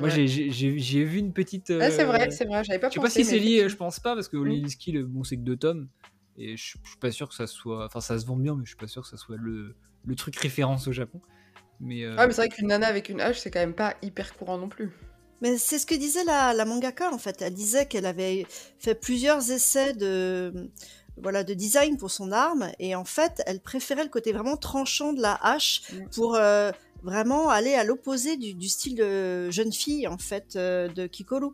Moi 0.00 0.08
j'ai- 0.08 1.04
vu 1.04 1.18
une 1.18 1.32
petite. 1.32 1.68
Ouais, 1.70 1.90
c'est 1.90 2.04
vrai, 2.04 2.28
euh, 2.28 2.30
c'est 2.30 2.44
vrai. 2.46 2.62
J'avais 2.64 2.78
pas 2.78 2.88
Je 2.88 2.94
sais 2.94 3.00
pas 3.00 3.10
si 3.10 3.24
c'est 3.24 3.38
lié, 3.38 3.68
je 3.68 3.76
pense 3.76 3.98
pas, 4.00 4.14
parce 4.14 4.28
que 4.28 4.36
Mm. 4.36 4.46
All 4.64 4.70
Skill, 4.70 5.02
bon, 5.04 5.24
c'est 5.24 5.36
que 5.36 5.42
deux 5.42 5.56
tomes. 5.56 5.88
Et 6.38 6.56
je, 6.56 6.76
je 6.82 6.88
suis 6.88 6.98
pas 7.00 7.10
sûr 7.10 7.28
que 7.28 7.34
ça 7.34 7.46
soit. 7.46 7.84
Enfin, 7.86 8.00
ça 8.00 8.18
se 8.18 8.24
vend 8.26 8.36
bien, 8.36 8.54
mais 8.56 8.62
je 8.64 8.70
suis 8.70 8.76
pas 8.76 8.86
sûr 8.88 9.02
que 9.02 9.08
ça 9.08 9.16
soit 9.16 9.36
le, 9.36 9.74
le 10.04 10.14
truc 10.16 10.36
référence 10.36 10.88
au 10.88 10.92
Japon. 10.92 11.20
Mais. 11.84 12.02
euh, 12.04 12.14
Ah, 12.18 12.26
mais 12.26 12.32
c'est 12.32 12.42
vrai 12.42 12.48
qu'une 12.48 12.68
nana 12.68 12.86
avec 12.86 13.08
une 13.08 13.20
hache, 13.20 13.38
c'est 13.40 13.50
quand 13.50 13.60
même 13.60 13.74
pas 13.74 13.94
hyper 14.02 14.34
courant 14.36 14.58
non 14.58 14.68
plus. 14.68 14.90
Mais 15.40 15.58
c'est 15.58 15.78
ce 15.78 15.86
que 15.86 15.94
disait 15.94 16.24
la, 16.24 16.54
la 16.54 16.64
mangaka 16.64 17.10
en 17.12 17.18
fait. 17.18 17.42
Elle 17.42 17.54
disait 17.54 17.86
qu'elle 17.86 18.06
avait 18.06 18.46
fait 18.78 18.94
plusieurs 18.94 19.50
essais 19.50 19.92
de 19.92 20.70
voilà 21.16 21.44
de 21.44 21.54
design 21.54 21.96
pour 21.96 22.10
son 22.10 22.32
arme 22.32 22.72
et 22.80 22.94
en 22.96 23.04
fait 23.04 23.40
elle 23.46 23.60
préférait 23.60 24.02
le 24.04 24.10
côté 24.10 24.32
vraiment 24.32 24.56
tranchant 24.56 25.12
de 25.12 25.20
la 25.22 25.34
hache 25.42 25.82
Mm. 25.92 26.08
pour 26.14 26.34
euh, 26.34 26.72
vraiment 27.02 27.50
aller 27.50 27.74
à 27.74 27.84
l'opposé 27.84 28.36
du, 28.36 28.54
du 28.54 28.68
style 28.68 28.96
de 28.96 29.50
jeune 29.50 29.72
fille 29.72 30.08
en 30.08 30.18
fait 30.18 30.56
euh, 30.56 30.88
de 30.88 31.06
Kikoru 31.06 31.50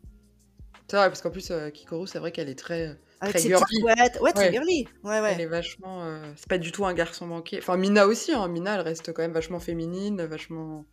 C'est 0.89 0.97
vrai, 0.97 1.09
parce 1.09 1.21
qu'en 1.23 1.31
plus, 1.31 1.51
euh, 1.51 1.71
Kikoru, 1.71 2.07
c'est 2.07 2.19
vrai 2.19 2.33
qu'elle 2.33 2.49
est 2.49 2.59
très. 2.59 2.97
Avec 3.21 3.35
Très 3.35 3.43
ses 3.43 3.49
girly. 3.49 3.65
petites 3.65 3.83
couettes. 3.83 4.19
Ouais, 4.21 4.33
très 4.33 4.47
Ouais. 4.47 4.53
girly. 4.53 4.89
Ouais, 5.05 5.17
Elle 5.17 5.23
ouais. 5.23 5.43
est 5.43 5.47
vachement. 5.47 6.03
euh, 6.05 6.33
C'est 6.37 6.49
pas 6.49 6.59
du 6.59 6.73
tout 6.73 6.87
un 6.87 6.95
garçon 6.95 7.27
manqué. 7.27 7.59
Enfin, 7.59 7.77
Mina 7.77 8.07
aussi, 8.07 8.33
hein. 8.33 8.49
Mina, 8.49 8.75
elle 8.77 8.81
reste 8.81 9.13
quand 9.13 9.23
même 9.23 9.33
vachement 9.33 9.61
féminine, 9.61 10.23
vachement. 10.25 10.85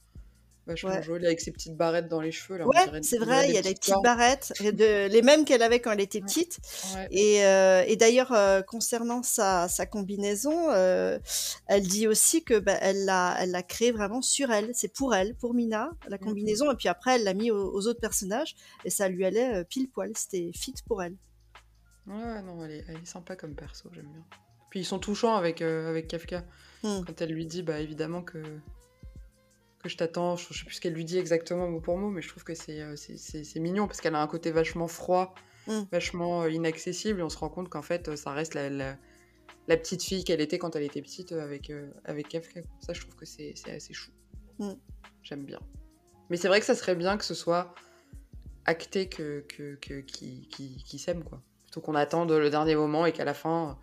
Vachement 0.66 0.90
Ouais. 0.90 1.02
jolie, 1.02 1.26
avec 1.26 1.40
ses 1.40 1.52
petites 1.54 1.78
barrettes 1.78 2.10
dans 2.10 2.20
les 2.20 2.34
cheveux. 2.34 2.58
Là, 2.60 2.68
Ouais, 2.68 2.76
c'est 3.02 3.18
vrai, 3.20 3.44
des 3.44 3.54
il 3.54 3.56
y 3.56 3.58
a 3.58 3.62
les 3.62 3.74
petites 3.74 3.96
barrettes, 4.04 4.52
de- 4.60 5.08
les 5.08 5.22
mêmes 5.22 5.46
qu'elle 5.46 5.62
avait 5.64 5.80
quand 5.80 5.94
elle 5.94 6.02
était 6.02 6.18
Ouais. 6.18 6.26
petite. 6.26 6.58
Ouais. 6.94 7.08
Et, 7.10 7.46
euh, 7.46 7.86
et 7.88 7.96
d'ailleurs, 7.96 8.34
euh, 8.34 8.62
concernant 8.64 9.24
sa, 9.24 9.70
sa 9.70 9.86
combinaison, 9.86 10.70
euh, 10.72 11.20
elle 11.68 11.84
dit 11.88 12.06
aussi 12.06 12.44
que 12.44 12.60
bah, 12.60 12.78
elle 12.82 13.06
l'a 13.06 13.38
elle 13.40 13.52
l'a 13.52 13.64
créée 13.64 13.94
vraiment 13.94 14.22
sur 14.22 14.52
elle. 14.52 14.72
C'est 14.74 14.94
pour 14.94 15.16
elle, 15.16 15.36
pour 15.36 15.54
Mina, 15.54 15.90
la 16.10 16.18
combinaison. 16.18 16.70
Et 16.70 16.76
puis 16.76 16.90
après, 16.90 17.16
elle 17.16 17.24
l'a 17.24 17.34
mis 17.34 17.50
aux, 17.50 17.74
aux 17.74 17.88
autres 17.88 18.02
personnages 18.02 18.54
et 18.84 18.90
ça 18.90 19.08
lui 19.08 19.24
allait 19.26 19.64
pile 19.70 19.90
poil. 19.90 20.12
C'était 20.18 20.52
fit 20.54 20.74
pour 20.86 21.02
elle. 21.02 21.16
Ouais, 22.08 22.42
non, 22.42 22.64
elle 22.64 22.72
est, 22.72 22.86
elle 22.88 22.98
est 22.98 23.06
sympa 23.06 23.36
comme 23.36 23.54
perso, 23.56 23.90
j'aime 23.94 24.08
bien. 24.12 24.24
Puis 24.70 24.82
ils 24.82 24.86
sont 24.86 25.00
touchants 25.00 25.36
avec, 25.36 25.62
euh, 25.62 25.90
avec 25.90 26.08
Kafka. 26.08 26.44
Hmm. 26.84 27.02
Quand 27.06 27.22
elle 27.22 27.32
lui 27.32 27.46
dit, 27.46 27.64
bah 27.64 27.80
évidemment 27.80 28.22
que, 28.22 28.38
que 29.80 29.90
je 29.90 29.98
t'attends, 29.98 30.36
je, 30.36 30.48
je 30.54 30.60
sais 30.60 30.66
plus 30.66 30.76
ce 30.76 30.82
qu'elle 30.82 30.94
lui 30.94 31.06
dit 31.06 31.18
exactement 31.18 31.70
mot 31.70 31.80
pour 31.82 31.98
mot, 31.98 32.10
mais 32.10 32.22
je 32.22 32.30
trouve 32.30 32.44
que 32.44 32.54
c'est 32.56 32.82
euh, 32.82 32.96
c'est- 32.96 33.60
mignon 33.60 33.88
parce 33.88 34.00
qu'elle 34.02 34.16
a 34.16 34.22
un 34.22 34.28
côté 34.28 34.52
vachement 34.52 34.88
froid, 34.88 35.34
Hmm. 35.68 35.84
vachement 35.92 36.44
euh, 36.44 36.50
inaccessible, 36.50 37.20
et 37.20 37.24
on 37.24 37.30
se 37.30 37.38
rend 37.38 37.50
compte 37.50 37.68
qu'en 37.68 37.82
fait, 37.82 38.16
ça 38.16 38.32
reste 38.32 38.54
la, 38.54 38.70
la, 38.70 38.96
la 39.68 39.76
petite 39.76 40.02
fille 40.02 40.24
qu'elle 40.24 40.40
était 40.40 40.58
quand 40.60 40.78
elle 40.78 40.84
était 40.84 41.02
petite 41.02 41.34
avec, 41.34 41.70
euh, 41.70 41.92
avec 42.06 42.30
Kafka. 42.30 42.62
Ça, 42.80 42.94
je 42.94 43.02
trouve 43.02 43.16
que 43.16 43.26
c'est 43.26 43.52
c'est 43.58 43.72
assez 43.72 43.94
chou. 43.94 44.12
Hmm. 44.60 44.76
J'aime 45.24 45.44
bien. 45.44 45.60
Mais 46.30 46.38
c'est 46.38 46.48
vrai 46.48 46.62
que 46.62 46.66
ça 46.66 46.74
serait 46.76 46.96
bien 46.96 47.18
que 47.18 47.26
ce 47.26 47.34
soit 47.34 47.76
acté 48.66 49.10
que, 49.10 49.46
que, 49.50 49.76
que, 49.76 50.00
qui, 50.00 50.48
qui, 50.50 51.06
quoi. 51.30 51.42
Plutôt 51.68 51.82
qu'on 51.82 51.96
attende 51.96 52.32
le 52.32 52.50
dernier 52.50 52.76
moment 52.76 53.06
et 53.06 53.12
qu'à 53.12 53.26
la 53.26 53.34
fin, 53.34 53.78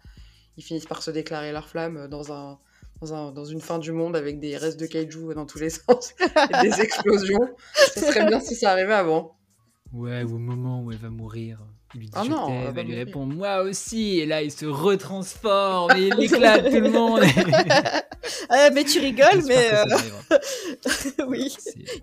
ils 0.57 0.65
finissent 0.65 0.87
par 0.87 1.03
se 1.03 1.11
déclarer 1.11 1.53
leur 1.53 1.69
flamme 1.69 2.09
dans, 2.09 2.33
un, 2.33 2.59
dans, 3.01 3.15
un, 3.15 3.31
dans 3.31 3.45
une 3.45 3.61
fin 3.61 3.79
du 3.79 3.93
monde 3.93 4.17
avec 4.17 4.41
des 4.41 4.57
restes 4.57 4.81
de 4.81 4.87
kaiju 4.87 5.35
dans 5.35 5.47
tous 5.47 5.59
les 5.59 5.71
sens 5.71 6.15
et 6.21 6.63
des 6.63 6.81
explosions. 6.81 7.49
Ça 7.75 8.01
serait 8.01 8.27
bien 8.27 8.41
si 8.41 8.55
ça 8.55 8.73
arrivait 8.73 8.95
avant. 8.95 9.37
Ouais, 9.93 10.25
ou 10.25 10.35
au 10.35 10.39
moment 10.39 10.83
où 10.83 10.91
elle 10.91 10.99
va 10.99 11.11
mourir, 11.11 11.61
il 11.95 12.01
lui 12.01 12.07
dit 12.07 12.13
Ah 12.17 12.23
je 12.25 12.31
non, 12.31 12.49
elle 12.49 12.77
elle 12.77 12.87
lui 12.87 12.97
répond 12.97 13.27
moi 13.27 13.63
aussi, 13.63 14.19
et 14.19 14.27
là 14.27 14.43
il 14.43 14.51
se 14.51 14.67
retransforme, 14.67 15.93
et 15.97 16.09
il 16.09 16.21
éclate 16.21 16.69
tout 16.71 16.81
le 16.81 16.91
monde. 16.91 17.23
Ah, 18.49 18.71
mais 18.73 18.85
tu 18.85 19.01
rigoles, 19.01 19.43
mais 19.47 19.69
euh, 19.73 19.85
oui, 21.29 21.55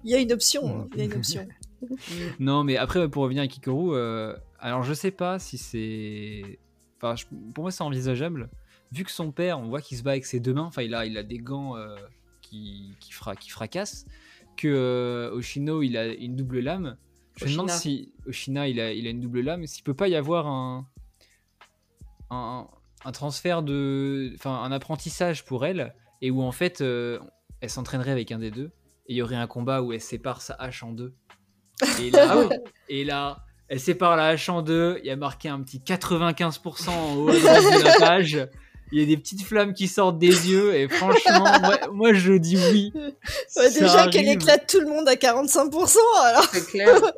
il 0.03 0.11
y 0.11 0.13
a 0.13 0.19
une 0.19 0.31
option. 0.31 0.67
Hein, 0.67 0.87
Il 0.93 0.99
y 0.99 1.01
a 1.01 1.05
une 1.05 1.13
option. 1.13 1.47
Non, 2.39 2.63
mais 2.63 2.77
après, 2.77 3.09
pour 3.09 3.23
revenir 3.23 3.41
à 3.41 3.47
Kikoru, 3.47 3.95
euh, 3.95 4.35
alors 4.61 4.83
je 4.83 4.93
sais 4.93 5.11
pas 5.11 5.39
si 5.39 5.57
c'est. 5.57 6.59
Enfin, 6.97 7.15
je- 7.15 7.25
pour 7.53 7.63
moi, 7.63 7.71
c'est 7.71 7.83
envisageable. 7.83 8.49
Vu 8.91 9.03
que 9.03 9.11
son 9.11 9.31
père, 9.31 9.59
on 9.59 9.67
voit 9.69 9.81
qu'il 9.81 9.97
se 9.97 10.03
bat 10.03 10.11
avec 10.11 10.25
ses 10.25 10.39
deux 10.39 10.53
mains, 10.53 10.63
enfin, 10.63 10.81
il 10.83 10.93
a, 10.95 11.05
il 11.05 11.17
a 11.17 11.23
des 11.23 11.39
gants 11.39 11.75
euh, 11.77 11.95
qui, 12.41 12.93
qui, 12.99 13.11
fra- 13.13 13.35
qui 13.35 13.49
fracassent, 13.49 14.05
que 14.57 14.67
euh, 14.67 15.31
Oshino, 15.33 15.81
il 15.81 15.95
a 15.97 16.07
une 16.07 16.35
double 16.35 16.59
lame. 16.59 16.97
Je 17.37 17.45
me 17.45 17.51
demande 17.51 17.69
si 17.69 18.13
Oshina, 18.27 18.67
il 18.67 18.79
a, 18.81 18.91
il 18.93 19.07
a 19.07 19.09
une 19.09 19.21
double 19.21 19.39
lame, 19.41 19.65
s'il 19.65 19.83
peut 19.83 19.93
pas 19.93 20.09
y 20.09 20.15
avoir 20.15 20.45
un, 20.47 20.85
un, 22.29 22.67
un 23.05 23.11
transfert 23.11 23.63
de. 23.63 24.31
Enfin, 24.35 24.61
un 24.63 24.71
apprentissage 24.71 25.45
pour 25.45 25.65
elle, 25.65 25.95
et 26.21 26.31
où 26.31 26.41
en 26.41 26.51
fait, 26.51 26.81
euh, 26.81 27.19
elle 27.61 27.69
s'entraînerait 27.69 28.11
avec 28.11 28.31
un 28.31 28.39
des 28.39 28.51
deux, 28.51 28.71
et 29.07 29.13
il 29.13 29.15
y 29.15 29.21
aurait 29.21 29.35
un 29.37 29.47
combat 29.47 29.81
où 29.81 29.93
elle 29.93 30.01
sépare 30.01 30.41
sa 30.41 30.53
hache 30.55 30.83
en 30.83 30.91
deux. 30.91 31.13
Et 31.99 32.11
là, 32.11 32.27
Ah 32.29 32.37
oui. 32.49 32.55
et 32.89 33.03
là, 33.05 33.45
elle 33.71 33.79
sépare 33.79 34.15
la 34.17 34.27
hache 34.27 34.49
en 34.49 34.61
deux. 34.61 34.99
Il 35.01 35.07
y 35.07 35.11
a 35.11 35.15
marqué 35.15 35.47
un 35.49 35.61
petit 35.61 35.79
95% 35.79 36.89
en 36.89 37.15
haut 37.15 37.29
à 37.29 37.33
droite 37.39 37.79
de 37.79 37.83
la 37.83 37.93
page. 37.97 38.47
Il 38.91 38.99
y 38.99 39.03
a 39.03 39.05
des 39.05 39.15
petites 39.15 39.43
flammes 39.43 39.73
qui 39.73 39.87
sortent 39.87 40.19
des 40.19 40.51
yeux. 40.51 40.75
Et 40.75 40.89
franchement, 40.89 41.45
moi, 41.61 41.77
moi, 41.93 42.13
je 42.13 42.33
dis 42.33 42.57
oui. 42.71 42.91
Ouais, 43.55 43.71
déjà 43.71 44.07
qu'elle 44.09 44.27
éclate 44.27 44.67
tout 44.67 44.81
le 44.81 44.87
monde 44.87 45.07
à 45.07 45.15
45%, 45.15 45.97
alors. 46.25 46.43
C'est 46.51 46.67
clair. 46.67 46.99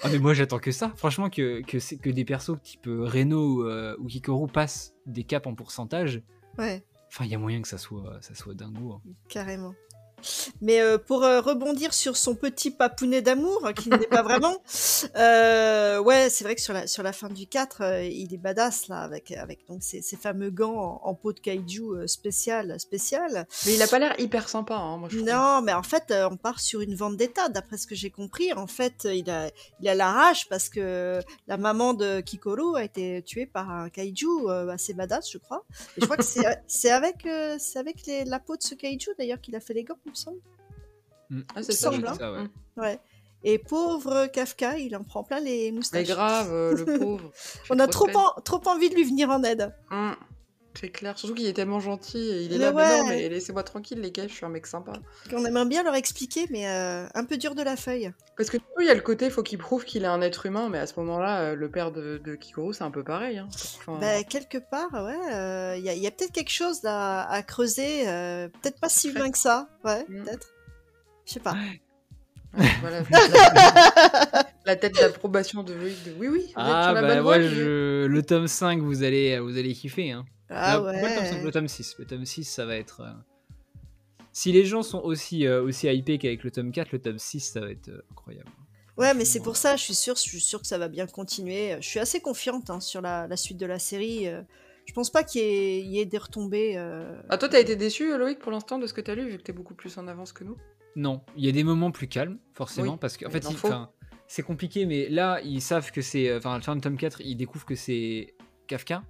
Ah 0.00 0.06
mais 0.12 0.20
moi 0.20 0.32
j'attends 0.32 0.60
que 0.60 0.70
ça. 0.70 0.92
Franchement 0.94 1.28
que, 1.28 1.60
que, 1.62 1.80
c'est- 1.80 1.96
que 1.96 2.08
des 2.08 2.24
persos 2.24 2.56
type 2.62 2.86
euh, 2.86 3.04
Reno 3.04 3.64
euh, 3.66 3.96
ou 3.98 4.06
Hikaru 4.08 4.46
passent 4.46 4.92
des 5.06 5.24
caps 5.24 5.44
en 5.48 5.56
pourcentage. 5.56 6.22
Ouais, 6.56 6.84
Enfin 7.08 7.24
il 7.24 7.32
y 7.32 7.34
a 7.34 7.38
moyen 7.38 7.60
que 7.60 7.66
ça 7.66 7.78
soit, 7.78 8.16
ça 8.20 8.32
soit 8.36 8.54
dingo. 8.54 8.92
hein. 8.92 9.00
carrément. 9.28 9.74
Mais 10.60 10.80
euh, 10.80 10.98
pour 10.98 11.24
euh, 11.24 11.40
rebondir 11.40 11.94
sur 11.94 12.16
son 12.16 12.34
petit 12.34 12.70
papounet 12.70 13.22
d'amour, 13.22 13.60
hein, 13.64 13.72
qui 13.72 13.88
n'est 13.88 13.98
pas 14.06 14.22
vraiment, 14.22 14.56
euh, 15.16 15.98
ouais, 16.00 16.30
c'est 16.30 16.44
vrai 16.44 16.54
que 16.54 16.60
sur 16.60 16.72
la, 16.74 16.86
sur 16.86 17.02
la 17.02 17.12
fin 17.12 17.28
du 17.28 17.46
4, 17.46 17.80
euh, 17.82 18.04
il 18.04 18.32
est 18.34 18.38
badass 18.38 18.88
là, 18.88 19.00
avec, 19.00 19.30
avec 19.32 19.66
donc 19.68 19.82
ces, 19.82 20.02
ces 20.02 20.16
fameux 20.16 20.50
gants 20.50 21.00
en, 21.04 21.08
en 21.10 21.14
peau 21.14 21.32
de 21.32 21.40
kaiju 21.40 22.06
spécial, 22.06 22.78
spécial. 22.78 23.46
Mais 23.66 23.74
il 23.74 23.82
a 23.82 23.86
pas 23.86 23.98
l'air 23.98 24.14
hyper 24.18 24.48
sympa, 24.48 24.74
hein, 24.74 24.96
moi 24.98 25.08
je. 25.10 25.18
Non, 25.20 25.62
mais 25.62 25.72
en 25.72 25.82
fait, 25.82 26.12
on 26.30 26.36
part 26.36 26.60
sur 26.60 26.80
une 26.80 26.94
vente 26.94 27.16
d'état, 27.16 27.48
d'après 27.48 27.76
ce 27.78 27.86
que 27.86 27.94
j'ai 27.94 28.10
compris. 28.10 28.52
En 28.52 28.66
fait, 28.66 29.06
il 29.10 29.28
a, 29.30 29.50
il 29.80 29.88
a 29.88 29.94
la 29.94 30.12
rage 30.12 30.48
parce 30.48 30.68
que 30.68 31.20
la 31.46 31.56
maman 31.56 31.94
de 31.94 32.20
Kikoru 32.20 32.76
a 32.76 32.84
été 32.84 33.22
tuée 33.22 33.46
par 33.46 33.70
un 33.70 33.88
kaiju 33.88 34.48
assez 34.70 34.94
badass, 34.94 35.30
je 35.30 35.38
crois. 35.38 35.64
Et 35.96 36.00
je 36.00 36.04
crois 36.04 36.16
que 36.16 36.24
c'est 36.24 36.90
avec, 36.90 37.26
c'est 37.58 37.78
avec 37.78 38.06
les- 38.06 38.24
la 38.24 38.38
peau 38.38 38.56
de 38.56 38.62
ce 38.62 38.74
kaiju 38.74 39.10
d'ailleurs 39.18 39.40
qu'il 39.40 39.54
a 39.56 39.60
fait 39.60 39.74
les 39.74 39.84
gants, 39.84 39.98
il 40.08 40.10
me 40.10 40.14
semble. 40.14 40.40
Ah, 41.54 41.62
c'est 41.62 41.72
ça, 41.72 41.90
semble, 41.90 42.02
je 42.06 42.10
hein. 42.10 42.14
Ça, 42.18 42.32
ouais. 42.32 42.42
Mm. 42.44 42.50
Ouais. 42.80 43.00
Et 43.44 43.58
pauvre 43.58 44.26
Kafka, 44.26 44.78
il 44.78 44.96
en 44.96 45.04
prend 45.04 45.22
plein 45.22 45.38
les 45.40 45.70
Mais 45.70 45.76
moustaches. 45.76 46.08
grave, 46.08 46.52
euh, 46.52 46.74
le 46.74 46.84
pauvre. 46.98 47.30
On 47.70 47.78
a 47.78 47.86
trop, 47.86 48.08
en- 48.16 48.40
trop 48.40 48.60
envie 48.66 48.88
de 48.90 48.94
lui 48.94 49.04
venir 49.04 49.30
en 49.30 49.42
aide. 49.44 49.72
Mm. 49.90 50.12
C'est 50.74 50.90
clair, 50.90 51.18
surtout 51.18 51.34
qu'il 51.34 51.46
est 51.46 51.54
tellement 51.54 51.80
gentil. 51.80 52.18
et 52.18 52.42
Il 52.42 52.52
est 52.52 52.58
Mais 52.58 52.64
là, 52.66 52.72
mais 52.72 52.98
non, 52.98 53.04
ouais. 53.08 53.16
mais 53.16 53.28
laissez-moi 53.28 53.64
tranquille, 53.64 54.00
les 54.00 54.12
gars, 54.12 54.28
je 54.28 54.32
suis 54.32 54.44
un 54.46 54.48
mec 54.48 54.64
sympa. 54.66 54.92
On 55.32 55.44
aimerait 55.44 55.66
bien 55.66 55.82
leur 55.82 55.96
expliquer, 55.96 56.46
mais 56.50 56.68
euh, 56.68 57.06
un 57.14 57.24
peu 57.24 57.36
dur 57.36 57.56
de 57.56 57.62
la 57.62 57.74
feuille. 57.76 58.12
Parce 58.36 58.48
que 58.48 58.58
il 58.80 58.86
y 58.86 58.90
a 58.90 58.94
le 58.94 59.00
côté, 59.00 59.28
faut 59.28 59.42
qu'il 59.42 59.58
prouve 59.58 59.84
qu'il 59.84 60.04
est 60.04 60.06
un 60.08 60.20
être 60.20 60.46
humain, 60.46 60.68
mais 60.70 60.78
à 60.78 60.86
ce 60.86 60.94
moment-là, 61.00 61.40
euh, 61.40 61.54
le 61.56 61.68
père 61.68 61.90
de, 61.90 62.18
de 62.24 62.36
Kikoru, 62.36 62.74
c'est 62.74 62.84
un 62.84 62.92
peu 62.92 63.02
pareil. 63.02 63.38
Hein. 63.38 63.48
Enfin, 63.78 63.98
Bah, 64.00 64.22
quelque 64.22 64.58
part, 64.58 64.92
ouais, 64.92 65.34
euh, 65.34 65.74
il 65.76 65.82
y 65.84 65.88
a, 65.88 65.94
il 65.94 66.02
y 66.02 66.06
a 66.06 66.12
peut-être 66.12 66.30
quelque 66.32 66.52
chose 66.52 66.80
à, 66.84 67.28
à 67.28 67.42
creuser, 67.42 68.08
euh, 68.08 68.46
peut-être 68.62 68.78
pas 68.78 68.88
si 68.88 69.08
humain 69.08 69.30
que 69.32 69.38
ça, 69.38 69.68
ouais, 69.84 70.04
Mm. 70.08 70.22
peut-être. 70.24 70.48
Je 71.26 71.32
sais 71.32 71.40
pas. 71.40 71.54
ouais, 72.56 72.66
voilà. 72.80 73.00
la, 73.10 74.46
la 74.64 74.76
tête 74.76 74.94
d'approbation 74.94 75.64
de 75.64 75.72
Loïc. 75.74 76.04
de 76.04 76.12
Oui, 76.20 76.28
oui, 76.28 76.52
Ah 76.54 76.92
bah 76.94 77.40
je... 77.42 78.06
le 78.06 78.22
tome 78.22 78.46
5 78.46 78.80
vous 78.80 79.02
allez, 79.02 79.38
vous 79.40 79.58
allez 79.58 79.74
kiffer. 79.74 80.12
Hein. 80.12 80.24
Ah 80.50 80.78
le 80.78 80.92
tome 81.14 81.26
5, 81.26 81.32
ouais. 81.36 81.42
le 81.44 81.50
tome 81.52 81.68
6. 81.68 81.96
Le 81.98 82.06
tome 82.06 82.24
6 82.24 82.44
ça 82.44 82.64
va 82.66 82.76
être... 82.76 83.00
euh, 83.02 83.12
Si 84.32 84.52
les 84.52 84.64
gens 84.64 84.82
sont 84.82 85.00
aussi, 85.00 85.46
euh, 85.46 85.62
aussi 85.62 85.86
hypés 85.88 86.18
qu'avec 86.18 86.44
le 86.44 86.50
tome 86.50 86.72
4, 86.72 86.92
le 86.92 87.00
tome 87.00 87.18
6 87.18 87.40
ça 87.40 87.60
va 87.60 87.70
être 87.70 87.88
euh, 87.88 88.02
incroyable. 88.12 88.50
Ouais, 88.96 89.14
mais 89.14 89.24
c'est 89.24 89.40
pour 89.40 89.56
ça, 89.56 89.76
je 89.76 89.84
suis 89.84 89.94
sûre, 89.94 90.16
je 90.16 90.22
suis 90.22 90.40
sûre 90.40 90.60
que 90.60 90.66
ça 90.66 90.76
va 90.76 90.88
bien 90.88 91.06
continuer. 91.06 91.76
Je 91.80 91.86
suis 91.88 92.00
assez 92.00 92.20
confiante 92.20 92.68
hein, 92.68 92.80
sur 92.80 93.00
la, 93.00 93.28
la 93.28 93.36
suite 93.36 93.56
de 93.56 93.66
la 93.66 93.78
série. 93.78 94.26
Je 94.86 94.92
pense 94.92 95.10
pas 95.10 95.22
qu'il 95.22 95.40
y, 95.40 95.44
ait- 95.44 95.80
il 95.82 95.86
y 95.92 96.00
ait 96.00 96.04
des 96.04 96.18
retombées. 96.18 96.76
euh. 96.76 97.16
Ah, 97.28 97.38
toi, 97.38 97.48
t'as 97.48 97.60
été 97.60 97.76
déçu, 97.76 98.16
Loïc, 98.18 98.40
pour 98.40 98.50
l'instant, 98.50 98.76
de 98.76 98.88
ce 98.88 98.92
que 98.94 99.00
t'as 99.00 99.14
lu, 99.14 99.28
vu 99.28 99.38
que 99.38 99.42
t'es 99.44 99.52
beaucoup 99.52 99.74
plus 99.74 99.96
en 99.98 100.08
avance 100.08 100.32
que 100.32 100.42
nous? 100.42 100.56
Non, 100.96 101.20
il 101.36 101.44
y 101.46 101.48
a 101.48 101.52
des 101.52 101.62
moments 101.62 101.92
plus 101.92 102.08
calmes, 102.08 102.38
forcément, 102.54 102.92
Oui, 102.94 102.98
parce 103.00 103.16
qu'en 103.16 103.30
fait, 103.30 103.46
en 103.46 103.50
enfin, 103.50 103.92
c'est 104.26 104.42
compliqué, 104.42 104.84
mais 104.84 105.08
là, 105.08 105.40
ils 105.44 105.62
savent 105.62 105.92
que 105.92 106.02
c'est. 106.02 106.34
Enfin, 106.36 106.54
à 106.54 106.56
la 106.56 106.62
fin 106.62 106.74
du 106.74 106.80
tome 106.80 106.96
4, 106.96 107.20
ils 107.20 107.36
découvrent 107.36 107.66
que 107.66 107.76
c'est 107.76 108.34
Kafka. 108.66 109.04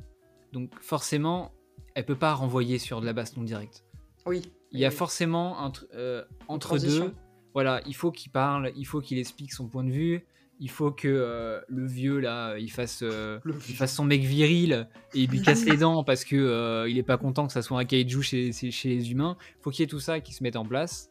Donc, 0.52 0.70
forcément, 0.80 1.52
elle 1.94 2.04
peut 2.04 2.16
pas 2.16 2.34
renvoyer 2.34 2.78
sur 2.78 3.00
de 3.00 3.06
la 3.06 3.12
baston 3.12 3.42
directe. 3.42 3.84
Oui. 4.26 4.42
Il 4.72 4.78
y 4.78 4.84
a 4.84 4.88
Oui. 4.88 4.94
forcément 4.94 5.58
un 5.64 5.72
euh, 5.94 6.24
entre 6.46 6.68
transition. 6.68 7.06
deux. 7.06 7.14
Voilà, 7.54 7.80
il 7.86 7.94
faut 7.94 8.10
qu'il 8.12 8.30
parle, 8.30 8.72
il 8.76 8.84
faut 8.84 9.00
qu'il 9.00 9.18
explique 9.18 9.52
son 9.52 9.68
point 9.68 9.84
de 9.84 9.90
vue. 9.90 10.24
Il 10.60 10.70
faut 10.70 10.90
que 10.90 11.08
euh, 11.08 11.60
le 11.68 11.86
vieux 11.86 12.18
là, 12.18 12.56
il 12.58 12.70
fasse, 12.70 13.00
euh, 13.02 13.38
il 13.68 13.74
fasse 13.74 13.94
son 13.94 14.04
mec 14.04 14.22
viril 14.22 14.88
et 15.14 15.20
il 15.20 15.30
lui 15.30 15.40
casse 15.40 15.64
les 15.66 15.76
dents 15.76 16.04
parce 16.04 16.24
que 16.24 16.86
il 16.88 16.98
est 16.98 17.02
pas 17.02 17.16
content 17.16 17.46
que 17.46 17.52
ça 17.52 17.62
soit 17.62 17.78
un 17.78 17.84
kaiju 17.84 18.22
chez, 18.22 18.50
les 18.84 19.10
humains. 19.10 19.36
Faut 19.60 19.70
qu'il 19.70 19.80
y 19.80 19.84
ait 19.84 19.88
tout 19.88 20.00
ça 20.00 20.20
qui 20.20 20.34
se 20.34 20.42
mette 20.42 20.56
en 20.56 20.64
place 20.64 21.10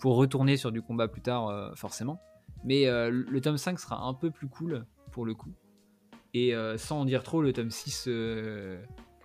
pour 0.00 0.16
retourner 0.16 0.56
sur 0.56 0.72
du 0.72 0.80
combat 0.80 1.08
plus 1.08 1.22
tard, 1.22 1.72
forcément. 1.76 2.20
Mais 2.64 2.86
le 2.86 3.10
le 3.10 3.40
tome 3.40 3.58
5 3.58 3.78
sera 3.78 4.00
un 4.00 4.14
peu 4.14 4.30
plus 4.30 4.48
cool 4.48 4.86
pour 5.12 5.26
le 5.26 5.34
coup. 5.34 5.52
Et 6.34 6.54
euh, 6.54 6.76
sans 6.78 7.00
en 7.00 7.04
dire 7.04 7.22
trop, 7.22 7.42
le 7.42 7.52
tome 7.52 7.70
6. 7.70 8.04
euh, 8.08 8.76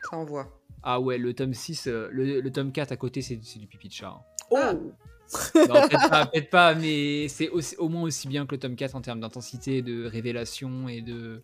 Ça 0.10 0.18
envoie. 0.18 0.48
Ah 0.84 1.00
ouais, 1.00 1.18
le 1.18 1.34
tome 1.34 1.54
6, 1.54 1.88
euh, 1.88 2.08
le, 2.12 2.40
le 2.40 2.52
tome 2.52 2.72
4 2.72 2.92
à 2.92 2.98
côté, 2.98 3.22
c'est 3.22 3.40
c'est 3.44 3.60
du 3.60 3.68
pipi 3.68 3.90
de 3.90 3.94
chat. 3.94 4.08
hein. 4.08 4.22
Ah. 4.56 4.74
Non, 4.74 5.88
peut-être 5.88 6.10
pas, 6.10 6.26
peut-être 6.26 6.50
pas, 6.50 6.74
mais 6.74 7.28
c'est 7.28 7.50
au 7.78 7.88
moins 7.88 8.02
aussi 8.02 8.28
bien 8.28 8.48
que 8.48 8.56
le 8.56 8.60
tome 8.60 8.76
4 8.76 8.96
en 8.96 9.02
termes 9.02 9.20
d'intensité, 9.20 9.84
de 9.84 10.06
révélation 10.06 10.90
et 10.90 11.02
de, 11.02 11.44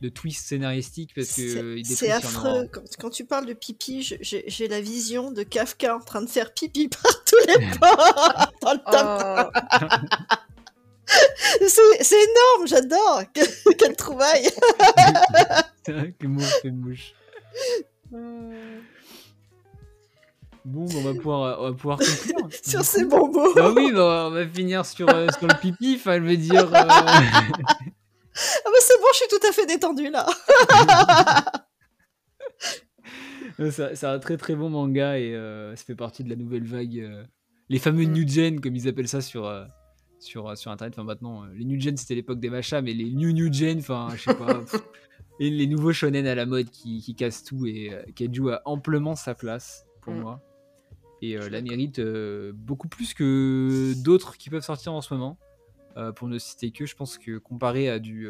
de 0.00 0.08
twist 0.08 0.46
scénaristique 0.46 1.12
parce 1.14 1.32
que 1.32 1.82
C'est 1.84 2.10
affreux. 2.10 2.66
Quand, 2.72 2.80
quand 2.98 3.10
tu 3.10 3.26
parles 3.26 3.44
de 3.44 3.52
pipi, 3.52 4.00
j'ai 4.02 4.44
j'ai 4.46 4.68
la 4.68 4.80
vision 4.80 5.32
de 5.32 5.42
Kafka 5.42 5.96
en 5.96 6.00
train 6.00 6.22
de 6.22 6.30
faire 6.30 6.54
pipi 6.54 6.88
par 7.02 7.24
tous 7.26 7.36
les 7.46 7.66
bords 7.78 8.52
dans 8.62 8.72
le 8.72 8.80
tome. 8.90 9.50
Oh, 9.82 9.86
C'est 11.06 12.16
énorme, 12.16 12.66
j'adore. 12.66 13.22
Que- 13.34 13.72
Quelle 13.78 13.96
trouvaille. 13.96 14.48
C'est 15.84 15.92
vrai 15.92 16.12
que 16.18 16.26
mouche 16.26 16.52
fait 16.62 16.70
mouche. 16.70 17.14
Bon, 20.64 20.84
on 20.96 21.00
va 21.02 21.14
pouvoir, 21.14 21.60
on 21.60 21.70
va 21.70 21.72
pouvoir 21.76 21.98
conclure. 21.98 22.48
Sur 22.64 22.80
Du 22.80 22.86
ces 22.86 23.04
bons 23.04 23.28
mots. 23.30 23.54
Bah 23.54 23.70
oui, 23.74 23.92
bah, 23.92 24.26
on 24.28 24.30
va 24.30 24.46
finir 24.48 24.84
sur, 24.84 25.08
euh, 25.14 25.28
sur 25.38 25.46
le 25.46 25.54
pipi, 25.60 25.94
enfin, 25.96 26.16
je 26.16 26.22
veux 26.26 26.36
dire. 26.36 26.66
euh, 26.74 26.88
Ah 28.38 28.68
bah 28.68 28.78
c'est 28.80 28.98
bon, 29.00 29.06
je 29.12 29.16
suis 29.18 29.28
tout 29.28 29.46
à 29.48 29.52
fait 29.52 29.64
détendue 29.66 30.10
là. 30.10 30.26
C'est 33.70 34.04
un 34.04 34.18
très 34.18 34.36
très 34.36 34.54
bon 34.54 34.68
manga 34.68 35.18
et 35.18 35.34
euh, 35.34 35.74
ça 35.76 35.84
fait 35.84 35.94
partie 35.94 36.22
de 36.24 36.28
la 36.28 36.36
nouvelle 36.36 36.64
vague. 36.66 36.98
euh, 36.98 37.24
les 37.68 37.78
fameux 37.78 38.04
new 38.04 38.28
gen, 38.28 38.60
comme 38.60 38.76
ils 38.76 38.88
appellent 38.88 39.08
ça 39.08 39.20
sur, 39.22 39.46
euh, 39.46 39.64
sur, 40.18 40.48
euh, 40.48 40.54
sur 40.54 40.70
internet. 40.70 40.94
Enfin, 40.94 41.04
maintenant, 41.04 41.44
euh, 41.44 41.48
les 41.54 41.64
new 41.64 41.80
gen 41.80 41.96
c'était 41.96 42.14
l'époque 42.14 42.40
des 42.40 42.50
machas, 42.50 42.80
mais 42.82 42.92
les 42.92 43.10
new 43.10 43.32
new 43.32 43.52
gen, 43.52 43.78
enfin, 43.78 44.08
je 44.16 44.22
sais 44.22 44.34
pas. 44.34 44.60
pff, 44.60 44.82
et 45.40 45.50
les 45.50 45.66
nouveaux 45.66 45.92
shonen 45.92 46.26
à 46.26 46.34
la 46.34 46.46
mode 46.46 46.70
qui, 46.70 47.00
qui 47.00 47.14
cassent 47.14 47.44
tout 47.44 47.66
et 47.66 47.92
euh, 47.92 48.02
Kaiju 48.14 48.50
a 48.52 48.62
amplement 48.64 49.14
sa 49.14 49.34
place 49.34 49.86
pour 50.00 50.14
Mm. 50.14 50.20
moi. 50.20 50.40
Et 51.22 51.36
euh, 51.38 51.48
la 51.48 51.62
mérite 51.62 51.98
euh, 51.98 52.52
beaucoup 52.54 52.88
plus 52.88 53.14
que 53.14 53.94
d'autres 54.04 54.36
qui 54.36 54.50
peuvent 54.50 54.64
sortir 54.64 54.92
en 54.92 55.00
ce 55.00 55.12
moment. 55.14 55.38
Pour 56.16 56.28
ne 56.28 56.38
citer 56.38 56.72
que, 56.72 56.84
je 56.84 56.94
pense 56.94 57.16
que 57.16 57.38
comparé 57.38 57.88
à 57.88 57.98
du. 57.98 58.28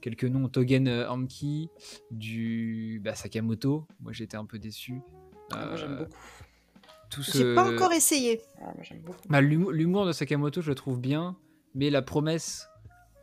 quelques 0.00 0.24
noms, 0.24 0.48
Togen 0.48 0.88
Anki, 0.88 1.68
du 2.10 3.02
bah, 3.04 3.14
Sakamoto, 3.14 3.86
moi 4.00 4.12
j'étais 4.14 4.38
un 4.38 4.46
peu 4.46 4.58
déçu. 4.58 5.02
Ah, 5.52 5.66
moi, 5.66 5.76
j'aime 5.76 5.96
beaucoup. 5.98 6.16
Tout 7.10 7.22
J'ai 7.22 7.54
pas 7.54 7.70
encore 7.70 7.92
essayé. 7.92 8.40
Ah. 8.62 8.72
Bah, 9.28 9.40
l'humour 9.40 10.06
de 10.06 10.12
Sakamoto, 10.12 10.60
je 10.60 10.68
le 10.68 10.74
trouve 10.74 11.00
bien, 11.00 11.36
mais 11.74 11.90
la 11.90 12.02
promesse 12.02 12.68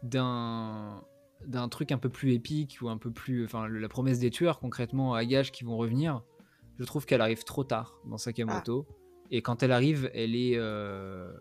d'un 0.03 1.03
d'un 1.45 1.69
truc 1.69 1.91
un 1.91 1.97
peu 1.97 2.09
plus 2.09 2.33
épique 2.33 2.79
ou 2.81 2.89
un 2.89 2.97
peu 2.97 3.11
plus, 3.11 3.45
enfin 3.45 3.67
la 3.67 3.87
promesse 3.87 4.17
des 4.19 4.31
tueurs 4.31 4.59
concrètement 4.59 5.13
à 5.13 5.23
gage 5.23 5.51
qui 5.51 5.63
vont 5.63 5.77
revenir, 5.77 6.23
je 6.79 6.83
trouve 6.83 7.05
qu'elle 7.05 7.21
arrive 7.21 7.43
trop 7.43 7.63
tard 7.63 7.99
dans 8.05 8.17
Sakamoto. 8.17 8.87
Et 9.29 9.41
quand 9.41 9.61
elle 9.63 9.71
arrive, 9.71 10.09
elle 10.13 10.35
est, 10.35 10.53
euh, 10.55 11.31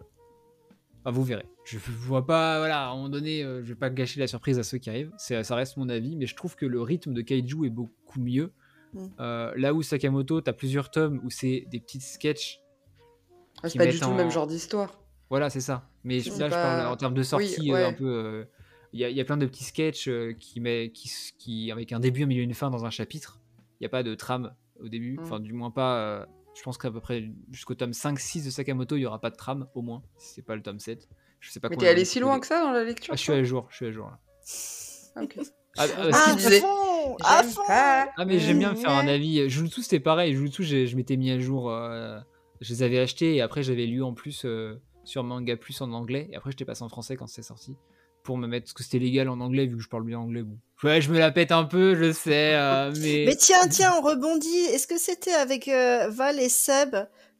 enfin, 1.01 1.11
vous 1.13 1.23
verrez. 1.23 1.47
Je 1.65 1.79
vois 1.79 2.27
pas, 2.27 2.59
voilà, 2.59 2.87
à 2.87 2.91
un 2.91 2.97
moment 2.97 3.09
donné, 3.09 3.43
euh, 3.43 3.63
je 3.63 3.69
vais 3.69 3.75
pas 3.79 3.91
gâcher 3.91 4.19
la 4.19 4.27
surprise 4.27 4.59
à 4.59 4.63
ceux 4.63 4.79
qui 4.79 4.91
arrivent. 4.91 5.13
Ça 5.19 5.55
reste 5.55 5.77
mon 5.77 5.89
avis, 5.89 6.17
mais 6.17 6.27
je 6.27 6.35
trouve 6.35 6.57
que 6.57 6.67
le 6.67 6.81
rythme 6.81 7.13
de 7.13 7.23
Kaiju 7.23 7.67
est 7.67 7.71
beaucoup 7.71 8.21
mieux. 8.21 8.53
Mm. 8.97 9.09
Euh, 9.21 9.53
là 9.57 9.73
où 9.75 9.83
Sakamoto, 9.83 10.41
t'as 10.41 10.53
plusieurs 10.53 10.91
tomes 10.91 11.21
où 11.25 11.31
c'est 11.31 11.65
des 11.69 11.81
petites 11.81 12.03
sketchs 12.03 12.61
Ah, 13.63 13.69
c'est 13.69 13.79
pas 13.79 13.87
du 13.87 13.99
tout 13.99 14.05
en- 14.07 14.11
le 14.11 14.17
même 14.17 14.31
genre 14.31 14.47
d'histoire. 14.47 15.01
voilà, 15.31 15.51
c'est 15.51 15.61
ça. 15.61 15.89
Mais 16.05 16.19
là, 16.21 16.47
je 16.49 16.51
parle 16.51 16.87
en 16.87 16.97
termes 16.97 17.15
de 17.15 17.23
sortie, 17.23 17.71
euh, 17.71 17.75
ouais. 17.75 17.85
un 17.85 17.93
peu. 17.93 18.07
euh, 18.09 18.45
Il 18.93 19.01
y, 19.01 19.05
a- 19.05 19.11
il 19.11 19.17
y 19.17 19.21
a 19.21 19.25
plein 19.25 19.37
de 19.37 19.45
petits 19.45 19.65
sketchs 19.65 20.09
euh, 20.09 20.33
qui, 20.39 20.59
met, 20.61 20.91
qui, 20.91 21.71
avec 21.71 21.93
un 21.93 22.01
début, 22.01 22.23
un 22.23 22.27
milieu 22.27 22.41
et 22.41 22.45
une 22.45 22.55
fin 22.55 22.71
dans 22.71 22.87
un 22.87 22.91
chapitre. 22.91 23.41
Il 23.73 23.83
n'y 23.83 23.87
a 23.87 23.91
pas 23.91 24.03
de 24.03 24.15
trame 24.15 24.55
au 24.81 24.89
début. 24.89 25.17
Mm. 25.19 25.23
Enfin, 25.23 25.41
du 25.41 25.53
moins 25.53 25.71
pas. 25.71 25.99
euh, 25.99 26.27
je 26.55 26.63
pense 26.63 26.79
qu'à 26.79 26.91
peu 26.91 27.01
près 27.01 27.29
jusqu'au 27.51 27.75
tome 27.75 27.91
5-6 27.93 28.45
de 28.47 28.51
Sakamoto, 28.51 28.97
il 28.97 29.01
n'y 29.01 29.07
aura 29.07 29.21
pas 29.21 29.29
de 29.31 29.37
trame, 29.37 29.67
au 29.75 29.83
moins. 29.83 30.03
Si 30.17 30.35
c'est 30.35 30.43
pas 30.43 30.57
le 30.57 30.63
tome 30.63 30.79
7. 30.79 31.09
Je 31.41 31.51
sais 31.51 31.61
pas 31.61 31.69
Mais 31.69 31.77
t'es 31.77 31.89
allé 31.89 32.07
si 32.07 32.19
loin 32.21 32.41
que 32.41 32.47
ça 32.47 32.63
dans 32.63 32.71
la 32.73 32.85
lecture 32.85 33.13
Ah, 33.13 33.17
je 33.17 33.21
suis 33.23 33.33
à 33.33 33.43
jour, 33.45 33.67
je 33.71 33.77
suis 33.77 33.87
à 33.87 33.93
jour 33.93 34.07
là. 34.07 34.19
Ah, 35.17 35.23
ok. 35.25 35.39
Ah, 35.77 35.85
euh, 35.85 36.11
Ah, 36.15 36.25
si- 36.25 36.31
tu 36.31 36.37
disais, 36.37 36.57
à 36.57 36.61
fond, 37.09 37.17
à 37.25 37.43
J'aime 37.43 37.51
fond. 37.51 37.63
pas. 37.67 38.09
ah, 38.17 38.25
mais 38.25 38.39
j'aime 38.39 38.59
bien 38.59 38.71
me 38.73 38.77
faire 38.77 38.91
un 38.91 39.07
avis. 39.09 39.49
Jutsu, 39.49 39.83
c'était 39.83 40.01
pareil. 40.01 40.37
J'ai- 40.61 40.87
je 40.87 40.97
m'étais 40.97 41.17
mis 41.17 41.31
à 41.31 41.39
jour. 41.39 41.71
euh, 41.71 42.19
je 42.61 42.73
les 42.73 42.83
avais 42.83 42.99
achetés 42.99 43.35
et 43.37 43.41
après, 43.43 43.63
j'avais 43.63 43.87
lu 43.87 44.03
en 44.03 44.15
plus 44.15 44.45
euh, 44.45 44.81
sur 45.05 45.23
Manga 45.25 45.57
Plus 45.57 45.81
en 45.81 45.93
anglais. 45.93 46.29
Et 46.33 46.37
après, 46.37 46.51
j'étais 46.51 46.65
passé 46.65 46.83
en 46.83 46.89
français 46.89 47.17
quand 47.17 47.27
c'est 47.27 47.43
sorti. 47.43 47.77
Pour 48.23 48.39
me 48.39 48.47
mettre. 48.49 48.65
Parce 48.65 48.73
que 48.73 48.83
c'était 48.83 48.99
légal 48.99 49.29
en 49.29 49.39
anglais, 49.41 49.67
vu 49.67 49.77
que 49.77 49.83
je 49.83 49.89
parle 49.89 50.05
bien 50.05 50.19
anglais. 50.19 50.43
Bon. 50.43 50.59
Ouais, 50.83 51.01
je 51.01 51.13
me 51.13 51.19
la 51.19 51.31
pète 51.31 51.53
un 51.53 51.63
peu, 51.65 51.95
je 51.95 52.11
sais. 52.13 52.55
euh, 52.55 52.93
mais. 53.01 53.25
Mais 53.27 53.37
tiens, 53.37 53.69
tiens, 53.71 53.93
on 53.99 54.03
rebondit. 54.03 54.49
Est-ce 54.73 54.87
que 54.89 54.99
c'était 54.99 55.33
avec 55.35 55.69
euh, 55.69 56.09
Val 56.11 56.41
et 56.41 56.49
Seb? 56.49 56.97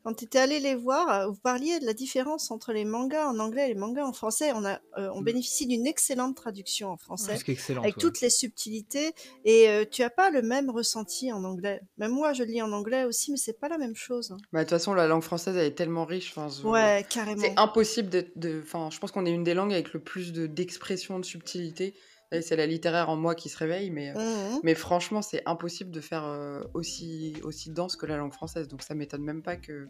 Quand 0.07 0.15
tu 0.15 0.25
étais 0.25 0.39
allé 0.39 0.61
les 0.61 0.77
voir, 0.77 1.11
euh, 1.11 1.27
vous 1.27 1.35
parliez 1.41 1.81
de 1.81 1.85
la 1.85 1.93
différence 1.93 2.53
entre 2.53 2.73
les 2.73 2.85
mangas 2.85 3.27
en 3.27 3.41
anglais 3.41 3.65
et 3.65 3.69
les 3.75 3.75
mangas 3.75 4.05
en 4.05 4.13
français. 4.13 4.53
On, 4.55 4.65
a, 4.65 4.79
euh, 4.99 5.11
on 5.13 5.21
Mm. 5.21 5.25
bénéficie 5.25 5.67
d'une 5.67 5.85
excellente 5.85 6.37
traduction 6.37 6.91
en 6.91 6.97
français, 6.97 7.33
avec 7.33 7.49
ouais. 7.83 7.93
toutes 7.99 8.21
les 8.21 8.31
subtilités. 8.31 9.13
Et 9.45 9.69
euh, 9.69 9.85
tu 9.91 10.05
as 10.05 10.11
pas 10.11 10.31
le 10.31 10.43
même 10.43 10.71
ressenti 10.71 11.33
en 11.33 11.43
anglais. 11.43 11.81
Même 11.99 12.13
moi, 12.13 12.33
je 12.35 12.45
lis 12.45 12.63
en 12.63 12.71
anglais 12.71 13.03
aussi, 13.05 13.33
mais 13.33 13.37
c'est 13.37 13.59
pas 13.59 13.69
la 13.69 13.79
même 13.79 13.97
chose. 13.97 14.31
hein. 14.31 14.37
Bah, 14.53 14.61
de 14.61 14.65
toute 14.65 14.71
façon, 14.71 14.95
la 14.95 15.09
langue 15.09 15.23
française, 15.25 15.57
elle 15.57 15.67
est 15.67 15.75
tellement 15.75 16.05
riche. 16.05 16.33
enfin, 16.37 16.49
je- 16.49 16.67
Ouais, 16.67 17.05
carrément. 17.11 17.43
C'est 17.43 17.59
impossible 17.59 18.09
de, 18.09 18.27
de- 18.37 18.61
Enfin, 18.63 18.91
je 18.93 18.99
pense 19.01 19.11
qu'on 19.11 19.27
est 19.27 19.33
une 19.33 19.43
des 19.45 19.55
langues 19.55 19.73
avec 19.73 19.93
le 19.93 19.99
plus 20.01 20.33
de- 20.33 20.47
d'expression, 20.47 21.19
de, 21.19 21.25
subtilité. 21.25 21.95
Et 22.33 22.43
C'est 22.43 22.57
la 22.57 22.67
littéraire 22.67 23.09
en 23.09 23.17
moi 23.17 23.35
qui 23.35 23.49
se 23.49 23.57
réveille, 23.57 23.91
mais, 23.91 24.13
euh, 24.17 24.59
mais 24.63 24.75
franchement, 24.75 25.23
c'est 25.23 25.43
impossible 25.47 25.91
de 25.91 26.01
faire 26.01 26.25
euh, 26.25 26.61
aussi, 26.75 27.37
aussi 27.45 27.71
dense 27.71 27.97
que 27.97 28.07
la 28.07 28.17
langue 28.17 28.33
française. 28.33 28.69
Donc 28.69 28.83
ça 28.83 28.95
m'étonne 28.95 29.23
même 29.23 29.43
pas 29.43 29.57
que 29.57 29.89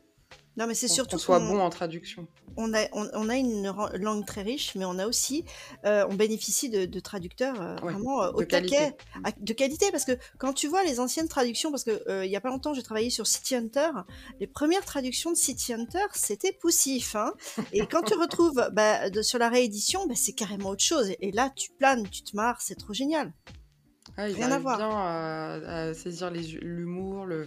Non, 0.56 0.66
mais 0.66 0.74
c'est 0.74 0.88
surtout 0.88 1.16
qu'on 1.16 1.22
soit 1.22 1.38
bon 1.40 1.60
en 1.60 1.68
traduction. 1.70 2.26
on 2.56 2.72
a, 2.72 2.86
on, 2.92 3.06
on 3.12 3.28
a 3.28 3.36
une 3.36 3.70
langue 4.00 4.24
très 4.24 4.40
riche, 4.40 4.74
mais 4.74 4.86
on 4.86 4.98
a 4.98 5.06
aussi, 5.06 5.44
euh, 5.84 6.06
on 6.08 6.14
bénéficie 6.14 6.70
de, 6.70 6.86
de 6.86 7.00
traducteurs 7.00 7.60
euh, 7.60 7.76
Ouais, 7.82 7.92
vraiment 7.92 8.22
euh, 8.22 8.30
au 8.32 8.38
de 8.40 8.44
qualité. 8.44 8.76
taquet, 8.76 8.96
à- 9.24 9.32
de 9.38 9.52
qualité, 9.52 9.90
parce 9.90 10.06
que 10.06 10.12
quand 10.38 10.54
tu 10.54 10.66
vois 10.68 10.82
les 10.84 10.98
anciennes 10.98 11.28
traductions, 11.28 11.70
parce 11.70 11.84
que 11.84 12.24
il 12.24 12.30
y 12.30 12.36
a 12.36 12.40
pas 12.40 12.48
longtemps 12.48 12.72
j'ai 12.72 12.82
travaillé 12.82 13.10
sur 13.10 13.26
City 13.26 13.54
Hunter, 13.54 13.90
les 14.40 14.46
premières 14.46 14.84
traductions 14.86 15.30
de 15.30 15.36
City 15.36 15.74
Hunter 15.74 16.06
c'était 16.14 16.52
poussif, 16.52 17.14
hein, 17.16 17.34
et 17.72 17.86
quand 17.86 18.02
tu 18.04 18.14
retrouves 18.14 18.54
bah, 18.72 19.10
de- 19.10 19.20
sur 19.20 19.38
la 19.38 19.50
réédition, 19.50 20.06
bah, 20.06 20.14
c'est 20.16 20.32
carrément 20.32 20.70
autre 20.70 20.82
chose, 20.84 21.12
et 21.20 21.32
là 21.32 21.50
tu 21.54 21.70
planes, 21.72 22.08
tu 22.08 22.22
te 22.22 22.34
marres, 22.34 22.62
c'est 22.62 22.76
trop 22.76 22.94
génial. 22.94 23.34
Ah, 24.16 24.24
Rien 24.24 24.50
à 24.52 24.58
voir. 24.58 24.78
bien 24.78 24.88
à, 24.90 25.88
à 25.88 25.94
saisir 25.94 26.30
l'humour, 26.30 27.26
le, 27.26 27.46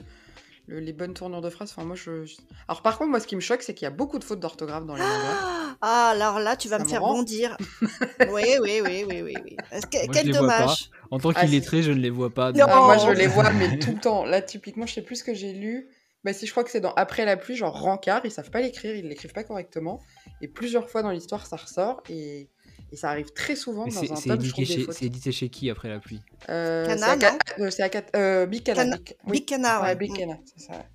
le- 0.70 0.80
les 0.80 0.94
bonnes 0.94 1.14
tournures 1.14 1.42
de 1.42 1.50
phrases. 1.50 1.72
Enfin, 1.76 1.86
moi, 1.86 1.96
je, 1.96 2.26
je- 2.26 2.38
Alors, 2.68 2.82
par 2.82 2.98
contre, 2.98 3.10
moi, 3.10 3.20
ce 3.20 3.28
qui 3.28 3.36
me 3.36 3.42
choque, 3.42 3.62
c'est 3.64 3.74
qu'il 3.74 3.86
y 3.86 3.88
a 3.88 3.92
beaucoup 3.92 4.20
de 4.20 4.24
fautes 4.24 4.40
d'orthographe 4.40 4.86
dans 4.86 4.96
les 4.96 5.02
mangas. 5.02 5.76
Ah, 5.82 6.10
alors 6.14 6.40
là 6.40 6.56
tu 6.56 6.68
vas 6.68 6.78
Ça 6.78 6.84
me 6.84 6.86
me 6.86 6.90
faire 6.90 7.02
rend- 7.02 7.14
bondir. 7.16 7.58
oui, 8.32 8.44
oui, 8.62 8.82
oui, 8.84 9.06
oui, 9.08 9.22
oui, 9.22 9.34
oui. 9.44 9.58
Est-ce 9.72 9.86
que- 9.88 9.98
Moi, 10.06 10.08
je 10.08 10.12
quel 10.22 10.32
dommage. 10.32 10.90
En 11.12 11.20
tant 11.20 11.32
Ah, 11.36 11.46
qu'illettré, 11.46 11.82
je 11.84 11.92
ne 11.92 12.00
les 12.00 12.10
vois 12.10 12.30
pas. 12.30 12.52
Non. 12.52 12.66
Ah, 12.70 12.82
moi, 12.82 12.98
je 12.98 13.12
les 13.12 13.28
vois, 13.28 13.50
mais 13.52 13.78
tout 13.80 13.92
le 13.92 14.00
temps. 14.00 14.26
Là, 14.26 14.42
typiquement, 14.42 14.86
je 14.86 14.94
sais 14.94 15.02
plus 15.02 15.18
ce 15.18 15.24
que 15.24 15.34
j'ai 15.34 15.54
lu. 15.54 15.90
Bah, 16.26 16.34
si 16.34 16.46
je 16.46 16.52
crois 16.52 16.66
que 16.66 16.70
c'est 16.70 16.82
dans 16.82 16.94
Après 16.96 17.24
la 17.26 17.38
pluie, 17.38 17.56
genre 17.56 17.74
Rancard, 17.82 18.22
ils 18.26 18.32
savent 18.32 18.52
pas 18.52 18.60
l'écrire, 18.62 18.94
ils 18.96 19.08
l'écrivent 19.08 19.32
pas 19.34 19.46
correctement. 19.46 20.02
Et 20.42 20.48
plusieurs 20.50 20.90
fois 20.90 21.02
dans 21.02 21.12
l'histoire, 21.12 21.48
ça 21.48 21.56
ressort. 21.56 22.04
Et, 22.10 22.50
et 22.92 22.96
ça 22.96 23.10
arrive 23.10 23.32
très 23.34 23.56
souvent 23.56 23.86
Mais 23.86 23.92
dans 23.92 24.02
c'est 24.02 24.12
un 24.12 24.16
c'est 24.16 24.30
tome, 24.30 24.42
je 24.44 24.50
trouve 24.52 24.66
chez- 24.66 24.88
c'est 24.92 25.06
édité 25.06 25.32
chez 25.32 25.50
qui 25.50 25.70
après 25.70 25.90
la 25.90 26.00
pluie? 26.00 26.20
Euh, 26.50 26.86
Cana, 26.86 26.98
c'est 26.98 27.12
à 27.12 27.20
Ca- 27.20 27.34
non? 27.34 27.40
euh, 27.60 27.70
c'est 27.70 27.84
à 27.98 28.18
euh, 28.18 28.46
Big 28.46 28.64
Cana. 28.64 28.98
Big, 29.28 29.46
Cana, 29.46 29.82
Ouais. 29.82 29.96
Big 29.96 30.12
Mm. 30.12 30.16
Cana, 30.18 30.38
c'est 30.46 30.66
ça. 30.66 30.86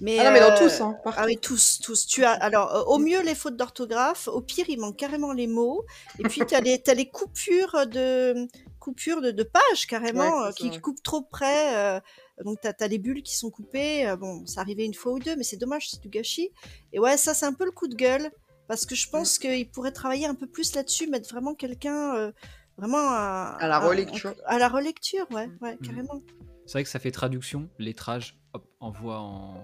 Mais, 0.00 0.18
Ah 0.18 0.24
non, 0.24 0.30
mais 0.32 0.40
dans 0.40 0.50
euh, 0.50 0.56
tous, 0.56 0.80
hein. 0.80 0.96
Ah 1.04 1.24
oui, 1.26 1.38
tous, 1.38 1.78
tous. 1.80 2.06
Tu 2.06 2.24
as 2.24 2.32
alors 2.32 2.74
euh, 2.74 2.82
au 2.84 2.98
mieux 2.98 3.22
les 3.22 3.34
fautes 3.34 3.56
d'orthographe, 3.56 4.28
au 4.28 4.40
pire 4.40 4.66
il 4.68 4.80
manque 4.80 4.96
carrément 4.96 5.32
les 5.32 5.46
mots, 5.46 5.84
et 6.18 6.24
puis 6.24 6.42
tu 6.46 6.54
as 6.54 6.60
les 6.94 7.08
coupures 7.10 7.86
de 7.86 8.46
coupures 8.80 9.20
de, 9.20 9.30
de 9.30 9.42
pages 9.44 9.86
carrément 9.86 10.42
Ouais, 10.42 10.48
euh, 10.48 10.50
qui 10.52 10.70
coupent 10.80 11.02
trop 11.02 11.22
près. 11.22 11.76
euh, 11.76 12.00
donc 12.44 12.58
t'as 12.60 12.72
as 12.80 12.88
les 12.88 12.98
bulles 12.98 13.22
qui 13.22 13.36
sont 13.36 13.50
coupées. 13.50 14.06
euh, 14.08 14.16
bon, 14.16 14.44
ça 14.46 14.60
arrivait 14.60 14.84
une 14.84 14.94
fois 14.94 15.12
ou 15.12 15.20
deux, 15.20 15.36
mais 15.36 15.44
c'est 15.44 15.56
dommage, 15.56 15.88
c'est 15.90 16.00
du 16.00 16.08
gâchis. 16.08 16.50
Et 16.92 16.98
ouais, 16.98 17.16
ça 17.16 17.34
c'est 17.34 17.46
un 17.46 17.52
peu 17.54 17.64
le 17.64 17.70
coup 17.70 17.86
de 17.86 17.94
gueule 17.94 18.30
parce 18.72 18.86
que 18.86 18.94
je 18.94 19.06
pense 19.10 19.38
Mm. 19.38 19.42
qu'il 19.42 19.70
pourrait 19.70 19.92
travailler 19.92 20.24
un 20.24 20.34
peu 20.34 20.46
plus 20.46 20.74
là-dessus, 20.74 21.06
mettre 21.06 21.28
vraiment 21.28 21.54
quelqu'un 21.54 22.14
euh, 22.16 22.32
vraiment 22.78 22.96
à, 23.10 23.58
À 23.60 23.68
la 23.68 23.78
relecture. 23.78 24.34
à, 24.46 24.58
la 24.58 24.68
relecture, 24.70 25.26
ouais, 25.30 25.46
Mm. 25.46 25.58
ouais, 25.60 25.74
Mm. 25.74 25.78
carrément. 25.86 26.22
C'est 26.64 26.72
vrai 26.72 26.82
que 26.84 26.88
ça 26.88 26.98
fait 26.98 27.10
traduction, 27.10 27.68
lettrage, 27.78 28.38
hop, 28.54 28.66
envoie 28.80 29.18
en. 29.20 29.62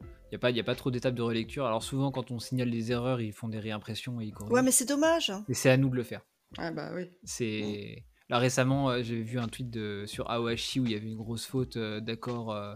Il 0.00 0.06
n'y 0.32 0.36
a, 0.36 0.38
pas- 0.38 0.50
y 0.50 0.60
a 0.60 0.64
pas 0.64 0.74
trop 0.74 0.90
d'étapes 0.90 1.14
de 1.14 1.20
relecture. 1.20 1.66
Alors 1.66 1.82
souvent, 1.82 2.10
quand 2.10 2.30
on 2.30 2.38
signale 2.38 2.70
des 2.70 2.90
erreurs, 2.90 3.20
ils 3.20 3.34
font 3.34 3.48
des 3.48 3.58
réimpressions 3.58 4.18
et 4.18 4.24
ils 4.24 4.32
corrigent. 4.32 4.54
Ouais, 4.54 4.62
mais 4.62 4.70
c'est 4.72 4.86
dommage. 4.88 5.28
hein. 5.28 5.44
Et 5.50 5.52
c'est 5.52 5.68
à 5.68 5.76
nous 5.76 5.90
de 5.90 5.96
le 5.96 6.02
faire. 6.04 6.22
Ah 6.56 6.70
bah 6.70 6.90
oui. 6.94 7.10
C'est 7.24 8.02
là 8.30 8.38
récemment, 8.38 8.88
euh, 8.88 9.02
j'ai 9.02 9.20
vu 9.20 9.38
un 9.38 9.46
tweet 9.48 9.68
de 9.68 10.04
sur 10.06 10.30
Aohashi 10.30 10.80
où 10.80 10.86
il 10.86 10.92
y 10.92 10.94
avait 10.94 11.06
une 11.06 11.16
grosse 11.18 11.44
faute 11.44 11.76
euh, 11.76 12.00
d'accord 12.00 12.50
euh, 12.54 12.74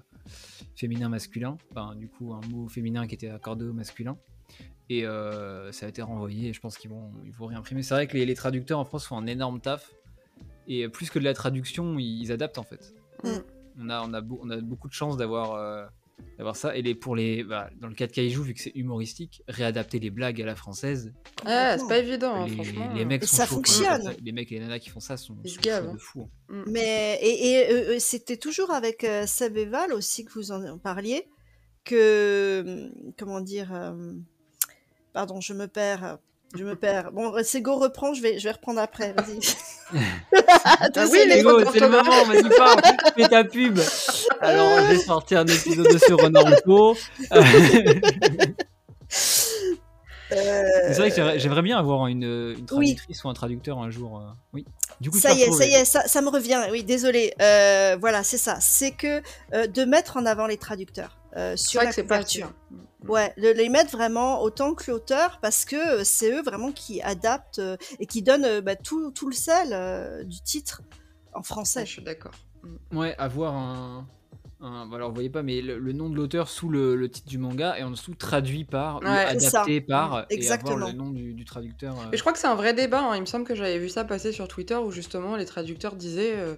féminin 0.74 1.09
masculin. 1.09 1.57
Enfin, 1.70 1.94
du 1.96 2.09
coup, 2.11 2.34
un 2.34 2.42
mot 2.48 2.68
féminin 2.68 3.07
qui 3.07 3.14
était 3.14 3.30
accordé 3.30 3.64
au 3.64 3.72
masculin. 3.72 4.18
Et 4.89 5.05
euh, 5.07 5.72
ça 5.72 5.87
a 5.87 5.89
été 5.89 6.01
renvoyé. 6.03 6.49
et 6.49 6.53
Je 6.53 6.61
pense 6.61 6.76
qu'ils 6.78 6.91
vont 6.91 7.11
ils 7.24 7.32
vont 7.32 7.47
réimprimer. 7.47 7.82
C'est 7.82 7.95
vrai 7.95 8.07
que 8.07 8.16
les, 8.16 8.24
les 8.26 8.34
traducteurs 8.34 8.78
en 8.78 8.84
France 8.84 9.07
font 9.07 9.16
un 9.18 9.26
énorme 9.26 9.61
taf. 9.61 9.93
Et 10.68 10.89
plus 10.89 11.11
que 11.11 11.18
de 11.18 11.24
la 11.24 11.34
traduction, 11.34 11.99
ils, 11.99 12.22
ils 12.22 12.32
adaptent 12.32 12.59
en 12.59 12.62
fait. 12.64 12.95
Mm. 13.24 13.28
On 13.80 13.91
a 13.91 14.03
on 14.03 14.12
a, 14.14 14.20
beau- 14.20 14.41
on 14.43 14.51
a 14.51 14.57
beaucoup 14.59 14.89
de 14.89 14.93
chance 14.95 15.16
d'avoir 15.16 15.53
euh, 15.55 15.84
d'avoir 16.39 16.57
ça. 16.57 16.76
Et 16.76 16.82
les 16.82 16.95
pour 16.95 17.14
les 17.16 17.45
bah, 17.45 17.68
dans 17.80 17.89
le 17.89 17.95
cas 17.95 18.07
de 18.07 18.12
Kaiju, 18.12 18.43
vu 18.43 18.55
que 18.55 18.61
c'est 18.61 18.72
humoristique, 18.74 19.43
réadapter 19.49 19.99
les 19.99 20.11
blagues 20.11 20.41
à 20.41 20.47
la 20.47 20.55
française. 20.57 21.12
Ah, 21.45 21.76
c'est 21.78 21.87
pas 21.89 21.99
évident, 21.99 22.34
hein, 22.34 22.47
les, 22.47 22.55
franchement. 22.55 22.93
les 22.95 23.05
mecs 23.05 23.22
Et 23.22 23.26
sont 23.26 23.37
ça 23.37 23.45
chauds, 23.47 23.57
quoi. 23.57 23.64
fonctionne. 23.64 24.14
Les 24.22 24.32
mecs 24.32 24.51
et 24.51 24.57
les 24.57 24.61
nanas 24.62 24.78
qui 24.78 24.89
font 24.91 25.01
ça 25.01 25.16
sont, 25.16 25.37
sont 25.45 25.70
hein. 25.70 25.93
de 25.93 25.99
fou. 25.99 26.28
hein. 26.49 26.55
Mm. 26.55 26.70
Mais 26.70 27.18
et, 27.22 27.51
et, 27.53 27.70
euh, 27.72 27.97
c'était 27.99 28.37
toujours 28.39 28.70
avec 28.70 29.05
euh, 29.05 29.26
Seb 29.26 29.57
et 29.57 29.66
Val 29.66 29.93
aussi 29.93 30.24
que 30.24 30.32
vous 30.32 30.53
en 30.53 30.78
parliez 30.78 31.28
que 31.84 32.64
hum, 32.66 33.12
comment 33.18 33.41
dire 33.41 33.72
euh, 33.74 34.12
pardon 35.16 35.40
je 35.40 35.54
me 35.54 35.66
perds 35.66 36.18
je 36.54 36.62
me 36.62 36.76
perds 36.76 37.10
bon 37.10 37.32
Sego 37.42 37.76
reprend 37.76 38.12
je 38.12 38.20
vais 38.20 38.38
je 38.38 38.44
vais 38.44 38.52
reprendre 38.52 38.80
après 38.80 39.14
vas-y 39.14 39.38
Ah 40.64 40.88
oui, 41.10 41.20
les 41.26 41.36
C'est 41.36 41.42
fautes 41.42 41.64
go, 41.64 41.70
c'est 41.72 41.80
le 41.80 41.88
moment, 41.88 42.24
vas-y 42.24 42.48
parle, 42.56 42.80
fais 43.16 43.28
ta 43.28 43.44
pub. 43.44 43.78
Alors, 44.40 44.80
je 44.80 44.86
vais 44.92 44.98
sortir 44.98 45.38
un 45.40 45.46
épisode 45.46 45.96
sur 45.98 46.28
Naruto. 46.28 46.96
c'est 50.28 50.98
vrai 50.98 51.10
que 51.10 51.14
j'aimerais- 51.16 51.38
j'aimerais 51.38 51.62
bien 51.62 51.78
avoir 51.78 52.08
une, 52.08 52.54
une 52.58 52.66
traductrice 52.66 53.22
ou 53.24 53.28
un 53.28 53.34
traducteur 53.34 53.78
un 53.78 53.90
jour. 53.90 54.18
euh, 54.18 54.22
Oui. 54.52 54.64
Du 55.00 55.10
coup, 55.10 55.18
ça 55.18 55.32
y 55.32 55.42
est, 55.42 55.52
ça 55.52 55.66
y 55.66 55.72
est, 55.74 55.84
ça, 55.84 56.02
ça 56.08 56.20
me 56.22 56.30
revient. 56.30 56.60
Oui, 56.72 56.82
désolé. 56.82 57.32
Euh, 57.40 57.96
voilà, 58.00 58.24
c'est 58.24 58.38
ça. 58.38 58.56
C'est 58.60 58.90
que 58.92 59.22
euh, 59.52 59.66
de 59.68 59.84
mettre 59.84 60.16
en 60.16 60.26
avant 60.26 60.46
les 60.48 60.56
traducteurs 60.56 61.16
euh, 61.37 61.57
sur 61.57 61.82
la 61.82 61.93
pas 61.93 62.03
couverture. 62.03 62.47
hein. 62.72 62.76
Ouais, 63.09 63.32
de 63.37 63.49
les 63.49 63.68
mettre 63.68 63.93
vraiment 63.97 64.43
autant 64.43 64.74
que 64.74 64.91
l'auteur 64.91 65.39
parce 65.41 65.64
que 65.64 66.01
euh, 66.01 66.05
c'est 66.05 66.32
eux 66.32 66.43
vraiment 66.43 66.72
qui 66.72 67.01
adaptent 67.03 67.61
euh, 67.61 67.76
et 68.01 68.07
qui 68.07 68.22
donnent 68.22 68.61
bah, 68.61 68.74
tout, 68.74 69.11
tout 69.12 69.28
le 69.28 69.34
sel 69.34 69.68
euh, 69.72 70.24
du 70.24 70.41
titre 70.41 70.82
en 71.32 71.39
Ouais, 71.39 71.45
français. 71.45 71.87
je 71.87 71.93
suis 71.93 72.03
d'accord. 72.03 72.32
Ouais, 72.93 73.14
avoir 73.18 73.55
un. 73.55 74.09
un- 74.61 74.91
alors, 74.93 75.11
vous 75.11 75.14
voyez 75.14 75.30
pas, 75.30 75.43
mais 75.45 75.61
le, 75.61 75.78
le 75.78 75.93
nom 75.93 76.09
de 76.11 76.16
l'auteur 76.16 76.49
sous 76.49 76.68
le, 76.68 76.97
le 76.97 77.09
titre 77.09 77.28
du 77.28 77.39
manga 77.39 77.78
et 77.78 77.84
en 77.84 77.91
dessous 77.91 78.14
traduit 78.14 78.64
par 78.64 78.97
ou 78.97 79.07
ça. 79.07 79.61
adapté 79.61 79.80
par 79.80 80.26
et 80.30 80.34
Exactement. 80.34 80.72
avoir 80.76 80.89
le 80.89 80.99
nom 80.99 81.11
du, 81.11 81.32
du 81.34 81.45
traducteur. 81.45 81.95
euh. 82.01 82.11
Et 82.12 82.16
je 82.16 82.22
crois 82.22 82.32
que 82.32 82.39
c'est 82.41 82.49
un 82.49 82.57
vrai 82.57 82.74
débat. 82.74 83.03
hein. 83.03 83.14
Il 83.14 83.20
me 83.20 83.26
semble 83.26 83.45
que 83.45 83.55
j'avais 83.55 83.78
vu 83.78 83.89
ça 83.89 84.05
passer 84.05 84.32
sur 84.32 84.49
Twitter 84.49 84.74
où 84.76 84.91
justement 84.91 85.37
les 85.37 85.45
traducteurs 85.47 85.95
disaient 85.95 86.34
euh, 86.37 86.57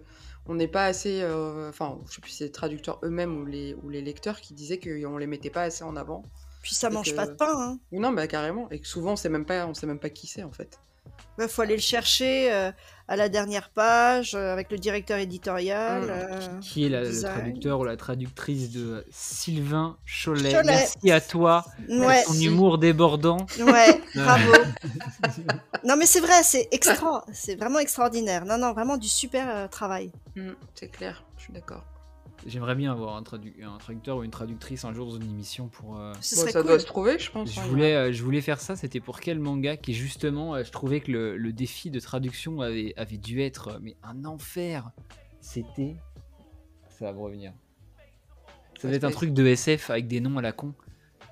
on 0.49 0.55
n'est 0.55 0.68
pas 0.68 0.86
assez. 0.86 1.20
euh, 1.22 1.68
Enfin, 1.68 1.99
je 2.09 2.14
sais 2.14 2.20
plus 2.20 2.30
si 2.30 2.36
c'est 2.38 2.44
les 2.44 2.53
traducteurs 2.53 2.99
eux-mêmes 3.05 3.36
ou 3.42 3.46
les, 3.46 3.74
ou 3.82 3.88
les 3.90 4.01
lecteurs 4.03 4.40
qui 4.40 4.55
disaient 4.55 4.78
qu'on 4.80 5.16
les 5.18 5.26
mettait 5.26 5.51
pas 5.51 5.62
assez 5.62 5.84
en 5.84 5.94
avant. 5.96 6.22
Puis 6.62 6.74
ça 6.74 6.90
mange 6.90 7.11
que- 7.11 7.16
pas 7.16 7.26
de 7.26 7.34
pain. 7.34 7.53
Hein. 7.57 7.78
Non, 7.92 8.11
bah 8.12 8.26
carrément. 8.26 8.68
Et 8.70 8.80
que 8.80 8.86
souvent, 8.88 9.12
on 9.12 9.16
sait 9.16 9.28
même 9.28 9.44
pas, 9.46 9.66
on 9.66 9.74
sait 9.74 9.86
même 9.86 10.01
pas 10.01 10.11
qui 10.11 10.26
c'est 10.26 10.42
en 10.42 10.51
fait. 10.53 10.78
Il 11.40 11.49
faut 11.49 11.62
aller 11.62 11.76
le 11.76 11.80
chercher 11.80 12.53
euh, 12.53 12.70
à 13.09 13.17
la 13.17 13.29
dernière 13.30 13.71
page 13.71 14.35
euh, 14.35 14.53
avec 14.53 14.71
le 14.71 14.79
directeur 14.79 15.18
éditorial. 15.18 16.03
Mm. 16.03 16.07
euh, 16.11 16.61
Qui 16.61 16.85
est 16.87 16.89
la- 16.91 17.03
le 17.05 17.21
traducteur 17.22 17.80
ou 17.80 17.85
la 17.85 17.97
traductrice 17.97 18.71
de 18.71 19.05
Sylvain 19.11 19.97
Cholet, 20.07 20.53
Cholet. 20.53 20.63
Merci 20.64 21.11
à 21.11 21.21
toi 21.21 21.64
Ouais, 21.89 22.22
pour 22.25 22.35
ton 22.35 22.41
humour 22.41 22.79
débordant. 22.79 23.47
ouais, 23.59 24.01
bravo. 24.14 24.53
non 25.85 25.97
mais 25.97 26.07
c'est 26.07 26.21
vrai, 26.21 26.43
c'est 26.43 26.68
extra, 26.71 27.25
c'est 27.33 27.55
vraiment 27.57 27.79
extraordinaire. 27.79 28.45
Non 28.45 28.59
non, 28.59 28.72
vraiment 28.72 28.97
du 28.97 29.09
super 29.09 29.47
euh, 29.49 29.68
travail. 29.68 30.13
Mm, 30.37 30.51
c'est 30.75 30.89
clair, 30.89 31.25
je 31.39 31.45
suis 31.45 31.53
d'accord. 31.53 31.85
J'aimerais 32.46 32.74
bien 32.76 32.92
avoir 32.92 33.16
un, 33.16 33.22
tradu- 33.22 33.62
un 33.64 33.76
traducteur 33.78 34.16
ou 34.18 34.22
une 34.22 34.30
traductrice 34.30 34.84
un 34.84 34.92
jour 34.92 35.08
dans 35.10 35.16
une 35.16 35.30
émission 35.30 35.68
pour. 35.68 35.98
euh, 35.98 36.12
ça 36.20 36.50
cool. 36.52 36.62
doit 36.62 36.78
se 36.78 36.86
trouver, 36.86 37.18
je 37.18 37.30
pense. 37.30 37.52
Je 37.52 37.60
voulais, 37.60 37.94
euh, 37.94 38.12
je 38.12 38.22
voulais 38.22 38.40
faire 38.40 38.60
ça, 38.60 38.76
c'était 38.76 39.00
pour 39.00 39.20
quel 39.20 39.38
manga 39.40 39.76
qui 39.76 39.92
justement, 39.92 40.54
euh, 40.54 40.62
je 40.64 40.70
trouvais 40.70 41.00
que 41.00 41.10
le, 41.10 41.36
le 41.36 41.52
défi 41.52 41.90
de 41.90 41.98
traduction 42.00 42.60
avait, 42.60 42.94
avait 42.96 43.16
dû 43.18 43.40
être 43.42 43.78
mais 43.82 43.96
un 44.02 44.24
enfer. 44.24 44.90
C'était, 45.40 45.96
ça 46.88 47.06
va 47.06 47.12
me 47.12 47.18
revenir. 47.20 47.52
Ça 48.80 48.86
devait 48.86 48.96
être 48.98 49.04
un 49.04 49.10
truc 49.10 49.32
de 49.34 49.44
SF 49.44 49.90
avec 49.90 50.06
des 50.06 50.20
noms 50.20 50.38
à 50.38 50.42
la 50.42 50.52
con. 50.52 50.72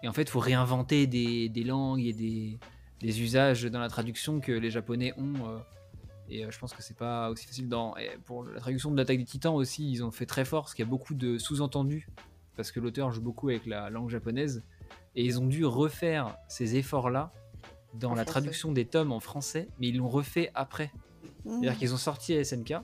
Et 0.03 0.09
en 0.09 0.13
fait, 0.13 0.29
faut 0.29 0.41
réinventer 0.41 1.07
des, 1.07 1.49
des 1.49 1.65
langues 1.65 2.05
et 2.05 2.13
des, 2.13 2.59
des 3.01 3.23
usages 3.23 3.63
dans 3.65 3.79
la 3.81 3.89
traduction 3.89 4.41
que 4.41 4.53
les 4.53 4.71
Japonais 4.71 5.15
ont. 5.17 5.35
Et 6.31 6.45
euh, 6.45 6.51
je 6.51 6.59
pense 6.59 6.73
que 6.73 6.83
c'est 6.83 6.97
pas 6.97 7.31
aussi 7.31 7.47
facile 7.47 7.69
dans. 7.69 7.97
et 7.97 8.11
pour 8.25 8.45
la 8.45 8.61
traduction 8.61 8.91
de 8.91 8.97
l'attaque 8.97 9.19
des 9.19 9.25
Titans 9.25 9.55
aussi, 9.55 9.91
ils 9.91 10.05
ont 10.05 10.11
fait 10.11 10.27
très 10.27 10.45
fort, 10.45 10.63
parce 10.65 10.75
qu'il 10.75 10.85
y 10.85 10.89
a 10.89 10.91
beaucoup 10.91 11.15
de 11.15 11.39
sous-entendus, 11.39 12.09
parce 12.57 12.71
que 12.73 12.81
l'auteur 12.81 13.11
joue 13.13 13.21
beaucoup 13.23 13.49
avec 13.49 13.67
la 13.67 13.91
langue 13.91 14.11
japonaise, 14.11 14.63
et 15.15 15.25
ils 15.25 15.39
ont 15.41 15.47
dû 15.47 15.65
refaire 15.65 16.37
ces 16.49 16.77
efforts-là 16.77 17.33
dans 17.95 18.11
En 18.11 18.15
la 18.15 18.23
français. 18.25 18.31
traduction 18.41 18.73
des 18.73 18.85
tomes 18.85 19.13
en 19.13 19.21
français, 19.21 19.69
mais 19.81 19.89
ils 19.89 19.97
l'ont 19.97 20.09
refait 20.09 20.51
après. 20.55 20.91
Mm. 21.45 21.51
C'est-à-dire 21.61 21.79
qu'ils 21.79 21.95
ont 21.95 21.99
sorti 21.99 22.45
SNK 22.45 22.75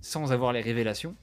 sans 0.00 0.32
avoir 0.32 0.52
les 0.52 0.60
révélations, 0.60 1.14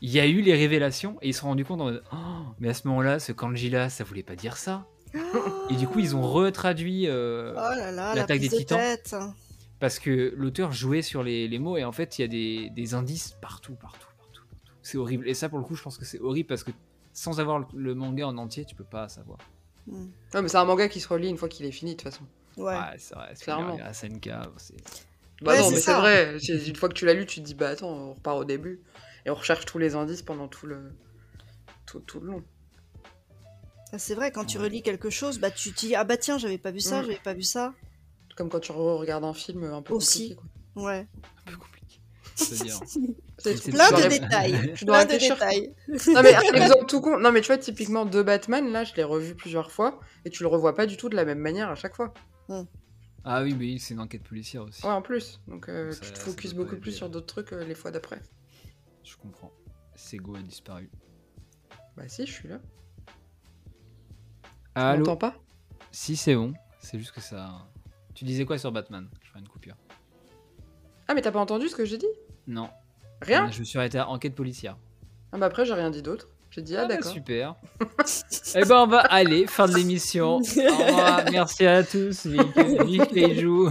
il 0.00 0.10
y 0.10 0.18
a 0.20 0.26
eu 0.26 0.40
les 0.40 0.54
révélations 0.54 1.16
et 1.22 1.28
ils 1.28 1.34
se 1.34 1.40
sont 1.40 1.46
rendus 1.48 1.64
compte 1.64 1.80
en 1.80 1.84
mode, 1.84 2.02
Oh, 2.12 2.16
mais 2.58 2.68
à 2.68 2.74
ce 2.74 2.88
moment-là, 2.88 3.20
ce 3.20 3.30
kanji 3.32 3.70
là, 3.70 3.88
ça 3.88 4.02
voulait 4.04 4.22
pas 4.24 4.34
dire 4.36 4.56
ça. 4.56 4.84
Et 5.70 5.74
du 5.76 5.86
coup, 5.86 5.98
ils 6.00 6.16
ont 6.16 6.22
retraduit 6.22 7.06
euh, 7.06 7.52
Oh 7.54 7.76
là, 7.76 7.92
la 7.92 8.14
L'attaque 8.14 8.40
des 8.40 8.48
de 8.48 8.56
Titans. 8.56 8.78
tête. 8.78 9.14
Parce 9.82 9.98
que 9.98 10.32
l'auteur 10.36 10.70
jouait 10.70 11.02
sur 11.02 11.24
les, 11.24 11.48
les 11.48 11.58
mots 11.58 11.76
et 11.76 11.82
en 11.82 11.90
fait, 11.90 12.16
il 12.16 12.22
y 12.22 12.24
a 12.24 12.28
des, 12.28 12.70
des 12.70 12.94
indices 12.94 13.32
partout, 13.42 13.74
partout, 13.74 14.06
partout, 14.16 14.42
partout. 14.48 14.72
C'est 14.80 14.96
horrible. 14.96 15.28
Et 15.28 15.34
ça, 15.34 15.48
pour 15.48 15.58
le 15.58 15.64
coup, 15.64 15.74
je 15.74 15.82
pense 15.82 15.98
que 15.98 16.04
c'est 16.04 16.20
horrible 16.20 16.46
parce 16.46 16.62
que 16.62 16.70
sans 17.12 17.40
avoir 17.40 17.58
le, 17.58 17.66
le 17.74 17.94
manga 17.96 18.28
en 18.28 18.38
entier, 18.38 18.64
tu 18.64 18.76
peux 18.76 18.84
pas 18.84 19.08
savoir. 19.08 19.38
Hmm. 19.88 20.06
Ouais, 20.34 20.40
mais 20.42 20.46
c'est 20.46 20.56
un 20.56 20.64
manga 20.64 20.86
qui 20.88 21.00
se 21.00 21.08
relit 21.08 21.28
une 21.28 21.36
fois 21.36 21.48
qu'il 21.48 21.66
est 21.66 21.72
fini, 21.72 21.96
de 21.96 22.00
toute 22.00 22.12
façon. 22.12 22.22
Ouais. 22.56 22.76
Ouais, 22.76 22.94
c'est 22.98 23.16
vrai. 23.16 23.32
c'est 23.34 23.42
Clairement. 23.42 23.74
clair, 23.74 23.92
SNK, 23.92 24.30
c'est. 24.56 24.76
Bah 25.42 25.50
Ouais, 25.54 25.58
non, 25.58 25.64
c'est 25.64 25.74
mais 25.74 25.80
c'est 25.80 25.94
vrai. 25.94 26.36
c'est- 26.38 26.68
Une 26.68 26.76
fois 26.76 26.88
que 26.88 26.94
tu 26.94 27.04
l'as 27.04 27.14
lu, 27.14 27.26
tu 27.26 27.40
te 27.40 27.44
dis, 27.44 27.54
bah 27.56 27.70
attends, 27.70 27.90
on 27.90 28.12
repart 28.14 28.38
au 28.38 28.44
début. 28.44 28.80
Et 29.26 29.30
on 29.30 29.34
recherche 29.34 29.64
tous 29.66 29.78
les 29.78 29.96
indices 29.96 30.22
pendant 30.22 30.46
tout 30.46 30.66
le, 30.68 30.92
tout, 31.86 31.98
tout 31.98 32.20
le 32.20 32.28
long. 32.28 32.44
Ah, 33.92 33.98
C'est 33.98 34.14
vrai, 34.14 34.30
quand 34.30 34.44
tu 34.44 34.58
relis 34.58 34.82
quelque 34.82 35.10
chose, 35.10 35.40
bah 35.40 35.50
tu 35.50 35.72
te 35.72 35.80
dis 35.80 35.96
ah 35.96 36.04
bah 36.04 36.16
tiens 36.16 36.38
j'avais 36.38 36.58
pas 36.58 36.70
vu 36.70 36.78
ça, 36.80 37.00
Mm. 37.02 37.04
j'avais 37.06 37.18
pas 37.22 37.34
vu 37.34 37.42
ça. 37.42 37.74
Comme 38.36 38.48
quand 38.48 38.60
tu 38.60 38.72
regardes 38.72 39.24
un 39.24 39.34
film 39.34 39.64
un 39.64 39.82
peu 39.82 39.94
Aussi. 39.94 40.34
compliqué. 40.36 40.50
quoi. 40.74 40.84
Ouais. 40.84 41.06
un 41.46 41.50
peu 41.50 41.56
compliqué. 41.56 42.00
C'est-à-dire. 42.34 42.78
C'est- 42.86 43.00
C'est 43.56 43.58
tu 43.60 43.70
Plein 43.72 43.90
de 43.90 44.08
détails. 44.08 44.72
Tu 44.74 44.84
dois 44.84 44.98
Plein 45.04 45.04
de 45.06 45.12
réfléchir. 45.12 45.34
détails. 45.34 45.74
Non 46.14 46.22
mais 46.22 46.34
un 46.34 46.40
exemple 46.62 46.86
tout 46.86 47.00
con. 47.00 47.18
Non 47.18 47.32
mais 47.32 47.40
tu 47.40 47.48
vois 47.48 47.58
typiquement 47.58 48.06
de 48.06 48.22
Batman 48.22 48.70
là, 48.70 48.84
je 48.84 48.94
l'ai 48.94 49.02
revu 49.04 49.34
plusieurs 49.34 49.70
fois 49.72 49.98
et 50.24 50.30
tu 50.30 50.42
le 50.44 50.48
revois 50.48 50.74
pas 50.74 50.86
du 50.86 50.96
tout 50.96 51.08
de 51.08 51.16
la 51.16 51.24
même 51.24 51.38
manière 51.40 51.68
à 51.68 51.74
chaque 51.74 51.94
fois. 51.96 52.14
Ah 53.24 53.42
oui, 53.42 53.54
mais 53.58 53.78
c'est 53.78 53.94
une 53.94 54.00
enquête 54.00 54.22
policière 54.22 54.62
aussi. 54.62 54.84
Ouais 54.84 54.92
en 54.92 55.02
plus. 55.02 55.40
Donc 55.48 55.68
euh, 55.68 55.90
Ça- 55.92 56.00
tu 56.06 56.12
te 56.12 56.18
focuses 56.20 56.54
beaucoup 56.54 56.76
plus 56.76 56.92
sur 56.92 57.08
d'autres 57.10 57.26
trucs 57.26 57.52
euh, 57.52 57.64
les 57.64 57.74
fois 57.74 57.90
d'après. 57.90 58.20
Je 59.04 59.16
comprends. 59.16 59.52
Sego 59.94 60.36
a 60.36 60.40
disparu. 60.40 60.88
Bah 61.96 62.08
si, 62.08 62.24
je 62.26 62.32
suis 62.32 62.48
là. 62.48 62.60
Tu 62.64 64.42
Allô 64.74 64.98
m'entends 65.00 65.16
pas? 65.16 65.34
Si, 65.90 66.16
c'est 66.16 66.34
bon. 66.34 66.54
C'est 66.80 66.98
juste 66.98 67.12
que 67.12 67.20
ça. 67.20 67.66
Tu 68.14 68.24
disais 68.24 68.44
quoi 68.44 68.58
sur 68.58 68.72
Batman 68.72 69.08
Je 69.22 69.28
ferai 69.28 69.40
une 69.40 69.48
coupure. 69.48 69.76
Ah 71.08 71.14
mais 71.14 71.22
t'as 71.22 71.32
pas 71.32 71.40
entendu 71.40 71.68
ce 71.68 71.76
que 71.76 71.84
j'ai 71.84 71.98
dit? 71.98 72.06
Non. 72.46 72.68
Rien? 73.20 73.50
Je 73.50 73.60
me 73.60 73.64
suis 73.64 73.78
arrêté 73.78 73.98
à 73.98 74.08
enquête 74.08 74.34
policière. 74.34 74.76
Ah 75.32 75.38
bah 75.38 75.46
après 75.46 75.64
j'ai 75.64 75.74
rien 75.74 75.90
dit 75.90 76.02
d'autre. 76.02 76.28
J'ai 76.50 76.60
dit 76.60 76.76
ah, 76.76 76.82
bah, 76.82 76.96
d'accord. 76.96 77.12
super. 77.12 77.54
Eh 78.54 78.64
ben, 78.66 78.82
on 78.82 78.86
va 78.86 79.00
aller, 79.00 79.46
fin 79.46 79.66
de 79.66 79.74
l'émission. 79.74 80.36
Au 80.36 80.38
revoir, 80.40 81.24
merci 81.32 81.64
à 81.64 81.82
tous. 81.82 82.26
Vive 82.26 83.06
Keiju. 83.06 83.70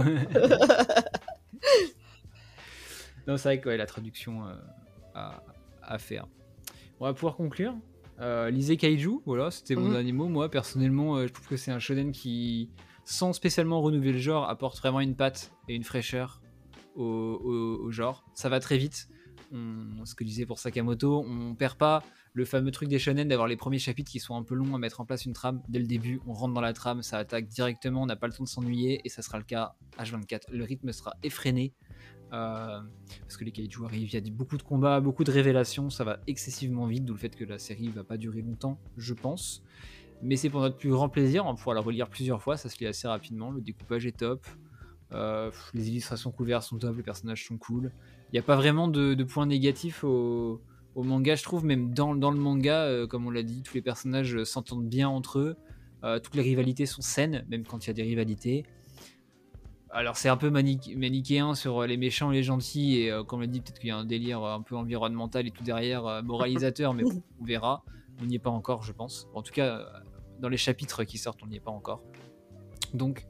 non, 3.28 3.36
c'est 3.36 3.48
vrai 3.48 3.60
que 3.60 3.68
ouais, 3.68 3.76
la 3.76 3.86
traduction 3.86 4.44
euh, 4.44 4.54
à, 5.14 5.44
à 5.80 5.98
faire. 5.98 6.26
On 6.98 7.04
va 7.04 7.14
pouvoir 7.14 7.36
conclure. 7.36 7.76
Euh, 8.20 8.50
lisez 8.50 8.76
Kaiju, 8.76 9.20
voilà, 9.26 9.50
c'était 9.52 9.76
mon 9.76 9.90
dernier 9.90 10.12
mot. 10.12 10.26
Moi, 10.26 10.50
personnellement, 10.50 11.16
euh, 11.16 11.26
je 11.26 11.32
trouve 11.32 11.46
que 11.46 11.56
c'est 11.56 11.70
un 11.70 11.78
shonen 11.78 12.10
qui, 12.12 12.70
sans 13.04 13.32
spécialement 13.32 13.80
renouveler 13.80 14.12
le 14.12 14.18
genre, 14.18 14.48
apporte 14.48 14.78
vraiment 14.78 15.00
une 15.00 15.16
patte 15.16 15.52
et 15.68 15.74
une 15.74 15.84
fraîcheur 15.84 16.40
au, 16.94 17.90
genre. 17.90 18.24
Ça 18.34 18.48
va 18.48 18.60
très 18.60 18.78
vite. 18.78 19.08
Ce 19.52 20.14
que 20.14 20.24
disait 20.24 20.46
pour 20.46 20.58
Sakamoto, 20.58 21.24
on 21.26 21.54
perd 21.54 21.76
pas 21.76 22.02
le 22.34 22.44
fameux 22.44 22.70
truc 22.70 22.88
des 22.88 22.98
shonen 22.98 23.28
d'avoir 23.28 23.46
les 23.46 23.56
premiers 23.56 23.78
chapitres 23.78 24.10
qui 24.10 24.20
sont 24.20 24.34
un 24.34 24.42
peu 24.42 24.54
longs 24.54 24.74
à 24.74 24.78
mettre 24.78 25.00
en 25.00 25.04
place 25.04 25.26
une 25.26 25.34
trame 25.34 25.62
dès 25.68 25.78
le 25.78 25.86
début. 25.86 26.20
On 26.26 26.32
rentre 26.32 26.54
dans 26.54 26.60
la 26.60 26.72
trame, 26.72 27.02
ça 27.02 27.18
attaque 27.18 27.48
directement, 27.48 28.02
on 28.02 28.06
n'a 28.06 28.16
pas 28.16 28.26
le 28.26 28.32
temps 28.32 28.44
de 28.44 28.48
s'ennuyer 28.48 29.00
et 29.04 29.08
ça 29.08 29.22
sera 29.22 29.38
le 29.38 29.44
cas 29.44 29.74
H24. 29.98 30.50
Le 30.50 30.64
rythme 30.64 30.92
sera 30.92 31.14
effréné 31.22 31.74
euh, 32.32 32.80
parce 33.20 33.36
que 33.36 33.44
les 33.44 33.52
kaiju 33.52 33.84
arrivent, 33.84 34.08
il 34.08 34.14
y 34.14 34.16
a 34.16 34.32
beaucoup 34.32 34.56
de 34.56 34.62
combats, 34.62 35.00
beaucoup 35.00 35.24
de 35.24 35.30
révélations, 35.30 35.90
ça 35.90 36.04
va 36.04 36.20
excessivement 36.26 36.86
vite, 36.86 37.04
d'où 37.04 37.12
le 37.12 37.18
fait 37.18 37.36
que 37.36 37.44
la 37.44 37.58
série 37.58 37.88
va 37.88 38.04
pas 38.04 38.16
durer 38.16 38.40
longtemps, 38.40 38.80
je 38.96 39.12
pense. 39.12 39.62
Mais 40.22 40.36
c'est 40.36 40.50
pour 40.50 40.60
notre 40.60 40.76
plus 40.76 40.90
grand 40.90 41.08
plaisir, 41.08 41.44
on 41.44 41.50
va 41.50 41.54
pouvoir 41.56 41.74
la 41.74 41.80
relire 41.80 42.08
plusieurs 42.08 42.40
fois, 42.40 42.56
ça 42.56 42.68
se 42.68 42.78
lit 42.78 42.86
assez 42.86 43.08
rapidement, 43.08 43.50
le 43.50 43.60
découpage 43.60 44.06
est 44.06 44.16
top. 44.16 44.46
Euh, 45.12 45.50
les 45.74 45.88
illustrations 45.90 46.30
couvertes 46.30 46.62
sont 46.62 46.78
top, 46.78 46.96
les 46.96 47.02
personnages 47.02 47.44
sont 47.46 47.58
cool. 47.58 47.90
Il 48.28 48.34
n'y 48.34 48.38
a 48.38 48.42
pas 48.42 48.56
vraiment 48.56 48.88
de, 48.88 49.14
de 49.14 49.24
points 49.24 49.46
négatifs 49.46 50.04
au, 50.04 50.60
au 50.94 51.02
manga, 51.02 51.34
je 51.34 51.42
trouve, 51.42 51.64
même 51.64 51.92
dans, 51.92 52.14
dans 52.14 52.30
le 52.30 52.38
manga, 52.38 52.84
euh, 52.84 53.06
comme 53.06 53.26
on 53.26 53.30
l'a 53.30 53.42
dit, 53.42 53.62
tous 53.62 53.74
les 53.74 53.82
personnages 53.82 54.44
s'entendent 54.44 54.88
bien 54.88 55.08
entre 55.08 55.38
eux, 55.38 55.56
Euh, 56.04 56.18
toutes 56.18 56.34
les 56.34 56.42
rivalités 56.42 56.84
sont 56.86 57.00
saines, 57.02 57.44
même 57.48 57.64
quand 57.64 57.84
il 57.84 57.88
y 57.88 57.90
a 57.90 57.94
des 57.94 58.02
rivalités. 58.02 58.64
Alors 59.90 60.16
c'est 60.16 60.28
un 60.30 60.36
peu 60.38 60.50
manic- 60.50 60.96
manichéen 60.96 61.54
sur 61.54 61.82
les 61.86 61.96
méchants 61.96 62.32
et 62.32 62.36
les 62.36 62.42
gentils, 62.42 62.98
et 62.98 63.10
euh, 63.12 63.22
comme 63.24 63.38
on 63.38 63.42
l'a 63.42 63.46
dit, 63.46 63.60
peut-être 63.60 63.78
qu'il 63.78 63.88
y 63.88 63.92
a 63.92 63.98
un 63.98 64.04
délire 64.04 64.42
un 64.42 64.62
peu 64.62 64.74
environnemental 64.74 65.46
et 65.46 65.50
tout 65.50 65.62
derrière, 65.62 66.06
euh, 66.06 66.22
moralisateur, 66.22 66.94
mais 66.94 67.04
on 67.40 67.44
verra. 67.44 67.84
On 68.20 68.24
n'y 68.26 68.36
est 68.36 68.38
pas 68.40 68.50
encore, 68.50 68.82
je 68.82 68.92
pense. 68.92 69.28
En 69.34 69.42
tout 69.42 69.52
cas, 69.52 69.86
dans 70.42 70.48
les 70.48 70.58
chapitres 70.58 71.04
qui 71.04 71.16
sortent, 71.16 71.42
on 71.42 71.46
n'y 71.46 71.56
est 71.56 71.60
pas 71.60 71.70
encore. 71.70 72.02
Donc, 72.92 73.26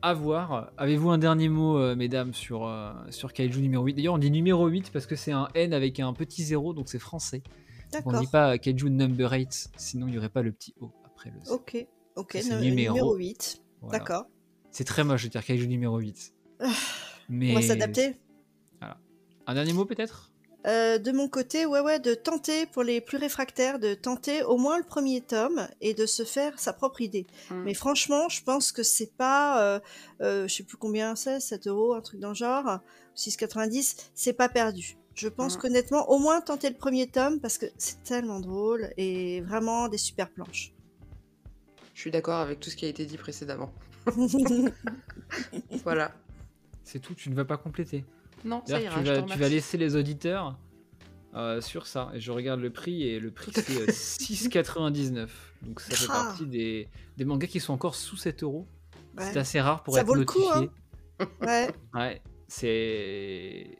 à 0.00 0.14
voir. 0.14 0.72
Avez-vous 0.76 1.10
un 1.10 1.18
dernier 1.18 1.48
mot, 1.48 1.78
euh, 1.78 1.94
mesdames, 1.94 2.32
sur, 2.32 2.66
euh, 2.66 2.92
sur 3.10 3.32
Kaiju 3.32 3.60
numéro 3.60 3.84
8 3.84 3.94
D'ailleurs, 3.94 4.14
on 4.14 4.18
dit 4.18 4.30
numéro 4.30 4.66
8 4.66 4.90
parce 4.90 5.06
que 5.06 5.14
c'est 5.14 5.32
un 5.32 5.48
N 5.54 5.72
avec 5.72 6.00
un 6.00 6.12
petit 6.14 6.42
zéro, 6.42 6.72
donc 6.72 6.88
c'est 6.88 6.98
français. 6.98 7.42
On 8.04 8.12
ne 8.12 8.20
dit 8.20 8.26
pas 8.26 8.58
Kaiju 8.58 8.90
number 8.90 9.30
8, 9.30 9.70
sinon 9.76 10.08
il 10.08 10.12
n'y 10.12 10.18
aurait 10.18 10.28
pas 10.28 10.42
le 10.42 10.52
petit 10.52 10.74
O 10.80 10.90
après 11.04 11.30
le 11.30 11.44
C. 11.44 11.50
Ok. 11.52 11.86
Ok. 12.16 12.38
No- 12.48 12.60
numéro. 12.60 12.94
numéro 12.94 13.14
8. 13.16 13.62
Voilà. 13.82 13.98
D'accord. 13.98 14.24
C'est 14.70 14.84
très 14.84 15.04
moche 15.04 15.24
de 15.24 15.28
dire 15.28 15.44
Kaiju 15.44 15.68
numéro 15.68 15.98
8. 15.98 16.34
Mais... 17.28 17.52
On 17.52 17.54
va 17.54 17.62
s'adapter. 17.62 18.16
Un 19.46 19.54
dernier 19.54 19.72
mot 19.72 19.86
peut-être? 19.86 20.27
Euh, 20.66 20.98
de 20.98 21.12
mon 21.12 21.28
côté, 21.28 21.66
ouais, 21.66 21.80
ouais, 21.80 22.00
de 22.00 22.14
tenter 22.14 22.66
pour 22.66 22.82
les 22.82 23.00
plus 23.00 23.16
réfractaires, 23.16 23.78
de 23.78 23.94
tenter 23.94 24.42
au 24.42 24.56
moins 24.58 24.76
le 24.76 24.84
premier 24.84 25.20
tome 25.20 25.68
et 25.80 25.94
de 25.94 26.04
se 26.04 26.24
faire 26.24 26.58
sa 26.58 26.72
propre 26.72 27.00
idée. 27.00 27.26
Mm. 27.50 27.62
Mais 27.62 27.74
franchement, 27.74 28.28
je 28.28 28.42
pense 28.42 28.72
que 28.72 28.82
c'est 28.82 29.16
pas, 29.16 29.62
euh, 29.62 29.80
euh, 30.20 30.48
je 30.48 30.54
sais 30.54 30.64
plus 30.64 30.76
combien 30.76 31.14
c'est, 31.14 31.38
7 31.40 31.68
euros, 31.68 31.94
un 31.94 32.00
truc 32.00 32.18
dans 32.20 32.30
le 32.30 32.34
genre, 32.34 32.80
6,90, 33.16 34.10
c'est 34.14 34.32
pas 34.32 34.48
perdu. 34.48 34.96
Je 35.14 35.28
pense 35.28 35.56
Mm. 35.56 35.60
qu'honnêtement, 35.60 36.10
au 36.10 36.18
moins 36.18 36.40
tenter 36.40 36.68
le 36.70 36.76
premier 36.76 37.06
tome 37.06 37.40
parce 37.40 37.56
que 37.56 37.66
c'est 37.78 38.02
tellement 38.02 38.40
drôle 38.40 38.90
et 38.96 39.40
vraiment 39.42 39.88
des 39.88 39.98
super 39.98 40.28
planches. 40.28 40.72
Je 41.94 42.00
suis 42.00 42.10
d'accord 42.10 42.38
avec 42.38 42.58
tout 42.60 42.70
ce 42.70 42.76
qui 42.76 42.84
a 42.84 42.88
été 42.88 43.06
dit 43.06 43.16
précédemment. 43.16 43.72
Voilà. 45.84 46.12
C'est 46.84 47.00
tout, 47.00 47.14
tu 47.14 47.28
ne 47.30 47.34
vas 47.34 47.44
pas 47.44 47.56
compléter. 47.58 48.04
Non, 48.44 48.62
ça 48.66 48.80
ira. 48.80 48.98
tu, 49.00 49.04
vas, 49.06 49.14
tu 49.16 49.26
vas 49.28 49.34
remercie. 49.34 49.50
laisser 49.54 49.76
les 49.78 49.96
auditeurs 49.96 50.58
euh, 51.34 51.60
sur 51.60 51.86
ça. 51.86 52.10
Et 52.14 52.20
je 52.20 52.30
regarde 52.32 52.60
le 52.60 52.70
prix, 52.70 53.02
et 53.04 53.20
le 53.20 53.30
prix 53.30 53.52
c'est 53.54 53.76
euh, 53.80 53.86
6,99. 53.88 55.28
Donc 55.62 55.80
ça 55.80 55.94
fait 55.96 56.06
Ah. 56.08 56.24
partie 56.24 56.46
des, 56.46 56.88
des 57.16 57.24
mangas 57.24 57.48
qui 57.48 57.60
sont 57.60 57.72
encore 57.72 57.94
sous 57.94 58.16
7 58.16 58.42
euros. 58.42 58.66
Ouais. 59.16 59.24
C'est 59.32 59.38
assez 59.38 59.60
rare 59.60 59.82
pour 59.82 59.94
Ça 59.94 60.00
être 60.02 60.06
vaut 60.06 60.14
le 60.14 60.24
coup, 60.24 60.38
notifié. 60.40 60.70
Ouais. 61.40 61.68
Ouais, 61.94 62.22
c'est. 62.46 63.78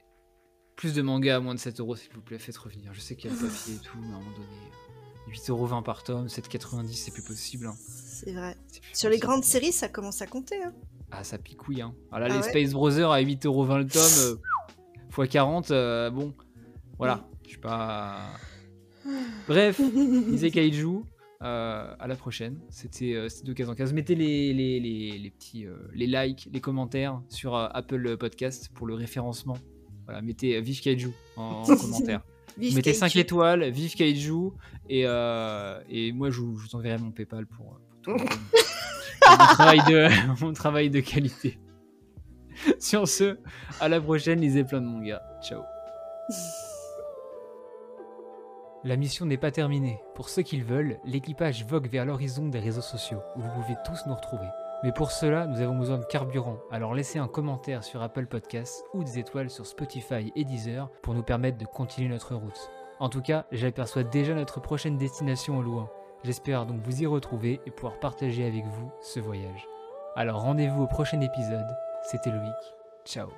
Plus 0.76 0.94
de 0.94 1.02
mangas 1.02 1.36
à 1.36 1.40
moins 1.40 1.54
de 1.54 1.58
7 1.60 1.80
euros, 1.80 1.96
s'il 1.96 2.12
vous 2.12 2.20
plaît, 2.20 2.38
faites 2.38 2.56
revenir. 2.56 2.92
Je 2.94 3.00
sais 3.00 3.16
qu'il 3.16 3.30
y 3.30 3.32
a 3.32 3.36
le 3.36 3.48
papier 3.48 3.74
et 3.74 3.78
tout, 3.78 3.98
mais 4.00 4.12
à 4.12 4.16
un 4.16 4.20
moment 4.20 4.30
donné, 4.30 5.36
8,20€ 5.36 5.82
par 5.82 6.04
tome, 6.04 6.26
7,90€, 6.28 6.92
c'est 6.94 7.10
plus 7.12 7.22
possible. 7.22 7.66
hein. 7.66 7.74
C'est 7.78 8.32
vrai. 8.32 8.56
Sur 8.92 9.10
les 9.10 9.18
grandes 9.18 9.42
séries, 9.44 9.72
ça 9.72 9.88
commence 9.88 10.22
à 10.22 10.26
compter. 10.28 10.62
Hein. 10.62 10.72
Ah, 11.10 11.24
ça 11.24 11.38
picouille, 11.38 11.80
hein. 11.82 11.94
Ah 12.12 12.18
là, 12.18 12.26
Ah 12.28 12.34
les 12.34 12.40
ouais 12.40 12.42
Space 12.42 12.72
Brothers 12.72 13.10
à 13.10 13.20
8,20€ 13.22 13.78
le 13.78 13.86
tome, 13.86 14.02
euh, 15.18 15.22
x 15.24 15.30
40, 15.30 15.70
euh, 15.70 16.10
bon, 16.10 16.34
voilà, 16.98 17.26
je 17.44 17.50
suis 17.50 17.58
pas. 17.58 18.18
Bref, 19.46 19.80
lisez 19.94 20.50
Kaiju. 20.50 21.02
euh, 21.42 21.94
à 21.98 22.06
la 22.06 22.14
prochaine. 22.16 22.58
C'était 22.68 23.14
euh, 23.14 23.28
c'était 23.28 23.50
Occasion 23.50 23.74
15. 23.74 23.92
Mettez 23.94 24.14
les, 24.16 24.52
les, 24.52 24.80
les, 24.80 25.18
les 25.18 25.30
petits 25.30 25.64
euh, 25.66 25.76
les 25.94 26.06
likes, 26.06 26.48
les 26.52 26.60
commentaires 26.60 27.22
sur 27.28 27.56
euh, 27.56 27.68
Apple 27.72 28.16
Podcast 28.18 28.70
pour 28.74 28.86
le 28.86 28.94
référencement. 28.94 29.56
Voilà, 30.04 30.20
mettez 30.20 30.56
euh, 30.56 30.60
Vive 30.60 30.80
Kaiju 30.82 31.10
en, 31.36 31.62
en 31.62 31.76
commentaire. 31.76 32.22
Vive 32.58 32.74
mettez 32.74 32.90
Kaiju. 32.90 32.98
5 33.00 33.16
étoiles, 33.16 33.70
Vive 33.70 33.94
Kaiju. 33.94 34.50
Et, 34.90 35.02
euh, 35.06 35.80
et 35.88 36.12
moi, 36.12 36.28
je 36.30 36.40
vous, 36.40 36.58
je 36.58 36.66
vous 36.68 36.76
enverrai 36.76 36.98
mon 36.98 37.12
PayPal 37.12 37.46
pour, 37.46 37.66
euh, 37.74 37.78
pour 38.02 38.16
tout 38.16 38.24
mon, 38.24 38.24
mon 40.40 40.52
travail 40.52 40.90
de, 40.90 41.00
qualité. 41.00 41.58
Sur 42.78 43.06
ce, 43.06 43.38
à 43.80 43.88
la 43.88 44.00
prochaine, 44.00 44.40
lisez 44.40 44.64
plein 44.64 44.80
de 44.80 44.86
mangas. 44.86 45.22
Ciao. 45.42 45.62
La 48.84 48.96
mission 48.96 49.26
n'est 49.26 49.36
pas 49.36 49.50
terminée. 49.50 50.00
Pour 50.14 50.28
ceux 50.28 50.42
qui 50.42 50.56
le 50.56 50.64
veulent, 50.64 50.98
l'équipage 51.04 51.64
vogue 51.64 51.88
vers 51.88 52.04
l'horizon 52.04 52.48
des 52.48 52.60
réseaux 52.60 52.80
sociaux, 52.80 53.20
où 53.36 53.40
vous 53.40 53.50
pouvez 53.50 53.76
tous 53.84 54.06
nous 54.06 54.14
retrouver. 54.14 54.46
Mais 54.84 54.92
pour 54.92 55.10
cela, 55.10 55.46
nous 55.46 55.60
avons 55.60 55.76
besoin 55.76 55.98
de 55.98 56.04
carburant, 56.04 56.58
alors 56.70 56.94
laissez 56.94 57.18
un 57.18 57.26
commentaire 57.26 57.82
sur 57.82 58.00
Apple 58.00 58.26
Podcasts 58.26 58.84
ou 58.94 59.02
des 59.02 59.18
étoiles 59.18 59.50
sur 59.50 59.66
Spotify 59.66 60.32
et 60.36 60.44
Deezer 60.44 60.88
pour 61.02 61.14
nous 61.14 61.24
permettre 61.24 61.58
de 61.58 61.64
continuer 61.64 62.08
notre 62.08 62.36
route. 62.36 62.70
En 63.00 63.08
tout 63.08 63.20
cas, 63.20 63.46
j'aperçois 63.50 64.04
déjà 64.04 64.34
notre 64.34 64.60
prochaine 64.60 64.96
destination 64.96 65.58
au 65.58 65.62
loin. 65.62 65.90
J'espère 66.24 66.66
donc 66.66 66.80
vous 66.82 67.02
y 67.02 67.06
retrouver 67.06 67.60
et 67.66 67.70
pouvoir 67.70 67.98
partager 68.00 68.44
avec 68.44 68.64
vous 68.64 68.90
ce 69.00 69.20
voyage. 69.20 69.66
Alors 70.16 70.42
rendez-vous 70.42 70.82
au 70.82 70.86
prochain 70.86 71.20
épisode. 71.20 71.66
C'était 72.02 72.30
Loïc. 72.30 72.74
Ciao. 73.04 73.28